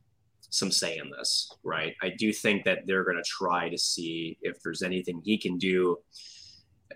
some 0.51 0.71
say 0.71 0.97
in 0.97 1.11
this, 1.11 1.51
right? 1.63 1.95
I 2.01 2.11
do 2.17 2.31
think 2.31 2.63
that 2.65 2.87
they're 2.87 3.03
going 3.03 3.17
to 3.17 3.23
try 3.23 3.69
to 3.69 3.77
see 3.77 4.37
if 4.41 4.61
there's 4.63 4.81
anything 4.81 5.21
he 5.23 5.37
can 5.37 5.57
do 5.57 5.97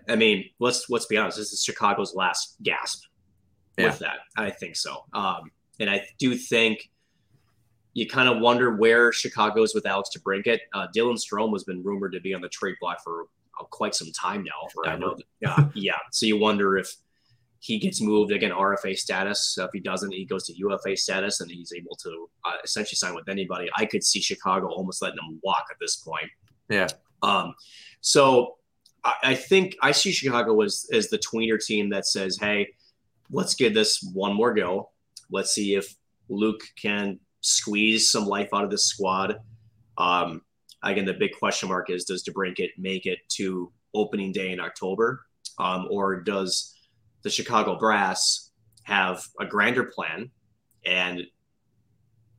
I 0.08 0.16
mean, 0.16 0.44
let's 0.58 0.88
let's 0.90 1.06
be 1.06 1.16
honest. 1.16 1.38
This 1.38 1.52
is 1.52 1.62
Chicago's 1.62 2.14
last 2.14 2.56
gasp 2.62 3.04
yeah. 3.78 3.86
with 3.86 3.98
that. 4.00 4.18
I 4.36 4.50
think 4.50 4.76
so. 4.76 5.04
Um, 5.12 5.50
and 5.80 5.88
I 5.88 6.06
do 6.18 6.36
think 6.36 6.90
you 7.94 8.08
kind 8.08 8.28
of 8.28 8.40
wonder 8.40 8.76
where 8.76 9.12
Chicago's 9.12 9.74
with 9.74 9.86
Alex 9.86 10.10
DeBrincat. 10.16 10.58
Uh, 10.72 10.88
Dylan 10.94 11.18
Strome 11.18 11.52
has 11.52 11.64
been 11.64 11.82
rumored 11.82 12.12
to 12.12 12.20
be 12.20 12.34
on 12.34 12.40
the 12.40 12.48
trade 12.48 12.74
block 12.80 13.02
for 13.02 13.26
uh, 13.60 13.64
quite 13.64 13.94
some 13.94 14.10
time 14.12 14.44
now. 14.44 14.90
I 14.90 14.96
know. 14.96 15.16
Yeah, 15.40 15.68
yeah. 15.74 15.98
So 16.10 16.26
you 16.26 16.38
wonder 16.38 16.76
if 16.76 16.94
he 17.64 17.78
gets 17.78 18.02
moved 18.02 18.30
again 18.30 18.50
RFA 18.50 18.94
status. 18.94 19.54
So 19.54 19.64
if 19.64 19.70
he 19.72 19.80
doesn't, 19.80 20.12
he 20.12 20.26
goes 20.26 20.46
to 20.48 20.54
UFA 20.54 20.98
status, 20.98 21.40
and 21.40 21.50
he's 21.50 21.72
able 21.72 21.96
to 21.96 22.28
uh, 22.44 22.56
essentially 22.62 22.96
sign 22.96 23.14
with 23.14 23.26
anybody. 23.26 23.70
I 23.74 23.86
could 23.86 24.04
see 24.04 24.20
Chicago 24.20 24.66
almost 24.66 25.00
letting 25.00 25.18
him 25.18 25.40
walk 25.42 25.64
at 25.70 25.78
this 25.80 25.96
point. 25.96 26.28
Yeah. 26.68 26.88
Um, 27.22 27.54
so 28.02 28.56
I, 29.02 29.14
I 29.22 29.34
think 29.34 29.76
I 29.80 29.92
see 29.92 30.12
Chicago 30.12 30.60
as 30.60 30.86
as 30.92 31.08
the 31.08 31.16
tweener 31.16 31.58
team 31.58 31.88
that 31.88 32.06
says, 32.06 32.36
"Hey, 32.38 32.68
let's 33.30 33.54
give 33.54 33.72
this 33.72 34.02
one 34.12 34.34
more 34.34 34.52
go. 34.52 34.90
Let's 35.30 35.52
see 35.52 35.74
if 35.74 35.96
Luke 36.28 36.64
can 36.76 37.18
squeeze 37.40 38.10
some 38.10 38.26
life 38.26 38.50
out 38.52 38.64
of 38.64 38.70
this 38.70 38.88
squad." 38.88 39.38
Um, 39.96 40.42
again, 40.82 41.06
the 41.06 41.14
big 41.14 41.32
question 41.38 41.70
mark 41.70 41.88
is: 41.88 42.04
Does 42.04 42.24
DeBrincat 42.24 42.72
make 42.76 43.06
it 43.06 43.20
to 43.36 43.72
opening 43.94 44.32
day 44.32 44.52
in 44.52 44.60
October, 44.60 45.24
um, 45.58 45.88
or 45.90 46.20
does 46.20 46.73
the 47.24 47.30
Chicago 47.30 47.76
Brass 47.76 48.50
have 48.84 49.26
a 49.40 49.46
grander 49.46 49.84
plan 49.84 50.30
and 50.86 51.22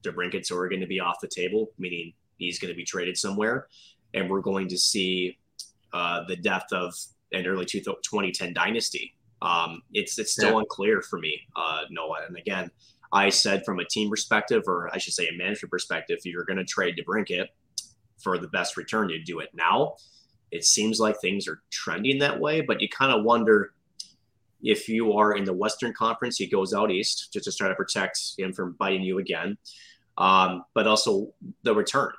DeBrincat's 0.03 0.51
are 0.51 0.69
going 0.69 0.81
to 0.81 0.87
be 0.87 0.99
off 0.99 1.17
the 1.21 1.27
table, 1.27 1.71
meaning 1.77 2.13
he's 2.37 2.59
going 2.59 2.71
to 2.71 2.77
be 2.77 2.85
traded 2.85 3.17
somewhere, 3.17 3.67
and 4.13 4.29
we're 4.29 4.41
going 4.41 4.67
to 4.69 4.77
see 4.77 5.37
uh, 5.93 6.23
the 6.27 6.35
depth 6.35 6.71
of 6.71 6.93
an 7.31 7.45
early 7.47 7.65
2010 7.65 8.53
dynasty. 8.53 9.15
Um, 9.41 9.81
it's 9.93 10.17
it's 10.17 10.31
still 10.31 10.53
yeah. 10.53 10.59
unclear 10.59 11.01
for 11.01 11.19
me, 11.19 11.41
uh, 11.55 11.81
Noah. 11.89 12.25
And 12.27 12.37
again, 12.37 12.69
I 13.11 13.29
said 13.29 13.65
from 13.65 13.79
a 13.79 13.85
team 13.85 14.09
perspective, 14.09 14.63
or 14.67 14.89
I 14.93 14.97
should 14.97 15.13
say 15.13 15.27
a 15.27 15.37
management 15.37 15.71
perspective, 15.71 16.19
if 16.19 16.25
you're 16.25 16.45
going 16.45 16.57
to 16.57 16.65
trade 16.65 16.95
DeBrincat 16.97 17.47
for 18.21 18.37
the 18.37 18.47
best 18.47 18.77
return, 18.77 19.09
you 19.09 19.23
do 19.23 19.39
it 19.39 19.49
now. 19.53 19.95
It 20.51 20.63
seems 20.63 20.99
like 20.99 21.19
things 21.19 21.47
are 21.47 21.61
trending 21.69 22.19
that 22.19 22.39
way, 22.39 22.61
but 22.61 22.79
you 22.79 22.87
kind 22.87 23.11
of 23.11 23.23
wonder 23.23 23.73
if 24.61 24.89
you 24.89 25.13
are 25.13 25.35
in 25.35 25.43
the 25.43 25.53
Western 25.53 25.93
Conference, 25.93 26.37
he 26.37 26.47
goes 26.47 26.73
out 26.73 26.91
east 26.91 27.29
just 27.31 27.45
to 27.45 27.51
try 27.51 27.67
to 27.67 27.75
protect 27.75 28.19
him 28.37 28.53
from 28.53 28.75
biting 28.79 29.03
you 29.03 29.19
again. 29.19 29.57
Um, 30.17 30.63
but 30.73 30.87
also 30.87 31.33
the 31.63 31.75
return. 31.75 32.11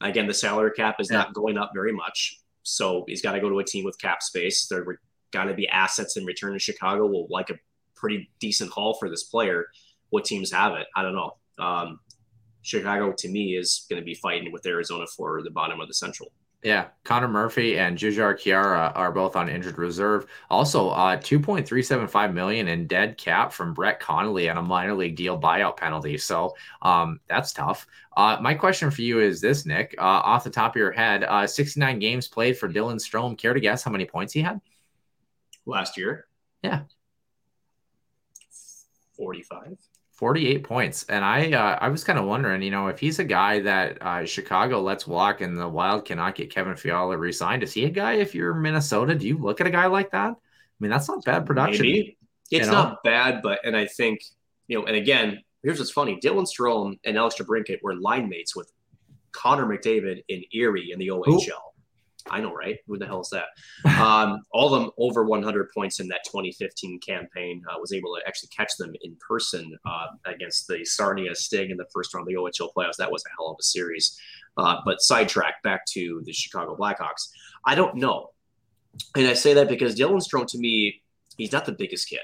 Again, 0.00 0.26
the 0.26 0.34
salary 0.34 0.70
cap 0.74 0.96
is 1.00 1.10
yeah. 1.10 1.18
not 1.18 1.34
going 1.34 1.58
up 1.58 1.72
very 1.74 1.92
much. 1.92 2.40
So 2.62 3.04
he's 3.08 3.22
got 3.22 3.32
to 3.32 3.40
go 3.40 3.48
to 3.48 3.58
a 3.58 3.64
team 3.64 3.84
with 3.84 3.98
cap 3.98 4.22
space. 4.22 4.66
There 4.66 4.84
were 4.84 5.00
got 5.32 5.44
to 5.44 5.54
be 5.54 5.68
assets 5.68 6.16
in 6.16 6.24
return 6.24 6.52
in 6.52 6.58
Chicago. 6.58 7.06
Will 7.06 7.26
like 7.28 7.50
a 7.50 7.58
pretty 7.94 8.30
decent 8.40 8.70
haul 8.70 8.94
for 8.94 9.10
this 9.10 9.24
player. 9.24 9.66
What 10.10 10.24
teams 10.24 10.52
have 10.52 10.74
it? 10.74 10.86
I 10.96 11.02
don't 11.02 11.14
know. 11.14 11.36
Um, 11.58 12.00
Chicago 12.62 13.12
to 13.12 13.28
me 13.28 13.56
is 13.56 13.86
going 13.88 14.00
to 14.00 14.04
be 14.04 14.14
fighting 14.14 14.52
with 14.52 14.66
Arizona 14.66 15.06
for 15.06 15.42
the 15.42 15.50
bottom 15.50 15.80
of 15.80 15.88
the 15.88 15.94
Central. 15.94 16.30
Yeah, 16.62 16.88
Connor 17.04 17.28
Murphy 17.28 17.78
and 17.78 17.96
Jujhar 17.96 18.34
Khaira 18.34 18.92
are 18.94 19.12
both 19.12 19.34
on 19.34 19.48
injured 19.48 19.78
reserve. 19.78 20.26
Also, 20.50 20.90
uh, 20.90 21.16
2.375 21.16 22.34
million 22.34 22.68
in 22.68 22.86
dead 22.86 23.16
cap 23.16 23.50
from 23.50 23.72
Brett 23.72 23.98
Connolly 23.98 24.50
on 24.50 24.58
a 24.58 24.62
minor 24.62 24.94
league 24.94 25.16
deal 25.16 25.40
buyout 25.40 25.78
penalty. 25.78 26.18
So 26.18 26.54
um, 26.82 27.18
that's 27.28 27.54
tough. 27.54 27.86
Uh, 28.14 28.36
my 28.42 28.52
question 28.52 28.90
for 28.90 29.00
you 29.00 29.20
is 29.20 29.40
this, 29.40 29.64
Nick, 29.64 29.94
uh, 29.96 30.02
off 30.02 30.44
the 30.44 30.50
top 30.50 30.72
of 30.72 30.76
your 30.76 30.92
head, 30.92 31.24
uh, 31.24 31.46
69 31.46 31.98
games 31.98 32.28
played 32.28 32.58
for 32.58 32.68
Dylan 32.68 32.96
Strome. 32.96 33.38
Care 33.38 33.54
to 33.54 33.60
guess 33.60 33.82
how 33.82 33.90
many 33.90 34.04
points 34.04 34.34
he 34.34 34.42
had 34.42 34.60
last 35.64 35.96
year? 35.96 36.26
Yeah, 36.62 36.82
45. 39.16 39.78
48 40.20 40.64
points. 40.64 41.06
And 41.08 41.24
I 41.24 41.50
uh, 41.52 41.78
I 41.80 41.88
was 41.88 42.04
kind 42.04 42.18
of 42.18 42.26
wondering, 42.26 42.60
you 42.60 42.70
know, 42.70 42.88
if 42.88 43.00
he's 43.00 43.18
a 43.18 43.24
guy 43.24 43.60
that 43.60 44.02
uh, 44.02 44.26
Chicago 44.26 44.82
lets 44.82 45.06
walk 45.06 45.40
and 45.40 45.58
the 45.58 45.66
Wild 45.66 46.04
cannot 46.04 46.34
get 46.34 46.54
Kevin 46.54 46.76
Fiala 46.76 47.16
re-signed, 47.16 47.62
is 47.62 47.72
he 47.72 47.86
a 47.86 47.90
guy 47.90 48.12
if 48.16 48.34
you're 48.34 48.52
Minnesota? 48.52 49.14
Do 49.14 49.26
you 49.26 49.38
look 49.38 49.62
at 49.62 49.66
a 49.66 49.70
guy 49.70 49.86
like 49.86 50.10
that? 50.10 50.32
I 50.32 50.78
mean, 50.78 50.90
that's 50.90 51.08
not 51.08 51.24
bad 51.24 51.46
production. 51.46 51.86
Maybe. 51.86 52.18
It's 52.50 52.66
you 52.66 52.70
know? 52.70 52.78
not 52.82 53.02
bad, 53.02 53.40
but 53.42 53.60
and 53.64 53.74
I 53.74 53.86
think, 53.86 54.20
you 54.68 54.78
know, 54.78 54.84
and 54.84 54.94
again, 54.94 55.42
here's 55.62 55.78
what's 55.78 55.90
funny. 55.90 56.20
Dylan 56.22 56.46
Strome 56.46 56.98
and 57.06 57.16
Alex 57.16 57.36
DeBrincat 57.36 57.78
were 57.82 57.94
line 57.94 58.28
mates 58.28 58.54
with 58.54 58.70
Connor 59.32 59.64
McDavid 59.64 60.22
in 60.28 60.44
Erie 60.52 60.90
in 60.92 60.98
the 60.98 61.08
OHL. 61.08 61.69
I 62.28 62.40
know, 62.40 62.52
right? 62.52 62.78
Who 62.86 62.98
the 62.98 63.06
hell 63.06 63.20
is 63.20 63.30
that? 63.30 64.00
Um, 64.00 64.42
all 64.52 64.74
of 64.74 64.82
them 64.82 64.90
over 64.98 65.24
100 65.24 65.70
points 65.72 66.00
in 66.00 66.08
that 66.08 66.24
2015 66.24 67.00
campaign. 67.00 67.62
Uh, 67.68 67.78
was 67.80 67.92
able 67.92 68.14
to 68.14 68.22
actually 68.26 68.48
catch 68.48 68.76
them 68.78 68.92
in 69.02 69.16
person 69.26 69.76
uh, 69.86 70.06
against 70.26 70.66
the 70.68 70.84
Sarnia 70.84 71.34
Sting 71.34 71.70
in 71.70 71.76
the 71.76 71.86
first 71.92 72.14
round 72.14 72.24
of 72.24 72.28
the 72.28 72.34
OHL 72.34 72.70
playoffs. 72.76 72.96
That 72.98 73.10
was 73.10 73.24
a 73.24 73.30
hell 73.36 73.50
of 73.50 73.56
a 73.58 73.62
series. 73.62 74.18
Uh, 74.56 74.76
but 74.84 75.00
sidetrack 75.00 75.62
back 75.62 75.86
to 75.86 76.22
the 76.24 76.32
Chicago 76.32 76.76
Blackhawks. 76.76 77.28
I 77.64 77.74
don't 77.74 77.96
know, 77.96 78.30
and 79.16 79.26
I 79.26 79.34
say 79.34 79.54
that 79.54 79.68
because 79.68 79.94
Dylan 79.94 80.22
Strome 80.22 80.46
to 80.48 80.58
me, 80.58 81.02
he's 81.36 81.52
not 81.52 81.66
the 81.66 81.72
biggest 81.72 82.08
kid, 82.08 82.20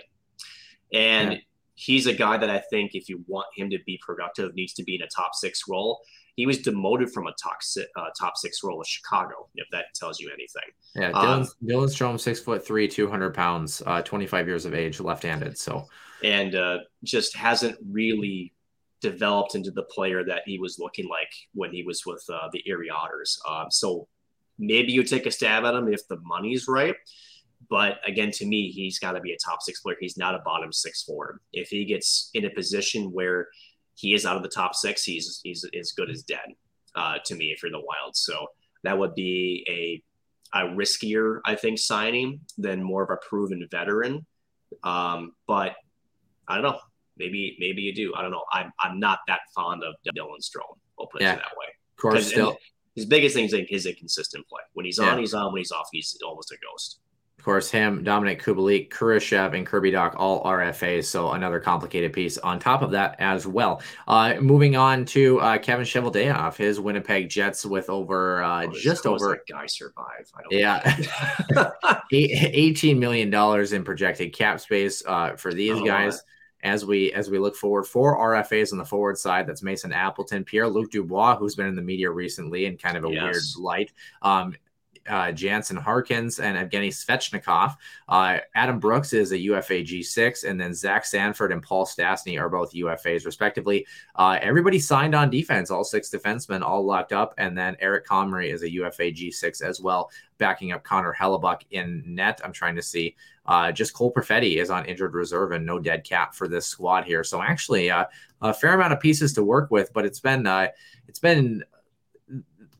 and. 0.92 1.32
Yeah. 1.32 1.38
He's 1.78 2.06
a 2.06 2.14
guy 2.14 2.38
that 2.38 2.48
I 2.48 2.62
think, 2.70 2.94
if 2.94 3.06
you 3.06 3.22
want 3.26 3.48
him 3.54 3.68
to 3.68 3.78
be 3.84 4.00
productive, 4.00 4.54
needs 4.54 4.72
to 4.72 4.82
be 4.82 4.94
in 4.94 5.02
a 5.02 5.06
top 5.08 5.34
six 5.34 5.64
role 5.68 6.00
he 6.36 6.44
was 6.44 6.58
demoted 6.58 7.10
from 7.10 7.26
a 7.26 7.32
top 7.42 7.62
six, 7.62 7.88
uh, 7.96 8.08
top 8.18 8.36
six 8.36 8.62
role 8.62 8.80
of 8.80 8.86
Chicago, 8.86 9.48
if 9.54 9.66
that 9.72 9.86
tells 9.94 10.20
you 10.20 10.28
anything. 10.28 10.70
Yeah, 10.94 11.10
Dylan, 11.12 11.40
um, 11.40 11.48
Dylan 11.64 11.88
Strome, 11.88 12.20
six 12.20 12.40
foot 12.40 12.64
three, 12.64 12.86
200 12.86 13.34
pounds, 13.34 13.82
uh, 13.86 14.02
25 14.02 14.46
years 14.46 14.66
of 14.66 14.74
age, 14.74 15.00
left 15.00 15.22
handed. 15.22 15.56
So, 15.58 15.86
and 16.22 16.54
uh, 16.54 16.78
just 17.02 17.34
hasn't 17.34 17.78
really 17.90 18.52
developed 19.00 19.54
into 19.54 19.70
the 19.70 19.84
player 19.84 20.24
that 20.24 20.42
he 20.44 20.58
was 20.58 20.78
looking 20.78 21.08
like 21.08 21.32
when 21.54 21.72
he 21.72 21.82
was 21.82 22.04
with 22.04 22.24
uh, 22.30 22.48
the 22.52 22.62
Erie 22.66 22.90
Otters. 22.90 23.40
Um, 23.48 23.70
so, 23.70 24.06
maybe 24.58 24.92
you 24.92 25.04
take 25.04 25.26
a 25.26 25.30
stab 25.30 25.64
at 25.64 25.74
him 25.74 25.88
if 25.88 26.06
the 26.08 26.18
money's 26.22 26.68
right. 26.68 26.96
But 27.70 27.98
again, 28.06 28.30
to 28.32 28.46
me, 28.46 28.70
he's 28.70 28.98
got 28.98 29.12
to 29.12 29.20
be 29.20 29.32
a 29.32 29.38
top 29.38 29.62
six 29.62 29.80
player. 29.80 29.96
He's 29.98 30.18
not 30.18 30.34
a 30.34 30.40
bottom 30.44 30.72
six 30.72 31.02
forward. 31.02 31.40
If 31.52 31.68
he 31.68 31.84
gets 31.86 32.30
in 32.34 32.44
a 32.44 32.50
position 32.50 33.10
where 33.12 33.48
he 33.96 34.14
is 34.14 34.24
out 34.24 34.36
of 34.36 34.42
the 34.42 34.48
top 34.48 34.74
six. 34.74 35.02
He's 35.02 35.40
he's 35.42 35.64
as 35.78 35.92
good 35.92 36.10
as 36.10 36.22
dead 36.22 36.54
uh, 36.94 37.16
to 37.24 37.34
me 37.34 37.46
if 37.46 37.62
you're 37.62 37.72
the 37.72 37.78
Wild. 37.78 38.14
So 38.14 38.46
that 38.84 38.96
would 38.96 39.14
be 39.14 39.66
a 39.68 40.02
a 40.56 40.68
riskier, 40.68 41.40
I 41.44 41.56
think, 41.56 41.78
signing 41.78 42.40
than 42.56 42.82
more 42.82 43.02
of 43.02 43.10
a 43.10 43.16
proven 43.28 43.66
veteran. 43.70 44.24
Um, 44.84 45.32
but 45.46 45.74
I 46.46 46.54
don't 46.54 46.64
know. 46.64 46.78
Maybe 47.18 47.56
maybe 47.58 47.82
you 47.82 47.94
do. 47.94 48.14
I 48.14 48.22
don't 48.22 48.30
know. 48.30 48.44
I'm 48.52 48.72
I'm 48.80 49.00
not 49.00 49.20
that 49.28 49.40
fond 49.54 49.82
of 49.82 49.94
Dylan 50.06 50.40
Strome. 50.40 50.78
I'll 51.00 51.06
put 51.06 51.22
it 51.22 51.24
that 51.24 51.38
way. 51.38 51.66
Of 51.96 52.00
course, 52.00 52.28
still. 52.28 52.56
His 52.94 53.04
biggest 53.04 53.34
thing 53.34 53.44
is, 53.44 53.52
is 53.52 53.84
a 53.84 53.92
consistent 53.92 54.48
play. 54.48 54.62
When 54.72 54.86
he's 54.86 54.98
on, 54.98 55.06
yeah. 55.06 55.20
he's 55.20 55.34
on. 55.34 55.52
When 55.52 55.60
he's 55.60 55.72
off, 55.72 55.88
he's 55.92 56.18
almost 56.24 56.50
a 56.50 56.56
ghost 56.56 57.00
course, 57.46 57.70
him, 57.70 58.04
Dominik 58.04 58.42
Kubalik, 58.42 58.90
Kurashev, 58.90 59.56
and 59.56 59.64
Kirby 59.64 59.92
Dach 59.92 60.14
all 60.16 60.42
RFAs, 60.42 61.04
so 61.04 61.30
another 61.30 61.60
complicated 61.60 62.12
piece 62.12 62.38
on 62.38 62.58
top 62.58 62.82
of 62.82 62.90
that 62.90 63.14
as 63.20 63.46
well. 63.46 63.80
Uh, 64.08 64.34
moving 64.40 64.74
on 64.74 65.04
to 65.06 65.38
uh, 65.38 65.56
Kevin 65.56 65.86
Cheveldayoff, 65.86 66.56
his 66.56 66.80
Winnipeg 66.80 67.28
Jets 67.28 67.64
with 67.64 67.88
over 67.88 68.42
uh, 68.42 68.66
oh, 68.66 68.72
just 68.72 69.06
over 69.06 69.40
guy 69.48 69.66
survive. 69.66 70.28
yeah, 70.50 70.98
eighteen 72.12 72.98
million 72.98 73.30
dollars 73.30 73.72
in 73.72 73.84
projected 73.84 74.32
cap 74.32 74.58
space 74.58 75.04
uh, 75.06 75.36
for 75.36 75.54
these 75.54 75.76
oh, 75.76 75.84
guys. 75.84 76.22
As 76.64 76.84
we 76.84 77.12
as 77.12 77.30
we 77.30 77.38
look 77.38 77.54
forward, 77.54 77.84
four 77.84 78.18
RFAs 78.18 78.72
on 78.72 78.78
the 78.78 78.84
forward 78.84 79.18
side. 79.18 79.46
That's 79.46 79.62
Mason 79.62 79.92
Appleton, 79.92 80.42
Pierre 80.42 80.66
Luc 80.66 80.90
Dubois, 80.90 81.36
who's 81.36 81.54
been 81.54 81.66
in 81.66 81.76
the 81.76 81.82
media 81.82 82.10
recently 82.10 82.66
in 82.66 82.76
kind 82.76 82.96
of 82.96 83.04
a 83.04 83.12
yes. 83.12 83.22
weird 83.22 83.64
light. 83.64 83.92
Um, 84.20 84.56
uh, 85.08 85.32
Jansen 85.32 85.76
Harkins 85.76 86.38
and 86.38 86.56
Evgeny 86.56 86.88
Svechnikov. 86.88 87.76
Uh, 88.08 88.38
Adam 88.54 88.78
Brooks 88.78 89.12
is 89.12 89.32
a 89.32 89.38
UFA 89.38 89.82
G6, 89.82 90.48
and 90.48 90.60
then 90.60 90.74
Zach 90.74 91.04
Sanford 91.04 91.52
and 91.52 91.62
Paul 91.62 91.86
Stastny 91.86 92.40
are 92.40 92.48
both 92.48 92.72
UFAs, 92.74 93.26
respectively. 93.26 93.86
Uh, 94.14 94.38
everybody 94.40 94.78
signed 94.78 95.14
on 95.14 95.30
defense, 95.30 95.70
all 95.70 95.84
six 95.84 96.10
defensemen, 96.10 96.62
all 96.62 96.84
locked 96.84 97.12
up. 97.12 97.34
And 97.38 97.56
then 97.56 97.76
Eric 97.80 98.06
Comrie 98.06 98.52
is 98.52 98.62
a 98.62 98.70
UFA 98.70 99.12
G6 99.12 99.62
as 99.62 99.80
well, 99.80 100.10
backing 100.38 100.72
up 100.72 100.84
Connor 100.84 101.14
Hellebuyck 101.18 101.62
in 101.70 102.02
net. 102.06 102.40
I'm 102.44 102.52
trying 102.52 102.76
to 102.76 102.82
see. 102.82 103.16
Uh, 103.46 103.70
just 103.70 103.94
Cole 103.94 104.12
Perfetti 104.12 104.56
is 104.56 104.70
on 104.70 104.86
injured 104.86 105.14
reserve 105.14 105.52
and 105.52 105.64
no 105.64 105.78
dead 105.78 106.02
cap 106.02 106.34
for 106.34 106.48
this 106.48 106.66
squad 106.66 107.04
here. 107.04 107.22
So 107.22 107.40
actually, 107.40 107.90
uh, 107.90 108.06
a 108.42 108.52
fair 108.52 108.74
amount 108.74 108.92
of 108.92 109.00
pieces 109.00 109.32
to 109.34 109.44
work 109.44 109.70
with, 109.70 109.92
but 109.92 110.04
it's 110.04 110.18
been 110.18 110.46
uh, 110.46 110.68
it's 111.06 111.20
been 111.20 111.62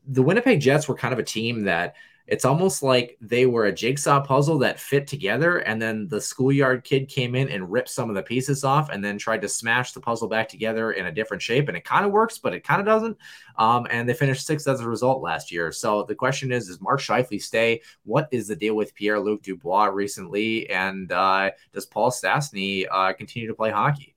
the 0.07 0.23
Winnipeg 0.23 0.59
Jets 0.59 0.87
were 0.87 0.95
kind 0.95 1.13
of 1.13 1.19
a 1.19 1.23
team 1.23 1.63
that 1.63 1.95
it's 2.27 2.43
almost 2.43 2.83
like 2.83 3.17
they 3.21 3.45
were 3.45 3.65
a 3.65 3.73
jigsaw 3.73 4.21
puzzle 4.21 4.57
that 4.59 4.79
fit 4.79 5.07
together 5.07 5.59
and 5.59 5.81
then 5.81 6.07
the 6.09 6.19
schoolyard 6.19 6.83
kid 6.83 7.07
came 7.07 7.35
in 7.35 7.47
and 7.47 7.71
ripped 7.71 7.89
some 7.89 8.09
of 8.09 8.15
the 8.15 8.21
pieces 8.21 8.65
off 8.65 8.89
and 8.89 9.03
then 9.03 9.17
tried 9.17 9.41
to 9.41 9.47
smash 9.47 9.93
the 9.93 10.01
puzzle 10.01 10.27
back 10.27 10.49
together 10.49 10.91
in 10.91 11.05
a 11.05 11.11
different 11.11 11.41
shape 11.41 11.69
and 11.69 11.77
it 11.77 11.85
kind 11.85 12.05
of 12.05 12.11
works 12.11 12.37
but 12.37 12.53
it 12.53 12.65
kind 12.65 12.81
of 12.81 12.85
doesn't. 12.85 13.17
Um, 13.57 13.87
and 13.89 14.07
they 14.07 14.13
finished 14.13 14.45
sixth 14.45 14.67
as 14.67 14.81
a 14.81 14.87
result 14.87 15.21
last 15.21 15.51
year. 15.51 15.71
So 15.71 16.03
the 16.03 16.15
question 16.15 16.51
is 16.51 16.67
does 16.67 16.81
mark 16.81 16.99
Scheifele 16.99 17.41
stay? 17.41 17.81
What 18.03 18.27
is 18.31 18.47
the 18.47 18.55
deal 18.55 18.75
with 18.75 18.93
pierre-luc 18.93 19.41
dubois 19.41 19.85
recently? 19.85 20.69
And 20.69 21.11
uh, 21.11 21.51
does 21.73 21.85
paul 21.85 22.11
stastny 22.11 22.85
uh, 22.91 23.13
continue 23.13 23.47
to 23.47 23.55
play 23.55 23.71
hockey? 23.71 24.15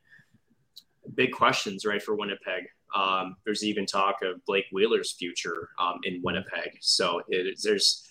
Big 1.14 1.32
questions 1.32 1.84
right 1.84 2.02
for 2.02 2.16
winnipeg 2.16 2.66
um, 2.94 3.36
there's 3.44 3.64
even 3.64 3.86
talk 3.86 4.16
of 4.22 4.44
Blake 4.46 4.66
Wheeler's 4.72 5.12
future 5.12 5.68
um, 5.80 6.00
in 6.04 6.20
Winnipeg. 6.22 6.78
So 6.80 7.22
it, 7.28 7.58
there's 7.62 8.06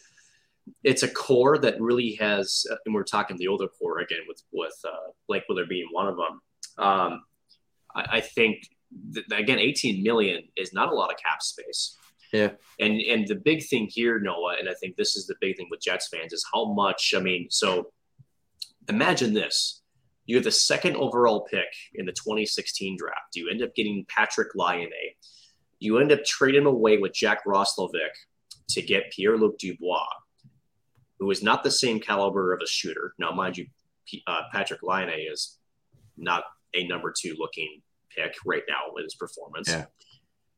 it's 0.83 1.03
a 1.03 1.07
core 1.07 1.57
that 1.57 1.79
really 1.81 2.13
has, 2.15 2.65
and 2.85 2.93
we're 2.93 3.03
talking 3.03 3.37
the 3.37 3.47
older 3.47 3.67
core 3.67 3.99
again 3.99 4.21
with 4.27 4.41
with 4.51 4.75
uh, 4.85 5.11
Blake 5.27 5.43
Wheeler 5.49 5.65
being 5.65 5.87
one 5.91 6.07
of 6.07 6.17
them. 6.17 6.41
Um, 6.77 7.23
I, 7.95 8.17
I 8.17 8.21
think 8.21 8.67
that, 9.11 9.37
again, 9.37 9.59
18 9.59 10.03
million 10.03 10.43
is 10.55 10.73
not 10.73 10.89
a 10.91 10.95
lot 10.95 11.11
of 11.11 11.17
cap 11.17 11.41
space. 11.41 11.97
Yeah. 12.31 12.51
And 12.79 13.01
and 13.01 13.27
the 13.27 13.35
big 13.35 13.65
thing 13.65 13.87
here, 13.89 14.19
Noah, 14.19 14.57
and 14.59 14.69
I 14.69 14.73
think 14.75 14.95
this 14.95 15.15
is 15.15 15.25
the 15.25 15.35
big 15.41 15.57
thing 15.57 15.67
with 15.71 15.81
Jets 15.81 16.09
fans 16.09 16.33
is 16.33 16.45
how 16.53 16.73
much. 16.73 17.13
I 17.17 17.19
mean, 17.19 17.47
so 17.49 17.91
imagine 18.87 19.33
this: 19.33 19.78
you 20.29 20.35
have 20.35 20.43
the 20.43 20.51
second 20.51 20.95
overall 20.95 21.47
pick 21.49 21.65
in 21.95 22.05
the 22.05 22.11
2016 22.11 22.97
draft. 22.99 23.35
You 23.35 23.49
end 23.49 23.63
up 23.63 23.73
getting 23.73 24.05
Patrik 24.05 24.49
Laine. 24.53 24.91
You 25.79 25.97
end 25.97 26.11
up 26.11 26.23
trading 26.23 26.67
away 26.67 26.97
with 26.97 27.15
Jack 27.15 27.43
Roslovic 27.47 28.11
to 28.69 28.83
get 28.83 29.11
Pierre 29.11 29.37
Luc 29.37 29.57
Dubois, 29.57 30.05
who 31.17 31.31
is 31.31 31.41
not 31.41 31.63
the 31.63 31.71
same 31.71 31.99
caliber 31.99 32.53
of 32.53 32.61
a 32.63 32.67
shooter. 32.67 33.15
Now, 33.17 33.31
mind 33.31 33.57
you, 33.57 33.65
uh, 34.27 34.41
Patrik 34.53 34.83
Laine 34.83 35.09
is 35.31 35.57
not 36.15 36.43
a 36.75 36.87
number 36.87 37.11
two 37.11 37.35
looking 37.39 37.81
pick 38.15 38.35
right 38.45 38.63
now 38.69 38.93
with 38.93 39.05
his 39.05 39.15
performance. 39.15 39.67
Yeah. 39.67 39.85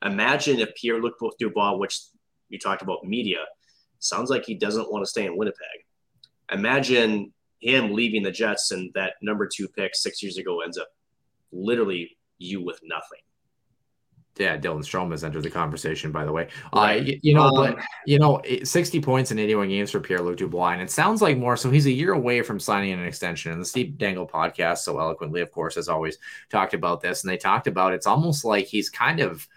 Imagine 0.03 0.60
if 0.60 0.76
Pierre 0.76 0.99
Luc 0.99 1.14
Dubois, 1.39 1.77
which 1.77 1.98
you 2.49 2.60
talked 2.60 2.81
about 2.81 3.06
media, 3.06 3.45
sounds 3.99 4.30
like 4.30 4.45
he 4.45 4.56
doesn't 4.56 4.91
want 4.91 5.06
to 5.06 5.10
stay 5.10 5.26
in 5.26 5.38
Winnipeg. 5.38 5.85
Imagine 6.52 7.31
him 7.62 7.94
leaving 7.94 8.24
the 8.24 8.32
Jets 8.32 8.72
and 8.72 8.92
that 8.94 9.14
number 9.22 9.48
two 9.48 9.68
pick 9.68 9.96
six 9.96 10.22
years 10.22 10.38
ago 10.38 10.62
ends 10.62 10.78
up 10.78 10.90
literally 11.52 12.18
you 12.38 12.64
with 12.64 12.80
nothing. 12.84 13.20
Yeah, 14.38 14.58
Dylan 14.58 14.80
Strome 14.80 15.12
has 15.12 15.24
entered 15.24 15.44
the 15.44 15.50
conversation, 15.50 16.12
by 16.12 16.24
the 16.24 16.32
way. 16.32 16.48
Right. 16.74 17.02
Uh, 17.02 17.04
you, 17.04 17.20
you, 17.22 17.34
know, 17.36 17.44
um, 17.44 17.56
but 17.56 17.86
you 18.06 18.18
know, 18.18 18.42
60 18.64 19.02
points 19.02 19.32
in 19.32 19.38
81 19.38 19.68
games 19.68 19.92
for 19.92 20.00
Pierre 20.00 20.22
Luc 20.22 20.38
Dubois, 20.38 20.72
and 20.72 20.82
it 20.82 20.90
sounds 20.90 21.22
like 21.22 21.38
more. 21.38 21.58
So 21.58 21.70
he's 21.70 21.86
a 21.86 21.92
year 21.92 22.14
away 22.14 22.42
from 22.42 22.60
signing 22.60 22.94
an 22.94 23.04
extension. 23.04 23.52
And 23.52 23.62
the 23.62 23.66
Steve 23.66 23.98
Dangle 23.98 24.26
podcast, 24.26 24.80
so 24.80 25.00
eloquently, 25.00 25.42
of 25.42 25.52
course, 25.52 25.76
has 25.76 25.90
always 25.90 26.18
talked 26.50 26.74
about 26.74 27.02
this, 27.02 27.24
and 27.24 27.32
they 27.32 27.38
talked 27.38 27.68
about 27.68 27.94
it's 27.94 28.08
almost 28.08 28.46
like 28.46 28.66
he's 28.66 28.90
kind 28.90 29.20
of 29.20 29.48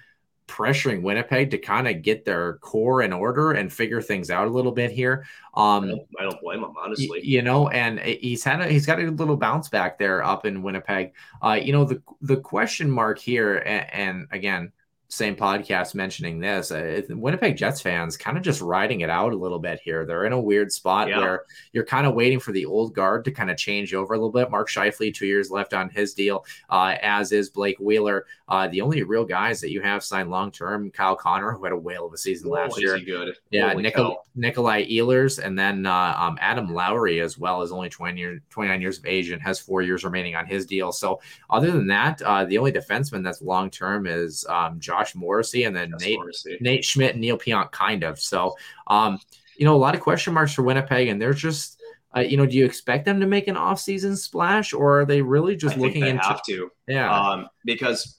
pressuring 0.46 1.02
Winnipeg 1.02 1.50
to 1.50 1.58
kind 1.58 1.88
of 1.88 2.02
get 2.02 2.24
their 2.24 2.54
core 2.54 3.02
in 3.02 3.12
order 3.12 3.52
and 3.52 3.72
figure 3.72 4.02
things 4.02 4.30
out 4.30 4.46
a 4.46 4.50
little 4.50 4.72
bit 4.72 4.90
here. 4.90 5.26
Um, 5.54 5.84
I, 5.84 5.88
don't, 5.88 6.08
I 6.20 6.22
don't 6.24 6.40
blame 6.42 6.64
him, 6.64 6.74
honestly. 6.78 7.20
You 7.22 7.42
know, 7.42 7.68
and 7.68 7.98
he's 7.98 8.44
had 8.44 8.60
a, 8.60 8.68
he's 8.68 8.86
got 8.86 9.00
a 9.00 9.10
little 9.10 9.36
bounce 9.36 9.68
back 9.68 9.98
there 9.98 10.22
up 10.22 10.46
in 10.46 10.62
Winnipeg. 10.62 11.12
Uh, 11.42 11.58
you 11.60 11.72
know, 11.72 11.84
the 11.84 12.02
the 12.20 12.36
question 12.36 12.90
mark 12.90 13.18
here, 13.18 13.56
and, 13.58 13.92
and 13.92 14.28
again, 14.32 14.72
same 15.14 15.36
podcast 15.36 15.94
mentioning 15.94 16.40
this. 16.40 16.70
Uh, 16.70 17.02
Winnipeg 17.10 17.56
Jets 17.56 17.80
fans 17.80 18.16
kind 18.16 18.36
of 18.36 18.42
just 18.42 18.60
riding 18.60 19.02
it 19.02 19.10
out 19.10 19.32
a 19.32 19.36
little 19.36 19.58
bit 19.58 19.80
here. 19.80 20.04
They're 20.04 20.24
in 20.24 20.32
a 20.32 20.40
weird 20.40 20.72
spot 20.72 21.08
yeah. 21.08 21.18
where 21.18 21.44
you're 21.72 21.84
kind 21.84 22.06
of 22.06 22.14
waiting 22.14 22.40
for 22.40 22.52
the 22.52 22.66
old 22.66 22.94
guard 22.94 23.24
to 23.26 23.30
kind 23.30 23.50
of 23.50 23.56
change 23.56 23.94
over 23.94 24.14
a 24.14 24.16
little 24.16 24.32
bit. 24.32 24.50
Mark 24.50 24.68
Scheifele, 24.68 25.14
two 25.14 25.26
years 25.26 25.50
left 25.50 25.72
on 25.72 25.88
his 25.88 26.14
deal, 26.14 26.44
uh, 26.68 26.96
as 27.02 27.32
is 27.32 27.48
Blake 27.48 27.78
Wheeler. 27.78 28.26
Uh, 28.48 28.68
the 28.68 28.80
only 28.80 29.02
real 29.02 29.24
guys 29.24 29.60
that 29.60 29.70
you 29.70 29.80
have 29.80 30.02
signed 30.02 30.30
long 30.30 30.50
term, 30.50 30.90
Kyle 30.90 31.16
Connor, 31.16 31.52
who 31.52 31.64
had 31.64 31.72
a 31.72 31.78
whale 31.78 32.06
of 32.06 32.12
a 32.12 32.18
season 32.18 32.48
oh, 32.48 32.54
last 32.54 32.80
year. 32.80 32.98
good. 32.98 33.36
Yeah, 33.50 33.72
Nicol- 33.72 34.26
Nikolai 34.34 34.84
Ehlers, 34.86 35.38
and 35.38 35.58
then 35.58 35.86
uh, 35.86 36.14
um, 36.18 36.36
Adam 36.40 36.72
Lowry 36.72 37.20
as 37.20 37.38
well 37.38 37.62
is 37.62 37.72
only 37.72 37.88
20 37.88 38.18
year, 38.18 38.42
29 38.50 38.80
years 38.80 38.98
of 38.98 39.06
age 39.06 39.30
and 39.30 39.40
has 39.40 39.60
four 39.60 39.82
years 39.82 40.04
remaining 40.04 40.34
on 40.34 40.46
his 40.46 40.66
deal. 40.66 40.92
So 40.92 41.20
other 41.50 41.70
than 41.70 41.86
that, 41.88 42.20
uh, 42.22 42.44
the 42.44 42.58
only 42.58 42.72
defenseman 42.72 43.22
that's 43.22 43.40
long 43.40 43.70
term 43.70 44.06
is 44.06 44.44
um, 44.48 44.80
Josh 44.80 45.03
Morrissey 45.14 45.64
and 45.64 45.74
then 45.74 45.92
Nate 46.00 46.18
Morrissey. 46.18 46.58
Nate 46.60 46.84
Schmidt 46.84 47.12
and 47.12 47.20
Neal 47.20 47.38
Pionk, 47.38 47.72
kind 47.72 48.04
of. 48.04 48.20
So, 48.20 48.56
um, 48.86 49.18
you 49.56 49.64
know, 49.64 49.74
a 49.74 49.78
lot 49.78 49.94
of 49.94 50.00
question 50.00 50.34
marks 50.34 50.52
for 50.52 50.62
Winnipeg, 50.62 51.08
and 51.08 51.20
they're 51.20 51.34
just 51.34 51.80
uh, 52.16 52.20
you 52.20 52.36
know, 52.36 52.46
do 52.46 52.56
you 52.56 52.64
expect 52.64 53.04
them 53.04 53.18
to 53.20 53.26
make 53.26 53.48
an 53.48 53.56
off-season 53.56 54.16
splash, 54.16 54.72
or 54.72 55.00
are 55.00 55.04
they 55.04 55.20
really 55.20 55.56
just 55.56 55.76
I 55.76 55.80
looking 55.80 56.02
they 56.02 56.10
into? 56.10 56.22
Have 56.22 56.42
to, 56.44 56.70
yeah, 56.86 57.12
um, 57.12 57.48
because 57.64 58.16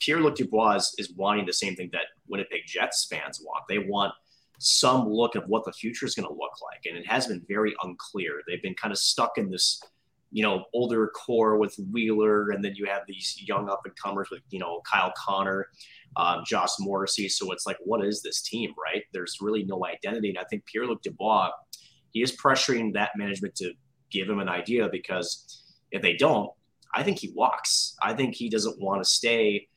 Pierre 0.00 0.20
Luc 0.20 0.34
Dubois 0.34 0.92
is 0.98 1.12
wanting 1.12 1.46
the 1.46 1.52
same 1.52 1.76
thing 1.76 1.88
that 1.92 2.06
Winnipeg 2.26 2.62
Jets 2.66 3.06
fans 3.08 3.40
want. 3.40 3.64
They 3.68 3.78
want 3.78 4.12
some 4.58 5.08
look 5.08 5.36
of 5.36 5.44
what 5.46 5.64
the 5.64 5.72
future 5.72 6.04
is 6.04 6.16
going 6.16 6.26
to 6.26 6.34
look 6.34 6.52
like, 6.62 6.86
and 6.86 6.96
it 6.96 7.06
has 7.06 7.28
been 7.28 7.44
very 7.46 7.76
unclear. 7.84 8.42
They've 8.48 8.62
been 8.62 8.74
kind 8.74 8.90
of 8.90 8.98
stuck 8.98 9.38
in 9.38 9.50
this, 9.50 9.80
you 10.32 10.42
know, 10.42 10.64
older 10.74 11.06
core 11.14 11.58
with 11.58 11.76
Wheeler, 11.92 12.50
and 12.50 12.64
then 12.64 12.74
you 12.74 12.86
have 12.86 13.02
these 13.06 13.40
young 13.46 13.70
up 13.70 13.82
and 13.84 13.94
comers 13.94 14.30
with 14.32 14.40
you 14.50 14.58
know 14.58 14.80
Kyle 14.80 15.12
Connor, 15.16 15.68
um, 16.16 16.42
Josh 16.46 16.70
Morrissey. 16.80 17.28
So 17.28 17.52
it's 17.52 17.66
like, 17.66 17.76
what 17.84 18.04
is 18.04 18.22
this 18.22 18.42
team, 18.42 18.72
right? 18.82 19.02
There's 19.12 19.38
really 19.40 19.64
no 19.64 19.84
identity, 19.86 20.30
and 20.30 20.38
I 20.38 20.44
think 20.44 20.64
Pierre 20.66 20.86
Luc 20.86 21.02
Dubois 21.02 21.50
he 22.10 22.22
is 22.22 22.36
pressuring 22.36 22.94
that 22.94 23.10
management 23.16 23.54
to 23.56 23.72
give 24.10 24.28
him 24.28 24.38
an 24.38 24.48
idea 24.48 24.88
because 24.90 25.62
if 25.90 26.02
they 26.02 26.14
don't, 26.14 26.50
I 26.94 27.02
think 27.02 27.18
he 27.18 27.32
walks. 27.34 27.96
I 28.02 28.14
think 28.14 28.34
he 28.34 28.48
doesn't 28.48 28.80
want 28.80 29.02
to 29.02 29.08
stay 29.08 29.68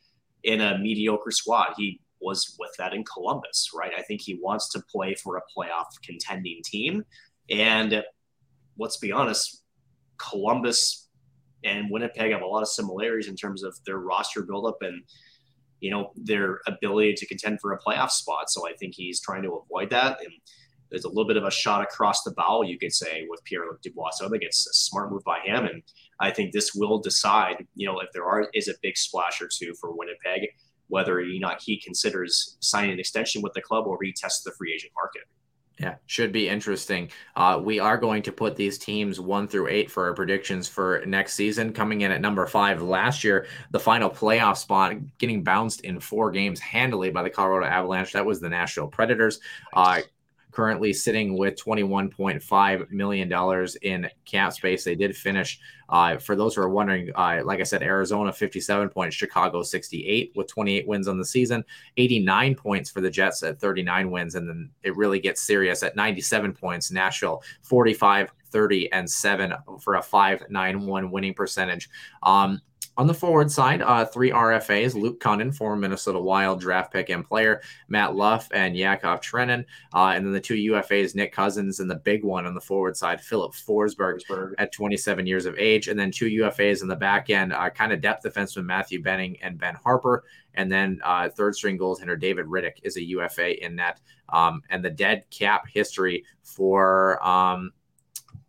in 0.43 0.61
a 0.61 0.77
mediocre 0.77 1.31
squad. 1.31 1.73
He 1.77 1.99
was 2.21 2.55
with 2.59 2.71
that 2.77 2.93
in 2.93 3.03
Columbus, 3.03 3.71
right? 3.75 3.91
I 3.97 4.01
think 4.03 4.21
he 4.21 4.39
wants 4.41 4.69
to 4.69 4.81
play 4.89 5.15
for 5.15 5.37
a 5.37 5.41
playoff 5.55 5.87
contending 6.03 6.61
team. 6.63 7.03
And 7.49 8.03
let's 8.77 8.97
be 8.97 9.11
honest, 9.11 9.63
Columbus 10.17 11.09
and 11.63 11.91
Winnipeg 11.91 12.31
have 12.31 12.41
a 12.41 12.47
lot 12.47 12.61
of 12.61 12.69
similarities 12.69 13.27
in 13.27 13.35
terms 13.35 13.63
of 13.63 13.77
their 13.85 13.97
roster 13.99 14.43
buildup 14.43 14.77
and 14.81 15.03
you 15.81 15.91
know 15.91 16.13
their 16.15 16.61
ability 16.67 17.15
to 17.15 17.27
contend 17.27 17.59
for 17.59 17.73
a 17.73 17.79
playoff 17.79 18.11
spot. 18.11 18.49
So 18.49 18.67
I 18.67 18.73
think 18.73 18.93
he's 18.95 19.19
trying 19.19 19.43
to 19.43 19.61
avoid 19.61 19.89
that 19.89 20.19
and 20.21 20.31
there's 20.91 21.05
a 21.05 21.07
little 21.07 21.25
bit 21.25 21.37
of 21.37 21.45
a 21.45 21.51
shot 21.51 21.81
across 21.81 22.23
the 22.23 22.31
bow, 22.31 22.63
you 22.63 22.77
could 22.77 22.93
say, 22.93 23.25
with 23.29 23.43
Pierre 23.45 23.63
Luc 23.65 23.81
Dubois. 23.81 24.11
So 24.15 24.25
I 24.25 24.29
think 24.29 24.43
it's 24.43 24.67
a 24.67 24.73
smart 24.73 25.09
move 25.09 25.23
by 25.23 25.39
him, 25.39 25.65
and 25.65 25.81
I 26.19 26.31
think 26.31 26.51
this 26.51 26.75
will 26.75 26.99
decide, 26.99 27.65
you 27.75 27.87
know, 27.87 27.99
if 27.99 28.09
there 28.13 28.25
are 28.25 28.49
is 28.53 28.67
a 28.67 28.73
big 28.83 28.97
splash 28.97 29.41
or 29.41 29.47
two 29.47 29.73
for 29.79 29.95
Winnipeg, 29.95 30.49
whether 30.87 31.19
or 31.19 31.25
not 31.39 31.61
he 31.65 31.79
considers 31.79 32.57
signing 32.59 32.91
an 32.91 32.99
extension 32.99 33.41
with 33.41 33.53
the 33.53 33.61
club 33.61 33.87
or 33.87 33.97
retest 33.97 34.43
the 34.43 34.51
free 34.57 34.73
agent 34.73 34.91
market. 34.95 35.23
Yeah, 35.81 35.95
should 36.05 36.31
be 36.31 36.47
interesting. 36.47 37.09
Uh, 37.35 37.59
we 37.63 37.79
are 37.79 37.97
going 37.97 38.21
to 38.23 38.31
put 38.31 38.55
these 38.55 38.77
teams 38.77 39.19
one 39.19 39.47
through 39.47 39.67
eight 39.67 39.89
for 39.89 40.05
our 40.05 40.13
predictions 40.13 40.67
for 40.67 41.01
next 41.07 41.33
season. 41.33 41.73
Coming 41.73 42.01
in 42.01 42.11
at 42.11 42.21
number 42.21 42.45
five 42.45 42.83
last 42.83 43.23
year, 43.23 43.47
the 43.71 43.79
final 43.79 44.07
playoff 44.07 44.57
spot, 44.57 44.93
getting 45.17 45.43
bounced 45.43 45.81
in 45.81 45.99
four 45.99 46.29
games 46.29 46.59
handily 46.59 47.09
by 47.09 47.23
the 47.23 47.31
Colorado 47.31 47.65
Avalanche. 47.65 48.13
That 48.13 48.27
was 48.27 48.39
the 48.39 48.49
Nashville 48.49 48.89
Predators. 48.89 49.39
Uh, 49.73 50.01
currently 50.51 50.93
sitting 50.93 51.37
with 51.37 51.55
$21.5 51.55 52.91
million 52.91 53.67
in 53.81 54.09
cap 54.25 54.53
space. 54.53 54.83
They 54.83 54.95
did 54.95 55.15
finish, 55.15 55.59
uh, 55.89 56.17
for 56.17 56.35
those 56.35 56.55
who 56.55 56.61
are 56.61 56.69
wondering, 56.69 57.11
uh, 57.15 57.41
like 57.43 57.59
I 57.59 57.63
said, 57.63 57.81
Arizona 57.81 58.31
57 58.31 58.89
points, 58.89 59.15
Chicago 59.15 59.63
68 59.63 60.33
with 60.35 60.47
28 60.47 60.87
wins 60.87 61.07
on 61.07 61.17
the 61.17 61.25
season, 61.25 61.63
89 61.97 62.55
points 62.55 62.89
for 62.89 63.01
the 63.01 63.09
Jets 63.09 63.43
at 63.43 63.59
39 63.59 64.11
wins. 64.11 64.35
And 64.35 64.47
then 64.47 64.69
it 64.83 64.95
really 64.95 65.19
gets 65.19 65.41
serious 65.41 65.83
at 65.83 65.95
97 65.95 66.53
points, 66.53 66.91
Nashville 66.91 67.43
45, 67.63 68.31
30, 68.51 68.91
and 68.91 69.09
7 69.09 69.53
for 69.79 69.95
a 69.95 70.01
5 70.01 70.43
9 70.49 70.85
1 70.85 71.11
winning 71.11 71.33
percentage. 71.33 71.89
Um, 72.23 72.61
on 73.01 73.07
the 73.07 73.13
forward 73.15 73.49
side, 73.49 73.81
uh, 73.81 74.05
three 74.05 74.29
RFAs 74.29 74.93
Luke 74.93 75.19
Kunin, 75.19 75.55
former 75.55 75.75
Minnesota 75.75 76.19
Wild 76.19 76.59
draft 76.59 76.93
pick 76.93 77.09
and 77.09 77.25
player, 77.25 77.63
Matt 77.87 78.15
Luff, 78.15 78.47
and 78.53 78.77
Yakov 78.77 79.21
Trenin. 79.21 79.65
Uh, 79.91 80.13
and 80.15 80.23
then 80.23 80.33
the 80.33 80.39
two 80.39 80.53
UFAs, 80.53 81.15
Nick 81.15 81.33
Cousins, 81.33 81.79
and 81.79 81.89
the 81.89 81.95
big 81.95 82.23
one 82.23 82.45
on 82.45 82.53
the 82.53 82.61
forward 82.61 82.95
side, 82.95 83.19
Filip 83.19 83.53
Forsberg, 83.53 84.21
Forsberg. 84.29 84.53
at 84.59 84.71
27 84.71 85.25
years 85.25 85.47
of 85.47 85.57
age. 85.57 85.87
And 85.87 85.99
then 85.99 86.11
two 86.11 86.27
UFAs 86.27 86.83
in 86.83 86.87
the 86.87 86.95
back 86.95 87.31
end, 87.31 87.53
uh, 87.53 87.71
kind 87.71 87.91
of 87.91 88.01
depth 88.01 88.23
defenseman 88.23 88.65
Matthew 88.65 89.01
Benning 89.01 89.35
and 89.41 89.57
Ben 89.57 89.75
Harpur. 89.83 90.19
And 90.53 90.71
then 90.71 91.01
uh, 91.03 91.29
third 91.29 91.55
string 91.55 91.79
goaltender 91.79 92.19
David 92.19 92.45
Rittich 92.45 92.81
is 92.83 92.97
a 92.97 93.03
UFA 93.03 93.65
in 93.65 93.77
that. 93.77 93.99
Um, 94.29 94.61
and 94.69 94.85
the 94.85 94.91
dead 94.91 95.23
cap 95.31 95.63
history 95.67 96.23
for. 96.43 97.25
Um, 97.25 97.71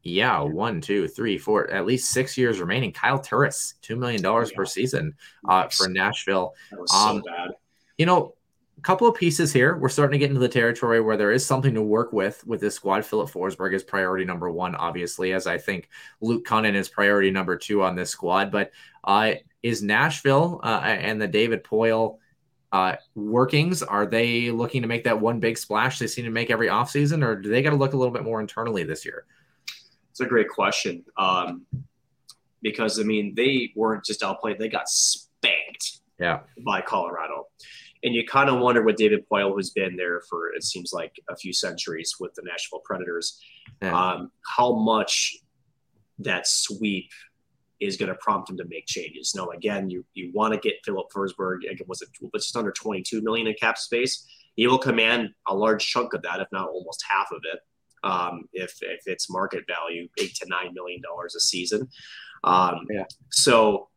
yeah, 0.03 0.41
one, 0.41 0.81
two, 0.81 1.07
three, 1.07 1.39
four, 1.39 1.71
at 1.71 1.87
least 1.87 2.11
six 2.11 2.37
years 2.37 2.61
remaining. 2.61 2.93
Kyle 2.93 3.21
Turris, 3.21 3.75
two 3.83 3.97
million 3.97 4.23
dollars 4.23 4.51
yeah. 4.51 4.57
per 4.57 4.67
season 4.67 5.15
uh, 5.49 5.69
for 5.69 5.89
Nashville. 5.89 6.55
Um, 6.73 6.87
so 6.89 7.23
bad. 7.25 7.51
You 7.99 8.07
know, 8.07 8.35
a 8.79 8.81
couple 8.81 9.07
of 9.07 9.15
pieces 9.15 9.53
here. 9.53 9.77
We're 9.77 9.89
starting 9.89 10.13
to 10.13 10.19
get 10.19 10.31
into 10.31 10.41
the 10.41 10.49
territory 10.49 11.01
where 11.01 11.17
there 11.17 11.31
is 11.31 11.47
something 11.47 11.75
to 11.75 11.83
work 11.83 12.13
with 12.13 12.45
with 12.47 12.61
this 12.61 12.75
squad. 12.75 13.05
Filip 13.05 13.31
Forsberg 13.31 13.75
is 13.75 13.85
priority 13.85 14.25
number 14.25 14.51
one, 14.51 14.75
obviously, 14.75 15.33
as 15.33 15.47
I 15.47 15.59
think 15.59 15.89
Luke 16.21 16.45
Kunin 16.45 16.75
is 16.75 16.89
priority 16.89 17.31
number 17.31 17.57
two 17.57 17.83
on 17.85 17.95
this 17.95 18.11
squad. 18.11 18.51
But 18.51 18.73
uh, 19.05 19.35
is 19.63 19.83
Nashville 19.83 20.61
uh, 20.65 20.81
and 20.85 21.23
the 21.23 21.29
David 21.29 21.63
Poile 21.63 22.19
uh, 22.73 22.97
workings 23.15 23.83
are 23.83 24.07
they 24.07 24.51
looking 24.51 24.83
to 24.83 24.89
make 24.89 25.05
that 25.05 25.21
one 25.21 25.39
big 25.39 25.59
splash 25.59 25.99
they 25.99 26.07
seem 26.07 26.25
to 26.25 26.31
make 26.31 26.51
every 26.51 26.69
offseason, 26.69 27.23
or 27.25 27.37
do 27.37 27.51
they 27.51 27.63
got 27.63 27.71
to 27.71 27.77
look 27.77 27.93
a 27.93 27.97
little 27.97 28.13
bit 28.13 28.25
more 28.25 28.41
internally 28.41 28.83
this 28.83 29.05
year? 29.05 29.27
It's 30.13 30.21
a 30.21 30.27
great 30.27 30.49
question. 30.49 31.05
Um, 31.17 31.67
because 32.63 33.01
I 33.01 33.03
mean, 33.03 33.35
they 33.35 33.73
weren't 33.75 34.05
just 34.05 34.23
outplayed; 34.23 34.59
they 34.59 34.69
got 34.69 34.89
spanked. 34.89 35.99
Yeah. 36.21 36.41
By 36.65 36.83
Colorado, 36.83 37.49
and 38.05 38.15
you 38.15 38.25
kind 38.25 38.49
of 38.49 38.61
wonder 38.61 38.83
what 38.85 38.97
David 38.97 39.25
Poile, 39.29 39.53
who's 39.55 39.71
been 39.71 39.97
there 39.97 40.21
for 40.31 40.53
it 40.55 40.63
seems 40.63 40.93
like 40.93 41.13
a 41.29 41.35
few 41.35 41.53
centuries 41.53 42.15
with 42.21 42.33
the 42.35 42.43
Nashville 42.43 42.83
Predators, 42.85 43.41
Yeah. 43.83 43.99
um, 43.99 44.31
how 44.57 44.73
much 44.75 45.37
that 46.21 46.47
sweep 46.47 47.11
is 47.81 47.97
going 47.97 48.11
to 48.11 48.15
prompt 48.17 48.49
him 48.51 48.57
to 48.59 48.65
make 48.69 48.87
changes. 48.87 49.35
No, 49.35 49.51
again, 49.51 49.91
you 49.91 50.05
you 50.15 50.31
want 50.33 50.55
to 50.55 50.61
get 50.61 50.75
Filip 50.85 51.07
Forsberg. 51.13 51.69
Again, 51.69 51.87
was 51.89 52.03
it 52.03 52.11
was 52.33 52.45
just 52.45 52.57
under 52.57 52.71
22 52.71 53.21
million 53.23 53.49
in 53.49 53.55
cap 53.55 53.77
space? 53.79 54.25
He 54.55 54.67
will 54.69 54.79
command 54.79 55.31
a 55.49 55.55
large 55.57 55.85
chunk 55.85 56.13
of 56.15 56.23
that, 56.23 56.39
if 56.41 56.47
not 56.53 56.69
almost 56.69 57.03
half 57.09 57.33
of 57.33 57.41
it, 57.53 57.59
um, 58.03 58.49
if 58.53 58.79
if 58.83 59.03
it's 59.07 59.31
market 59.31 59.65
value, 59.67 60.09
eight 60.19 60.35
to 60.37 60.47
nine 60.49 60.75
million 60.75 61.01
dollars 61.03 61.35
a 61.35 61.41
season. 61.41 61.89
Um, 62.45 62.87
Yeah. 62.91 63.05
So 63.31 63.89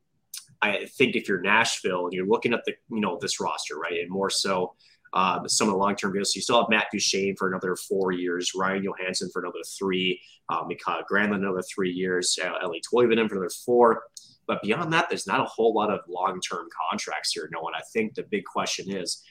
I 0.61 0.85
think 0.97 1.15
if 1.15 1.27
you're 1.27 1.41
Nashville 1.41 2.05
and 2.05 2.13
you're 2.13 2.27
looking 2.27 2.53
at 2.53 2.63
the 2.65 2.73
you 2.89 3.01
know 3.01 3.17
this 3.21 3.39
roster, 3.39 3.77
right, 3.77 3.99
and 3.99 4.09
more 4.09 4.29
so 4.29 4.75
uh, 5.13 5.47
some 5.47 5.67
of 5.67 5.73
the 5.73 5.77
long 5.77 5.95
term 5.95 6.13
deals, 6.13 6.35
you 6.35 6.41
still 6.41 6.59
have 6.59 6.69
Matt 6.69 6.87
Duchene 6.91 7.35
for 7.37 7.47
another 7.47 7.75
four 7.75 8.11
years, 8.11 8.51
Ryan 8.53 8.83
Johansen 8.83 9.29
for 9.31 9.41
another 9.41 9.63
three, 9.77 10.19
uh, 10.49 10.63
Mikael 10.67 11.03
Granlund 11.09 11.35
another 11.35 11.63
three 11.63 11.91
years, 11.91 12.37
uh, 12.43 12.65
Eeli 12.65 12.81
Tolvanen 12.81 13.29
for 13.29 13.35
another 13.35 13.49
four. 13.65 14.03
But 14.45 14.61
beyond 14.61 14.93
that, 14.93 15.09
there's 15.09 15.25
not 15.25 15.39
a 15.39 15.45
whole 15.45 15.73
lot 15.73 15.89
of 15.89 16.01
long 16.07 16.41
term 16.41 16.67
contracts 16.89 17.31
here. 17.31 17.49
No, 17.51 17.65
and 17.65 17.75
I 17.75 17.81
think 17.93 18.13
the 18.13 18.23
big 18.23 18.43
question 18.43 18.91
is, 18.91 19.23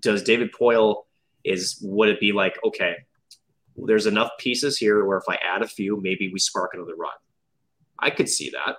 does 0.00 0.22
David 0.22 0.50
Poile 0.52 1.04
is 1.44 1.78
would 1.82 2.08
it 2.08 2.20
be 2.20 2.32
like 2.32 2.58
okay, 2.64 2.96
there's 3.76 4.06
enough 4.06 4.30
pieces 4.38 4.76
here 4.76 5.04
where 5.04 5.18
if 5.18 5.24
I 5.28 5.36
add 5.36 5.62
a 5.62 5.68
few, 5.68 6.00
maybe 6.00 6.30
we 6.32 6.38
spark 6.38 6.72
another 6.74 6.96
run. 6.96 7.10
I 7.98 8.10
could 8.10 8.28
see 8.28 8.50
that. 8.50 8.76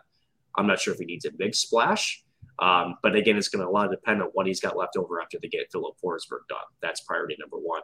I'm 0.56 0.68
not 0.68 0.80
sure 0.80 0.94
if 0.94 1.00
he 1.00 1.06
needs 1.06 1.26
a 1.26 1.32
big 1.32 1.56
splash. 1.56 2.24
Um, 2.60 2.96
but 3.02 3.16
again, 3.16 3.38
it's 3.38 3.48
going 3.48 3.64
to 3.64 3.70
a 3.70 3.72
lot 3.72 3.90
depend 3.90 4.22
on 4.22 4.30
what 4.34 4.46
he's 4.46 4.60
got 4.60 4.78
left 4.78 4.96
over 4.98 5.22
after 5.22 5.40
they 5.42 5.48
get 5.48 5.72
Filip 5.72 5.96
Forsberg 6.04 6.48
done. 6.50 6.60
That's 6.82 7.02
priority 7.02 7.36
number 7.40 7.58
one. 7.58 7.82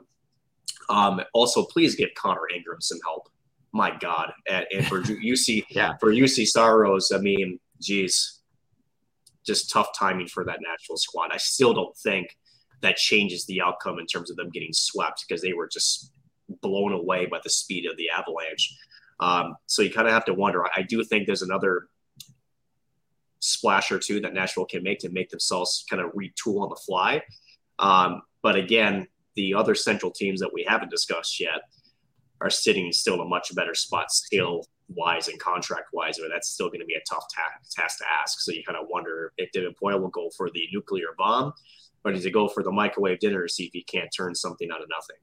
Um, 0.89 1.21
also, 1.33 1.65
please 1.65 1.95
give 1.95 2.09
Connor 2.15 2.47
Ingram 2.53 2.81
some 2.81 2.99
help. 3.03 3.29
My 3.73 3.95
God, 3.99 4.31
and, 4.49 4.65
and 4.73 4.87
for 4.87 5.01
Juuse, 5.01 5.65
Yeah. 5.69 5.93
for 5.99 6.11
Juuse 6.11 6.47
Saros, 6.47 7.11
I 7.11 7.17
mean, 7.17 7.59
geez, 7.81 8.41
just 9.45 9.69
tough 9.69 9.89
timing 9.97 10.27
for 10.27 10.43
that 10.45 10.59
Nashville 10.61 10.97
squad. 10.97 11.31
I 11.31 11.37
still 11.37 11.73
don't 11.73 11.95
think 11.97 12.37
that 12.81 12.97
changes 12.97 13.45
the 13.45 13.61
outcome 13.61 13.99
in 13.99 14.05
terms 14.05 14.29
of 14.29 14.37
them 14.37 14.49
getting 14.51 14.71
swept 14.73 15.25
because 15.27 15.41
they 15.41 15.53
were 15.53 15.67
just 15.67 16.11
blown 16.61 16.93
away 16.93 17.25
by 17.25 17.39
the 17.43 17.49
speed 17.49 17.85
of 17.85 17.97
the 17.97 18.09
Avalanche. 18.09 18.77
Um, 19.19 19.55
so 19.65 19.81
you 19.81 19.91
kind 19.91 20.07
of 20.07 20.13
have 20.13 20.25
to 20.25 20.33
wonder. 20.33 20.65
I 20.75 20.83
do 20.83 21.03
think 21.03 21.25
there's 21.25 21.41
another 21.41 21.87
splash 23.39 23.91
or 23.91 23.99
two 23.99 24.19
that 24.21 24.33
Nashville 24.33 24.65
can 24.65 24.83
make 24.83 24.99
to 24.99 25.09
make 25.09 25.29
themselves 25.29 25.85
kind 25.89 26.01
of 26.01 26.11
retool 26.11 26.61
on 26.61 26.69
the 26.69 26.79
fly. 26.85 27.21
Um, 27.79 28.21
but 28.41 28.55
again, 28.55 29.07
the 29.35 29.53
other 29.53 29.75
central 29.75 30.11
teams 30.11 30.39
that 30.39 30.53
we 30.53 30.65
haven't 30.67 30.89
discussed 30.89 31.39
yet 31.39 31.61
are 32.41 32.49
sitting 32.49 32.91
still 32.91 33.15
in 33.15 33.21
a 33.21 33.25
much 33.25 33.53
better 33.55 33.73
spot, 33.73 34.11
skill 34.11 34.65
wise 34.89 35.27
and 35.27 35.39
contract 35.39 35.89
wise. 35.93 36.17
But 36.19 36.29
that's 36.31 36.49
still 36.49 36.67
going 36.67 36.79
to 36.79 36.85
be 36.85 36.95
a 36.95 37.03
tough 37.09 37.25
ta- 37.33 37.59
task 37.71 37.99
to 37.99 38.05
ask. 38.21 38.39
So 38.39 38.51
you 38.51 38.63
kind 38.63 38.77
of 38.77 38.87
wonder 38.89 39.33
if 39.37 39.51
David 39.51 39.75
Poile 39.81 39.99
will 39.99 40.09
go 40.09 40.29
for 40.35 40.49
the 40.49 40.67
nuclear 40.71 41.07
bomb, 41.17 41.53
or 42.03 42.11
does 42.11 42.23
he 42.23 42.31
go 42.31 42.47
for 42.47 42.63
the 42.63 42.71
microwave 42.71 43.19
dinner 43.19 43.43
to 43.43 43.49
see 43.49 43.65
if 43.65 43.73
he 43.73 43.83
can't 43.83 44.09
turn 44.15 44.33
something 44.33 44.69
out 44.71 44.81
of 44.81 44.89
nothing? 44.89 45.17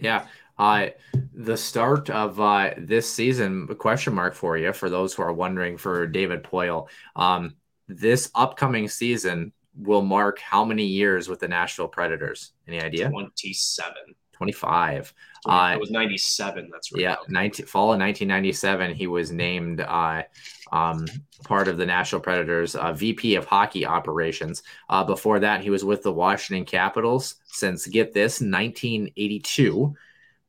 Yeah. 0.00 0.26
Uh, 0.60 0.90
the 1.32 1.56
start 1.56 2.10
of 2.10 2.38
uh, 2.38 2.74
this 2.76 3.10
season, 3.10 3.66
question 3.78 4.12
mark 4.12 4.34
for 4.34 4.58
you, 4.58 4.74
for 4.74 4.90
those 4.90 5.14
who 5.14 5.22
are 5.22 5.32
wondering 5.32 5.78
for 5.78 6.06
David 6.06 6.44
Poile. 6.44 6.86
Um, 7.16 7.56
this 7.88 8.30
upcoming 8.34 8.86
season 8.86 9.52
will 9.74 10.02
mark 10.02 10.38
how 10.38 10.62
many 10.62 10.84
years 10.84 11.30
with 11.30 11.40
the 11.40 11.48
Nashville 11.48 11.88
Predators? 11.88 12.52
Any 12.68 12.78
idea? 12.78 13.08
27. 13.08 13.94
25. 14.32 15.14
Uh, 15.46 15.70
it 15.74 15.80
was 15.80 15.90
97. 15.90 16.68
That's 16.70 16.92
right. 16.92 17.00
Yeah, 17.00 17.16
19, 17.28 17.64
fall 17.64 17.94
of 17.94 17.98
1997, 17.98 18.94
he 18.94 19.06
was 19.06 19.32
named 19.32 19.80
uh, 19.80 20.24
um, 20.72 21.06
part 21.42 21.68
of 21.68 21.78
the 21.78 21.86
Nashville 21.86 22.20
Predators, 22.20 22.76
uh, 22.76 22.92
VP 22.92 23.36
of 23.36 23.46
Hockey 23.46 23.86
Operations. 23.86 24.62
Uh, 24.90 25.04
before 25.04 25.40
that, 25.40 25.62
he 25.62 25.70
was 25.70 25.86
with 25.86 26.02
the 26.02 26.12
Washington 26.12 26.66
Capitals 26.66 27.36
since 27.46 27.86
get 27.86 28.12
this 28.12 28.42
1982. 28.42 29.96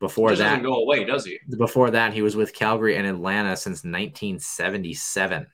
Before 0.01 0.29
Doesn't 0.29 0.43
that, 0.45 0.63
go 0.63 0.81
away, 0.81 1.05
does 1.05 1.25
he? 1.25 1.39
before 1.57 1.91
that, 1.91 2.11
he 2.11 2.21
was 2.23 2.35
with 2.35 2.53
Calgary 2.53 2.97
and 2.97 3.05
Atlanta 3.07 3.55
since 3.55 3.83
1977 3.85 5.45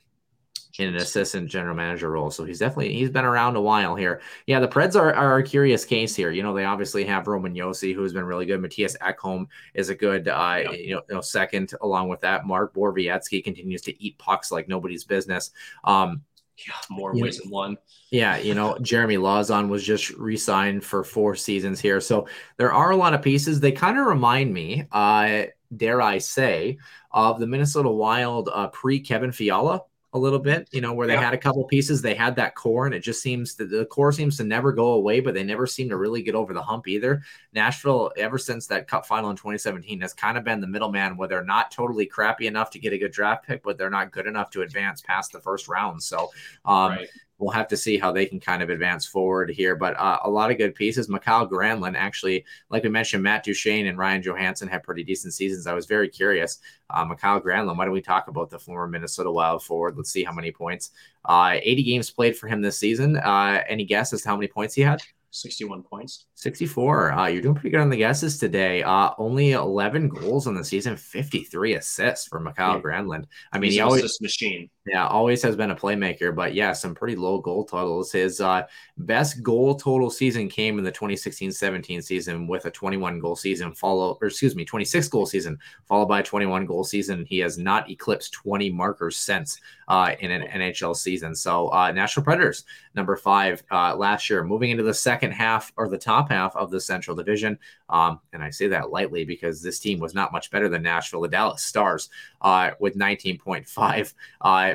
in 0.80 0.88
an 0.90 0.96
assistant 0.96 1.50
general 1.50 1.76
manager 1.76 2.10
role. 2.12 2.32
So 2.32 2.46
he's 2.46 2.60
definitely 2.60 2.94
he's 2.94 3.10
been 3.10 3.26
around 3.26 3.58
a 3.58 3.62
while 3.62 3.94
here. 3.96 4.22
Yeah, 4.46 4.60
the 4.62 4.68
Preds 4.68 4.96
are, 4.96 5.14
are 5.14 5.38
a 5.40 5.44
curious 5.44 5.84
case 5.84 6.16
here. 6.16 6.32
You 6.32 6.44
know, 6.44 6.54
they 6.54 6.64
obviously 6.66 7.04
have 7.06 7.28
Roman 7.28 7.54
Josi, 7.54 7.94
who's 7.94 8.14
been 8.14 8.24
really 8.24 8.46
good. 8.46 8.62
Matthias 8.62 8.96
Ekholm 9.02 9.48
is 9.74 9.90
a 9.90 9.96
good 9.96 10.28
uh, 10.30 10.60
Yeah. 10.64 10.72
you, 10.72 10.96
know, 10.96 11.02
you 11.10 11.16
know 11.16 11.22
second 11.22 11.74
along 11.82 12.08
with 12.08 12.22
that. 12.22 12.46
Mark 12.46 12.74
Borowiecki 12.74 13.44
continues 13.44 13.82
to 13.82 14.02
eat 14.02 14.18
pucks 14.18 14.52
like 14.52 14.68
nobody's 14.70 15.04
business. 15.04 15.52
Um, 15.84 16.22
Yeah, 16.66 16.74
more 16.90 17.16
Yeah. 17.16 17.24
ways 17.24 17.38
than 17.40 17.50
one. 17.52 17.78
yeah, 18.12 18.38
you 18.38 18.54
know, 18.56 18.78
Jeremy 18.82 19.18
Lauzon 19.18 19.68
was 19.70 19.84
just 19.84 20.10
re-signed 20.12 20.84
for 20.84 21.04
four 21.04 21.36
seasons 21.36 21.80
here. 21.80 22.00
So 22.02 22.28
there 22.58 22.72
are 22.74 22.92
a 22.92 22.96
lot 22.96 23.14
of 23.14 23.22
pieces. 23.22 23.60
They 23.60 23.72
kind 23.72 23.98
of 24.00 24.06
remind 24.06 24.54
me, 24.54 24.86
uh, 24.92 25.44
dare 25.76 26.02
I 26.02 26.18
say, 26.18 26.78
of 27.12 27.40
the 27.40 27.48
Minnesota 27.48 27.90
Wild 27.90 28.50
uh, 28.52 28.68
pre 28.68 29.00
Kevin 29.00 29.32
Fiala 29.32 29.82
a 30.14 30.20
little 30.20 30.40
bit, 30.40 30.70
you 30.72 30.80
know, 30.80 30.94
where 30.94 31.06
they 31.06 31.14
Yeah. 31.14 31.22
had 31.22 31.34
a 31.34 31.38
couple 31.38 31.64
pieces, 31.66 32.02
they 32.02 32.16
had 32.16 32.36
that 32.38 32.56
core, 32.56 32.86
and 32.86 32.96
it 32.96 33.02
just 33.02 33.22
seems 33.22 33.56
that 33.56 33.70
the 33.70 33.86
core 33.86 34.12
seems 34.12 34.38
to 34.38 34.44
never 34.44 34.72
go 34.72 34.94
away, 34.94 35.20
but 35.20 35.34
they 35.34 35.44
never 35.44 35.68
seem 35.68 35.90
to 35.90 35.98
really 35.98 36.22
get 36.22 36.34
over 36.34 36.54
the 36.54 36.62
hump 36.62 36.88
either. 36.88 37.22
Nashville, 37.54 38.12
ever 38.18 38.38
since 38.38 38.68
that 38.68 38.88
cup 38.88 39.06
final 39.06 39.30
in 39.30 39.36
2017, 39.36 40.00
has 40.02 40.14
kind 40.14 40.38
of 40.38 40.44
been 40.46 40.62
the 40.62 40.68
middleman 40.68 41.18
where 41.18 41.28
they're 41.28 41.44
not 41.44 41.72
totally 41.72 42.06
crappy 42.06 42.48
enough 42.48 42.70
to 42.72 42.80
get 42.80 42.94
a 42.94 42.98
good 42.98 43.12
draft 43.12 43.46
pick, 43.46 43.64
but 43.64 43.78
they're 43.78 43.90
not 43.90 44.12
good 44.12 44.28
enough 44.28 44.50
to 44.52 44.62
advance 44.62 45.02
past 45.02 45.34
the 45.34 45.42
first 45.42 45.68
round. 45.68 46.02
So, 46.02 46.32
um, 46.64 46.92
right. 46.92 47.10
We'll 47.40 47.52
have 47.52 47.68
to 47.68 47.78
see 47.78 47.98
how 47.98 48.12
they 48.12 48.26
can 48.26 48.40
kind 48.40 48.64
of 48.64 48.70
advance 48.70 49.06
forward 49.06 49.50
here. 49.52 49.76
But 49.76 49.96
uh, 49.98 50.20
a 50.24 50.30
lot 50.30 50.50
of 50.50 50.58
good 50.58 50.74
pieces. 50.74 51.08
Mikael 51.08 51.48
Granlund, 51.48 51.96
actually, 51.96 52.46
like 52.70 52.84
we 52.84 52.90
mentioned, 52.90 53.22
Matt 53.22 53.44
Duchene 53.44 53.88
and 53.88 53.98
Ryan 53.98 54.24
Johansen 54.24 54.68
had 54.68 54.82
pretty 54.84 55.04
decent 55.04 55.34
seasons. 55.34 55.68
I 55.68 55.74
was 55.74 55.86
very 55.86 56.10
curious. 56.10 56.60
Uh, 56.90 57.06
Mikael 57.06 57.40
Granlund, 57.42 57.78
why 57.78 57.86
don't 57.86 57.94
we 57.94 58.02
talk 58.02 58.28
about 58.28 58.50
the 58.50 58.58
former 58.58 58.88
Minnesota 58.88 59.32
Wild 59.32 59.64
forward? 59.64 59.98
Let's 59.98 60.10
see 60.12 60.24
how 60.24 60.32
many 60.34 60.52
points. 60.52 60.92
Uh, 61.26 61.58
80 61.62 61.84
games 61.84 62.10
played 62.10 62.36
for 62.38 62.48
him 62.48 62.62
this 62.62 62.80
season. 62.80 63.18
Uh, 63.18 63.62
any 63.68 63.86
guess 63.86 64.14
as 64.14 64.24
to 64.24 64.30
how 64.30 64.36
many 64.36 64.48
points 64.48 64.74
he 64.74 64.82
had? 64.82 65.02
61 65.32 65.84
points. 65.84 66.26
64. 66.36 67.12
Uh, 67.12 67.28
you're 67.28 67.42
doing 67.42 67.54
pretty 67.54 67.70
good 67.70 67.82
on 67.82 67.90
the 67.90 67.98
guesses 67.98 68.40
today. 68.40 68.82
Uh, 68.82 69.12
only 69.18 69.52
11 69.52 70.08
goals 70.08 70.48
on 70.48 70.56
the 70.56 70.64
season, 70.64 70.96
53 70.96 71.76
assists 71.76 72.28
for 72.28 72.40
Mikael 72.40 72.76
Yeah. 72.76 72.82
Granlund. 72.82 73.26
I 73.52 73.60
mean, 73.60 73.68
He's 73.70 73.76
he 73.76 73.82
always 73.82 74.20
machine. 74.22 74.70
Yeah, 74.88 75.08
always 75.08 75.42
has 75.44 75.56
been 75.56 75.72
a 75.72 75.76
playmaker, 75.76 76.34
but 76.34 76.54
yeah, 76.54 76.72
some 76.72 76.96
pretty 76.96 77.16
low 77.16 77.40
goal 77.40 77.66
totals. 77.66 78.12
His 78.12 78.40
uh, 78.40 78.64
best 78.98 79.44
goal 79.44 79.76
total 79.76 80.10
season 80.10 80.50
came 80.50 80.78
in 80.78 80.84
the 80.84 80.92
2016-17 80.92 82.04
season 82.04 82.48
with 82.48 82.66
a 82.66 82.72
21 82.72 83.20
goal 83.20 83.36
season, 83.36 83.74
follow 83.74 84.18
or 84.22 84.28
excuse 84.28 84.56
me, 84.56 84.66
26 84.66 85.08
goal 85.10 85.26
season, 85.26 85.58
followed 85.86 86.08
by 86.08 86.20
a 86.20 86.24
21 86.24 86.66
goal 86.66 86.84
season. 86.84 87.26
He 87.26 87.40
has 87.40 87.58
not 87.58 87.90
eclipsed 87.90 88.34
20 88.34 88.70
markers 88.72 89.18
since 89.18 89.60
uh, 89.88 90.14
in 90.20 90.32
an 90.32 90.44
NHL 90.44 90.96
season. 90.96 91.36
So 91.36 91.72
uh, 91.72 91.92
National 91.92 92.24
Predators, 92.24 92.66
number 92.94 93.16
five 93.16 93.64
uh, 93.72 93.96
last 93.96 94.30
year, 94.30 94.44
moving 94.44 94.72
into 94.72 94.84
the 94.84 94.94
second 94.94 95.32
half 95.32 95.72
or 95.78 95.88
the 95.88 95.98
top 95.98 96.30
half 96.30 96.56
of 96.56 96.72
the 96.72 96.82
Central 96.82 97.16
Division. 97.16 97.58
Um, 97.90 98.20
and 98.34 98.44
I 98.44 98.50
say 98.50 98.68
that 98.68 98.90
lightly 98.90 99.24
because 99.24 99.62
this 99.62 99.80
team 99.80 100.00
was 100.00 100.14
not 100.14 100.32
much 100.32 100.52
better 100.52 100.68
than 100.68 100.84
Nashville, 100.84 101.22
the 101.22 101.30
Dallas 101.30 101.64
Stars, 101.64 102.10
uh, 102.42 102.72
with 102.80 102.96
19.5 102.96 104.14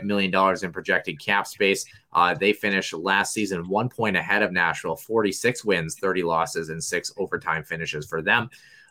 million 0.05 0.31
dollars 0.31 0.63
in 0.63 0.73
projected 0.73 1.21
cap 1.21 1.47
space. 1.47 1.85
Uh, 2.13 2.35
they 2.35 2.53
finished 2.53 2.93
last 2.93 3.33
season 3.33 3.69
one 3.69 3.89
point 3.89 4.17
ahead 4.17 4.43
of 4.43 4.53
Nashville, 4.53 4.97
46 4.97 5.65
wins, 5.65 5.97
30 5.97 6.23
losses, 6.23 6.69
and 6.69 6.83
six 6.83 7.13
overtime 7.17 7.65
finishes 7.65 8.07
for 8.07 8.23
them. 8.23 8.49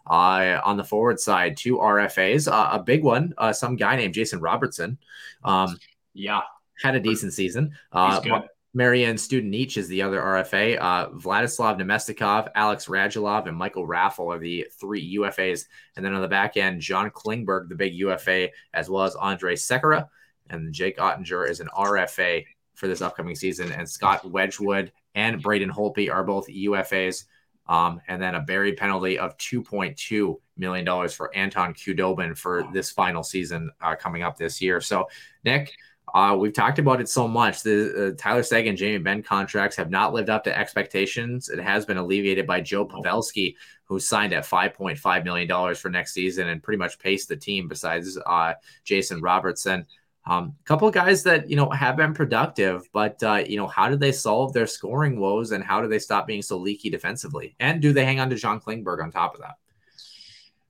Uh, 0.10 0.60
on 0.66 0.78
the 0.78 0.84
forward 0.84 1.20
side, 1.20 1.56
two 1.56 1.78
RFAs, 1.78 2.52
uh, 2.52 2.70
a 2.72 2.82
big 2.82 3.04
one, 3.04 3.34
uh, 3.38 3.54
some 3.54 3.76
guy 3.76 3.96
named 3.96 4.14
Jason 4.14 4.40
Robertson 4.40 4.98
um, 5.44 5.78
Yeah. 6.14 6.42
had 6.82 6.96
a 6.96 7.00
decent 7.00 7.34
season. 7.34 7.74
Uh. 7.92 8.42
Marian 8.74 9.18
Studenic 9.18 9.76
is 9.76 9.88
the 9.90 10.02
other 10.02 10.22
RFA. 10.22 10.78
Uh, 10.80 11.10
Vladislav 11.10 11.78
Namestnikov, 11.78 12.50
Alex 12.56 12.86
Radulov, 12.86 13.48
and 13.48 13.58
Michael 13.58 13.86
Raffl 13.86 14.34
are 14.34 14.40
the 14.40 14.66
three 14.80 15.18
UFAs. 15.18 15.66
And 15.96 16.06
then 16.06 16.14
on 16.14 16.22
the 16.22 16.28
back 16.28 16.56
end, 16.56 16.80
John 16.80 17.12
Klingberg, 17.12 17.68
the 17.68 17.76
big 17.76 17.94
UFA, 17.96 18.50
as 18.74 18.90
well 18.90 19.04
as 19.04 19.16
Andre 19.16 19.56
Sekera. 19.56 20.08
And 20.52 20.73
Jake 20.73 20.98
Oettinger 20.98 21.49
is 21.49 21.60
an 21.60 21.69
RFA 21.76 22.45
for 22.76 22.88
this 22.88 23.02
upcoming 23.02 23.36
season. 23.36 23.72
And 23.72 23.90
Scott 23.90 24.30
Wedgewood 24.30 24.91
and 25.15 25.41
Braden 25.41 25.72
Holtby 25.72 26.11
are 26.11 26.23
both 26.23 26.48
UFAs. 26.48 27.26
Um, 27.68 28.02
and 28.07 28.22
then 28.22 28.36
a 28.36 28.41
buried 28.41 28.76
penalty 28.76 29.18
of 29.18 29.38
$2.2 29.38 30.40
million 30.57 31.10
for 31.10 31.34
Anton 31.36 31.73
Khudobin 31.73 32.38
for 32.38 32.68
this 32.73 32.91
final 32.91 33.23
season 33.23 33.72
uh, 33.82 33.95
coming 33.95 34.23
up 34.23 34.36
this 34.36 34.61
year. 34.61 34.82
So, 34.82 35.07
Nick, 35.45 35.72
Uh, 36.14 36.36
we've 36.38 36.53
talked 36.53 36.80
about 36.80 36.99
it 36.99 37.07
so 37.07 37.28
much. 37.28 37.64
The 37.64 38.07
uh, 38.07 38.15
Tyler 38.18 38.44
and 38.52 38.78
Jamie 38.78 38.98
Benn 38.98 39.23
contracts 39.23 39.78
have 39.78 39.90
not 39.90 40.14
lived 40.14 40.30
up 40.30 40.44
to 40.44 40.57
expectations. 40.57 41.48
It 41.49 41.60
has 41.60 41.86
been 41.86 41.98
alleviated 41.98 42.45
by 42.45 42.60
Joe 42.61 42.86
Pavelski, 42.86 43.56
who 43.86 43.99
signed 43.99 44.34
at 44.34 44.44
$5.5 44.44 45.23
million 45.23 45.76
for 45.76 45.90
next 45.90 46.14
season 46.14 46.49
and 46.49 46.61
pretty 46.61 46.78
much 46.78 46.99
paced 46.99 47.30
the 47.30 47.38
team 47.38 47.68
besides 47.68 48.18
uh, 48.26 48.53
Jason 48.84 49.22
Robertson. 49.22 49.86
A 50.27 50.34
um, 50.34 50.56
couple 50.65 50.88
of 50.88 50.93
guys 50.93 51.23
that, 51.23 51.49
you 51.49 51.56
know, 51.56 51.69
have 51.72 51.98
been 51.98 52.14
productive, 52.14 52.88
but, 52.93 53.22
uh, 53.23 53.43
you 53.48 53.57
know, 53.57 53.65
how 53.65 53.89
do 53.89 53.95
they 53.95 54.11
solve 54.11 54.53
their 54.53 54.68
scoring 54.68 55.19
woes 55.19 55.52
and 55.52 55.64
how 55.64 55.81
do 55.81 55.88
they 55.88 55.98
stop 55.98 56.27
being 56.27 56.43
so 56.43 56.57
leaky 56.57 56.91
defensively? 56.91 57.56
And 57.60 57.81
do 57.81 57.91
they 57.91 58.06
hang 58.06 58.19
on 58.19 58.30
to 58.30 58.35
John 58.35 58.61
Klingberg 58.61 59.02
on 59.03 59.11
top 59.11 59.34
of 59.34 59.41
that? 59.41 59.56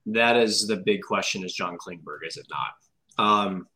That 0.05 0.37
is 0.37 0.67
the 0.67 0.77
big 0.77 1.01
question 1.01 1.43
is 1.43 1.53
John 1.53 1.77
Klingberg, 1.77 2.25
is 2.25 2.37
it 2.37 2.47
not? 2.49 3.23
Um, 3.23 3.67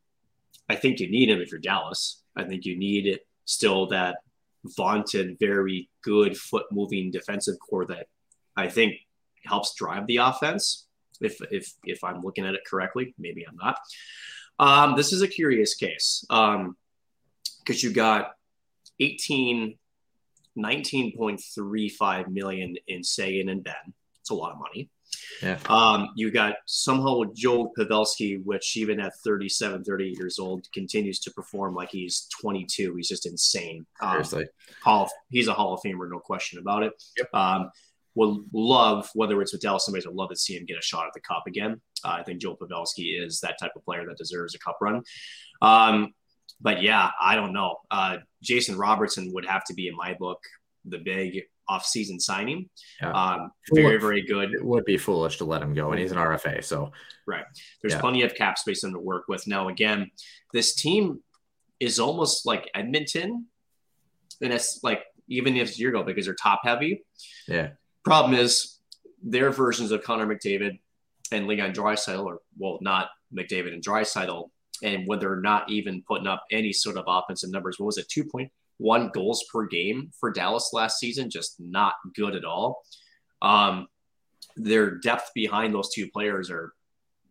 I 0.69 0.75
think 0.75 0.99
you 0.99 1.09
need 1.09 1.29
him 1.29 1.41
if 1.41 1.51
you're 1.51 1.59
Dallas. 1.59 2.23
I 2.37 2.43
think 2.43 2.65
you 2.65 2.77
need 2.77 3.19
still 3.43 3.87
that 3.87 4.17
vaunted, 4.63 5.37
very 5.39 5.89
good 6.01 6.37
foot 6.37 6.65
moving 6.71 7.11
defensive 7.11 7.55
core 7.59 7.85
that 7.85 8.07
I 8.55 8.69
think 8.69 8.95
helps 9.43 9.75
drive 9.75 10.07
the 10.07 10.17
offense. 10.17 10.87
If 11.21 11.37
if 11.51 11.73
if 11.83 12.03
I'm 12.03 12.21
looking 12.21 12.45
at 12.45 12.55
it 12.55 12.61
correctly, 12.65 13.13
maybe 13.17 13.45
I'm 13.47 13.55
not. 13.55 13.77
Um, 14.59 14.95
this 14.95 15.11
is 15.11 15.21
a 15.21 15.27
curious 15.27 15.75
case 15.75 16.23
because 16.27 16.53
um, 16.55 16.75
you 17.67 17.91
got 17.91 18.31
18, 18.99 19.77
19.35 20.57 22.27
million 22.29 22.75
in 22.87 23.03
Seguin 23.03 23.49
and 23.49 23.63
Benn. 23.63 23.93
It's 24.21 24.29
a 24.29 24.33
lot 24.33 24.53
of 24.53 24.59
money. 24.59 24.89
Yeah. 25.41 25.59
Um, 25.67 26.09
you 26.15 26.31
got 26.31 26.55
somehow 26.65 27.23
Joe 27.33 27.71
Pavelski, 27.77 28.43
which 28.43 28.77
even 28.77 28.99
at 28.99 29.13
37, 29.23 29.83
38 29.83 30.17
years 30.17 30.39
old, 30.39 30.67
continues 30.73 31.19
to 31.21 31.31
perform 31.31 31.75
like 31.75 31.89
he's 31.89 32.27
22. 32.41 32.95
He's 32.95 33.07
just 33.07 33.25
insane. 33.25 33.85
Um, 34.01 34.11
Seriously. 34.11 34.47
Hall 34.83 35.03
of, 35.05 35.11
he's 35.29 35.47
a 35.47 35.53
Hall 35.53 35.73
of 35.73 35.81
Famer, 35.81 36.09
no 36.09 36.19
question 36.19 36.59
about 36.59 36.83
it. 36.83 36.93
Yep. 37.17 37.29
Um, 37.33 37.71
will 38.15 38.45
love, 38.53 39.09
whether 39.13 39.41
it's 39.41 39.51
with 39.51 39.61
Dallas, 39.61 39.85
somebody's 39.85 40.07
would 40.07 40.15
love 40.15 40.29
to 40.29 40.35
see 40.35 40.55
him 40.55 40.65
get 40.65 40.77
a 40.77 40.81
shot 40.81 41.05
at 41.05 41.13
the 41.13 41.19
cup 41.19 41.43
again. 41.47 41.81
Uh, 42.05 42.17
I 42.19 42.23
think 42.23 42.41
Joel 42.41 42.57
Pavelski 42.57 43.21
is 43.21 43.39
that 43.41 43.57
type 43.59 43.71
of 43.75 43.83
player 43.83 44.05
that 44.07 44.17
deserves 44.17 44.55
a 44.55 44.59
cup 44.59 44.77
run. 44.81 45.01
Um, 45.61 46.13
but 46.61 46.81
yeah, 46.81 47.09
I 47.19 47.35
don't 47.35 47.53
know. 47.53 47.77
Uh, 47.91 48.17
Jason 48.41 48.77
Robertson 48.77 49.31
would 49.33 49.45
have 49.45 49.65
to 49.65 49.73
be, 49.73 49.87
in 49.87 49.95
my 49.95 50.13
book, 50.13 50.39
the 50.85 50.99
big 50.99 51.41
off-season 51.67 52.19
signing. 52.19 52.69
Yeah. 53.01 53.11
Um, 53.11 53.51
very, 53.73 53.97
very 53.97 54.21
good. 54.21 54.53
It 54.53 54.63
would 54.63 54.85
be 54.85 54.97
foolish 54.97 55.37
to 55.37 55.45
let 55.45 55.61
him 55.61 55.73
go, 55.73 55.91
and 55.91 55.99
he's 55.99 56.11
an 56.11 56.17
RFA. 56.17 56.63
So 56.63 56.91
right, 57.27 57.45
there's 57.81 57.93
yeah. 57.93 57.99
plenty 57.99 58.21
of 58.21 58.35
cap 58.35 58.57
space 58.57 58.81
to 58.81 58.91
work 58.99 59.23
with. 59.27 59.47
Now, 59.47 59.67
again, 59.67 60.11
this 60.53 60.75
team 60.75 61.21
is 61.79 61.99
almost 61.99 62.45
like 62.45 62.69
Edmonton, 62.75 63.47
and 64.41 64.53
it's 64.53 64.81
like 64.83 65.01
even 65.27 65.57
if 65.57 65.79
year 65.79 65.89
ago 65.89 66.03
because 66.03 66.25
they're 66.25 66.35
top 66.35 66.61
heavy. 66.63 67.03
Yeah. 67.47 67.69
Problem 68.03 68.35
is 68.35 68.79
their 69.23 69.49
versions 69.49 69.91
of 69.91 70.03
Connor 70.03 70.27
McDavid 70.27 70.79
and 71.31 71.47
Leon 71.47 71.73
Draisaitl, 71.73 72.23
or 72.23 72.39
well, 72.57 72.77
not 72.81 73.09
McDavid 73.33 73.73
and 73.73 73.83
Draisaitl, 73.83 74.49
and 74.83 75.07
when 75.07 75.19
they're 75.19 75.41
not 75.41 75.69
even 75.69 76.03
putting 76.07 76.27
up 76.27 76.43
any 76.51 76.73
sort 76.73 76.97
of 76.97 77.05
offensive 77.07 77.51
numbers, 77.51 77.79
what 77.79 77.87
was 77.87 77.97
it, 77.97 78.09
two 78.09 78.23
point 78.23 78.51
one 78.77 79.09
goals 79.13 79.45
per 79.51 79.65
game 79.65 80.11
for 80.19 80.31
Dallas 80.31 80.71
last 80.73 80.99
season, 80.99 81.29
just 81.29 81.55
not 81.59 81.93
good 82.13 82.35
at 82.35 82.43
all. 82.43 82.83
Um, 83.41 83.87
their 84.57 84.99
depth 84.99 85.31
behind 85.33 85.73
those 85.73 85.93
two 85.93 86.09
players 86.11 86.49
are 86.49 86.73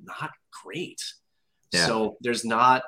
not 0.00 0.30
great. 0.64 1.00
Yeah. 1.72 1.86
So 1.86 2.16
there's 2.20 2.44
not. 2.44 2.82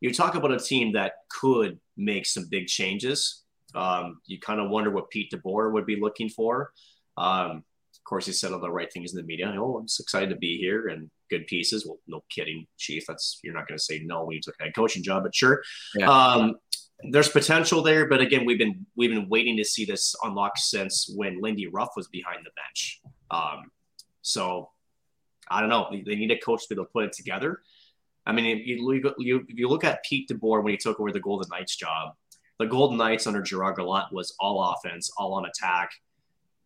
You 0.00 0.12
talk 0.12 0.34
about 0.34 0.52
a 0.52 0.58
team 0.58 0.92
that 0.94 1.12
could 1.28 1.78
make 1.96 2.26
some 2.26 2.48
big 2.50 2.66
changes. 2.66 3.42
Um, 3.74 4.20
you 4.26 4.40
kind 4.40 4.60
of 4.60 4.70
wonder 4.70 4.90
what 4.90 5.10
Pete 5.10 5.32
DeBoer 5.32 5.72
would 5.72 5.86
be 5.86 6.00
looking 6.00 6.28
for. 6.28 6.72
Um, 7.16 7.64
of 8.02 8.08
course, 8.08 8.26
he 8.26 8.32
said 8.32 8.52
all 8.52 8.58
the 8.58 8.68
right 8.68 8.92
things 8.92 9.12
in 9.12 9.16
the 9.16 9.22
media. 9.22 9.54
Oh, 9.56 9.76
I'm 9.76 9.86
just 9.86 10.00
excited 10.00 10.30
to 10.30 10.36
be 10.36 10.58
here 10.58 10.88
and 10.88 11.08
good 11.30 11.46
pieces. 11.46 11.86
Well, 11.86 11.98
no 12.08 12.24
kidding, 12.28 12.66
Chief. 12.76 13.04
That's 13.06 13.38
you're 13.44 13.54
not 13.54 13.68
going 13.68 13.78
to 13.78 13.84
say 13.84 14.00
no 14.04 14.24
when 14.24 14.34
you 14.34 14.42
took 14.42 14.56
a 14.58 14.64
head 14.64 14.74
coaching 14.74 15.04
job, 15.04 15.22
but 15.22 15.32
sure. 15.32 15.62
Yeah. 15.94 16.10
Um, 16.10 16.56
there's 17.10 17.28
potential 17.28 17.80
there, 17.80 18.08
but 18.08 18.20
again, 18.20 18.44
we've 18.44 18.58
been 18.58 18.86
we've 18.96 19.10
been 19.10 19.28
waiting 19.28 19.56
to 19.56 19.64
see 19.64 19.84
this 19.84 20.16
unlock 20.24 20.56
since 20.56 21.12
when 21.14 21.40
Lindy 21.40 21.68
Ruff 21.68 21.90
was 21.94 22.08
behind 22.08 22.44
the 22.44 22.50
bench. 22.56 23.00
Um, 23.30 23.70
so 24.20 24.70
I 25.48 25.60
don't 25.60 25.70
know. 25.70 25.88
They 25.90 26.16
need 26.16 26.32
a 26.32 26.38
coach 26.38 26.62
to 26.62 26.74
be 26.74 26.74
able 26.74 26.86
to 26.86 26.90
put 26.90 27.04
it 27.04 27.12
together. 27.12 27.60
I 28.26 28.32
mean, 28.32 28.46
if 28.46 28.66
you, 28.66 29.14
you, 29.18 29.46
if 29.48 29.58
you 29.58 29.68
look 29.68 29.84
at 29.84 30.04
Pete 30.04 30.28
DeBoer 30.28 30.62
when 30.62 30.72
he 30.72 30.76
took 30.76 30.98
over 30.98 31.12
the 31.12 31.20
Golden 31.20 31.48
Knights 31.50 31.76
job, 31.76 32.14
the 32.58 32.66
Golden 32.66 32.98
Knights 32.98 33.26
under 33.26 33.42
Gerard 33.42 33.76
Gallant 33.76 34.12
was 34.12 34.34
all 34.38 34.74
offense, 34.74 35.10
all 35.16 35.34
on 35.34 35.44
attack. 35.46 35.90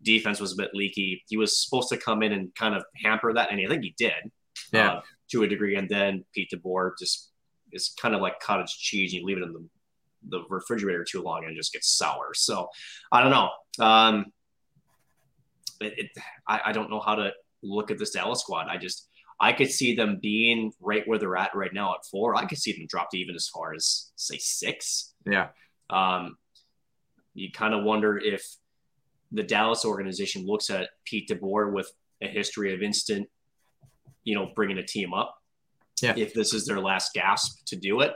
Defense 0.06 0.40
was 0.40 0.52
a 0.52 0.56
bit 0.56 0.70
leaky. 0.72 1.22
He 1.28 1.36
was 1.36 1.62
supposed 1.62 1.90
to 1.90 1.98
come 1.98 2.22
in 2.22 2.32
and 2.32 2.54
kind 2.54 2.74
of 2.74 2.84
hamper 3.04 3.34
that, 3.34 3.50
and 3.50 3.60
I 3.60 3.68
think 3.68 3.82
he 3.82 3.94
did, 3.98 4.30
yeah, 4.72 4.92
uh, 4.92 5.00
to 5.32 5.42
a 5.42 5.48
degree. 5.48 5.76
And 5.76 5.88
then 5.88 6.24
Pete 6.34 6.50
DeBoer 6.54 6.92
just 6.98 7.30
is 7.72 7.94
kind 8.00 8.14
of 8.14 8.22
like 8.22 8.40
cottage 8.40 8.70
cheese. 8.78 9.12
You 9.12 9.24
leave 9.24 9.36
it 9.36 9.42
in 9.42 9.52
the 9.52 9.68
the 10.28 10.40
refrigerator 10.48 11.04
too 11.04 11.22
long 11.22 11.44
and 11.44 11.52
it 11.52 11.56
just 11.56 11.72
gets 11.72 11.88
sour. 11.96 12.30
So 12.34 12.68
I 13.12 13.22
don't 13.22 13.30
know. 13.30 13.50
Um, 13.84 14.26
it, 15.80 15.98
it, 15.98 16.10
I, 16.48 16.60
I 16.66 16.72
don't 16.72 16.90
know 16.90 17.00
how 17.00 17.14
to 17.14 17.32
look 17.62 17.90
at 17.90 17.98
this 17.98 18.10
Dallas 18.10 18.40
squad. 18.40 18.66
I 18.68 18.76
just 18.76 19.08
I 19.38 19.52
could 19.52 19.70
see 19.70 19.94
them 19.94 20.18
being 20.20 20.72
right 20.80 21.06
where 21.06 21.18
they're 21.18 21.36
at 21.36 21.54
right 21.54 21.72
now 21.72 21.94
at 21.94 22.06
four. 22.10 22.36
I 22.36 22.46
could 22.46 22.58
see 22.58 22.72
them 22.72 22.86
drop 22.88 23.10
to 23.10 23.18
even 23.18 23.34
as 23.34 23.48
far 23.48 23.74
as 23.74 24.10
say 24.16 24.38
six. 24.38 25.14
Yeah. 25.26 25.48
Um, 25.90 26.36
you 27.34 27.52
kind 27.52 27.74
of 27.74 27.84
wonder 27.84 28.16
if 28.16 28.44
the 29.32 29.42
Dallas 29.42 29.84
organization 29.84 30.46
looks 30.46 30.70
at 30.70 30.90
Pete 31.04 31.28
DeBoer 31.28 31.72
with 31.72 31.90
a 32.22 32.28
history 32.28 32.74
of 32.74 32.82
instant, 32.82 33.28
you 34.24 34.34
know, 34.34 34.50
bringing 34.54 34.78
a 34.78 34.86
team 34.86 35.12
up. 35.12 35.36
Yeah. 36.00 36.14
If 36.16 36.34
this 36.34 36.52
is 36.52 36.66
their 36.66 36.80
last 36.80 37.12
gasp 37.14 37.64
to 37.66 37.76
do 37.76 38.00
it, 38.00 38.12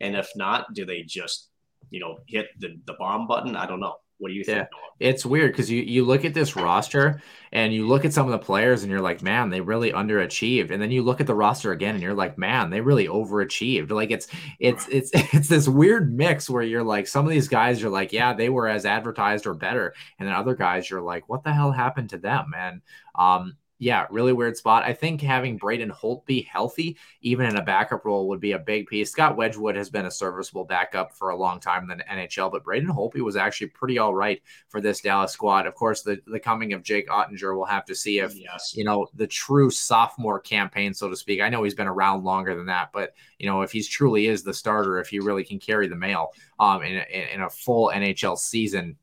and 0.00 0.16
if 0.16 0.28
not, 0.36 0.74
do 0.74 0.84
they 0.84 1.02
just 1.02 1.48
you 1.92 2.00
know, 2.00 2.18
hit 2.26 2.48
the, 2.58 2.80
the 2.86 2.94
bomb 2.94 3.28
button. 3.28 3.54
I 3.54 3.66
don't 3.66 3.78
know. 3.78 3.96
What 4.22 4.28
do 4.28 4.34
you 4.34 4.44
think? 4.44 4.68
Yeah. 5.00 5.08
It's 5.08 5.26
weird 5.26 5.50
because 5.50 5.68
you, 5.68 5.82
you 5.82 6.04
look 6.04 6.24
at 6.24 6.32
this 6.32 6.54
roster 6.54 7.20
and 7.50 7.74
you 7.74 7.88
look 7.88 8.04
at 8.04 8.12
some 8.12 8.24
of 8.24 8.30
the 8.30 8.38
players 8.38 8.84
and 8.84 8.90
you're 8.92 9.00
like, 9.00 9.20
man, 9.20 9.50
they 9.50 9.60
really 9.60 9.90
underachieved. 9.90 10.70
And 10.70 10.80
then 10.80 10.92
you 10.92 11.02
look 11.02 11.20
at 11.20 11.26
the 11.26 11.34
roster 11.34 11.72
again 11.72 11.94
and 11.96 12.02
you're 12.02 12.14
like, 12.14 12.38
man, 12.38 12.70
they 12.70 12.80
really 12.80 13.08
overachieved. 13.08 13.90
Like 13.90 14.12
it's 14.12 14.28
it's 14.60 14.86
it's 14.88 15.10
it's 15.34 15.48
this 15.48 15.66
weird 15.66 16.14
mix 16.14 16.48
where 16.48 16.62
you're 16.62 16.84
like, 16.84 17.08
some 17.08 17.24
of 17.26 17.32
these 17.32 17.48
guys 17.48 17.82
you're 17.82 17.90
like, 17.90 18.12
yeah, 18.12 18.32
they 18.32 18.48
were 18.48 18.68
as 18.68 18.86
advertised 18.86 19.44
or 19.44 19.54
better. 19.54 19.92
And 20.20 20.28
then 20.28 20.36
other 20.36 20.54
guys 20.54 20.88
you're 20.88 21.02
like, 21.02 21.28
what 21.28 21.42
the 21.42 21.52
hell 21.52 21.72
happened 21.72 22.10
to 22.10 22.18
them? 22.18 22.52
And 22.56 22.80
um 23.16 23.56
yeah, 23.82 24.06
really 24.10 24.32
weird 24.32 24.56
spot. 24.56 24.84
I 24.84 24.92
think 24.92 25.20
having 25.20 25.56
Braden 25.56 25.90
Holtby 25.90 26.46
healthy, 26.46 26.96
even 27.20 27.46
in 27.46 27.56
a 27.56 27.62
backup 27.62 28.04
role, 28.04 28.28
would 28.28 28.38
be 28.38 28.52
a 28.52 28.58
big 28.60 28.86
piece. 28.86 29.10
Scott 29.10 29.36
Wedgewood 29.36 29.74
has 29.74 29.90
been 29.90 30.06
a 30.06 30.10
serviceable 30.10 30.64
backup 30.64 31.12
for 31.12 31.30
a 31.30 31.36
long 31.36 31.58
time 31.58 31.90
in 31.90 31.98
the 31.98 32.04
NHL, 32.04 32.52
but 32.52 32.62
Braden 32.62 32.88
Holtby 32.88 33.22
was 33.22 33.34
actually 33.34 33.66
pretty 33.66 33.98
all 33.98 34.14
right 34.14 34.40
for 34.68 34.80
this 34.80 35.00
Dallas 35.00 35.32
squad. 35.32 35.66
Of 35.66 35.74
course, 35.74 36.02
the, 36.02 36.20
the 36.28 36.38
coming 36.38 36.74
of 36.74 36.84
Jake 36.84 37.08
Oettinger, 37.08 37.56
we'll 37.56 37.64
have 37.64 37.84
to 37.86 37.94
see 37.96 38.20
if, 38.20 38.36
yes. 38.36 38.72
you 38.76 38.84
know, 38.84 39.08
the 39.14 39.26
true 39.26 39.68
sophomore 39.68 40.38
campaign, 40.38 40.94
so 40.94 41.08
to 41.08 41.16
speak. 41.16 41.40
I 41.40 41.48
know 41.48 41.64
he's 41.64 41.74
been 41.74 41.88
around 41.88 42.22
longer 42.22 42.54
than 42.54 42.66
that, 42.66 42.90
but, 42.92 43.14
you 43.40 43.46
know, 43.46 43.62
if 43.62 43.72
he's 43.72 43.88
truly 43.88 44.28
is 44.28 44.44
the 44.44 44.54
starter, 44.54 45.00
if 45.00 45.08
he 45.08 45.18
really 45.18 45.42
can 45.42 45.58
carry 45.58 45.88
the 45.88 45.96
mail 45.96 46.28
um, 46.60 46.84
in, 46.84 46.98
in, 46.98 47.28
in 47.34 47.40
a 47.40 47.50
full 47.50 47.90
NHL 47.92 48.38
season, 48.38 48.96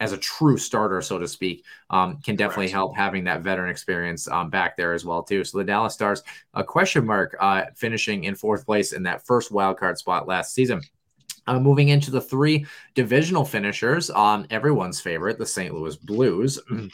as 0.00 0.12
a 0.12 0.18
true 0.18 0.56
starter, 0.56 1.02
so 1.02 1.18
to 1.18 1.26
speak, 1.26 1.64
um, 1.90 2.20
can 2.22 2.36
definitely 2.36 2.66
Correct. 2.66 2.74
help 2.74 2.96
having 2.96 3.24
that 3.24 3.42
veteran 3.42 3.70
experience 3.70 4.28
um, 4.28 4.50
back 4.50 4.76
there 4.76 4.92
as 4.92 5.04
well 5.04 5.22
too. 5.22 5.44
So 5.44 5.58
the 5.58 5.64
Dallas 5.64 5.94
Stars, 5.94 6.22
a 6.54 6.62
question 6.62 7.04
mark, 7.04 7.36
uh, 7.40 7.64
finishing 7.74 8.24
in 8.24 8.34
fourth 8.34 8.64
place 8.64 8.92
in 8.92 9.02
that 9.04 9.26
first 9.26 9.50
wild 9.50 9.78
card 9.78 9.98
spot 9.98 10.28
last 10.28 10.54
season. 10.54 10.80
Uh, 11.46 11.58
moving 11.58 11.88
into 11.88 12.10
the 12.10 12.20
three 12.20 12.66
divisional 12.94 13.44
finishers, 13.44 14.10
um, 14.10 14.46
everyone's 14.50 15.00
favorite, 15.00 15.38
the 15.38 15.46
St. 15.46 15.74
Louis 15.74 15.96
Blues. 15.96 16.58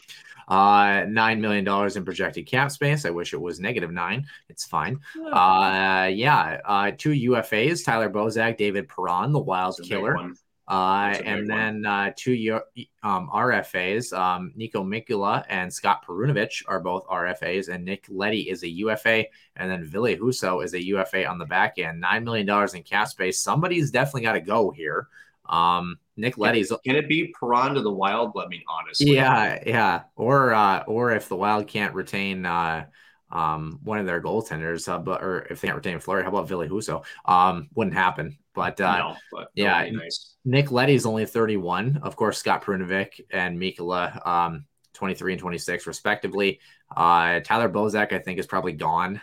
Uh, 0.46 1.06
nine 1.08 1.40
million 1.40 1.64
dollars 1.64 1.96
in 1.96 2.04
projected 2.04 2.46
cap 2.46 2.70
space. 2.70 3.06
I 3.06 3.10
wish 3.10 3.32
it 3.32 3.40
was 3.40 3.60
negative 3.60 3.90
nine. 3.90 4.26
It's 4.50 4.66
fine. 4.66 5.00
Uh, 5.32 6.10
yeah. 6.12 6.60
Uh, 6.66 6.90
two 6.90 7.12
UFAs: 7.30 7.82
Tyler 7.82 8.10
Bozak, 8.10 8.58
David 8.58 8.86
Perron, 8.86 9.32
the 9.32 9.38
Wild 9.38 9.80
Killer. 9.82 10.18
Uh, 10.66 11.14
and 11.24 11.48
then 11.48 11.84
uh, 11.84 12.10
two 12.16 12.58
um, 13.02 13.28
RFAs, 13.32 14.16
um, 14.16 14.52
Niko 14.58 14.76
Mikkola 14.76 15.44
and 15.48 15.70
Scott 15.70 16.06
Perunovich 16.06 16.62
are 16.66 16.80
both 16.80 17.06
RFAs, 17.06 17.68
and 17.68 17.84
Nick 17.84 18.06
Leddy 18.08 18.48
is 18.48 18.62
a 18.62 18.68
UFA, 18.68 19.26
and 19.56 19.70
then 19.70 19.84
Ville 19.84 20.16
Husso 20.16 20.64
is 20.64 20.72
a 20.72 20.82
UFA 20.82 21.26
on 21.26 21.38
the 21.38 21.44
back 21.44 21.78
end. 21.78 22.00
Nine 22.00 22.24
million 22.24 22.46
dollars 22.46 22.72
in 22.72 22.82
cap 22.82 23.08
space. 23.08 23.40
Somebody's 23.40 23.90
definitely 23.90 24.22
got 24.22 24.32
to 24.32 24.40
go 24.40 24.70
here. 24.70 25.08
Um, 25.46 25.98
Nick 26.16 26.38
Leddy's 26.38 26.72
Can 26.84 26.96
it 26.96 27.08
be 27.08 27.34
Perron 27.38 27.74
to 27.74 27.82
the 27.82 27.92
Wild? 27.92 28.32
Let 28.34 28.48
me 28.48 28.64
honestly. 28.66 29.14
Yeah, 29.14 29.62
yeah. 29.66 30.02
Or 30.16 30.54
uh, 30.54 30.84
or 30.86 31.12
if 31.12 31.28
the 31.28 31.36
Wild 31.36 31.66
can't 31.66 31.94
retain 31.94 32.46
uh, 32.46 32.86
um, 33.30 33.80
one 33.82 33.98
of 33.98 34.06
their 34.06 34.22
goaltenders, 34.22 34.88
uh, 34.88 34.98
but 34.98 35.22
or 35.22 35.42
if 35.50 35.60
they 35.60 35.68
can't 35.68 35.76
retain 35.76 35.98
Fleury, 35.98 36.22
how 36.22 36.30
about 36.30 36.48
Ville 36.48 36.66
Husso? 36.66 37.04
Um, 37.26 37.68
wouldn't 37.74 37.94
happen. 37.94 38.38
But, 38.54 38.80
uh, 38.80 38.98
no, 38.98 39.16
but 39.32 39.48
yeah, 39.54 39.86
nice. 39.90 40.33
Nick 40.44 40.70
Leddy's 40.70 41.06
only 41.06 41.26
31. 41.26 42.00
Of 42.02 42.16
course, 42.16 42.38
Scott 42.38 42.64
Perunovich 42.64 43.20
and 43.30 43.58
Mikkola, 43.58 44.26
um, 44.26 44.66
23 44.92 45.32
and 45.32 45.40
26, 45.40 45.86
respectively. 45.86 46.60
Uh, 46.94 47.40
Tyler 47.40 47.68
Bozak, 47.68 48.12
I 48.12 48.18
think, 48.18 48.38
is 48.38 48.46
probably 48.46 48.72
gone. 48.72 49.20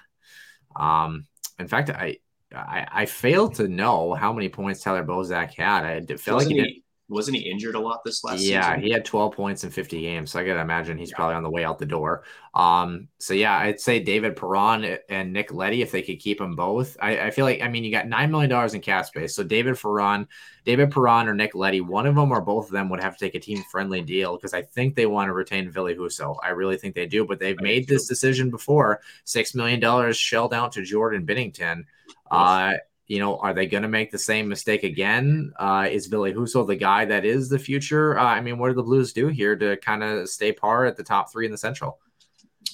Um, 0.75 1.27
in 1.59 1.67
fact, 1.67 1.89
I, 1.89 2.17
I 2.53 2.87
I 2.91 3.05
failed 3.05 3.55
to 3.55 3.67
know 3.67 4.13
how 4.13 4.33
many 4.33 4.49
points 4.49 4.81
Tyler 4.81 5.03
Bozak 5.03 5.53
had. 5.53 5.85
I 5.85 6.15
feel 6.17 6.35
Wasn't 6.35 6.57
like 6.57 6.65
he, 6.65 6.73
he, 6.73 6.80
wasn't 7.11 7.37
he 7.37 7.49
injured 7.49 7.75
a 7.75 7.79
lot 7.79 8.03
this 8.05 8.23
last 8.23 8.41
year? 8.41 8.53
yeah, 8.53 8.69
season? 8.69 8.83
he 8.83 8.91
had 8.91 9.03
12 9.03 9.33
points 9.33 9.63
in 9.63 9.69
50 9.69 10.01
games. 10.01 10.31
So 10.31 10.39
I 10.39 10.45
gotta 10.45 10.61
imagine 10.61 10.97
he's 10.97 11.11
probably 11.11 11.35
on 11.35 11.43
the 11.43 11.49
way 11.49 11.65
out 11.65 11.77
the 11.77 11.85
door. 11.85 12.23
Um, 12.53 13.09
so 13.17 13.33
yeah, 13.33 13.57
I'd 13.57 13.81
say 13.81 13.99
David 13.99 14.35
Perron 14.35 14.97
and 15.09 15.33
Nick 15.33 15.53
Leddy, 15.53 15.81
if 15.81 15.91
they 15.91 16.01
could 16.01 16.19
keep 16.19 16.37
them 16.39 16.55
both. 16.55 16.95
I, 17.01 17.27
I 17.27 17.31
feel 17.31 17.45
like 17.45 17.61
I 17.61 17.67
mean 17.67 17.83
you 17.83 17.91
got 17.91 18.07
nine 18.07 18.31
million 18.31 18.49
dollars 18.49 18.73
in 18.73 18.81
cap 18.81 19.05
space. 19.05 19.35
So 19.35 19.43
David 19.43 19.77
Perron, 19.77 20.27
David 20.63 20.91
Perron 20.91 21.27
or 21.27 21.33
Nick 21.33 21.53
Leddy, 21.53 21.81
one 21.81 22.07
of 22.07 22.15
them 22.15 22.31
or 22.31 22.41
both 22.41 22.67
of 22.67 22.71
them 22.71 22.89
would 22.89 23.01
have 23.01 23.17
to 23.17 23.25
take 23.25 23.35
a 23.35 23.39
team 23.39 23.61
friendly 23.71 24.01
deal 24.01 24.37
because 24.37 24.53
I 24.53 24.61
think 24.61 24.95
they 24.95 25.05
want 25.05 25.27
to 25.27 25.33
retain 25.33 25.69
Ville 25.69 25.85
Husso. 25.85 26.37
I 26.41 26.49
really 26.49 26.77
think 26.77 26.95
they 26.95 27.07
do, 27.07 27.25
but 27.25 27.39
they've 27.39 27.59
I 27.59 27.63
made 27.63 27.87
this 27.87 28.07
decision 28.07 28.49
before. 28.49 29.01
Six 29.25 29.53
million 29.53 29.81
dollars 29.81 30.17
shelled 30.17 30.53
out 30.53 30.71
to 30.73 30.83
Jordan 30.83 31.25
Binnington. 31.25 31.83
Uh, 32.29 32.73
you 33.11 33.19
know, 33.19 33.35
are 33.39 33.53
they 33.53 33.65
going 33.65 33.83
to 33.83 33.89
make 33.89 34.09
the 34.09 34.17
same 34.17 34.47
mistake 34.47 34.83
again? 34.83 35.51
Uh, 35.59 35.85
is 35.91 36.07
Ville 36.07 36.31
Husso 36.31 36.65
the 36.65 36.77
guy 36.77 37.03
that 37.03 37.25
is 37.25 37.49
the 37.49 37.59
future? 37.59 38.17
Uh, 38.17 38.23
I 38.23 38.39
mean, 38.39 38.57
what 38.57 38.69
do 38.69 38.73
the 38.73 38.83
Blues 38.83 39.11
do 39.11 39.27
here 39.27 39.53
to 39.57 39.75
kind 39.75 40.01
of 40.01 40.29
stay 40.29 40.53
par 40.53 40.85
at 40.85 40.95
the 40.95 41.03
top 41.03 41.29
three 41.29 41.45
in 41.45 41.51
the 41.51 41.57
Central? 41.57 41.99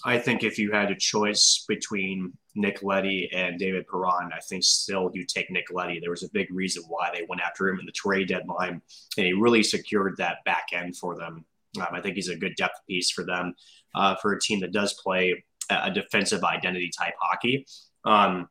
I 0.05 0.19
think 0.19 0.43
if 0.43 0.59
you 0.59 0.72
had 0.72 0.91
a 0.91 0.95
choice 0.95 1.65
between 1.68 2.34
Nick 2.53 2.84
Leddy 2.84 3.31
and 3.34 3.57
David 3.57 3.88
Perron, 3.88 4.30
I 4.31 4.39
think 4.47 4.64
still 4.64 5.09
you 5.11 5.26
take 5.26 5.49
Nick 5.49 5.72
Leddy. 5.72 5.99
There 5.99 6.11
was 6.11 6.22
a 6.22 6.30
big 6.30 6.53
reason 6.53 6.84
why 6.88 7.09
they 7.11 7.26
went 7.27 7.41
after 7.41 7.68
him 7.68 7.80
in 7.80 7.88
the 7.88 7.91
trade 7.91 8.27
deadline, 8.27 8.80
and 9.18 9.26
he 9.26 9.34
really 9.34 9.64
secured 9.64 10.18
that 10.18 10.43
back 10.45 10.68
end 10.72 10.97
for 10.97 11.18
them. 11.18 11.45
Um, 11.80 11.88
I 11.93 11.99
think 11.99 12.15
he's 12.15 12.30
a 12.30 12.35
good 12.35 12.55
depth 12.57 12.77
piece 12.88 13.09
for 13.09 13.23
them 13.23 13.55
uh, 13.95 14.14
for 14.22 14.34
a 14.34 14.39
team 14.39 14.59
that 14.59 14.72
does 14.72 14.93
play 15.03 15.43
a 15.72 15.89
defensive 15.89 16.43
identity 16.43 16.91
type 16.95 17.15
hockey, 17.19 17.65
um, 18.05 18.47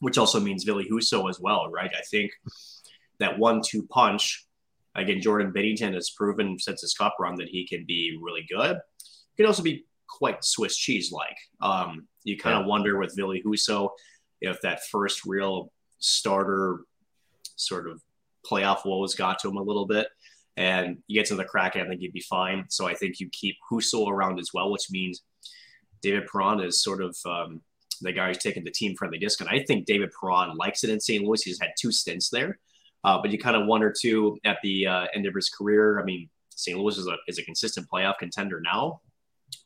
which 0.00 0.18
also 0.18 0.40
means 0.40 0.64
Ville 0.64 0.82
Husso 0.82 1.28
as 1.28 1.40
well, 1.40 1.68
right? 1.70 1.90
I 1.96 2.02
think 2.10 2.30
that 3.18 3.38
one-two 3.38 3.86
punch 3.88 4.46
again. 4.94 5.20
Jordan 5.20 5.52
Binnington 5.52 5.94
has 5.94 6.10
proven 6.10 6.58
since 6.58 6.80
his 6.82 6.94
cup 6.94 7.16
run 7.20 7.36
that 7.36 7.48
he 7.48 7.66
can 7.66 7.84
be 7.86 8.18
really 8.20 8.46
good. 8.48 8.76
He 9.34 9.42
can 9.42 9.46
also 9.46 9.62
be 9.62 9.86
quite 10.08 10.44
Swiss 10.44 10.76
cheese 10.76 11.12
like. 11.12 11.36
Um, 11.60 12.08
you 12.24 12.36
kind 12.36 12.56
of 12.56 12.62
Yeah. 12.62 12.68
wonder 12.68 12.98
with 12.98 13.14
Ville 13.16 13.40
Husso 13.44 13.90
if 14.40 14.60
that 14.62 14.86
first 14.88 15.24
real 15.24 15.72
starter 15.98 16.84
sort 17.56 17.88
of 17.88 18.00
playoff 18.48 18.84
woes 18.84 19.14
got 19.14 19.38
to 19.40 19.48
him 19.48 19.56
a 19.56 19.62
little 19.62 19.86
bit. 19.86 20.08
And 20.56 20.98
you 21.06 21.20
get 21.20 21.28
to 21.28 21.36
the 21.36 21.44
crack, 21.44 21.76
I 21.76 21.86
think 21.86 22.00
you'd 22.00 22.12
be 22.12 22.20
fine. 22.20 22.66
So 22.68 22.86
I 22.86 22.94
think 22.94 23.20
you 23.20 23.28
keep 23.30 23.56
Husso 23.70 24.08
around 24.08 24.40
as 24.40 24.50
well, 24.52 24.70
which 24.72 24.90
means 24.90 25.22
David 26.02 26.26
Perron 26.26 26.60
is 26.60 26.82
sort 26.82 27.02
of 27.02 27.16
um, 27.26 27.60
the 28.00 28.12
guy 28.12 28.28
who's 28.28 28.38
taking 28.38 28.64
the 28.64 28.70
team 28.70 28.94
friendly 28.96 29.18
disc. 29.18 29.40
And 29.40 29.48
I 29.48 29.64
think 29.64 29.86
David 29.86 30.10
Perron 30.18 30.56
likes 30.56 30.84
it 30.84 30.90
in 30.90 31.00
St. 31.00 31.24
Louis. 31.24 31.42
He's 31.42 31.60
had 31.60 31.70
two 31.78 31.92
stints 31.92 32.30
there. 32.30 32.58
Uh, 33.04 33.18
but 33.20 33.30
you 33.30 33.38
kind 33.38 33.56
of 33.56 33.66
wonder 33.66 33.94
too 33.96 34.38
at 34.44 34.58
the 34.62 34.86
uh, 34.86 35.06
end 35.14 35.26
of 35.26 35.34
his 35.34 35.48
career. 35.48 36.00
I 36.00 36.04
mean, 36.04 36.28
St. 36.50 36.76
Louis 36.76 36.98
is 36.98 37.06
a, 37.06 37.16
is 37.28 37.38
a 37.38 37.44
consistent 37.44 37.86
playoff 37.92 38.18
contender 38.18 38.60
now, 38.60 39.00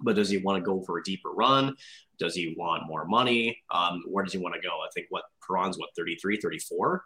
but 0.01 0.17
does 0.17 0.29
he 0.29 0.37
want 0.37 0.63
to 0.63 0.71
go 0.71 0.83
for 0.83 0.99
a 0.99 1.03
deeper 1.03 1.31
run? 1.31 1.75
Does 2.19 2.35
he 2.35 2.55
want 2.59 2.87
more 2.87 3.07
money? 3.07 3.59
Um, 3.71 4.03
where 4.07 4.23
does 4.23 4.35
he 4.35 4.39
want 4.39 4.55
to 4.55 4.61
go? 4.61 4.69
I 4.69 4.89
think 4.95 5.07
what 5.09 5.25
Perron's 5.47 5.79
what 5.79 5.89
33, 5.97 6.39
34, 6.41 7.05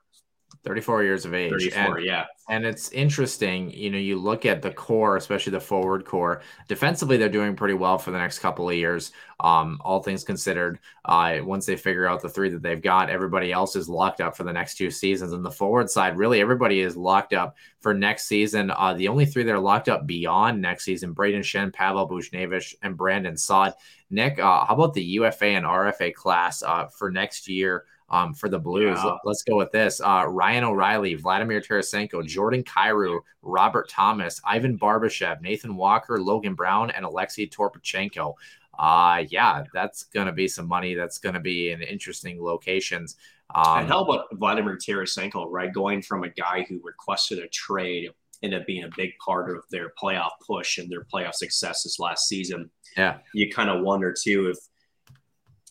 34 0.65 1.05
years 1.05 1.25
of 1.25 1.33
age. 1.33 1.53
34. 1.53 1.97
And- 1.97 2.05
yeah. 2.05 2.25
And 2.49 2.65
it's 2.65 2.93
interesting, 2.93 3.73
you 3.73 3.91
know, 3.91 3.99
you 3.99 4.17
look 4.17 4.47
at 4.47 4.63
the 4.63 4.71
core, 4.71 5.17
especially 5.17 5.51
the 5.51 5.61
forward 5.61 6.05
core. 6.05 6.43
Defensively, 6.69 7.17
they're 7.17 7.29
doing 7.29 7.57
pretty 7.57 7.75
well 7.75 7.99
for 7.99 8.13
the 8.13 8.19
next 8.19 8.39
couple 8.39 8.69
of 8.69 8.77
years. 8.77 9.11
Um, 9.41 9.81
all 9.85 10.01
things 10.01 10.23
considered, 10.23 10.79
uh, 11.05 11.39
once 11.43 11.67
they 11.67 11.75
figure 11.75 12.07
out 12.07 12.23
the 12.23 12.29
three 12.29 12.49
that 12.51 12.63
they've 12.63 12.81
got, 12.81 13.11
everybody 13.11 13.51
else 13.51 13.75
is 13.75 13.89
locked 13.89 14.21
up 14.21 14.37
for 14.37 14.45
the 14.45 14.53
next 14.53 14.77
two 14.77 14.93
seasons. 14.93 15.33
And 15.33 15.45
the 15.45 15.51
forward 15.51 15.91
side, 15.91 16.17
really, 16.17 16.41
everybody 16.41 16.81
is 16.81 16.97
locked 16.97 17.33
up 17.33 17.57
for 17.81 17.93
next 17.93 18.27
season. 18.29 18.71
Uh, 18.71 18.95
the 18.95 19.09
only 19.09 19.27
three 19.27 19.43
that 19.43 19.53
are 19.53 19.59
locked 19.59 19.89
up 19.89 20.07
beyond 20.07 20.63
next 20.63 20.85
season: 20.85 21.17
Brayden 21.17 21.41
Schenn, 21.41 21.73
Pavel 21.73 22.09
Buchnevich, 22.09 22.77
and 22.83 22.97
Brandon 22.97 23.37
Saad. 23.37 23.75
Nick, 24.09 24.39
uh, 24.39 24.65
how 24.65 24.75
about 24.75 24.95
the 24.95 25.03
UFA 25.03 25.47
and 25.47 25.67
RFA 25.67 26.15
class 26.15 26.63
uh, 26.63 26.87
for 26.87 27.11
next 27.11 27.49
year? 27.49 27.87
Um, 28.09 28.35
for 28.35 28.49
the 28.49 28.59
Blues. 28.59 29.01
Yeah. 29.03 29.17
Let, 29.25 29.33
us 29.33 29.43
go 29.43 29.57
with 29.57 29.73
this. 29.73 30.01
Uh, 30.01 30.27
Ryan 30.29 30.63
O'Reilly, 30.63 31.17
Vladimir 31.17 31.61
Tarasenko, 31.61 32.25
Jordan 32.25 32.63
Kyrou, 32.63 33.19
Robert 33.43 33.89
Thomas, 33.89 34.41
Ivan 34.45 34.79
Barbashev, 34.79 35.41
Nathan 35.41 35.75
Walker, 35.75 36.21
Logan 36.21 36.55
Brown, 36.55 36.93
and 36.93 37.05
Alexei 37.05 37.49
Toropchenko. 37.49 38.35
Uh, 38.79 39.25
yeah, 39.29 39.65
that's 39.75 40.05
going 40.05 40.27
to 40.27 40.33
be 40.33 40.47
some 40.47 40.69
money. 40.69 40.95
That's 40.95 41.19
going 41.19 41.35
to 41.35 41.41
be 41.41 41.73
in 41.73 41.83
interesting 41.83 42.41
locations. 42.41 43.17
Um, 43.55 43.81
and 43.81 43.89
how 43.89 44.05
about 44.05 44.27
Vladimir 44.33 44.77
Tarasenko, 44.77 45.47
right? 45.51 45.73
Going 45.73 46.03
from 46.03 46.25
a 46.25 46.29
guy 46.29 46.65
who 46.69 46.81
requested 46.85 47.39
a 47.39 47.49
trade 47.49 48.11
ended 48.43 48.61
up 48.61 48.67
being 48.67 48.85
a 48.85 48.91
big 48.97 49.13
part 49.25 49.51
of 49.51 49.65
their 49.71 49.93
playoff 50.01 50.31
push 50.47 50.79
and 50.79 50.91
their 50.91 51.05
playoff 51.05 51.35
success 51.35 51.83
this 51.83 51.99
last 51.99 52.29
season. 52.29 52.71
Yeah. 52.97 53.19
You 53.33 53.51
kind 53.51 53.71
of 53.71 53.83
wonder 53.83 54.13
too 54.13 54.49
if 54.49 54.59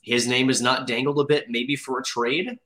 his 0.05 0.27
name 0.27 0.49
is 0.49 0.61
not 0.61 0.87
dangled 0.87 1.19
a 1.19 1.25
bit, 1.25 1.49
maybe 1.49 1.75
for 1.75 1.99
a 1.99 2.03
trade. 2.03 2.59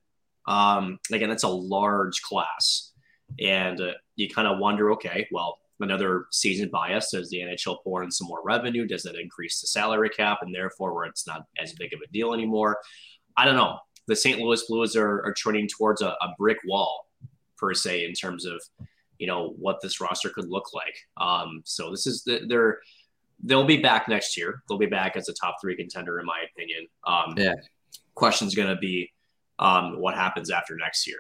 Um, 0.46 1.00
again, 1.12 1.30
that's 1.30 1.44
a 1.44 1.50
large 1.50 2.22
class. 2.22 2.92
And 3.40 3.80
uh, 3.80 3.92
you 4.16 4.30
kind 4.30 4.48
of 4.48 4.60
wonder, 4.60 4.92
okay, 4.92 5.28
well, 5.32 5.60
another 5.80 6.26
season 6.32 6.70
bias. 6.70 7.12
Does 7.12 7.30
the 7.30 7.38
NHL 7.38 7.82
pour 7.84 8.04
in 8.04 8.12
some 8.12 8.28
more 8.28 8.42
revenue? 8.44 8.86
Does 8.86 9.06
it 9.06 9.16
increase 9.16 9.62
the 9.62 9.68
salary 9.68 10.10
cap 10.10 10.40
and 10.42 10.54
therefore 10.54 10.94
where 10.94 11.06
it's 11.06 11.26
not 11.26 11.46
as 11.58 11.74
big 11.74 11.94
of 11.94 12.02
a 12.02 12.12
deal 12.12 12.34
anymore? 12.34 12.80
I 13.38 13.46
don't 13.46 13.56
know. 13.56 13.80
The 14.08 14.16
St. 14.16 14.40
Louis 14.40 14.64
Blues 14.68 14.96
are, 14.96 15.24
are 15.26 15.34
trending 15.34 15.68
towards 15.68 16.02
a, 16.02 16.10
a 16.10 16.34
brick 16.38 16.58
wall 16.66 17.08
per 17.58 17.74
se 17.74 18.06
in 18.06 18.14
terms 18.14 18.46
of 18.46 18.62
you 19.20 19.28
know 19.28 19.54
what 19.60 19.80
this 19.82 20.02
roster 20.02 20.30
could 20.30 20.50
look 20.50 20.74
like. 20.74 20.96
Um, 21.18 21.62
so 21.66 21.92
this 21.92 22.08
is 22.08 22.24
the, 22.24 22.42
they're 22.48 22.80
they'll 23.44 23.66
be 23.66 23.78
back 23.78 24.08
next 24.08 24.38
year. 24.38 24.64
They'll 24.68 24.78
be 24.78 24.86
back 24.86 25.16
as 25.16 25.30
a 25.30 25.34
top 25.34 25.58
three 25.62 25.76
contender 25.76 26.20
in 26.20 26.26
my 26.26 26.44
opinion. 26.52 26.88
Um, 27.06 27.34
Yeah. 27.38 27.54
Question's 28.16 28.54
going 28.54 28.68
to 28.68 28.76
be 28.76 29.12
um, 29.60 30.00
what 30.00 30.16
happens 30.16 30.50
after 30.50 30.76
next 30.76 31.08
year. 31.08 31.20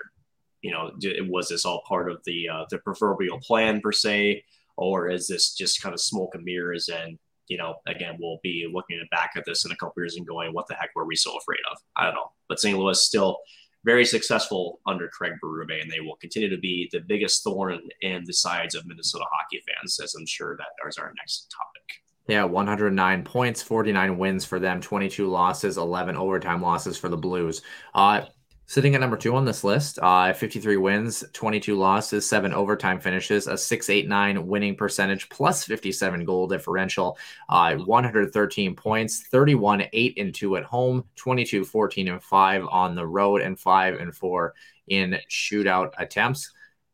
You 0.61 0.71
know, 0.71 0.91
d- 0.99 1.21
was 1.21 1.47
this 1.47 1.63
all 1.63 1.81
part 1.87 2.11
of 2.11 2.21
the 2.25 2.49
uh, 2.49 2.65
the 2.69 2.79
proverbial 2.79 3.39
plan 3.39 3.79
per 3.79 3.93
se, 3.93 4.43
or 4.75 5.09
is 5.09 5.27
this 5.27 5.53
just 5.53 5.81
kind 5.81 5.93
of 5.93 6.01
smoke 6.01 6.35
and 6.35 6.43
mirrors? 6.43 6.89
And 6.89 7.17
you 7.47 7.57
know, 7.57 7.75
again, 7.87 8.17
we'll 8.19 8.39
be 8.43 8.69
looking 8.71 9.01
back 9.11 9.31
at 9.37 9.45
this 9.45 9.63
in 9.63 9.71
a 9.71 9.75
couple 9.77 9.93
years 10.01 10.17
and 10.17 10.27
going, 10.27 10.53
"What 10.53 10.67
the 10.67 10.75
heck 10.75 10.89
were 10.95 11.05
we 11.05 11.15
so 11.15 11.37
afraid 11.37 11.61
of?" 11.71 11.77
I 11.95 12.05
don't 12.05 12.15
know. 12.15 12.31
But 12.49 12.59
St. 12.59 12.77
Louis 12.77 13.01
still 13.01 13.39
very 13.85 14.03
successful 14.03 14.81
under 14.85 15.07
Craig 15.07 15.33
Berube, 15.41 15.81
and 15.81 15.89
they 15.89 16.01
will 16.01 16.17
continue 16.17 16.49
to 16.49 16.57
be 16.57 16.89
the 16.91 16.99
biggest 16.99 17.43
thorn 17.43 17.79
in 18.01 18.23
the 18.25 18.33
sides 18.33 18.75
of 18.75 18.85
Minnesota 18.85 19.23
hockey 19.31 19.63
fans, 19.65 19.99
as 20.01 20.15
I'm 20.15 20.25
sure 20.25 20.57
that 20.57 20.87
is 20.87 20.97
our 20.97 21.13
next 21.17 21.49
topic. 21.55 22.03
Yeah, 22.29 22.43
109 22.43 23.23
points, 23.23 23.63
49 23.63 24.19
wins 24.19 24.45
for 24.45 24.59
them, 24.59 24.81
22 24.81 25.27
losses, 25.27 25.79
11 25.79 26.15
overtime 26.15 26.61
losses 26.61 26.95
for 26.95 27.09
the 27.09 27.17
Blues. 27.17 27.63
Uh, 27.95 28.21
sitting 28.67 28.93
at 28.93 29.01
number 29.01 29.17
two 29.17 29.35
on 29.35 29.45
this 29.45 29.63
list, 29.63 29.97
uh, 30.03 30.31
53 30.31 30.77
wins, 30.77 31.23
22 31.33 31.75
losses, 31.75 32.29
seven 32.29 32.53
overtime 32.53 32.99
finishes, 32.99 33.47
a 33.47 33.57
689 33.57 34.45
winning 34.45 34.75
percentage, 34.75 35.27
plus 35.29 35.63
57 35.63 36.23
goal 36.23 36.45
differential, 36.45 37.17
uh, 37.49 37.73
113 37.77 38.75
points, 38.75 39.23
31 39.31 39.85
8 39.91 40.19
and 40.19 40.35
2 40.35 40.57
at 40.57 40.63
home, 40.65 41.05
22 41.15 41.65
14 41.65 42.09
and 42.09 42.21
5 42.21 42.67
on 42.69 42.93
the 42.93 43.07
road, 43.07 43.41
and 43.41 43.59
5 43.59 43.95
and 43.95 44.15
4 44.15 44.53
in 44.89 45.17
shootout 45.31 45.93
attempts. 45.97 46.51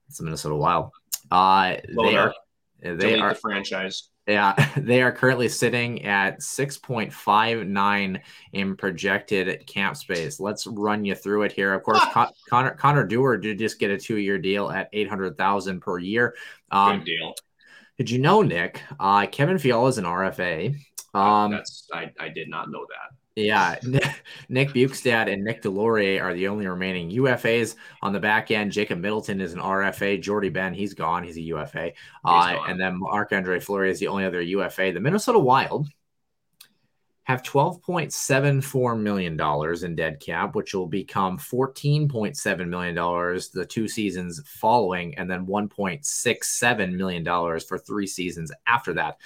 It's 0.08 0.20
the 0.20 0.24
Minnesota 0.24 0.56
Wild. 0.56 0.92
Uh, 1.30 1.76
Well 1.94 2.10
they 2.10 2.16
are. 2.16 2.34
They 2.82 3.20
are 3.20 3.34
the 3.34 3.40
franchise. 3.40 4.12
Yeah, 4.28 4.54
they 4.78 5.02
are 5.02 5.12
currently 5.12 5.48
sitting 5.48 6.04
at 6.06 6.40
6.59 6.40 8.22
in 8.54 8.76
projected 8.76 9.68
camp 9.68 9.96
space. 9.96 10.40
Let's 10.40 10.66
run 10.68 11.06
you 11.06 11.16
through 11.16 11.44
it 11.44 11.52
here. 11.52 11.74
Of 11.74 11.84
course, 11.84 12.02
Con- 12.12 12.32
Connor 12.50 12.72
Connor 12.72 13.06
Dewar 13.06 13.38
did 13.38 13.60
just 13.60 13.80
get 13.80 13.92
a 13.92 13.98
two-year 13.98 14.38
deal 14.38 14.70
at 14.70 14.90
800,000 14.94 15.80
per 15.80 16.00
year. 16.00 16.36
Um, 16.72 17.00
Good 17.00 17.06
deal. 17.06 17.34
did 17.98 18.10
you 18.10 18.20
know, 18.20 18.42
Nick? 18.42 18.82
Uh, 19.00 19.28
Kevin 19.28 19.58
Fiala 19.58 19.90
is 19.90 19.98
an 19.98 20.06
RFA. 20.06 20.76
Um, 21.14 21.52
That's 21.52 21.88
I, 21.94 22.12
I 22.20 22.30
did 22.30 22.50
not 22.50 22.70
know 22.70 22.86
that. 22.90 23.15
Yeah, 23.36 23.76
Nick 24.50 24.70
Bjugstad 24.70 25.32
and 25.32 25.44
Nic 25.44 25.62
Deslauriers 25.62 26.22
are 26.22 26.34
the 26.34 26.48
only 26.48 26.68
remaining 26.68 27.12
UFAs 27.12 27.76
on 28.02 28.14
the 28.14 28.20
back 28.20 28.50
end. 28.50 28.72
Jacob 28.72 29.00
Middleton 29.00 29.42
is 29.42 29.54
an 29.54 29.60
RFA. 29.60 30.22
Jordie 30.22 30.50
Benn, 30.50 30.74
he's 30.74 30.94
gone. 30.94 31.24
He's 31.24 31.38
a 31.38 31.42
UFA. 31.42 31.92
Uh, 32.24 32.58
and 32.68 32.80
then 32.80 32.98
Marc 32.98 33.34
Andre 33.34 33.60
Fleury 33.60 33.92
is 33.92 34.00
the 34.00 34.08
only 34.08 34.24
other 34.24 34.42
UFA. 34.42 34.94
The 34.94 35.02
Minnesota 35.02 35.38
Wild 35.38 35.90
have 37.26 37.42
$12.74 37.42 39.00
million 39.00 39.84
in 39.84 39.96
dead 39.96 40.20
cap, 40.20 40.56
which 40.56 40.74
will 40.74 40.88
become 40.88 41.38
$14.7 41.40 42.68
million 42.68 42.96
the 42.96 43.66
two 43.68 43.88
seasons 43.88 44.42
following, 44.46 45.18
and 45.18 45.30
then 45.30 45.46
$1.67 45.46 46.94
million 46.94 47.26
for 47.62 47.80
three 47.80 48.08
seasons 48.08 48.52
after 48.68 48.94
that, 48.94 49.18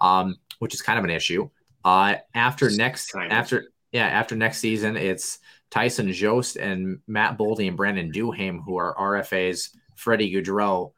um, 0.00 0.36
which 0.58 0.74
is 0.74 0.82
kind 0.82 0.98
of 0.98 1.04
an 1.04 1.10
issue. 1.10 1.48
Uh, 1.86 2.16
after 2.34 2.68
next, 2.68 3.14
after, 3.14 3.66
yeah, 3.92 4.06
after 4.06 4.34
next 4.34 4.58
season, 4.58 4.96
it's 4.96 5.38
Tyson 5.70 6.12
Jost 6.12 6.56
and 6.56 6.98
Matt 7.06 7.38
Boldy 7.38 7.68
and 7.68 7.76
Brandon 7.76 8.10
Duhaime, 8.10 8.60
who 8.64 8.76
are 8.76 8.96
RFAs, 8.96 9.70
Freddie 9.94 10.32
Gaudreau, 10.32 10.94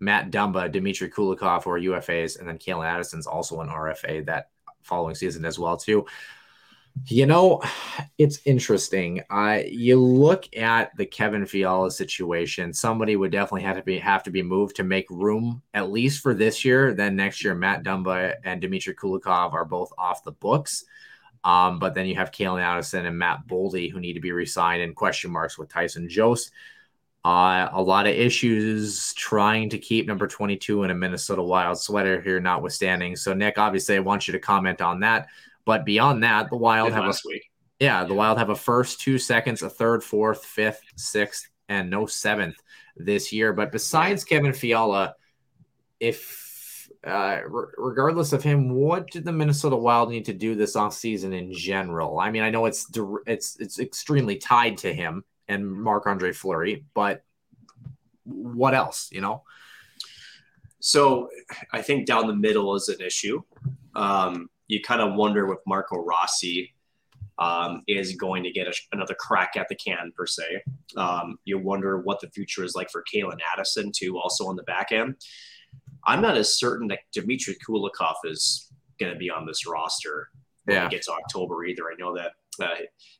Matt 0.00 0.30
Dumba, 0.30 0.70
Dmitry 0.70 1.08
Kulikov, 1.08 1.64
who 1.64 1.70
are 1.70 1.80
UFAs, 1.80 2.38
and 2.38 2.46
then 2.46 2.58
Calen 2.58 2.84
Addison's 2.84 3.26
also 3.26 3.62
an 3.62 3.68
RFA 3.70 4.26
that 4.26 4.50
following 4.82 5.14
season 5.14 5.46
as 5.46 5.58
well 5.58 5.78
too. 5.78 6.04
You 7.06 7.26
know, 7.26 7.62
it's 8.16 8.40
interesting. 8.44 9.22
Uh, 9.30 9.60
you 9.66 10.00
look 10.00 10.54
at 10.56 10.96
the 10.96 11.06
Kevin 11.06 11.44
Fiala 11.44 11.90
situation. 11.90 12.72
Somebody 12.72 13.16
would 13.16 13.32
definitely 13.32 13.62
have 13.62 13.76
to 13.76 13.82
be 13.82 13.98
have 13.98 14.22
to 14.24 14.30
be 14.30 14.42
moved 14.42 14.76
to 14.76 14.84
make 14.84 15.08
room 15.10 15.62
at 15.74 15.90
least 15.90 16.22
for 16.22 16.34
this 16.34 16.64
year. 16.64 16.94
Then 16.94 17.16
next 17.16 17.44
year, 17.44 17.54
Matt 17.54 17.84
Dumba 17.84 18.34
and 18.44 18.60
Dmitry 18.60 18.94
Kulikov 18.94 19.52
are 19.52 19.64
both 19.64 19.92
off 19.98 20.24
the 20.24 20.32
books. 20.32 20.84
Um, 21.44 21.78
but 21.78 21.94
then 21.94 22.06
you 22.06 22.16
have 22.16 22.32
Calen 22.32 22.62
Addison 22.62 23.06
and 23.06 23.18
Matt 23.18 23.46
Boldy 23.46 23.90
who 23.90 24.00
need 24.00 24.14
to 24.14 24.20
be 24.20 24.32
resigned 24.32 24.82
and 24.82 24.96
question 24.96 25.30
marks 25.30 25.58
with 25.58 25.68
Tyson 25.68 26.08
Jost. 26.08 26.50
Uh, 27.24 27.68
a 27.72 27.82
lot 27.82 28.06
of 28.06 28.14
issues 28.14 29.12
trying 29.14 29.68
to 29.68 29.78
keep 29.78 30.06
number 30.06 30.26
22 30.26 30.84
in 30.84 30.90
a 30.90 30.94
Minnesota 30.94 31.42
Wild 31.42 31.78
sweater 31.78 32.20
here, 32.20 32.40
notwithstanding. 32.40 33.16
So, 33.16 33.34
Nick, 33.34 33.58
obviously, 33.58 33.96
I 33.96 34.00
want 34.00 34.28
you 34.28 34.32
to 34.32 34.38
comment 34.38 34.80
on 34.80 35.00
that. 35.00 35.28
But 35.68 35.84
beyond 35.84 36.22
that, 36.22 36.48
the 36.48 36.56
Wild 36.56 36.94
have 36.94 37.04
a 37.04 37.14
week. 37.26 37.42
Yeah, 37.78 38.02
the 38.04 38.14
Wild 38.14 38.38
have 38.38 38.48
a 38.48 38.56
first, 38.56 39.02
two 39.02 39.18
seconds, 39.18 39.60
a 39.60 39.68
third, 39.68 40.02
fourth, 40.02 40.42
fifth, 40.42 40.80
sixth, 40.96 41.50
and 41.68 41.90
no 41.90 42.06
seventh 42.06 42.56
this 42.96 43.34
year. 43.34 43.52
But 43.52 43.70
besides 43.70 44.24
Kevin 44.24 44.54
Fiala, 44.54 45.14
if 46.00 46.88
uh, 47.06 47.40
re- 47.46 47.66
regardless 47.76 48.32
of 48.32 48.42
him, 48.42 48.70
what 48.70 49.10
did 49.10 49.26
the 49.26 49.32
Minnesota 49.32 49.76
Wild 49.76 50.08
need 50.08 50.24
to 50.24 50.32
do 50.32 50.54
this 50.54 50.74
off 50.74 50.94
season 50.94 51.34
in 51.34 51.52
general? 51.52 52.18
I 52.18 52.30
mean, 52.30 52.44
I 52.44 52.48
know 52.48 52.64
it's 52.64 52.90
it's 53.26 53.60
it's 53.60 53.78
extremely 53.78 54.36
tied 54.36 54.78
to 54.78 54.94
him 54.94 55.22
and 55.48 55.70
Marc 55.70 56.06
Andre 56.06 56.32
Fleury, 56.32 56.86
but 56.94 57.22
what 58.24 58.72
else, 58.72 59.10
you 59.12 59.20
know? 59.20 59.42
So 60.80 61.28
I 61.70 61.82
think 61.82 62.06
down 62.06 62.26
the 62.26 62.34
middle 62.34 62.74
is 62.74 62.88
an 62.88 63.02
issue. 63.02 63.42
Um, 63.94 64.48
you 64.68 64.80
kind 64.82 65.00
of 65.00 65.14
wonder 65.14 65.50
if 65.52 65.58
Marco 65.66 65.96
Rossi 65.96 66.74
um, 67.38 67.82
is 67.86 68.16
going 68.16 68.42
to 68.42 68.50
get 68.50 68.66
a, 68.66 68.72
another 68.92 69.14
crack 69.14 69.52
at 69.56 69.68
the 69.68 69.76
can, 69.76 70.12
per 70.16 70.26
se. 70.26 70.62
Um, 70.96 71.38
you 71.44 71.58
wonder 71.58 72.00
what 72.00 72.20
the 72.20 72.30
future 72.30 72.64
is 72.64 72.74
like 72.74 72.90
for 72.90 73.04
Calen 73.12 73.38
Addison, 73.52 73.92
too, 73.94 74.18
also 74.18 74.46
on 74.46 74.56
the 74.56 74.62
back 74.64 74.92
end. 74.92 75.16
I'm 76.04 76.20
not 76.20 76.36
as 76.36 76.58
certain 76.58 76.88
that 76.88 77.00
Dmitry 77.12 77.56
Kulikov 77.66 78.14
is 78.24 78.70
going 78.98 79.12
to 79.12 79.18
be 79.18 79.30
on 79.30 79.46
this 79.46 79.66
roster 79.66 80.28
when 80.64 80.76
yeah. 80.76 80.86
it 80.86 80.90
gets 80.90 81.08
October 81.08 81.64
either. 81.64 81.84
I 81.84 81.94
know 81.98 82.14
that 82.16 82.32
uh, 82.62 82.74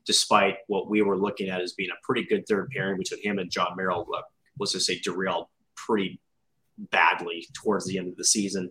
despite 0.05 0.57
what 0.67 0.91
we 0.91 1.03
were 1.03 1.17
looking 1.17 1.49
at 1.49 1.61
as 1.61 1.73
being 1.75 1.91
a 1.91 2.07
pretty 2.07 2.25
good 2.25 2.47
third 2.49 2.71
pairing 2.71 2.99
between 2.99 3.23
him 3.23 3.39
and 3.39 3.51
Jon 3.51 3.75
Merrill, 3.77 4.07
uh, 4.15 4.23
let's 4.59 4.73
just 4.73 4.87
say 4.87 4.99
derailed 4.99 5.47
pretty 5.77 6.21
badly 6.91 7.47
towards 7.55 7.87
the 7.87 7.99
end 7.99 8.09
of 8.09 8.17
the 8.17 8.25
season. 8.25 8.71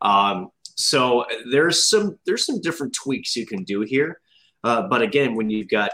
Um, 0.00 0.50
so 0.76 1.24
there's 1.50 1.88
some 1.88 2.18
there's 2.26 2.46
some 2.46 2.60
different 2.60 2.94
tweaks 2.94 3.34
you 3.34 3.46
can 3.46 3.64
do 3.64 3.80
here, 3.80 4.20
uh, 4.62 4.82
but 4.88 5.02
again, 5.02 5.34
when 5.34 5.50
you've 5.50 5.68
got 5.68 5.90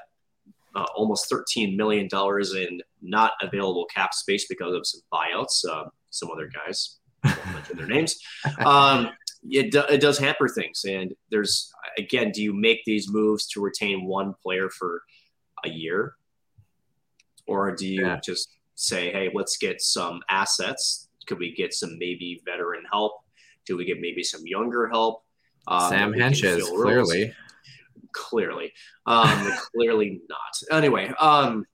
uh, 0.74 0.86
almost 0.94 1.28
13 1.28 1.76
million 1.76 2.08
dollars 2.08 2.54
in 2.54 2.80
not 3.00 3.32
available 3.42 3.86
cap 3.86 4.14
space 4.14 4.46
because 4.48 4.74
of 4.74 4.86
some 4.86 5.00
buyouts, 5.12 5.64
uh, 5.68 5.84
some 6.10 6.30
other 6.30 6.48
guys, 6.48 6.98
won't 7.24 7.46
mention 7.54 7.76
their 7.76 7.86
names. 7.86 8.18
Um, 8.64 9.10
it, 9.50 9.72
do, 9.72 9.82
it 9.88 10.00
does 10.00 10.18
hamper 10.18 10.48
things. 10.48 10.84
And 10.84 11.14
there's, 11.30 11.72
again, 11.98 12.30
do 12.30 12.42
you 12.42 12.52
make 12.52 12.84
these 12.84 13.10
moves 13.10 13.46
to 13.48 13.60
retain 13.60 14.06
one 14.06 14.34
player 14.42 14.70
for 14.70 15.02
a 15.64 15.68
year? 15.68 16.14
Or 17.46 17.74
do 17.74 17.86
you 17.86 18.06
yeah. 18.06 18.20
just 18.24 18.48
say, 18.74 19.12
hey, 19.12 19.30
let's 19.34 19.56
get 19.56 19.80
some 19.80 20.20
assets? 20.30 21.08
Could 21.26 21.38
we 21.38 21.54
get 21.54 21.74
some 21.74 21.98
maybe 21.98 22.40
veteran 22.44 22.84
help? 22.90 23.21
Do 23.66 23.76
we 23.76 23.84
get 23.84 24.00
maybe 24.00 24.22
some 24.22 24.42
younger 24.44 24.88
help? 24.88 25.22
Um, 25.66 25.90
Sam 25.90 26.12
Hentges, 26.12 26.62
clearly. 26.62 27.32
Clearly. 28.12 28.72
Um, 29.06 29.52
clearly 29.74 30.20
not. 30.28 30.76
Anyway, 30.76 31.12
um, 31.20 31.64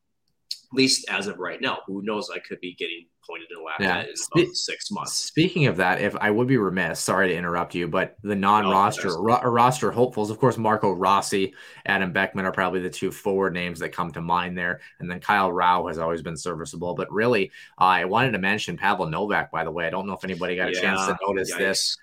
at 0.53 0.77
least 0.77 1.07
as 1.09 1.27
of 1.27 1.39
right 1.39 1.61
now, 1.61 1.79
who 1.87 2.03
knows? 2.03 2.31
I 2.31 2.39
could 2.39 2.61
be 2.61 2.75
getting 2.75 3.07
pointed 3.29 3.51
and 3.51 3.65
laughed 3.65 3.81
yeah. 3.81 3.99
at 3.99 4.09
in 4.09 4.15
about 4.33 4.55
Spe- 4.55 4.57
six 4.57 4.91
months. 4.91 5.13
Speaking 5.15 5.67
of 5.67 5.77
that, 5.77 6.01
if 6.01 6.17
I 6.17 6.31
would 6.31 6.49
be 6.49 6.57
remiss, 6.57 7.01
sorry 7.01 7.29
to 7.29 7.37
interrupt 7.37 7.75
you, 7.75 7.89
but 7.89 8.17
the 8.23 8.35
non-roster 8.35 9.11
oh, 9.11 9.23
ro- 9.23 9.43
roster 9.43 9.91
hopefuls, 9.91 10.31
of 10.31 10.39
course, 10.39 10.57
Marco 10.57 10.93
Rossi, 10.93 11.55
Adam 11.87 12.13
Beckman 12.13 12.45
are 12.45 12.53
probably 12.53 12.81
the 12.81 12.91
two 12.91 13.11
forward 13.11 13.53
names 13.53 13.79
that 13.81 13.91
come 13.91 14.11
to 14.13 14.21
mind 14.21 14.57
there, 14.57 14.81
and 15.01 15.11
then 15.11 15.21
Kyle 15.21 15.53
Rau 15.53 15.87
has 15.87 15.99
always 15.99 16.23
been 16.23 16.37
serviceable. 16.37 16.95
But 16.95 17.13
really, 17.13 17.53
uh, 17.79 17.85
I 17.85 18.05
wanted 18.05 18.33
to 18.33 18.39
mention 18.39 18.77
Pavel 18.77 19.07
Novak. 19.07 19.51
By 19.51 19.65
the 19.65 19.71
way, 19.71 19.87
I 19.87 19.91
don't 19.91 20.07
know 20.07 20.15
if 20.15 20.25
anybody 20.25 20.57
got 20.57 20.69
a 20.69 20.73
yeah, 20.73 20.81
chance 20.81 21.07
to 21.07 21.17
notice 21.27 21.53
yikes. 21.53 21.59
this. 21.59 21.97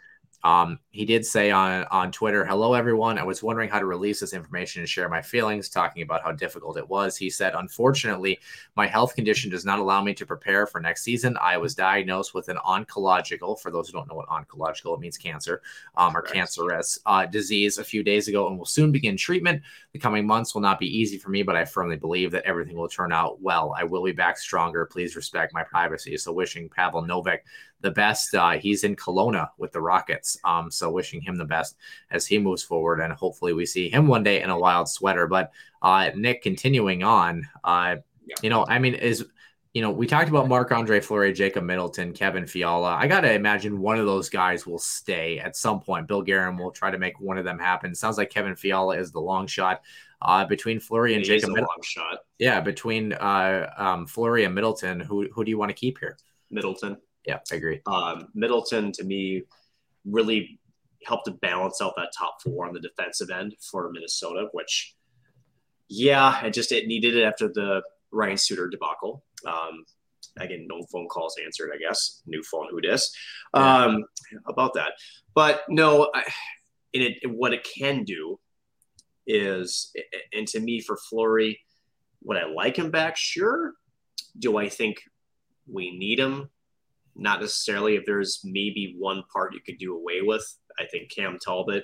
Um, 0.45 0.77
he 0.91 1.05
did 1.05 1.25
say 1.25 1.49
on 1.49 1.85
on 1.89 2.11
Twitter, 2.11 2.45
"Hello 2.45 2.75
everyone. 2.75 3.17
I 3.17 3.23
was 3.23 3.41
wondering 3.41 3.67
how 3.67 3.79
to 3.79 3.87
release 3.87 4.19
this 4.19 4.31
information 4.31 4.81
and 4.81 4.87
share 4.87 5.09
my 5.09 5.19
feelings, 5.19 5.69
talking 5.69 6.03
about 6.03 6.21
how 6.21 6.31
difficult 6.33 6.77
it 6.77 6.87
was." 6.87 7.17
He 7.17 7.31
said, 7.31 7.55
"Unfortunately, 7.55 8.39
my 8.75 8.85
health 8.85 9.15
condition 9.15 9.49
does 9.49 9.65
not 9.65 9.79
allow 9.79 10.03
me 10.03 10.13
to 10.13 10.23
prepare 10.23 10.67
for 10.67 10.79
next 10.79 11.01
season. 11.01 11.35
I 11.41 11.57
was 11.57 11.73
diagnosed 11.73 12.35
with 12.35 12.47
an 12.49 12.57
oncological, 12.57 13.59
for 13.59 13.71
those 13.71 13.87
who 13.87 13.93
don't 13.93 14.07
know 14.07 14.13
what 14.13 14.29
oncological, 14.29 14.95
it 14.95 14.99
means 14.99 15.17
cancer, 15.17 15.63
um, 15.97 16.15
or 16.15 16.21
cancerous 16.21 16.99
uh, 17.07 17.25
disease 17.25 17.79
a 17.79 17.83
few 17.83 18.03
days 18.03 18.27
ago, 18.27 18.47
and 18.47 18.59
will 18.59 18.65
soon 18.65 18.91
begin 18.91 19.17
treatment. 19.17 19.63
The 19.93 19.99
coming 19.99 20.27
months 20.27 20.53
will 20.53 20.61
not 20.61 20.77
be 20.77 20.95
easy 20.95 21.17
for 21.17 21.29
me, 21.31 21.41
but 21.41 21.55
I 21.55 21.65
firmly 21.65 21.95
believe 21.95 22.29
that 22.31 22.45
everything 22.45 22.77
will 22.77 22.87
turn 22.87 23.11
out 23.11 23.41
well. 23.41 23.73
I 23.75 23.83
will 23.83 24.03
be 24.03 24.11
back 24.11 24.37
stronger. 24.37 24.85
Please 24.85 25.15
respect 25.15 25.55
my 25.55 25.63
privacy." 25.63 26.15
So, 26.17 26.31
wishing 26.31 26.69
Pavel 26.69 27.01
Novak 27.01 27.45
the 27.85 27.91
best. 27.91 28.35
Uh, 28.35 28.51
he's 28.51 28.83
in 28.83 28.97
Kelowna 28.97 29.49
with 29.57 29.71
the 29.71 29.79
Rockets. 29.79 30.37
Um, 30.43 30.69
so 30.69 30.89
wishing 30.89 31.21
him 31.21 31.37
the 31.37 31.45
best 31.45 31.77
as 32.11 32.27
he 32.27 32.37
moves 32.37 32.63
forward, 32.63 32.99
and 32.99 33.13
hopefully 33.13 33.53
we 33.53 33.65
see 33.65 33.89
him 33.89 34.07
one 34.07 34.23
day 34.23 34.41
in 34.41 34.49
a 34.49 34.59
wild 34.59 34.89
sweater. 34.89 35.27
But 35.27 35.51
uh, 35.81 36.09
Nick, 36.15 36.41
continuing 36.41 37.03
on, 37.03 37.47
uh, 37.63 37.97
you 38.41 38.49
know, 38.49 38.65
I 38.67 38.79
mean, 38.79 38.95
is 38.95 39.23
you 39.75 39.81
know, 39.81 39.91
we 39.91 40.07
talked 40.07 40.29
about 40.29 40.47
Marc 40.47 40.71
Andre 40.71 41.01
Fleury, 41.01 41.33
Jacob 41.33 41.65
Middleton, 41.65 42.13
Kevin 42.13 42.47
Fiala. 42.47 42.95
I 42.95 43.07
got 43.07 43.21
to 43.21 43.33
imagine 43.33 43.81
one 43.81 43.99
of 43.99 44.05
those 44.05 44.29
guys 44.29 44.65
will 44.65 44.79
stay 44.79 45.37
at 45.37 45.57
some 45.57 45.81
point. 45.81 46.07
Bill 46.07 46.21
Guerin 46.21 46.57
will 46.57 46.71
try 46.71 46.89
to 46.89 46.97
make 46.97 47.19
one 47.19 47.37
of 47.37 47.43
them 47.43 47.59
happen. 47.59 47.93
sounds 47.93 48.17
like 48.17 48.29
Kevin 48.29 48.55
Fiala 48.55 48.97
is 48.97 49.11
the 49.11 49.19
long 49.19 49.47
shot. 49.47 49.81
Uh, 50.21 50.45
between 50.45 50.79
Fleury 50.79 51.13
and 51.13 51.25
Jacob 51.25 51.49
Middleton. 51.49 51.83
shot. 51.83 52.19
Yeah, 52.39 52.61
between 52.61 53.11
uh, 53.13 53.69
um, 53.77 54.07
Fleury 54.07 54.45
and 54.45 54.55
Middleton, 54.55 55.01
who 55.01 55.27
who 55.31 55.43
do 55.43 55.51
you 55.51 55.57
want 55.57 55.69
to 55.69 55.75
keep 55.75 55.99
here? 55.99 56.17
Middleton. 56.49 56.97
Yeah, 57.27 57.39
I 57.51 57.55
agree. 57.55 57.81
Um, 57.87 58.27
Middleton 58.33 58.91
to 58.93 59.03
me 59.03 59.43
really 60.05 60.59
helped 61.03 61.25
to 61.25 61.31
balance 61.31 61.81
out 61.81 61.93
that 61.97 62.11
top 62.17 62.37
four 62.43 62.67
on 62.67 62.73
the 62.73 62.79
defensive 62.79 63.29
end 63.29 63.55
for 63.59 63.89
Minnesota, 63.91 64.47
which, 64.51 64.95
yeah, 65.87 66.43
it 66.45 66.53
just 66.53 66.71
it 66.71 66.87
needed 66.87 67.15
it 67.15 67.23
after 67.23 67.47
the 67.47 67.81
Ryan 68.11 68.37
Suter 68.37 68.67
debacle. 68.69 69.23
Um, 69.45 69.85
again, 70.39 70.67
no 70.69 70.83
phone 70.91 71.07
calls 71.07 71.35
answered, 71.43 71.71
I 71.73 71.77
guess. 71.77 72.21
New 72.25 72.43
phone, 72.43 72.67
who 72.69 72.81
dis? 72.81 73.13
Um, 73.53 74.05
about 74.47 74.73
that. 74.75 74.93
But 75.33 75.63
no, 75.69 76.09
I, 76.13 76.23
it, 76.93 77.29
what 77.29 77.53
it 77.53 77.63
can 77.63 78.03
do 78.03 78.39
is, 79.27 79.91
and 80.33 80.47
to 80.49 80.59
me, 80.59 80.81
for 80.81 80.97
Fleury, 80.97 81.59
would 82.23 82.37
I 82.37 82.45
like 82.45 82.77
him 82.77 82.91
back? 82.91 83.17
Sure. 83.17 83.73
Do 84.37 84.57
I 84.57 84.69
think 84.69 85.01
we 85.71 85.97
need 85.97 86.19
him? 86.19 86.49
Not 87.15 87.41
necessarily 87.41 87.95
if 87.95 88.05
there's 88.05 88.41
maybe 88.43 88.95
one 88.97 89.23
part 89.31 89.53
you 89.53 89.61
could 89.65 89.77
do 89.77 89.95
away 89.95 90.21
with. 90.21 90.45
I 90.79 90.85
think 90.85 91.11
Cam 91.11 91.37
Talbot, 91.43 91.83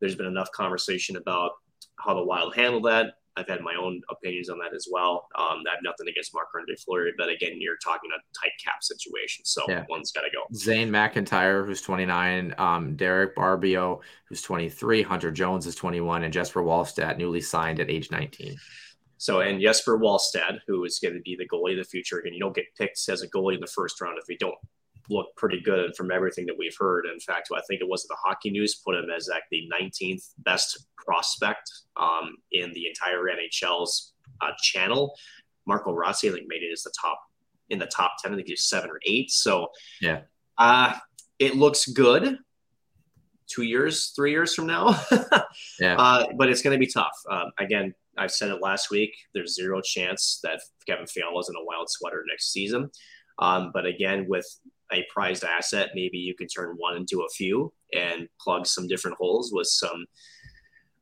there's 0.00 0.14
been 0.14 0.26
enough 0.26 0.50
conversation 0.52 1.16
about 1.16 1.52
how 1.98 2.14
the 2.14 2.24
Wild 2.24 2.54
handle 2.54 2.82
that. 2.82 3.14
I've 3.36 3.48
had 3.48 3.62
my 3.62 3.74
own 3.74 4.02
opinions 4.10 4.50
on 4.50 4.58
that 4.58 4.74
as 4.74 4.88
well. 4.90 5.26
Um, 5.38 5.62
I 5.66 5.72
have 5.72 5.80
nothing 5.82 6.08
against 6.08 6.34
Marc 6.34 6.48
Andre 6.54 6.74
Fleury, 6.76 7.12
but 7.16 7.30
again, 7.30 7.52
you're 7.58 7.78
talking 7.82 8.10
a 8.14 8.20
tight 8.38 8.52
cap 8.62 8.82
situation, 8.82 9.44
so 9.44 9.62
yeah. 9.68 9.84
one's 9.88 10.12
got 10.12 10.22
to 10.22 10.28
go. 10.30 10.42
Zane 10.54 10.90
McIntyre, 10.90 11.64
who's 11.64 11.80
29, 11.80 12.54
um, 12.58 12.96
Dereck 12.96 13.34
Baribeau, 13.34 14.00
who's 14.28 14.42
23, 14.42 15.02
Hunter 15.02 15.30
Jones 15.30 15.66
is 15.66 15.74
21, 15.74 16.24
and 16.24 16.32
Jesper 16.32 16.62
Wallstedt, 16.62 17.16
newly 17.16 17.40
signed 17.40 17.80
at 17.80 17.90
age 17.90 18.10
19. 18.10 18.56
So, 19.22 19.38
and 19.38 19.60
Jesper 19.60 20.00
Wallstedt, 20.00 20.58
who 20.66 20.82
is 20.82 20.98
going 20.98 21.14
to 21.14 21.20
be 21.20 21.36
the 21.36 21.46
goalie 21.46 21.78
of 21.78 21.84
the 21.84 21.88
future, 21.88 22.18
and 22.24 22.34
you 22.34 22.40
don't 22.40 22.56
get 22.56 22.64
picked 22.76 22.98
as 23.08 23.22
a 23.22 23.28
goalie 23.28 23.54
in 23.54 23.60
the 23.60 23.68
first 23.68 24.00
round 24.00 24.18
if 24.18 24.28
you 24.28 24.36
don't 24.36 24.58
look 25.08 25.28
pretty 25.36 25.60
good 25.60 25.78
And 25.78 25.96
from 25.96 26.10
everything 26.10 26.44
that 26.46 26.58
we've 26.58 26.74
heard. 26.76 27.06
In 27.06 27.20
fact, 27.20 27.48
I 27.54 27.60
think 27.68 27.80
it 27.80 27.88
was 27.88 28.02
the 28.08 28.16
Hockey 28.20 28.50
News 28.50 28.82
put 28.84 28.96
him 28.96 29.10
as 29.16 29.28
like 29.30 29.44
the 29.52 29.70
19th 29.72 30.24
best 30.38 30.88
prospect 30.96 31.70
um, 31.96 32.34
in 32.50 32.72
the 32.72 32.88
entire 32.88 33.22
NHL's 33.26 34.12
uh, 34.40 34.50
channel. 34.60 35.14
Marco 35.68 35.92
Rossi, 35.92 36.28
I 36.28 36.32
think, 36.32 36.46
made 36.48 36.64
it 36.64 36.72
as 36.72 36.82
the 36.82 36.92
top 37.00 37.20
in 37.70 37.78
the 37.78 37.86
top 37.86 38.14
10. 38.24 38.32
I 38.32 38.34
think 38.34 38.48
he's 38.48 38.64
seven 38.64 38.90
or 38.90 38.98
eight. 39.06 39.30
So, 39.30 39.68
yeah, 40.00 40.22
uh, 40.58 40.94
it 41.38 41.54
looks 41.54 41.86
good. 41.86 42.38
Two 43.46 43.62
years, 43.62 44.12
three 44.16 44.32
years 44.32 44.52
from 44.52 44.66
now, 44.66 45.00
yeah. 45.78 45.94
Uh, 45.96 46.26
but 46.36 46.48
it's 46.48 46.62
going 46.62 46.74
to 46.74 46.80
be 46.80 46.90
tough. 46.90 47.12
Um, 47.30 47.52
again, 47.60 47.94
I 48.18 48.26
said 48.26 48.50
it 48.50 48.60
last 48.60 48.90
week. 48.90 49.14
There's 49.34 49.54
zero 49.54 49.80
chance 49.82 50.40
that 50.42 50.60
Kevin 50.86 51.06
Fiala 51.06 51.38
is 51.40 51.48
in 51.48 51.56
a 51.56 51.64
wild 51.64 51.88
sweater 51.90 52.24
next 52.28 52.52
season. 52.52 52.90
Um, 53.38 53.70
but 53.72 53.86
again, 53.86 54.26
with 54.28 54.46
a 54.92 55.06
prized 55.12 55.44
asset, 55.44 55.90
maybe 55.94 56.18
you 56.18 56.34
can 56.34 56.46
turn 56.48 56.74
one 56.76 56.96
into 56.96 57.22
a 57.22 57.28
few 57.30 57.72
and 57.94 58.28
plug 58.40 58.66
some 58.66 58.86
different 58.86 59.16
holes 59.16 59.50
with 59.52 59.66
some 59.66 60.04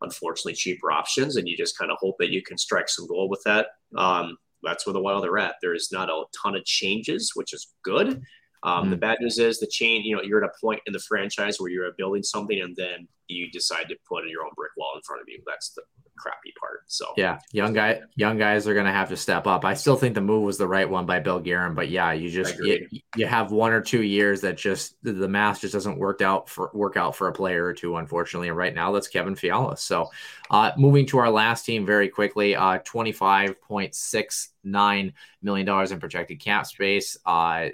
unfortunately 0.02 0.54
cheaper 0.54 0.92
options, 0.92 1.36
and 1.36 1.48
you 1.48 1.56
just 1.56 1.76
kind 1.76 1.90
of 1.90 1.98
hope 2.00 2.16
that 2.18 2.30
you 2.30 2.42
can 2.42 2.56
strike 2.56 2.88
some 2.88 3.06
gold 3.06 3.30
with 3.30 3.42
that. 3.44 3.66
Um, 3.96 4.36
that's 4.62 4.86
where 4.86 4.92
the 4.92 5.00
Wild 5.00 5.24
are 5.24 5.38
at. 5.38 5.56
There's 5.60 5.90
not 5.92 6.08
a 6.08 6.24
ton 6.42 6.54
of 6.56 6.64
changes, 6.64 7.32
which 7.34 7.52
is 7.52 7.74
good. 7.82 8.22
Um, 8.62 8.86
mm. 8.86 8.90
The 8.90 8.96
bad 8.96 9.18
news 9.20 9.38
is 9.38 9.60
the 9.60 9.66
chain. 9.66 10.02
You 10.04 10.16
know, 10.16 10.22
you're 10.22 10.42
at 10.44 10.50
a 10.50 10.60
point 10.60 10.80
in 10.86 10.92
the 10.92 11.00
franchise 11.00 11.58
where 11.58 11.70
you're 11.70 11.90
building 11.96 12.22
something, 12.22 12.60
and 12.60 12.76
then 12.76 13.08
you 13.28 13.50
decide 13.50 13.88
to 13.88 13.96
put 14.08 14.26
your 14.28 14.44
own 14.44 14.50
brick 14.56 14.72
wall 14.76 14.92
in 14.96 15.02
front 15.02 15.22
of 15.22 15.28
you. 15.28 15.40
That's 15.46 15.70
the 15.70 15.82
crappy 16.20 16.52
part. 16.60 16.82
So 16.86 17.06
yeah, 17.16 17.38
young 17.52 17.72
guy, 17.72 18.02
young 18.14 18.36
guys 18.36 18.68
are 18.68 18.74
going 18.74 18.86
to 18.86 18.92
have 18.92 19.08
to 19.08 19.16
step 19.16 19.46
up. 19.46 19.64
I 19.64 19.74
still 19.74 19.96
think 19.96 20.14
the 20.14 20.20
move 20.20 20.42
was 20.42 20.58
the 20.58 20.68
right 20.68 20.88
one 20.88 21.06
by 21.06 21.20
Bill 21.20 21.40
Guerin, 21.40 21.74
but 21.74 21.88
yeah, 21.88 22.12
you 22.12 22.28
just 22.28 22.58
you, 22.58 22.86
you, 23.16 23.26
have 23.26 23.50
one 23.50 23.72
or 23.72 23.80
two 23.80 24.02
years 24.02 24.42
that 24.42 24.56
just 24.56 24.96
the 25.02 25.28
math 25.28 25.62
just 25.62 25.72
doesn't 25.72 25.98
work 25.98 26.20
out 26.20 26.48
for 26.48 26.70
work 26.74 26.96
out 26.96 27.16
for 27.16 27.28
a 27.28 27.32
player 27.32 27.64
or 27.64 27.72
two, 27.72 27.96
unfortunately. 27.96 28.48
And 28.48 28.56
right 28.56 28.74
now, 28.74 28.92
that's 28.92 29.08
Kevin 29.08 29.34
Fiala. 29.34 29.76
So 29.76 30.10
uh, 30.50 30.72
moving 30.76 31.06
to 31.06 31.18
our 31.18 31.30
last 31.30 31.64
team 31.64 31.86
very 31.86 32.08
quickly, 32.08 32.54
uh, 32.54 32.78
twenty 32.84 33.12
five 33.12 33.60
point 33.62 33.94
six 33.94 34.50
nine 34.62 35.14
million 35.42 35.66
dollars 35.66 35.92
in 35.92 36.00
projected 36.00 36.40
cap 36.40 36.66
space. 36.66 37.16
Uh, 37.24 37.68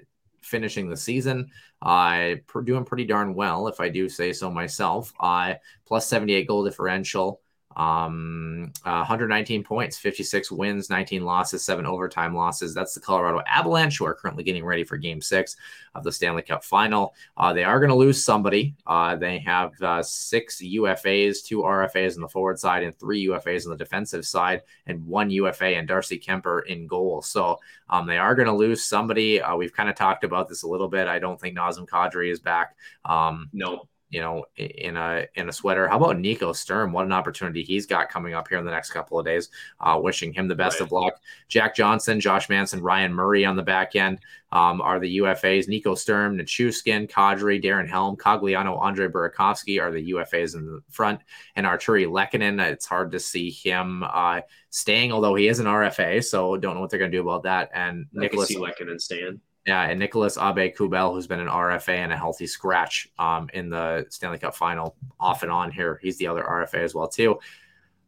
finishing 0.46 0.88
the 0.88 0.96
season. 0.96 1.50
Uh, 1.82 2.36
doing 2.64 2.84
pretty 2.84 3.04
darn 3.04 3.34
well, 3.34 3.68
if 3.68 3.80
I 3.80 3.88
do 3.88 4.08
say 4.08 4.32
so 4.32 4.50
myself. 4.50 5.12
Uh, 5.20 5.54
plus 5.86 6.06
78 6.06 6.48
goal 6.48 6.64
differential. 6.64 7.40
Um, 7.76 8.72
uh, 8.86 9.04
119 9.04 9.62
points, 9.62 9.98
56 9.98 10.50
wins, 10.50 10.88
19 10.88 11.24
losses, 11.24 11.62
seven 11.62 11.84
overtime 11.84 12.34
losses. 12.34 12.74
That's 12.74 12.94
the 12.94 13.00
Colorado 13.00 13.42
Avalanche, 13.46 13.98
who 13.98 14.06
are 14.06 14.14
currently 14.14 14.44
getting 14.44 14.64
ready 14.64 14.82
for 14.82 14.96
game 14.96 15.20
six 15.20 15.56
of 15.94 16.02
the 16.02 16.10
Stanley 16.10 16.42
Cup 16.42 16.64
final. 16.64 17.14
Uh, 17.36 17.52
they 17.52 17.64
are 17.64 17.78
going 17.78 17.90
to 17.90 17.94
lose 17.94 18.24
somebody. 18.24 18.74
Uh, 18.86 19.14
they 19.16 19.38
have 19.40 19.72
uh, 19.82 20.02
six 20.02 20.62
UFAs, 20.62 21.44
two 21.44 21.58
RFAs 21.58 22.16
on 22.16 22.22
the 22.22 22.28
forward 22.28 22.58
side, 22.58 22.82
and 22.82 22.98
three 22.98 23.26
UFAs 23.26 23.66
on 23.66 23.70
the 23.70 23.76
defensive 23.76 24.24
side, 24.24 24.62
and 24.86 25.06
one 25.06 25.28
UFA 25.28 25.76
and 25.76 25.86
Darcy 25.86 26.18
Kuemper 26.18 26.64
in 26.66 26.86
goal. 26.86 27.20
So 27.20 27.60
um, 27.90 28.06
they 28.06 28.16
are 28.16 28.34
going 28.34 28.48
to 28.48 28.54
lose 28.54 28.82
somebody. 28.82 29.42
Uh, 29.42 29.54
we've 29.54 29.74
kind 29.74 29.90
of 29.90 29.96
talked 29.96 30.24
about 30.24 30.48
this 30.48 30.62
a 30.62 30.68
little 30.68 30.88
bit. 30.88 31.08
I 31.08 31.18
don't 31.18 31.38
think 31.38 31.56
Nazem 31.56 31.86
Kadri 31.86 32.32
is 32.32 32.40
back. 32.40 32.74
Um, 33.04 33.50
no 33.52 33.86
you 34.16 34.22
know, 34.22 34.46
in 34.56 34.96
a 34.96 35.26
in 35.34 35.50
a 35.50 35.52
sweater. 35.52 35.86
How 35.88 35.98
about 35.98 36.18
Nico 36.18 36.54
Sturm? 36.54 36.90
What 36.90 37.04
an 37.04 37.12
opportunity 37.12 37.62
he's 37.62 37.84
got 37.84 38.08
coming 38.08 38.32
up 38.32 38.48
here 38.48 38.56
in 38.56 38.64
the 38.64 38.70
next 38.70 38.90
couple 38.90 39.18
of 39.18 39.26
days. 39.26 39.50
Uh, 39.78 40.00
wishing 40.02 40.32
him 40.32 40.48
the 40.48 40.54
best 40.54 40.80
right. 40.80 40.86
of 40.86 40.90
luck. 40.90 41.20
Jack 41.48 41.74
Johnson, 41.74 42.18
Josh 42.18 42.48
Manson, 42.48 42.80
Ryan 42.80 43.12
Murray 43.12 43.44
on 43.44 43.56
the 43.56 43.62
back 43.62 43.94
end 43.94 44.20
um, 44.52 44.80
are 44.80 44.98
the 44.98 45.18
UFAs. 45.18 45.68
Nico 45.68 45.94
Sturm, 45.94 46.38
Nichushkin, 46.38 47.10
Kadri, 47.10 47.62
Darren 47.62 47.86
Helm, 47.86 48.16
Cogliano, 48.16 48.80
Andre 48.80 49.06
Burakovsky 49.06 49.82
are 49.82 49.92
the 49.92 50.12
UFAs 50.12 50.54
in 50.54 50.64
the 50.64 50.80
front, 50.88 51.20
and 51.54 51.66
Artturi 51.66 52.06
Lehkonen. 52.06 52.58
It's 52.72 52.86
hard 52.86 53.12
to 53.12 53.20
see 53.20 53.50
him 53.50 54.02
uh, 54.02 54.40
staying, 54.70 55.12
although 55.12 55.34
he 55.34 55.46
is 55.46 55.58
an 55.58 55.66
RFA, 55.66 56.24
so 56.24 56.56
don't 56.56 56.74
know 56.74 56.80
what 56.80 56.88
they're 56.88 56.98
going 56.98 57.10
to 57.10 57.18
do 57.18 57.28
about 57.28 57.42
that. 57.42 57.68
And 57.74 58.06
I 58.16 58.20
Nicholas 58.20 58.50
Lehkonen 58.50 58.98
staying. 58.98 59.42
Yeah, 59.66 59.82
and 59.82 59.98
Nicolas 59.98 60.36
Aube-Kubel, 60.36 61.12
who's 61.12 61.26
been 61.26 61.40
an 61.40 61.48
RFA 61.48 61.96
and 61.96 62.12
a 62.12 62.16
healthy 62.16 62.46
scratch 62.46 63.08
um, 63.18 63.50
in 63.52 63.68
the 63.68 64.06
Stanley 64.10 64.38
Cup 64.38 64.54
final 64.54 64.94
off 65.18 65.42
and 65.42 65.50
on 65.50 65.72
here. 65.72 65.98
He's 66.00 66.16
the 66.18 66.28
other 66.28 66.44
RFA 66.44 66.84
as 66.84 66.94
well, 66.94 67.08
too. 67.08 67.40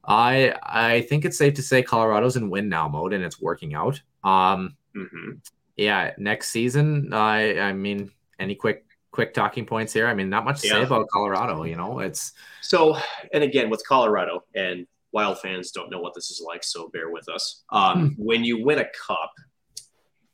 I 0.08 0.54
I 0.62 1.02
think 1.02 1.24
it's 1.24 1.36
safe 1.36 1.54
to 1.54 1.62
say 1.62 1.82
Colorado's 1.82 2.36
in 2.36 2.48
win 2.48 2.68
now 2.68 2.88
mode 2.88 3.12
and 3.12 3.22
it's 3.22 3.40
working 3.40 3.74
out. 3.74 4.00
Um, 4.24 4.76
mm-hmm. 4.96 5.32
Yeah, 5.76 6.12
next 6.16 6.48
season, 6.48 7.12
I 7.12 7.58
I 7.60 7.72
mean, 7.72 8.10
any 8.38 8.54
quick 8.54 8.86
quick 9.10 9.34
talking 9.34 9.66
points 9.66 9.92
here? 9.92 10.06
I 10.06 10.14
mean, 10.14 10.30
not 10.30 10.44
much 10.44 10.62
to 10.62 10.66
yeah. 10.66 10.74
say 10.74 10.82
about 10.82 11.08
Colorado. 11.12 11.64
You 11.64 11.76
know, 11.76 12.00
it's 12.00 12.32
so. 12.62 12.96
And 13.32 13.44
again, 13.44 13.68
with 13.68 13.86
Colorado 13.86 14.44
and 14.54 14.86
Wild 15.12 15.40
fans 15.40 15.70
don't 15.72 15.90
know 15.90 16.00
what 16.00 16.14
this 16.14 16.30
is 16.30 16.42
like, 16.44 16.64
so 16.64 16.88
bear 16.88 17.10
with 17.10 17.28
us. 17.28 17.64
Um, 17.70 18.10
hmm. 18.10 18.22
When 18.22 18.44
you 18.44 18.64
win 18.64 18.78
a 18.78 18.86
cup, 19.06 19.32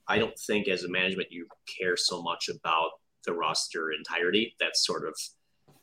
I 0.08 0.18
don't 0.18 0.38
think 0.46 0.68
as 0.68 0.84
a 0.84 0.88
management 0.88 1.28
you 1.30 1.46
care 1.78 1.96
so 1.96 2.22
much 2.22 2.48
about 2.48 2.90
the 3.24 3.32
roster 3.32 3.92
entirety. 3.92 4.54
That's 4.60 4.86
sort 4.86 5.06
of 5.06 5.14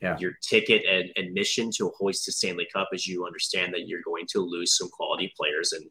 yeah. 0.02 0.18
your 0.20 0.34
ticket 0.42 0.84
and 0.86 1.10
admission 1.18 1.70
to 1.78 1.92
hoist 1.98 2.26
the 2.26 2.32
Stanley 2.32 2.68
Cup 2.74 2.90
as 2.94 3.08
you 3.08 3.26
understand 3.26 3.74
that 3.74 3.88
you're 3.88 4.02
going 4.04 4.26
to 4.32 4.40
lose 4.40 4.78
some 4.78 4.90
quality 4.90 5.34
players. 5.38 5.74
And 5.74 5.86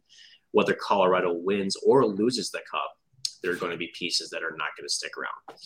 whether 0.52 0.74
Colorado 0.74 1.32
wins 1.32 1.77
or 1.85 2.07
loses 2.07 2.51
the 2.51 2.61
cup, 2.70 2.93
there 3.43 3.52
are 3.52 3.57
going 3.57 3.73
to 3.73 3.78
be 3.78 3.90
pieces 3.97 4.31
that 4.31 4.43
are 4.43 4.55
not 4.57 4.69
going 4.77 4.86
to 4.86 4.93
stick 4.93 5.12
around. 5.16 5.59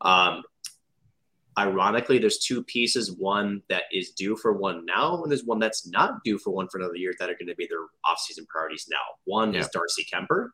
Um, 0.00 0.42
ironically, 1.58 2.18
there's 2.18 2.38
two 2.38 2.62
pieces 2.64 3.12
one 3.18 3.62
that 3.68 3.84
is 3.92 4.12
due 4.12 4.36
for 4.36 4.52
one 4.52 4.84
now, 4.86 5.22
and 5.22 5.30
there's 5.30 5.44
one 5.44 5.58
that's 5.58 5.88
not 5.88 6.22
due 6.24 6.38
for 6.38 6.50
one 6.50 6.68
for 6.68 6.78
another 6.78 6.96
year 6.96 7.12
that 7.18 7.28
are 7.28 7.34
going 7.34 7.48
to 7.48 7.56
be 7.56 7.68
their 7.68 7.86
offseason 8.06 8.46
priorities 8.48 8.86
now. 8.90 8.96
One 9.24 9.52
yeah. 9.52 9.60
is 9.60 9.68
Darcy 9.68 10.06
Kuemper, 10.12 10.50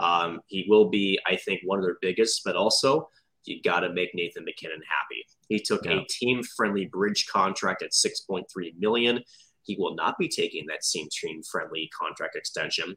um, 0.00 0.40
he 0.46 0.66
will 0.68 0.88
be, 0.88 1.20
I 1.26 1.36
think, 1.36 1.60
one 1.64 1.78
of 1.78 1.84
their 1.84 1.98
biggest, 2.00 2.40
but 2.44 2.56
also 2.56 3.08
you 3.44 3.60
got 3.62 3.80
to 3.80 3.92
make 3.92 4.14
Nathan 4.14 4.44
MacKinnon 4.44 4.80
happy. 4.80 5.24
He 5.48 5.60
took 5.60 5.84
yeah. 5.84 6.00
a 6.00 6.04
team-friendly 6.08 6.86
bridge 6.86 7.26
contract 7.26 7.82
at 7.82 7.92
6.3 7.92 8.44
million. 8.78 9.22
He 9.62 9.76
will 9.78 9.94
not 9.94 10.16
be 10.18 10.28
taking 10.28 10.66
that 10.66 10.84
same 10.84 11.06
team-friendly 11.10 11.90
contract 11.98 12.34
extension. 12.34 12.96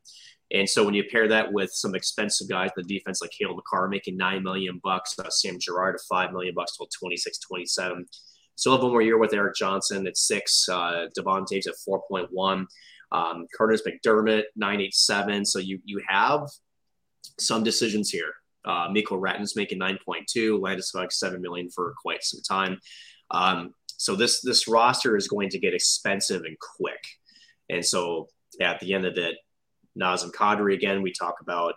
And 0.51 0.69
so 0.69 0.83
when 0.83 0.93
you 0.93 1.03
pair 1.11 1.27
that 1.27 1.51
with 1.51 1.71
some 1.73 1.95
expensive 1.95 2.47
guys, 2.47 2.69
the 2.75 2.83
defense 2.83 3.21
like 3.21 3.31
Cale 3.31 3.55
Makar 3.55 3.89
making 3.89 4.15
nine 4.15 4.43
million 4.43 4.79
bucks, 4.83 5.17
uh, 5.19 5.29
Sam 5.29 5.57
Girard 5.59 5.95
at 5.95 6.01
five 6.09 6.31
million 6.31 6.53
bucks 6.55 6.77
till 6.77 6.87
26, 6.87 7.39
27. 7.39 8.05
Still 8.55 8.73
have 8.73 8.83
one 8.83 8.91
more 8.91 9.01
year 9.01 9.17
with 9.17 9.33
Erik 9.33 9.55
Johnson 9.55 10.05
at 10.07 10.15
six, 10.15 10.69
uh, 10.69 11.07
Devon 11.15 11.45
Toews 11.45 11.67
at 11.67 11.73
4.1, 11.87 12.65
um, 13.11 13.47
Kurtis 13.57 13.81
MacDermid 13.81 14.43
987. 14.55 15.45
So 15.45 15.59
you 15.59 15.79
you 15.85 16.01
have 16.07 16.47
some 17.39 17.63
decisions 17.63 18.09
here. 18.09 18.33
Uh, 18.65 18.87
Mikko 18.91 19.19
Rantanen's 19.19 19.55
making 19.55 19.79
9.2, 19.79 20.59
Landeskog 20.59 21.11
7 21.11 21.41
million 21.41 21.69
for 21.69 21.93
quite 22.01 22.23
some 22.23 22.41
time. 22.41 22.79
Um, 23.31 23.73
so 23.97 24.15
this 24.15 24.41
this 24.41 24.67
roster 24.67 25.15
is 25.15 25.27
going 25.27 25.49
to 25.49 25.59
get 25.59 25.73
expensive 25.73 26.43
and 26.43 26.57
quick. 26.59 27.01
And 27.69 27.85
so 27.85 28.27
at 28.61 28.79
the 28.79 28.93
end 28.93 29.05
of 29.05 29.17
it, 29.17 29.35
Nazem 29.99 30.31
Kadri 30.31 30.73
again, 30.73 31.01
we 31.01 31.11
talk 31.11 31.35
about 31.41 31.75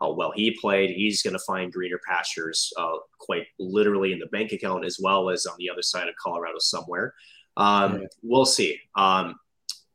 how 0.00 0.12
well 0.12 0.32
he 0.34 0.56
played. 0.60 0.90
He's 0.90 1.22
going 1.22 1.32
to 1.32 1.42
find 1.46 1.72
greener 1.72 2.00
pastures, 2.06 2.72
uh, 2.78 2.96
quite 3.18 3.46
literally 3.58 4.12
in 4.12 4.18
the 4.18 4.26
bank 4.26 4.52
account 4.52 4.84
as 4.84 4.98
well 5.00 5.30
as 5.30 5.46
on 5.46 5.56
the 5.58 5.70
other 5.70 5.82
side 5.82 6.08
of 6.08 6.14
Colorado 6.22 6.58
somewhere. 6.58 7.14
Um, 7.56 8.00
yeah. 8.00 8.06
We'll 8.22 8.44
see. 8.44 8.78
Um, 8.96 9.36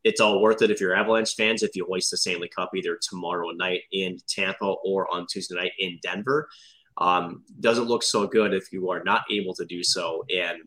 it's 0.04 0.20
all 0.20 0.40
worth 0.40 0.62
it 0.62 0.70
if 0.70 0.80
you're 0.80 0.94
Avalanche 0.94 1.34
fans 1.34 1.62
if 1.62 1.76
you 1.76 1.86
hoist 1.86 2.10
the 2.10 2.16
Stanley 2.16 2.48
Cup 2.48 2.70
either 2.74 2.98
tomorrow 3.00 3.50
night 3.50 3.82
in 3.92 4.18
Tampa 4.28 4.74
or 4.84 5.12
on 5.12 5.26
Tuesday 5.26 5.54
night 5.54 5.72
in 5.78 5.98
Denver. 6.02 6.48
Um, 6.98 7.44
doesn't 7.60 7.86
look 7.86 8.02
so 8.02 8.26
good 8.26 8.52
if 8.52 8.72
you 8.72 8.90
are 8.90 9.02
not 9.04 9.22
able 9.30 9.54
to 9.54 9.64
do 9.64 9.82
so, 9.82 10.24
and 10.34 10.58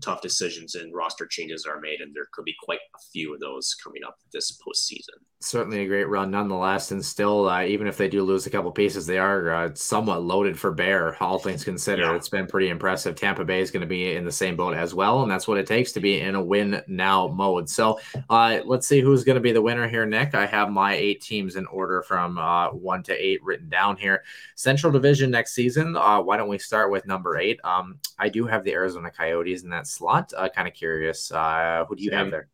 tough 0.00 0.20
decisions 0.20 0.74
and 0.74 0.94
roster 0.94 1.26
changes 1.26 1.66
are 1.66 1.80
made, 1.80 2.00
and 2.00 2.14
there 2.14 2.28
could 2.32 2.44
be 2.44 2.54
quite 2.62 2.80
a 2.94 2.98
few 3.12 3.34
of 3.34 3.40
those 3.40 3.74
coming 3.82 4.02
up 4.04 4.16
this 4.32 4.58
postseason 4.66 5.24
certainly 5.40 5.82
a 5.82 5.86
great 5.86 6.08
run 6.08 6.30
nonetheless. 6.30 6.90
And 6.90 7.04
still, 7.04 7.48
uh, 7.48 7.62
even 7.62 7.86
if 7.86 7.96
they 7.96 8.08
do 8.08 8.22
lose 8.22 8.46
a 8.46 8.50
couple 8.50 8.70
pieces, 8.72 9.06
they 9.06 9.18
are 9.18 9.50
uh, 9.52 9.70
somewhat 9.74 10.22
loaded 10.22 10.58
for 10.58 10.72
bear, 10.72 11.20
all 11.22 11.38
things 11.38 11.64
considered. 11.64 12.06
Yeah. 12.06 12.16
It's 12.16 12.28
been 12.28 12.46
pretty 12.46 12.70
impressive. 12.70 13.14
Tampa 13.14 13.44
Bay 13.44 13.60
is 13.60 13.70
going 13.70 13.82
to 13.82 13.86
be 13.86 14.16
in 14.16 14.24
the 14.24 14.32
same 14.32 14.56
boat 14.56 14.74
as 14.74 14.94
well. 14.94 15.22
And 15.22 15.30
that's 15.30 15.46
what 15.46 15.58
it 15.58 15.66
takes 15.66 15.92
to 15.92 16.00
be 16.00 16.20
in 16.20 16.34
a 16.34 16.42
win 16.42 16.82
now 16.88 17.28
mode. 17.28 17.68
So 17.68 18.00
uh, 18.28 18.60
let's 18.64 18.88
see 18.88 19.00
who's 19.00 19.24
going 19.24 19.36
to 19.36 19.40
be 19.40 19.52
the 19.52 19.62
winner 19.62 19.88
here, 19.88 20.06
Nick. 20.06 20.34
I 20.34 20.46
have 20.46 20.70
my 20.70 20.94
eight 20.94 21.20
teams 21.20 21.56
in 21.56 21.66
order 21.66 22.02
from 22.02 22.38
uh, 22.38 22.70
one 22.70 23.02
to 23.04 23.14
eight 23.14 23.42
written 23.44 23.68
down 23.68 23.96
here. 23.96 24.24
Central 24.56 24.92
Division 24.92 25.30
next 25.30 25.54
season. 25.54 25.96
Uh, 25.96 26.20
why 26.20 26.36
don't 26.36 26.48
we 26.48 26.58
start 26.58 26.90
with 26.90 27.06
number 27.06 27.38
eight? 27.38 27.60
Um, 27.62 27.98
I 28.18 28.28
do 28.28 28.46
have 28.46 28.64
the 28.64 28.72
Arizona 28.72 29.10
Coyotes 29.10 29.62
in 29.62 29.70
that 29.70 29.86
slot. 29.88 30.32
Uh, 30.36 30.48
kind 30.48 30.68
of 30.68 30.74
curious. 30.74 31.30
Uh, 31.32 31.84
who 31.88 31.96
do 31.96 32.02
you 32.02 32.10
Same. 32.10 32.18
have 32.18 32.30
there? 32.30 32.48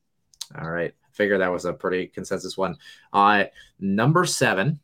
All 0.59 0.71
right 0.71 0.95
figure 1.15 1.39
that 1.39 1.53
was 1.53 1.65
a 1.65 1.73
pretty 1.73 2.07
consensus 2.09 2.57
one. 2.57 2.77
Uh, 3.13 3.45
number 3.81 4.25
seven, 4.25 4.81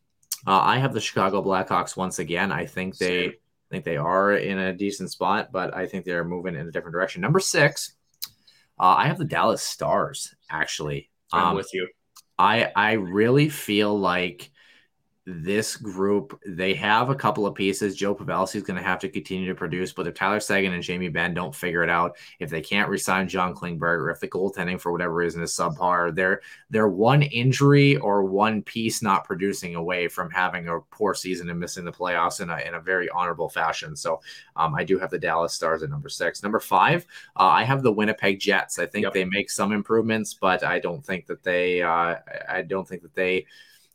uh, 0.47 0.61
I 0.61 0.79
have 0.79 0.95
the 0.95 1.01
Chicago 1.01 1.43
Blackhawks 1.43 1.97
once 1.97 2.19
again. 2.19 2.53
I 2.53 2.65
think 2.67 2.97
they 2.97 3.27
I 3.27 3.33
think 3.71 3.85
they 3.85 3.97
are 3.97 4.33
in 4.35 4.59
a 4.59 4.73
decent 4.73 5.11
spot, 5.11 5.53
but 5.53 5.75
I 5.75 5.87
think 5.87 6.05
they're 6.05 6.25
moving 6.25 6.57
in 6.57 6.67
a 6.67 6.73
different 6.73 6.93
direction. 6.95 7.21
Number 7.21 7.39
six, 7.39 7.93
uh, 8.79 8.95
I 8.97 9.07
have 9.07 9.19
the 9.19 9.25
Dallas 9.25 9.63
Stars. 9.63 10.35
Actually, 10.49 11.11
I'm 11.33 11.49
Um, 11.49 11.57
with 11.57 11.73
you. 11.75 11.89
I 12.39 12.73
I 12.75 12.93
really 12.93 13.49
feel 13.49 13.99
like 13.99 14.51
this 15.27 15.77
group 15.77 16.41
they 16.47 16.73
have 16.75 17.11
a 17.11 17.15
couple 17.15 17.47
of 17.47 17.55
pieces. 17.55 17.95
Joe 17.95 18.15
Pavelski 18.15 18.57
is 18.57 18.63
going 18.63 18.79
to 18.79 18.83
have 18.83 18.99
to 19.01 19.09
continue 19.09 19.47
to 19.49 19.55
produce, 19.55 19.93
but 19.93 20.07
if 20.07 20.15
Tyler 20.15 20.41
Seguin 20.41 20.73
and 20.73 20.83
Jamie 20.83 21.09
Benn 21.11 21.35
don't 21.35 21.55
figure 21.55 21.83
it 21.83 21.91
out, 21.91 22.17
if 22.39 22.49
they 22.49 22.63
can't 22.63 22.89
resign 22.89 23.29
John 23.29 23.55
Klingberg, 23.55 24.01
or 24.01 24.11
if 24.11 24.21
the 24.21 24.29
goaltending 24.29 24.81
for 24.81 24.93
whatever 24.93 25.15
reason 25.15 25.43
is 25.43 25.53
subpar, 25.53 26.15
they're 26.15 26.41
they're 26.71 26.89
one 26.89 27.23
injury 27.23 27.97
or 27.99 28.25
one 28.25 28.63
piece 28.63 29.03
not 29.03 29.25
producing 29.25 29.75
away 29.75 30.09
from 30.09 30.31
having 30.31 30.69
a 30.69 30.81
poor 30.91 31.15
season 31.15 31.51
and 31.51 31.61
missing 31.61 31.85
the 31.85 31.93
playoffs 31.93 32.41
in 32.41 32.49
a 32.49 32.59
in 32.67 32.75
a 32.75 32.81
very 32.81 33.09
honorable 33.11 33.49
fashion. 33.49 33.95
So 33.95 34.21
um, 34.57 34.75
I 34.75 34.85
do 34.85 34.99
have 34.99 35.11
the 35.11 35.19
Dallas 35.19 35.53
Stars 35.53 35.83
at 35.83 35.91
number 35.91 36.09
six. 36.09 36.43
Number 36.43 36.61
five, 36.61 37.07
uh, 37.37 37.45
I 37.45 37.65
have 37.65 37.83
the 37.83 37.93
Winnipeg 37.93 38.41
Jets. 38.41 38.79
I 38.79 38.87
think 38.87 39.05
Yep. 39.05 39.13
they 39.15 39.25
make 39.25 39.51
some 39.51 39.73
improvements, 39.73 40.35
but 40.35 40.65
I 40.65 40.79
don't 40.79 41.05
think 41.05 41.27
that 41.27 41.43
they 41.43 41.83
uh, 41.83 42.17
I 42.49 42.63
don't 42.63 42.89
think 42.89 43.03
that 43.03 43.15
they 43.15 43.47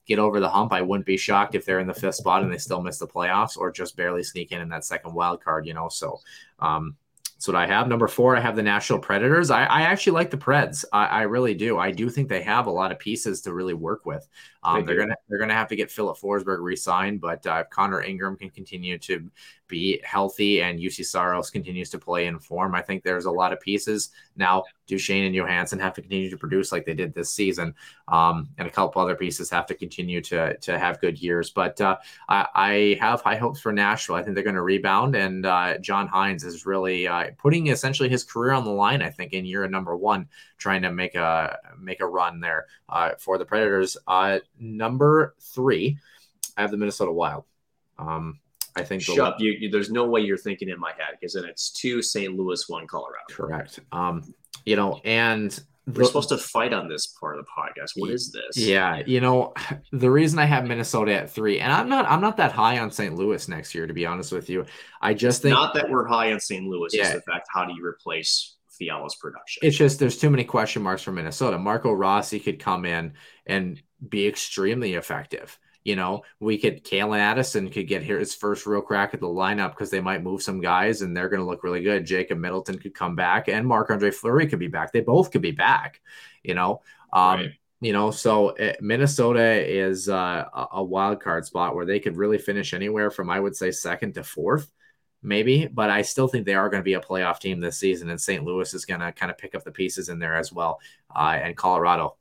get 0.05 0.19
over 0.19 0.39
the 0.39 0.49
hump. 0.49 0.73
I 0.73 0.81
wouldn't 0.81 1.05
be 1.05 1.17
shocked 1.17 1.55
if 1.55 1.65
they're 1.65 1.79
in 1.79 1.87
the 1.87 1.93
fifth 1.93 2.15
spot 2.15 2.43
and 2.43 2.51
they 2.51 2.57
still 2.57 2.81
miss 2.81 2.99
the 2.99 3.07
playoffs 3.07 3.57
or 3.57 3.71
just 3.71 3.97
barely 3.97 4.23
sneak 4.23 4.51
in 4.51 4.61
in 4.61 4.69
that 4.69 4.85
second 4.85 5.13
wild 5.13 5.43
card, 5.43 5.65
you 5.65 5.73
know. 5.73 5.89
So 5.89 6.19
um, 6.59 6.95
that's 7.35 7.47
what 7.47 7.55
I 7.55 7.67
have. 7.67 7.87
Number 7.87 8.07
four, 8.07 8.37
I 8.37 8.39
have 8.39 8.55
the 8.55 8.63
Nashville 8.63 8.99
Predators. 8.99 9.51
I, 9.51 9.65
I 9.65 9.81
actually 9.81 10.13
like 10.13 10.31
the 10.31 10.37
Preds. 10.37 10.85
I, 10.93 11.05
I 11.05 11.21
really 11.23 11.53
do. 11.53 11.77
I 11.77 11.91
do 11.91 12.09
think 12.09 12.29
they 12.29 12.41
have 12.41 12.67
a 12.67 12.71
lot 12.71 12.91
of 12.91 12.99
pieces 12.99 13.41
to 13.41 13.53
really 13.53 13.73
work 13.73 14.05
with. 14.05 14.27
Um, 14.65 14.77
They 14.79 14.87
they're 14.87 14.95
do. 14.95 15.01
gonna 15.01 15.15
they're 15.29 15.39
gonna 15.39 15.53
have 15.53 15.67
to 15.69 15.75
get 15.75 15.91
Filip 15.91 16.17
Forsberg 16.17 16.59
re-signed, 16.61 17.21
but 17.21 17.45
uh, 17.45 17.63
if 17.63 17.69
Connor 17.69 18.01
Ingram 18.01 18.35
can 18.35 18.49
continue 18.49 18.97
to 18.99 19.29
be 19.67 19.99
healthy 20.03 20.61
and 20.61 20.79
Juuse 20.79 21.05
Saros 21.05 21.49
continues 21.49 21.89
to 21.89 21.99
play 21.99 22.27
in 22.27 22.37
form, 22.39 22.75
I 22.75 22.81
think 22.81 23.03
there's 23.03 23.25
a 23.25 23.31
lot 23.31 23.53
of 23.53 23.59
pieces. 23.59 24.09
Now 24.35 24.63
Duchene 24.87 25.25
and 25.25 25.35
Johansen 25.35 25.79
have 25.79 25.93
to 25.95 26.01
continue 26.01 26.29
to 26.29 26.37
produce 26.37 26.71
like 26.71 26.85
they 26.85 26.93
did 26.93 27.13
this 27.13 27.33
season, 27.33 27.73
um, 28.07 28.49
and 28.57 28.67
a 28.67 28.71
couple 28.71 29.01
other 29.01 29.15
pieces 29.15 29.49
have 29.49 29.65
to 29.67 29.75
continue 29.75 30.21
to 30.21 30.57
to 30.57 30.79
have 30.79 30.99
good 31.01 31.21
years. 31.21 31.51
But 31.51 31.79
uh, 31.81 31.97
I, 32.29 32.47
I 32.55 32.97
have 32.99 33.21
high 33.21 33.35
hopes 33.37 33.59
for 33.59 33.71
Nashville. 33.71 34.15
I 34.15 34.23
think 34.23 34.35
they're 34.35 34.43
going 34.43 34.55
to 34.55 34.61
rebound, 34.61 35.15
and 35.15 35.45
uh, 35.45 35.77
John 35.79 36.07
Hynes 36.07 36.43
is 36.43 36.65
really 36.65 37.07
uh, 37.07 37.31
putting 37.37 37.67
essentially 37.67 38.09
his 38.09 38.23
career 38.23 38.51
on 38.51 38.63
the 38.65 38.71
line. 38.71 39.01
I 39.01 39.09
think 39.09 39.33
in 39.33 39.45
year 39.45 39.67
number 39.67 39.95
one, 39.95 40.27
trying 40.57 40.81
to 40.83 40.91
make 40.91 41.15
a 41.15 41.57
make 41.79 42.01
a 42.01 42.07
run 42.07 42.39
there 42.39 42.67
uh, 42.89 43.11
for 43.17 43.37
the 43.37 43.45
Predators. 43.45 43.97
Number 44.59 45.35
three, 45.41 45.97
I 46.57 46.61
have 46.61 46.71
the 46.71 46.77
Minnesota 46.77 47.11
Wild. 47.11 47.43
Um, 47.97 48.39
I 48.75 48.83
think 48.83 49.05
the 49.05 49.13
Shut 49.13 49.19
up. 49.35 49.39
You, 49.39 49.51
you, 49.51 49.69
there's 49.69 49.89
no 49.91 50.05
way 50.05 50.21
you're 50.21 50.37
thinking 50.37 50.69
in 50.69 50.79
my 50.79 50.91
head 50.91 51.15
because 51.19 51.33
then 51.33 51.45
it's 51.45 51.69
two 51.71 52.01
St. 52.01 52.35
Louis, 52.35 52.67
one 52.67 52.87
Colorado. 52.87 53.23
correct. 53.29 53.79
Um, 53.91 54.33
you 54.65 54.75
know, 54.75 54.99
and 55.05 55.57
We're 55.87 56.03
supposed 56.03 56.29
to 56.29 56.37
fight 56.37 56.73
on 56.73 56.89
this 56.89 57.07
part 57.07 57.37
of 57.37 57.45
the 57.45 57.51
podcast. 57.57 57.91
What 57.95 58.09
is 58.09 58.31
this? 58.33 58.57
Yeah, 58.57 59.01
you 59.05 59.21
know, 59.21 59.53
the 59.93 60.09
reason 60.11 60.39
I 60.39 60.45
have 60.45 60.65
Minnesota 60.65 61.13
at 61.13 61.29
three, 61.31 61.59
and 61.59 61.71
I'm 61.71 61.87
not 61.87 62.05
I'm 62.09 62.21
not 62.21 62.37
that 62.37 62.51
high 62.51 62.79
on 62.79 62.91
St. 62.91 63.15
Louis 63.15 63.47
next 63.47 63.73
year, 63.75 63.87
to 63.87 63.93
be 63.93 64.05
honest 64.05 64.31
with 64.33 64.49
you. 64.49 64.65
I 65.01 65.13
just 65.13 65.41
think 65.41 65.53
Not 65.53 65.73
that 65.75 65.89
we're 65.89 66.05
high 66.07 66.33
on 66.33 66.39
St. 66.39 66.65
Louis. 66.65 66.87
It's 66.93 66.95
Yeah. 66.95 67.13
the 67.15 67.21
fact 67.21 67.47
how 67.53 67.63
do 67.65 67.73
you 67.73 67.85
replace 67.85 68.55
Fiala's 68.69 69.15
production? 69.15 69.61
it's 69.65 69.77
just 69.77 69.99
there's 69.99 70.17
too 70.17 70.29
many 70.29 70.43
question 70.43 70.81
marks 70.83 71.01
for 71.03 71.13
Minnesota. 71.13 71.57
Marco 71.57 71.93
Rossi 71.93 72.39
could 72.41 72.59
come 72.59 72.83
in 72.83 73.13
and 73.45 73.81
be 74.07 74.27
extremely 74.27 74.93
effective. 74.95 75.57
You 75.83 75.95
know, 75.95 76.23
we 76.39 76.57
could 76.57 76.83
Calen 76.83 77.19
Addison 77.19 77.69
could 77.69 77.87
get 77.87 78.01
here 78.01 78.17
his 78.17 78.33
first 78.33 78.65
real 78.65 78.81
crack 78.81 79.13
at 79.13 79.19
the 79.19 79.27
lineup 79.27 79.69
because 79.71 79.91
they 79.91 80.01
might 80.01 80.23
move 80.23 80.41
some 80.41 80.59
guys 80.59 81.01
and 81.03 81.15
they're 81.15 81.29
going 81.29 81.41
to 81.41 81.45
look 81.45 81.63
really 81.63 81.83
good. 81.83 82.05
Jacob 82.05 82.39
Middleton 82.39 82.79
could 82.79 82.95
come 82.95 83.15
back 83.15 83.47
and 83.49 83.67
Marc 83.67 83.91
Andre 83.91 84.09
Fleury 84.09 84.47
could 84.47 84.57
be 84.59 84.67
back. 84.67 84.91
They 84.91 85.01
both 85.01 85.31
could 85.31 85.43
be 85.43 85.51
back. 85.51 86.01
You 86.43 86.55
know, 86.55 86.81
um, 87.13 87.39
Right. 87.41 87.49
you 87.81 87.93
know, 87.93 88.09
so 88.11 88.49
uh, 88.57 88.73
Minnesota 88.81 89.43
is 89.43 90.09
uh, 90.09 90.45
a, 90.53 90.67
a 90.73 90.83
wild 90.83 91.21
card 91.21 91.45
spot 91.45 91.75
where 91.75 91.85
they 91.85 91.99
could 91.99 92.17
really 92.17 92.39
finish 92.39 92.73
anywhere 92.73 93.11
from 93.11 93.29
I 93.29 93.39
would 93.39 93.55
say 93.55 93.69
second 93.71 94.13
to 94.15 94.23
fourth 94.23 94.71
maybe, 95.21 95.67
but 95.67 95.89
I 95.89 96.03
still 96.03 96.27
think 96.27 96.45
they 96.45 96.53
are 96.53 96.69
going 96.69 96.81
to 96.81 96.85
be 96.85 96.93
a 96.93 97.01
playoff 97.01 97.39
team 97.39 97.59
this 97.59 97.77
season, 97.77 98.09
and 98.09 98.21
St. 98.21 98.43
Louis 98.43 98.71
is 98.73 98.85
going 98.85 98.99
to 98.99 99.11
kind 99.11 99.31
of 99.31 99.37
pick 99.37 99.55
up 99.55 99.63
the 99.63 99.71
pieces 99.71 100.09
in 100.09 100.19
there 100.19 100.35
as 100.35 100.53
well. 100.53 100.79
Uh, 101.15 101.39
and 101.41 101.57
Colorado, 101.57 102.15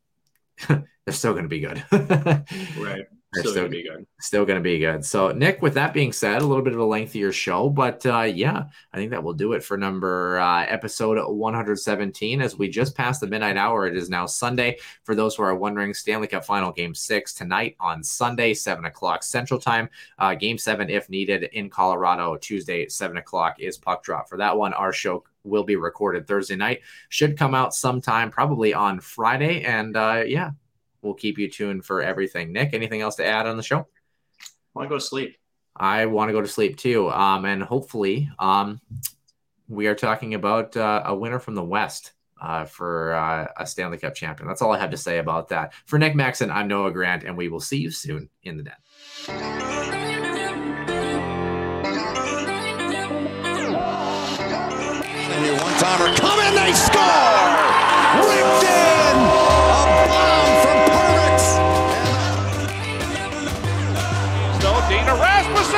they're 1.07 1.15
still 1.15 1.33
going 1.33 1.45
to 1.45 1.49
be 1.49 1.61
good. 1.61 1.85
Right. 2.79 3.07
They're 3.35 3.43
Still 3.43 3.53
still, 3.53 3.65
gonna 3.65 3.71
be 3.71 3.83
good. 3.83 4.07
still 4.21 4.45
going 4.45 4.59
to 4.61 4.63
be 4.63 4.79
good. 4.79 5.05
So, 5.05 5.33
Nick, 5.33 5.61
with 5.61 5.75
that 5.75 5.93
being 5.93 6.13
said, 6.13 6.41
a 6.41 6.47
little 6.47 6.63
bit 6.63 6.73
of 6.73 6.79
a 6.79 6.85
lengthier 6.85 7.33
show, 7.33 7.69
but 7.69 8.07
uh, 8.07 8.21
yeah, 8.23 8.67
I 8.93 8.97
think 8.97 9.11
that 9.11 9.25
will 9.25 9.33
do 9.33 9.55
it 9.55 9.65
for 9.65 9.77
number 9.77 10.39
uh, 10.39 10.65
episode 10.67 11.19
117. 11.19 12.41
As 12.41 12.57
we 12.57 12.69
just 12.69 12.95
passed 12.97 13.21
the 13.21 13.27
midnight 13.27 13.57
hour, 13.57 13.89
it 13.89 13.97
is 13.97 14.09
now 14.09 14.27
Sunday. 14.27 14.79
For 15.03 15.17
those 15.17 15.35
who 15.35 15.43
are 15.43 15.57
wondering, 15.57 15.95
Stanley 15.95 16.29
Cup 16.29 16.45
Final 16.45 16.71
Game 16.71 16.95
Six 16.95 17.35
tonight 17.35 17.75
on 17.81 18.05
Sunday, 18.05 18.55
seven 18.55 18.85
o'clock 18.85 19.25
Central 19.25 19.59
Time. 19.59 19.89
Uh, 20.17 20.35
game 20.35 20.57
seven, 20.57 20.89
if 20.89 21.09
needed, 21.11 21.43
in 21.55 21.69
Colorado. 21.69 22.37
Tuesday, 22.37 22.87
seven 22.89 23.17
o'clock 23.17 23.59
is 23.59 23.77
puck 23.77 24.05
drop. 24.05 24.29
For 24.29 24.39
that 24.39 24.57
one, 24.57 24.73
our 24.75 24.93
show 24.93 25.25
will 25.43 25.65
be 25.65 25.75
recorded 25.75 26.29
Thursday 26.29 26.55
night. 26.55 26.83
Should 27.09 27.37
come 27.37 27.53
out 27.55 27.75
sometime, 27.75 28.31
probably 28.31 28.75
on 28.75 29.01
Friday. 29.01 29.65
And 29.65 29.97
uh, 29.97 30.23
yeah, 30.25 30.53
we'll 31.05 31.15
keep 31.15 31.39
you 31.39 31.49
tuned 31.49 31.85
for 31.85 32.03
everything. 32.03 32.53
Nick, 32.53 32.75
anything 32.75 33.03
else 33.03 33.17
to 33.17 33.27
add 33.27 33.47
on 33.47 33.57
the 33.57 33.63
show? 33.63 33.79
I 33.79 33.85
want 34.75 34.87
to 34.87 34.89
go 34.89 34.99
to 34.99 35.05
sleep. 35.05 35.37
I 35.77 36.07
want 36.07 36.29
to 36.29 36.33
go 36.33 36.41
to 36.41 36.49
sleep 36.49 36.77
too. 36.77 37.11
Um, 37.11 37.45
and 37.45 37.63
hopefully, 37.63 38.31
um, 38.39 38.81
we 39.69 39.87
are 39.87 39.95
talking 39.95 40.35
about 40.35 40.77
uh, 40.77 41.03
a 41.05 41.15
winner 41.15 41.39
from 41.39 41.55
the 41.55 41.65
West 41.65 42.13
uh, 42.41 42.65
for 42.65 43.15
uh, 43.15 43.49
a 43.57 43.67
Stanley 43.67 43.99
Cup 43.99 44.15
champion. 44.15 44.49
That's 44.49 44.63
all 44.63 44.73
I 44.73 44.79
have 44.79 44.91
to 44.91 44.97
say 44.97 45.19
about 45.19 45.49
that. 45.49 45.75
For 45.87 45.99
Nick 45.99 46.15
Maxon, 46.15 46.51
I'm 46.51 46.69
Noah 46.69 46.93
Grant, 46.93 47.25
and 47.25 47.37
we 47.37 47.49
will 47.49 47.61
see 47.61 47.79
you 47.79 47.91
soon 47.91 48.29
in 48.43 48.57
the 48.57 48.65
den. 48.65 48.75
And 55.37 55.61
one-timer 55.61 56.17
come 56.17 56.41
in, 56.41 56.55
they 56.55 56.73
score! 56.73 57.54